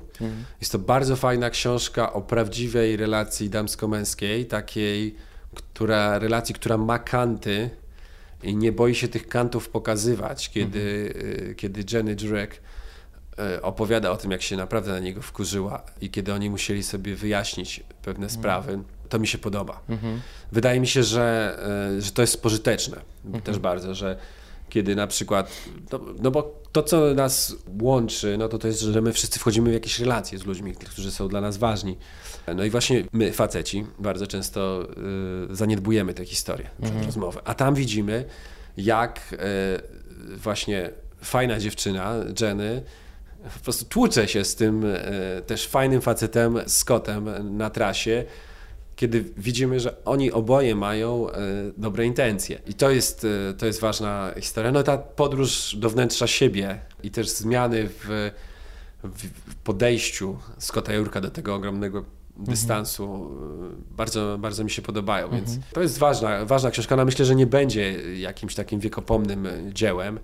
Jest 0.61 0.73
to 0.73 0.79
bardzo 0.79 1.17
fajna 1.17 1.51
książka 1.51 2.13
o 2.13 2.21
prawdziwej 2.21 2.97
relacji 2.97 3.51
damsko-męskiej, 3.51 4.47
takiej, 4.47 5.15
która, 5.55 6.19
relacji, 6.19 6.55
która 6.55 6.77
ma 6.77 6.99
kanty 6.99 7.71
i 8.43 8.57
nie 8.57 8.73
boi 8.73 8.95
się 8.95 9.09
tych 9.09 9.29
kantów 9.29 9.69
pokazywać, 9.69 10.51
kiedy, 10.51 11.15
mhm. 11.17 11.55
kiedy 11.55 11.85
Jenny 11.93 12.17
Jurek 12.23 12.61
e, 13.39 13.63
opowiada 13.63 14.11
o 14.11 14.17
tym, 14.17 14.31
jak 14.31 14.43
się 14.43 14.57
naprawdę 14.57 14.91
na 14.91 14.99
niego 14.99 15.23
wkurzyła 15.23 15.83
i 16.01 16.11
kiedy 16.11 16.35
oni 16.35 16.51
musieli 16.51 16.83
sobie 16.83 17.15
wyjaśnić 17.15 17.81
pewne 18.03 18.27
mhm. 18.27 18.41
sprawy, 18.41 18.79
to 19.09 19.19
mi 19.19 19.27
się 19.27 19.39
podoba. 19.39 19.81
Mhm. 19.89 20.21
Wydaje 20.53 20.81
mi 20.81 20.87
się, 20.87 21.03
że, 21.03 21.59
e, 21.97 22.01
że 22.01 22.11
to 22.11 22.23
jest 22.23 22.43
pożyteczne 22.43 23.01
mhm. 23.25 23.45
też 23.45 23.59
bardzo, 23.59 23.95
że 23.95 24.19
kiedy 24.69 24.97
na 24.97 25.07
przykład, 25.07 25.53
no, 25.93 26.01
no, 26.23 26.31
bo 26.31 26.63
to, 26.73 26.83
co 26.83 27.15
nas 27.15 27.57
łączy, 27.83 28.37
no 28.39 28.49
to 28.49 28.59
to 28.59 28.69
jest, 28.69 28.81
że 28.81 29.01
my 29.01 29.13
wszyscy 29.13 29.39
wchodzimy 29.39 29.71
w 29.71 29.73
jakieś 29.73 29.99
relacje 29.99 30.39
z 30.39 30.47
ludźmi, 30.47 30.73
którzy 30.73 31.11
są 31.11 31.29
dla 31.29 31.41
nas 31.41 31.57
ważni. 31.57 31.97
No 32.57 32.65
i 32.65 32.71
właśnie 32.71 33.05
my, 33.13 33.33
faceci, 33.33 33.87
bardzo 33.99 34.27
często 34.27 34.89
y, 35.53 35.57
zaniedbujemy 35.57 36.15
tę 36.15 36.25
historię, 36.25 36.71
mhm. 36.81 37.05
rozmowę. 37.05 37.41
A 37.45 37.55
tam 37.55 37.75
widzimy, 37.75 38.25
jak 38.77 39.35
y, 40.33 40.37
właśnie 40.37 40.91
fajna 41.23 41.59
dziewczyna, 41.59 42.15
Jenny, 42.41 42.83
po 43.55 43.61
prostu 43.65 43.85
tłucze 43.85 44.29
się 44.29 44.45
z 44.45 44.55
tym 44.55 44.85
y, 44.85 44.97
też 45.47 45.67
fajnym 45.67 46.01
facetem, 46.01 46.59
Scottem 46.67 47.57
na 47.57 47.71
trasie, 47.71 48.25
kiedy 48.99 49.25
widzimy, 49.37 49.81
że 49.81 50.05
oni 50.05 50.33
oboje 50.33 50.75
mają 50.75 51.31
e, 51.31 51.35
dobre 51.77 52.07
intencje. 52.07 52.61
I 52.67 52.75
to 52.75 52.91
jest, 52.91 53.27
e, 53.51 53.55
to 53.55 53.67
jest 53.67 53.81
ważna 53.81 54.33
historia. 54.41 54.73
No 54.73 54.83
ta 54.83 54.99
podróż 54.99 55.77
do 55.77 55.91
wnętrza 55.91 56.27
siebie 56.27 56.81
i 57.03 57.11
też 57.11 57.29
zmiany 57.29 57.89
w, 57.89 58.31
w 59.05 59.55
podejściu 59.55 60.39
Scotta 60.59 60.93
Jurka 60.93 61.21
do 61.21 61.31
tego 61.31 61.55
ogromnego 61.55 62.05
dystansu 62.37 63.15
mhm. 63.15 63.85
bardzo, 63.91 64.39
bardzo 64.41 64.65
mi 64.65 64.71
się 64.71 64.83
podobają, 64.83 65.25
mhm. 65.25 65.45
więc 65.45 65.59
to 65.73 65.83
jest 65.83 65.99
ważna, 65.99 66.45
ważna 66.45 66.71
książka. 66.71 66.95
Ona 66.95 67.05
myślę, 67.05 67.25
że 67.25 67.35
nie 67.35 67.47
będzie 67.47 68.17
jakimś 68.17 68.55
takim 68.55 68.81
wiekopomnym 68.81 69.49
dziełem, 69.73 70.19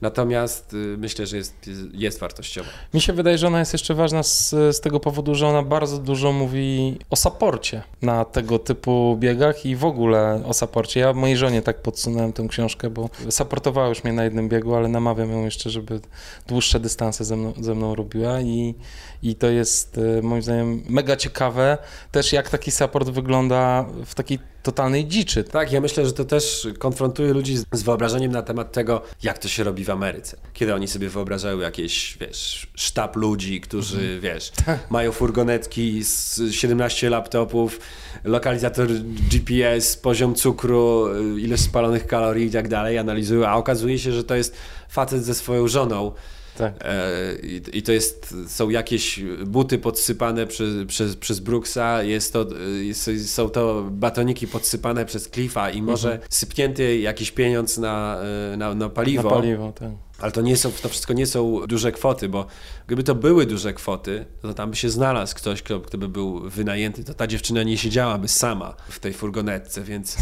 Natomiast 0.00 0.74
y, 0.74 0.76
myślę, 0.76 1.26
że 1.26 1.36
jest, 1.36 1.70
jest 1.92 2.20
wartościowa. 2.20 2.68
Mi 2.94 3.00
się 3.00 3.12
wydaje, 3.12 3.38
że 3.38 3.46
ona 3.46 3.58
jest 3.58 3.72
jeszcze 3.72 3.94
ważna 3.94 4.22
z, 4.22 4.50
z 4.50 4.80
tego 4.80 5.00
powodu, 5.00 5.34
że 5.34 5.46
ona 5.46 5.62
bardzo 5.62 5.98
dużo 5.98 6.32
mówi 6.32 6.98
o 7.10 7.16
saporcie 7.16 7.82
na 8.02 8.24
tego 8.24 8.58
typu 8.58 9.16
biegach 9.20 9.66
i 9.66 9.76
w 9.76 9.84
ogóle 9.84 10.42
o 10.44 10.54
saporcie. 10.54 11.00
Ja 11.00 11.12
mojej 11.12 11.36
żonie 11.36 11.62
tak 11.62 11.82
podsunąłem 11.82 12.32
tę 12.32 12.46
książkę, 12.48 12.90
bo 12.90 13.10
saportowała 13.30 13.88
już 13.88 14.04
mnie 14.04 14.12
na 14.12 14.24
jednym 14.24 14.48
biegu, 14.48 14.74
ale 14.74 14.88
namawiam 14.88 15.30
ją 15.30 15.44
jeszcze, 15.44 15.70
żeby 15.70 16.00
dłuższe 16.46 16.80
dystanse 16.80 17.24
ze 17.24 17.36
mną, 17.36 17.52
ze 17.60 17.74
mną 17.74 17.94
robiła 17.94 18.40
i, 18.40 18.74
i 19.22 19.34
to 19.34 19.46
jest 19.46 19.98
y, 19.98 20.22
moim 20.22 20.42
zdaniem 20.42 20.82
mega 20.88 21.16
ciekawe 21.16 21.78
też 22.12 22.32
jak 22.32 22.50
taki 22.50 22.70
support 22.70 23.10
wygląda 23.10 23.86
w 24.06 24.14
takiej 24.14 24.38
totalnej 24.66 25.06
dziczy. 25.06 25.44
Tak, 25.44 25.72
ja 25.72 25.80
myślę, 25.80 26.06
że 26.06 26.12
to 26.12 26.24
też 26.24 26.68
konfrontuje 26.78 27.32
ludzi 27.32 27.56
z 27.72 27.82
wyobrażeniem 27.82 28.32
na 28.32 28.42
temat 28.42 28.72
tego, 28.72 29.02
jak 29.22 29.38
to 29.38 29.48
się 29.48 29.64
robi 29.64 29.84
w 29.84 29.90
Ameryce. 29.90 30.36
Kiedy 30.52 30.74
oni 30.74 30.88
sobie 30.88 31.08
wyobrażają 31.08 31.58
jakieś, 31.58 32.18
wiesz, 32.20 32.66
sztab 32.74 33.16
ludzi, 33.16 33.60
którzy, 33.60 34.00
mhm. 34.00 34.20
wiesz, 34.20 34.52
mają 34.90 35.12
furgonetki 35.12 36.04
z 36.04 36.40
17 36.50 37.10
laptopów, 37.10 37.80
lokalizator 38.24 38.88
GPS, 39.30 39.96
poziom 39.96 40.34
cukru, 40.34 41.08
ilość 41.38 41.62
spalonych 41.62 42.06
kalorii 42.06 42.46
i 42.46 42.50
tak 42.50 42.68
dalej, 42.68 42.98
analizują, 42.98 43.48
a 43.48 43.54
okazuje 43.54 43.98
się, 43.98 44.12
że 44.12 44.24
to 44.24 44.34
jest 44.34 44.56
facet 44.88 45.24
ze 45.24 45.34
swoją 45.34 45.68
żoną, 45.68 46.12
tak. 46.56 46.74
E, 46.84 47.34
I, 47.72 47.82
to 47.82 47.92
jest, 47.92 48.34
są 48.48 48.70
jakieś 48.70 49.20
buty 49.46 49.78
podsypane 49.78 50.46
przez, 50.46 50.86
przez, 50.86 51.16
przez 51.16 51.40
Brooksa, 51.40 52.02
jest 52.02 52.32
to, 52.32 52.46
jest, 52.82 53.34
są 53.34 53.48
to 53.48 53.84
batoniki 53.90 54.46
podsypane 54.46 55.04
przez 55.04 55.30
Cliffa 55.30 55.70
i 55.70 55.82
może 55.82 56.12
mhm. 56.12 56.28
sypnięty 56.30 56.98
jakiś 56.98 57.30
pieniądz 57.30 57.78
na, 57.78 58.18
e, 58.52 58.56
na, 58.56 58.74
na 58.74 58.88
paliwo. 58.88 59.30
Na 59.30 59.36
paliwo, 59.36 59.72
tak. 59.72 59.90
Ale 60.18 60.32
to, 60.32 60.40
nie 60.40 60.56
są, 60.56 60.72
to 60.82 60.88
wszystko 60.88 61.12
nie 61.12 61.26
są 61.26 61.66
duże 61.66 61.92
kwoty, 61.92 62.28
bo 62.28 62.46
gdyby 62.86 63.02
to 63.02 63.14
były 63.14 63.46
duże 63.46 63.74
kwoty, 63.74 64.26
to 64.42 64.54
tam 64.54 64.70
by 64.70 64.76
się 64.76 64.90
znalazł 64.90 65.36
ktoś, 65.36 65.62
kto, 65.62 65.80
kto 65.80 65.98
by 65.98 66.08
był 66.08 66.50
wynajęty, 66.50 67.04
to 67.04 67.14
ta 67.14 67.26
dziewczyna 67.26 67.62
nie 67.62 67.78
siedziałaby 67.78 68.28
sama 68.28 68.74
w 68.88 68.98
tej 68.98 69.12
furgonetce, 69.14 69.82
więc 69.82 70.16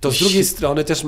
to 0.00 0.10
z 0.10 0.18
drugiej 0.22 0.44
strony 0.44 0.84
też 0.84 1.02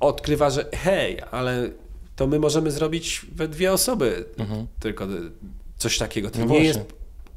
odkrywa, 0.00 0.50
że 0.50 0.68
hej, 0.72 1.18
ale 1.30 1.70
to 2.16 2.26
my 2.26 2.38
możemy 2.38 2.70
zrobić 2.70 3.26
we 3.32 3.48
dwie 3.48 3.72
osoby 3.72 4.24
mhm. 4.38 4.66
tylko 4.80 5.06
coś 5.76 5.98
takiego. 5.98 6.30
To 6.30 6.38
no 6.38 6.44
nie 6.44 6.48
właśnie. 6.48 6.66
jest 6.66 6.80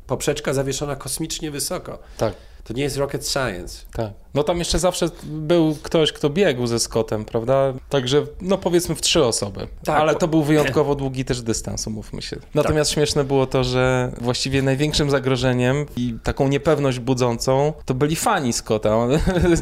poprzeczka 0.08 0.54
zawieszona 0.54 0.96
kosmicznie 0.96 1.52
wysoko. 1.52 2.00
Tak. 2.18 2.34
To 2.68 2.74
nie 2.74 2.84
jest 2.84 2.98
rocket 2.98 3.28
science. 3.28 3.86
Tak. 3.94 4.12
No 4.34 4.44
tam 4.44 4.60
jeszcze 4.60 4.80
zawsze 4.80 5.10
był 5.24 5.78
ktoś, 5.84 6.12
kto 6.12 6.30
biegł 6.30 6.68
ze 6.68 6.80
Scottem, 6.80 7.26
prawda? 7.26 7.74
Także, 7.90 8.26
no 8.42 8.58
powiedzmy 8.58 8.96
w 8.96 9.02
trzy 9.02 9.24
osoby. 9.24 9.68
Tak, 9.84 10.02
Ale 10.02 10.16
to 10.16 10.28
był 10.28 10.44
wyjątkowo 10.44 10.96
długi 10.96 11.26
też 11.26 11.42
dystans, 11.42 11.88
umówmy 11.88 12.22
się. 12.22 12.38
Natomiast 12.56 12.92
tak. 12.92 12.96
śmieszne 12.96 13.24
było 13.24 13.46
to, 13.46 13.64
że 13.64 14.12
właściwie 14.22 14.62
największym 14.62 15.10
zagrożeniem 15.10 15.86
i 15.96 16.14
taką 16.24 16.48
niepewność 16.48 17.00
budzącą 17.00 17.74
to 17.86 17.94
byli 17.94 18.16
fani 18.16 18.54
Scotta. 18.54 19.08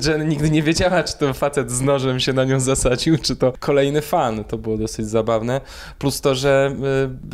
Jen 0.07 0.27
nigdy 0.29 0.49
nie 0.49 0.63
wiedziała, 0.63 1.03
czy 1.03 1.17
to 1.17 1.33
facet 1.33 1.71
z 1.71 1.81
nożem 1.81 2.19
się 2.19 2.33
na 2.33 2.43
nią 2.43 2.59
zasadził, 2.59 3.17
czy 3.17 3.35
to 3.35 3.53
kolejny 3.59 4.01
fan. 4.01 4.43
To 4.43 4.57
było 4.57 4.77
dosyć 4.77 5.07
zabawne. 5.07 5.61
Plus 5.99 6.21
to, 6.21 6.35
że 6.35 6.75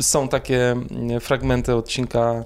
y, 0.00 0.02
są 0.02 0.28
takie 0.28 0.76
y, 1.16 1.20
fragmenty 1.20 1.74
odcinka 1.74 2.44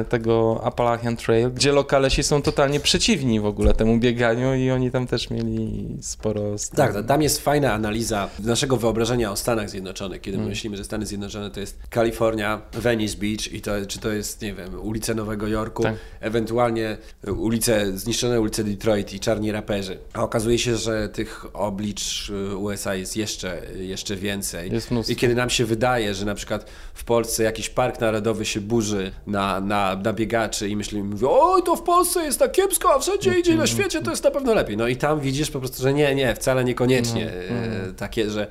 y, 0.00 0.04
tego 0.04 0.60
Appalachian 0.64 1.16
Trail, 1.16 1.50
gdzie 1.50 1.72
lokalesi 1.72 2.22
są 2.22 2.42
totalnie 2.42 2.61
przeciwni 2.80 3.40
w 3.40 3.46
ogóle 3.46 3.74
temu 3.74 3.98
bieganiu 3.98 4.54
i 4.54 4.70
oni 4.70 4.90
tam 4.90 5.06
też 5.06 5.30
mieli 5.30 5.88
sporo... 6.00 6.42
Tak, 6.76 7.06
tam 7.06 7.22
jest 7.22 7.40
fajna 7.40 7.72
analiza 7.72 8.28
naszego 8.38 8.76
wyobrażenia 8.76 9.30
o 9.32 9.36
Stanach 9.36 9.70
Zjednoczonych, 9.70 10.20
kiedy 10.20 10.36
mm. 10.36 10.48
myślimy, 10.48 10.76
że 10.76 10.84
Stany 10.84 11.06
Zjednoczone 11.06 11.50
to 11.50 11.60
jest 11.60 11.78
Kalifornia, 11.90 12.62
Venice 12.72 13.16
Beach 13.16 13.52
i 13.52 13.60
to, 13.60 13.86
czy 13.88 13.98
to 13.98 14.12
jest, 14.12 14.42
nie 14.42 14.54
wiem, 14.54 14.80
ulice 14.80 15.14
Nowego 15.14 15.46
Jorku, 15.46 15.82
tak. 15.82 15.94
ewentualnie 16.20 16.96
ulice, 17.36 17.98
zniszczone 17.98 18.40
ulice 18.40 18.64
Detroit 18.64 19.12
i 19.12 19.20
czarni 19.20 19.52
raperzy. 19.52 19.98
A 20.12 20.22
okazuje 20.22 20.58
się, 20.58 20.76
że 20.76 21.08
tych 21.08 21.56
oblicz 21.56 22.30
y, 22.30 22.56
USA 22.56 22.94
jest 22.94 23.16
jeszcze, 23.16 23.62
jeszcze 23.76 24.16
więcej. 24.16 24.72
Jest 24.72 24.90
I 25.08 25.16
kiedy 25.16 25.34
nam 25.34 25.50
się 25.50 25.64
wydaje, 25.64 26.14
że 26.14 26.26
na 26.26 26.34
przykład 26.34 26.66
w 26.94 27.04
Polsce 27.04 27.42
jakiś 27.42 27.68
park 27.68 28.00
narodowy 28.00 28.44
się 28.44 28.60
burzy 28.60 29.12
na, 29.26 29.60
na, 29.60 29.96
na 29.96 30.12
biegaczy 30.12 30.68
i 30.68 30.76
myślimy, 30.76 31.08
mówią, 31.08 31.28
oj, 31.30 31.62
to 31.62 31.76
w 31.76 31.82
Polsce 31.82 32.24
jest 32.24 32.38
tak 32.38 32.51
kiepsko, 32.52 32.94
a 32.94 32.98
wszędzie 32.98 33.38
idzie 33.38 33.54
na 33.54 33.66
świecie 33.66 34.02
to 34.02 34.10
jest 34.10 34.24
na 34.24 34.30
pewno 34.30 34.54
lepiej. 34.54 34.76
No 34.76 34.88
i 34.88 34.96
tam 34.96 35.20
widzisz 35.20 35.50
po 35.50 35.58
prostu, 35.58 35.82
że 35.82 35.94
nie, 35.94 36.14
nie, 36.14 36.34
wcale 36.34 36.64
niekoniecznie 36.64 37.32
no. 37.50 37.92
takie, 37.92 38.30
że 38.30 38.46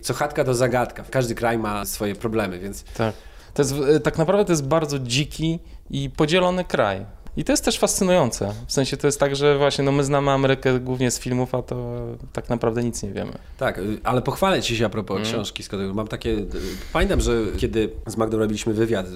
co 0.00 0.14
chatka 0.14 0.44
to 0.44 0.54
zagadka. 0.54 1.04
Każdy 1.10 1.34
kraj 1.34 1.58
ma 1.58 1.84
swoje 1.84 2.14
problemy, 2.14 2.58
więc... 2.58 2.84
Tak. 2.84 3.14
To 3.54 3.62
jest, 3.62 3.74
e, 3.96 4.00
tak 4.00 4.18
naprawdę 4.18 4.44
to 4.44 4.52
jest 4.52 4.66
bardzo 4.66 4.98
dziki 4.98 5.58
i 5.90 6.10
podzielony 6.10 6.64
kraj. 6.64 7.06
I 7.36 7.44
to 7.44 7.52
jest 7.52 7.64
też 7.64 7.78
fascynujące. 7.78 8.54
W 8.66 8.72
sensie 8.72 8.96
to 8.96 9.06
jest 9.06 9.20
tak, 9.20 9.36
że 9.36 9.58
właśnie 9.58 9.84
no 9.84 9.92
my 9.92 10.04
znamy 10.04 10.30
Amerykę 10.30 10.80
głównie 10.80 11.10
z 11.10 11.18
filmów, 11.18 11.54
a 11.54 11.62
to 11.62 12.06
tak 12.32 12.48
naprawdę 12.48 12.84
nic 12.84 13.02
nie 13.02 13.12
wiemy. 13.12 13.32
Tak, 13.58 13.78
y, 13.78 13.98
ale 14.04 14.22
pochwalę 14.22 14.62
ci 14.62 14.76
się 14.76 14.86
a 14.86 14.88
propos 14.88 15.16
mm. 15.16 15.28
książki 15.28 15.62
Scottem. 15.62 15.94
Mam 15.94 16.08
takie. 16.08 16.30
Y, 16.30 16.46
pamiętam, 16.92 17.20
że 17.20 17.32
kiedy 17.58 17.92
z 18.06 18.16
Magdą 18.16 18.38
robiliśmy 18.38 18.74
wywiad 18.74 19.06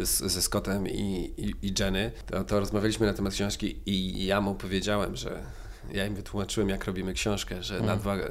y, 0.00 0.06
z, 0.06 0.18
ze 0.18 0.42
Scottem 0.42 0.88
i, 0.88 1.32
i, 1.36 1.66
i 1.66 1.74
Jenny, 1.78 2.10
to, 2.26 2.44
to 2.44 2.60
rozmawialiśmy 2.60 3.06
na 3.06 3.14
temat 3.14 3.32
książki 3.32 3.76
i 3.86 4.26
ja 4.26 4.40
mu 4.40 4.54
powiedziałem, 4.54 5.16
że 5.16 5.42
ja 5.92 6.06
im 6.06 6.14
wytłumaczyłem, 6.14 6.68
jak 6.68 6.84
robimy 6.84 7.12
książkę, 7.12 7.62
że 7.62 7.74
mm. 7.74 7.86
nadwaga. 7.86 8.24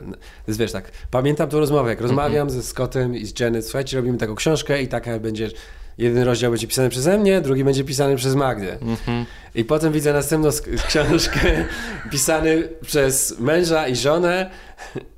Wiesz, 0.47 0.71
tak, 0.71 0.91
pamiętam 1.11 1.49
tą 1.49 1.59
rozmowę, 1.59 1.89
jak 1.89 2.01
rozmawiam 2.01 2.47
mm 2.47 2.47
-hmm. 2.47 2.51
ze 2.51 2.63
Scottem 2.63 3.15
i 3.15 3.25
z 3.25 3.39
Jenny, 3.39 3.61
słuchajcie, 3.61 3.97
robimy 3.97 4.17
taką 4.17 4.35
książkę 4.35 4.81
i 4.81 4.87
taka 4.87 5.19
będzie 5.19 5.49
jeden 5.97 6.23
rozdział 6.23 6.51
będzie 6.51 6.67
pisany 6.67 6.89
przeze 6.89 7.17
mnie, 7.17 7.41
drugi 7.41 7.63
będzie 7.63 7.83
pisany 7.83 8.15
przez 8.15 8.35
Magdę. 8.35 8.77
Mm-hmm. 8.77 9.25
I 9.55 9.65
potem 9.65 9.93
widzę 9.93 10.13
następną 10.13 10.49
książkę 10.87 11.65
pisany 12.11 12.69
przez 12.81 13.39
męża 13.39 13.87
i 13.87 13.95
żonę, 13.95 14.49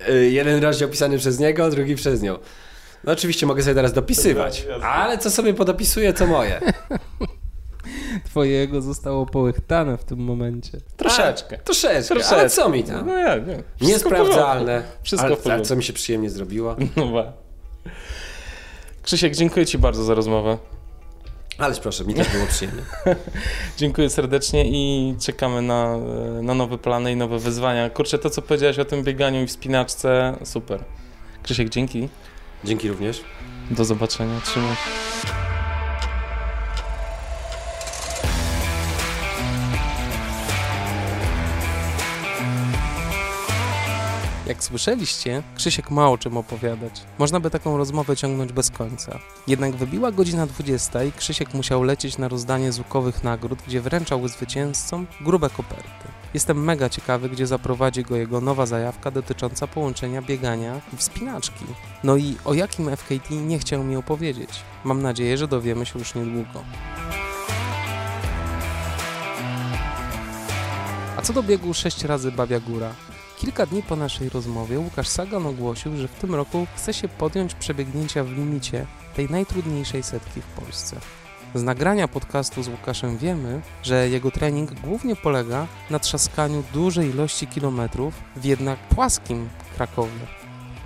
y, 0.10 0.30
jeden 0.32 0.64
rozdział 0.64 0.90
pisany 0.90 1.18
przez 1.18 1.40
niego, 1.40 1.70
drugi 1.70 1.96
przez 1.96 2.22
nią. 2.22 2.38
No 3.04 3.12
oczywiście 3.12 3.46
mogę 3.46 3.64
sobie 3.64 3.76
teraz 3.76 3.94
dopisywać, 3.94 4.68
ale 4.82 5.18
co 5.18 5.32
sobie 5.32 5.54
podopisuję, 5.54 6.14
to 6.14 6.28
moje. 6.28 6.60
Twojego 8.26 8.82
zostało 8.82 9.26
połychtane 9.26 9.98
w 9.98 10.04
tym 10.04 10.20
momencie. 10.20 10.78
Troszeczkę. 10.98 11.56
A, 11.56 11.64
troszeczkę, 11.64 12.04
troszeczkę, 12.04 12.36
ale 12.36 12.50
co 12.50 12.70
mi 12.70 12.84
tam? 12.84 13.08
No 13.08 13.18
ja, 13.18 13.38
nie. 13.38 13.64
Niesprawdzalne. 13.82 14.84
Wszystko 15.04 15.28
ale, 15.46 15.54
ale 15.54 15.62
co 15.62 15.76
mi 15.76 15.84
się 15.84 15.94
przyjemnie 15.94 16.30
zrobiło? 16.30 16.76
No 16.96 17.08
ba. 17.08 17.34
Krzysiek, 19.04 19.36
dziękuję 19.36 19.66
Ci 19.66 19.78
bardzo 19.78 20.04
za 20.04 20.14
rozmowę. 20.14 20.58
Ależ 21.58 21.80
proszę, 21.80 22.06
mi 22.06 22.14
też 22.14 22.30
było 22.30 22.46
przyjemnie. 22.48 22.84
dziękuję 23.78 24.10
serdecznie 24.10 24.66
i 24.66 25.16
czekamy 25.20 25.62
na, 25.62 25.98
na 26.42 26.54
nowe 26.54 26.78
plany 26.78 27.12
i 27.12 27.16
nowe 27.16 27.40
wyzwania. 27.40 27.90
Kurczę, 27.90 28.20
to 28.20 28.30
co 28.30 28.42
powiedziałeś 28.42 28.80
o 28.80 28.86
tym 28.86 29.04
bieganiu 29.04 29.44
i 29.44 29.48
wspinaczce, 29.48 30.38
super. 30.44 30.84
Krzysiek, 31.44 31.70
dzięki. 31.70 32.10
Dzięki 32.64 32.90
również. 32.90 33.24
Do 33.72 33.86
zobaczenia, 33.86 34.42
trzymaj 34.42 34.76
Jak 44.50 44.64
słyszeliście, 44.64 45.44
Krzysiek 45.56 45.92
ma 45.92 46.10
o 46.10 46.18
czym 46.18 46.38
opowiadać. 46.38 47.02
Można 47.18 47.40
by 47.40 47.50
taką 47.50 47.78
rozmowę 47.78 48.16
ciągnąć 48.18 48.54
bez 48.54 48.72
końca. 48.72 49.20
Jednak 49.48 49.76
wybiła 49.76 50.12
godzina 50.12 50.46
20 50.46 51.04
i 51.04 51.12
Krzysiek 51.12 51.54
musiał 51.54 51.84
lecieć 51.84 52.18
na 52.18 52.28
rozdanie 52.28 52.72
złukowych 52.72 53.24
nagród, 53.24 53.60
gdzie 53.68 53.82
wręczał 53.82 54.28
zwycięzcom 54.28 55.08
grube 55.22 55.50
koperty. 55.50 56.08
Jestem 56.34 56.64
mega 56.64 56.90
ciekawy, 56.90 57.30
gdzie 57.30 57.48
zaprowadzi 57.48 58.04
go 58.04 58.16
jego 58.16 58.42
nowa 58.42 58.66
zajawka 58.66 59.12
dotycząca 59.12 59.68
połączenia 59.68 60.22
biegania 60.22 60.82
i 60.94 60.98
wspinaczki. 60.98 61.66
No 62.04 62.18
i 62.18 62.36
o 62.46 62.54
jakim 62.54 62.96
FKT 62.96 63.32
nie 63.32 63.60
chciał 63.60 63.84
mi 63.84 63.96
opowiedzieć. 63.96 64.50
Mam 64.84 65.02
nadzieję, 65.02 65.38
że 65.38 65.48
dowiemy 65.48 65.86
się 65.86 66.00
już 66.00 66.16
niedługo. 66.16 66.64
A 71.18 71.22
co 71.22 71.34
do 71.34 71.44
biegu 71.44 71.74
6 71.74 72.04
razy 72.04 72.32
Babia 72.32 72.60
Góra? 72.60 72.94
Kilka 73.40 73.66
dni 73.66 73.84
po 73.84 73.96
naszej 73.96 74.30
rozmowie 74.30 74.80
Łukasz 74.80 75.08
Sagan 75.08 75.46
ogłosił, 75.46 75.98
że 75.98 76.08
w 76.08 76.12
tym 76.16 76.36
roku 76.36 76.68
chce 76.76 76.94
się 76.94 77.08
podjąć 77.08 77.54
przebiegnięcia 77.54 78.24
w 78.24 78.32
limicie 78.32 78.86
tej 79.16 79.30
najtrudniejszej 79.30 80.04
setki 80.04 80.42
w 80.42 80.46
Polsce. 80.46 81.00
Z 81.56 81.64
nagrania 81.64 82.08
podcastu 82.08 82.64
z 82.64 82.68
Łukaszem 82.68 83.18
wiemy, 83.18 83.62
że 83.84 84.10
jego 84.10 84.32
trening 84.32 84.74
głównie 84.74 85.16
polega 85.16 85.68
na 85.90 86.00
trzaskaniu 86.00 86.64
dużej 86.74 87.10
ilości 87.10 87.48
kilometrów 87.48 88.14
w 88.36 88.46
jednak 88.46 88.80
płaskim 88.80 89.50
Krakowie. 89.76 90.28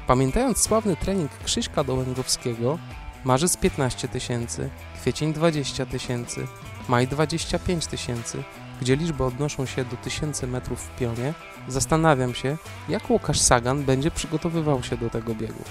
Pamiętając 0.07 0.57
sławny 0.57 0.95
trening 0.95 1.31
Krzyśka 1.43 1.83
Dołęgowskiego, 1.83 2.79
marzec 3.23 3.57
15 3.57 4.07
tysięcy, 4.07 4.69
kwiecień 5.01 5.33
20 5.33 5.85
tysięcy, 5.85 6.47
maj 6.87 7.07
25 7.07 7.87
tysięcy, 7.87 8.43
gdzie 8.81 8.95
liczby 8.95 9.23
odnoszą 9.23 9.65
się 9.65 9.85
do 9.85 9.97
tysięcy 9.97 10.47
metrów 10.47 10.81
w 10.81 10.95
pionie, 10.99 11.33
zastanawiam 11.67 12.33
się, 12.33 12.57
jak 12.89 13.09
Łukasz 13.09 13.39
Sagan 13.39 13.83
będzie 13.83 14.11
przygotowywał 14.11 14.83
się 14.83 14.97
do 14.97 15.09
tego 15.09 15.35
biegu. 15.35 15.63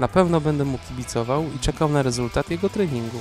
Na 0.00 0.08
pewno 0.08 0.40
będę 0.40 0.64
mu 0.64 0.78
kibicował 0.88 1.44
i 1.56 1.58
czekał 1.58 1.88
na 1.88 2.02
rezultat 2.02 2.50
jego 2.50 2.68
treningu. 2.68 3.18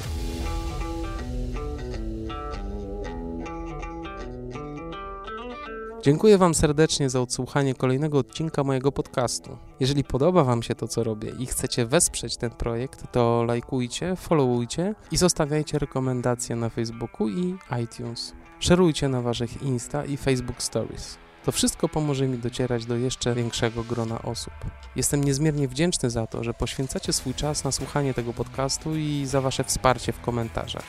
Dziękuję 6.08 6.38
Wam 6.38 6.56
serdecznie 6.56 7.10
za 7.10 7.22
odsłuchanie 7.22 7.76
kolejnego 7.76 8.18
odcinka 8.18 8.64
mojego 8.64 8.91
podcastu. 8.91 9.58
Jeżeli 9.80 10.04
podoba 10.04 10.44
Wam 10.44 10.64
się 10.64 10.76
to, 10.76 10.88
co 10.88 11.04
robię 11.04 11.32
i 11.40 11.45
chcecie 11.45 11.86
wesprzeć 11.86 12.38
ten 12.38 12.49
projekt, 12.49 13.12
to 13.12 13.44
lajkujcie, 13.48 14.16
followujcie 14.16 14.95
i 15.12 15.18
zostawiajcie 15.18 15.80
rekomendacje 15.80 16.56
na 16.56 16.70
Facebooku 16.70 17.30
i 17.30 17.58
iTunes. 17.84 18.34
Szerujcie 18.60 19.10
na 19.10 19.22
Waszych 19.22 19.64
Insta 19.64 20.06
i 20.06 20.18
Facebook 20.18 20.64
Stories. 20.64 21.27
To 21.48 21.52
wszystko 21.52 21.90
pomoże 21.90 22.28
mi 22.28 22.38
docierać 22.38 22.86
do 22.86 22.98
jeszcze 22.98 23.36
większego 23.36 23.84
grona 23.84 24.22
osób. 24.22 24.53
Jestem 24.95 25.24
niezmiernie 25.24 25.68
wdzięczny 25.68 26.10
za 26.10 26.28
to, 26.28 26.44
że 26.44 26.53
poświęcacie 26.53 27.14
swój 27.14 27.34
czas 27.34 27.64
na 27.64 27.72
słuchanie 27.72 28.14
tego 28.14 28.34
podcastu 28.34 28.95
i 28.95 29.26
za 29.26 29.41
Wasze 29.41 29.64
wsparcie 29.64 30.14
w 30.14 30.22
komentarzach. 30.22 30.84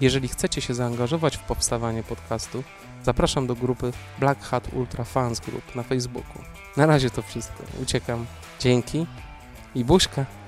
Jeżeli 0.00 0.28
chcecie 0.28 0.60
się 0.60 0.74
zaangażować 0.74 1.36
w 1.36 1.40
powstawanie 1.40 2.02
podcastu, 2.02 2.62
zapraszam 3.02 3.46
do 3.46 3.54
grupy 3.54 3.92
Black 4.18 4.42
Hat 4.42 4.68
Ultra 4.72 5.04
Fans 5.04 5.40
Group 5.40 5.74
na 5.74 5.82
Facebooku. 5.82 6.42
Na 6.76 6.86
razie 6.86 7.10
to 7.10 7.22
wszystko. 7.22 7.62
Uciekam. 7.82 8.26
Dzięki 8.60 9.06
i 9.74 9.84
buźka. 9.84 10.39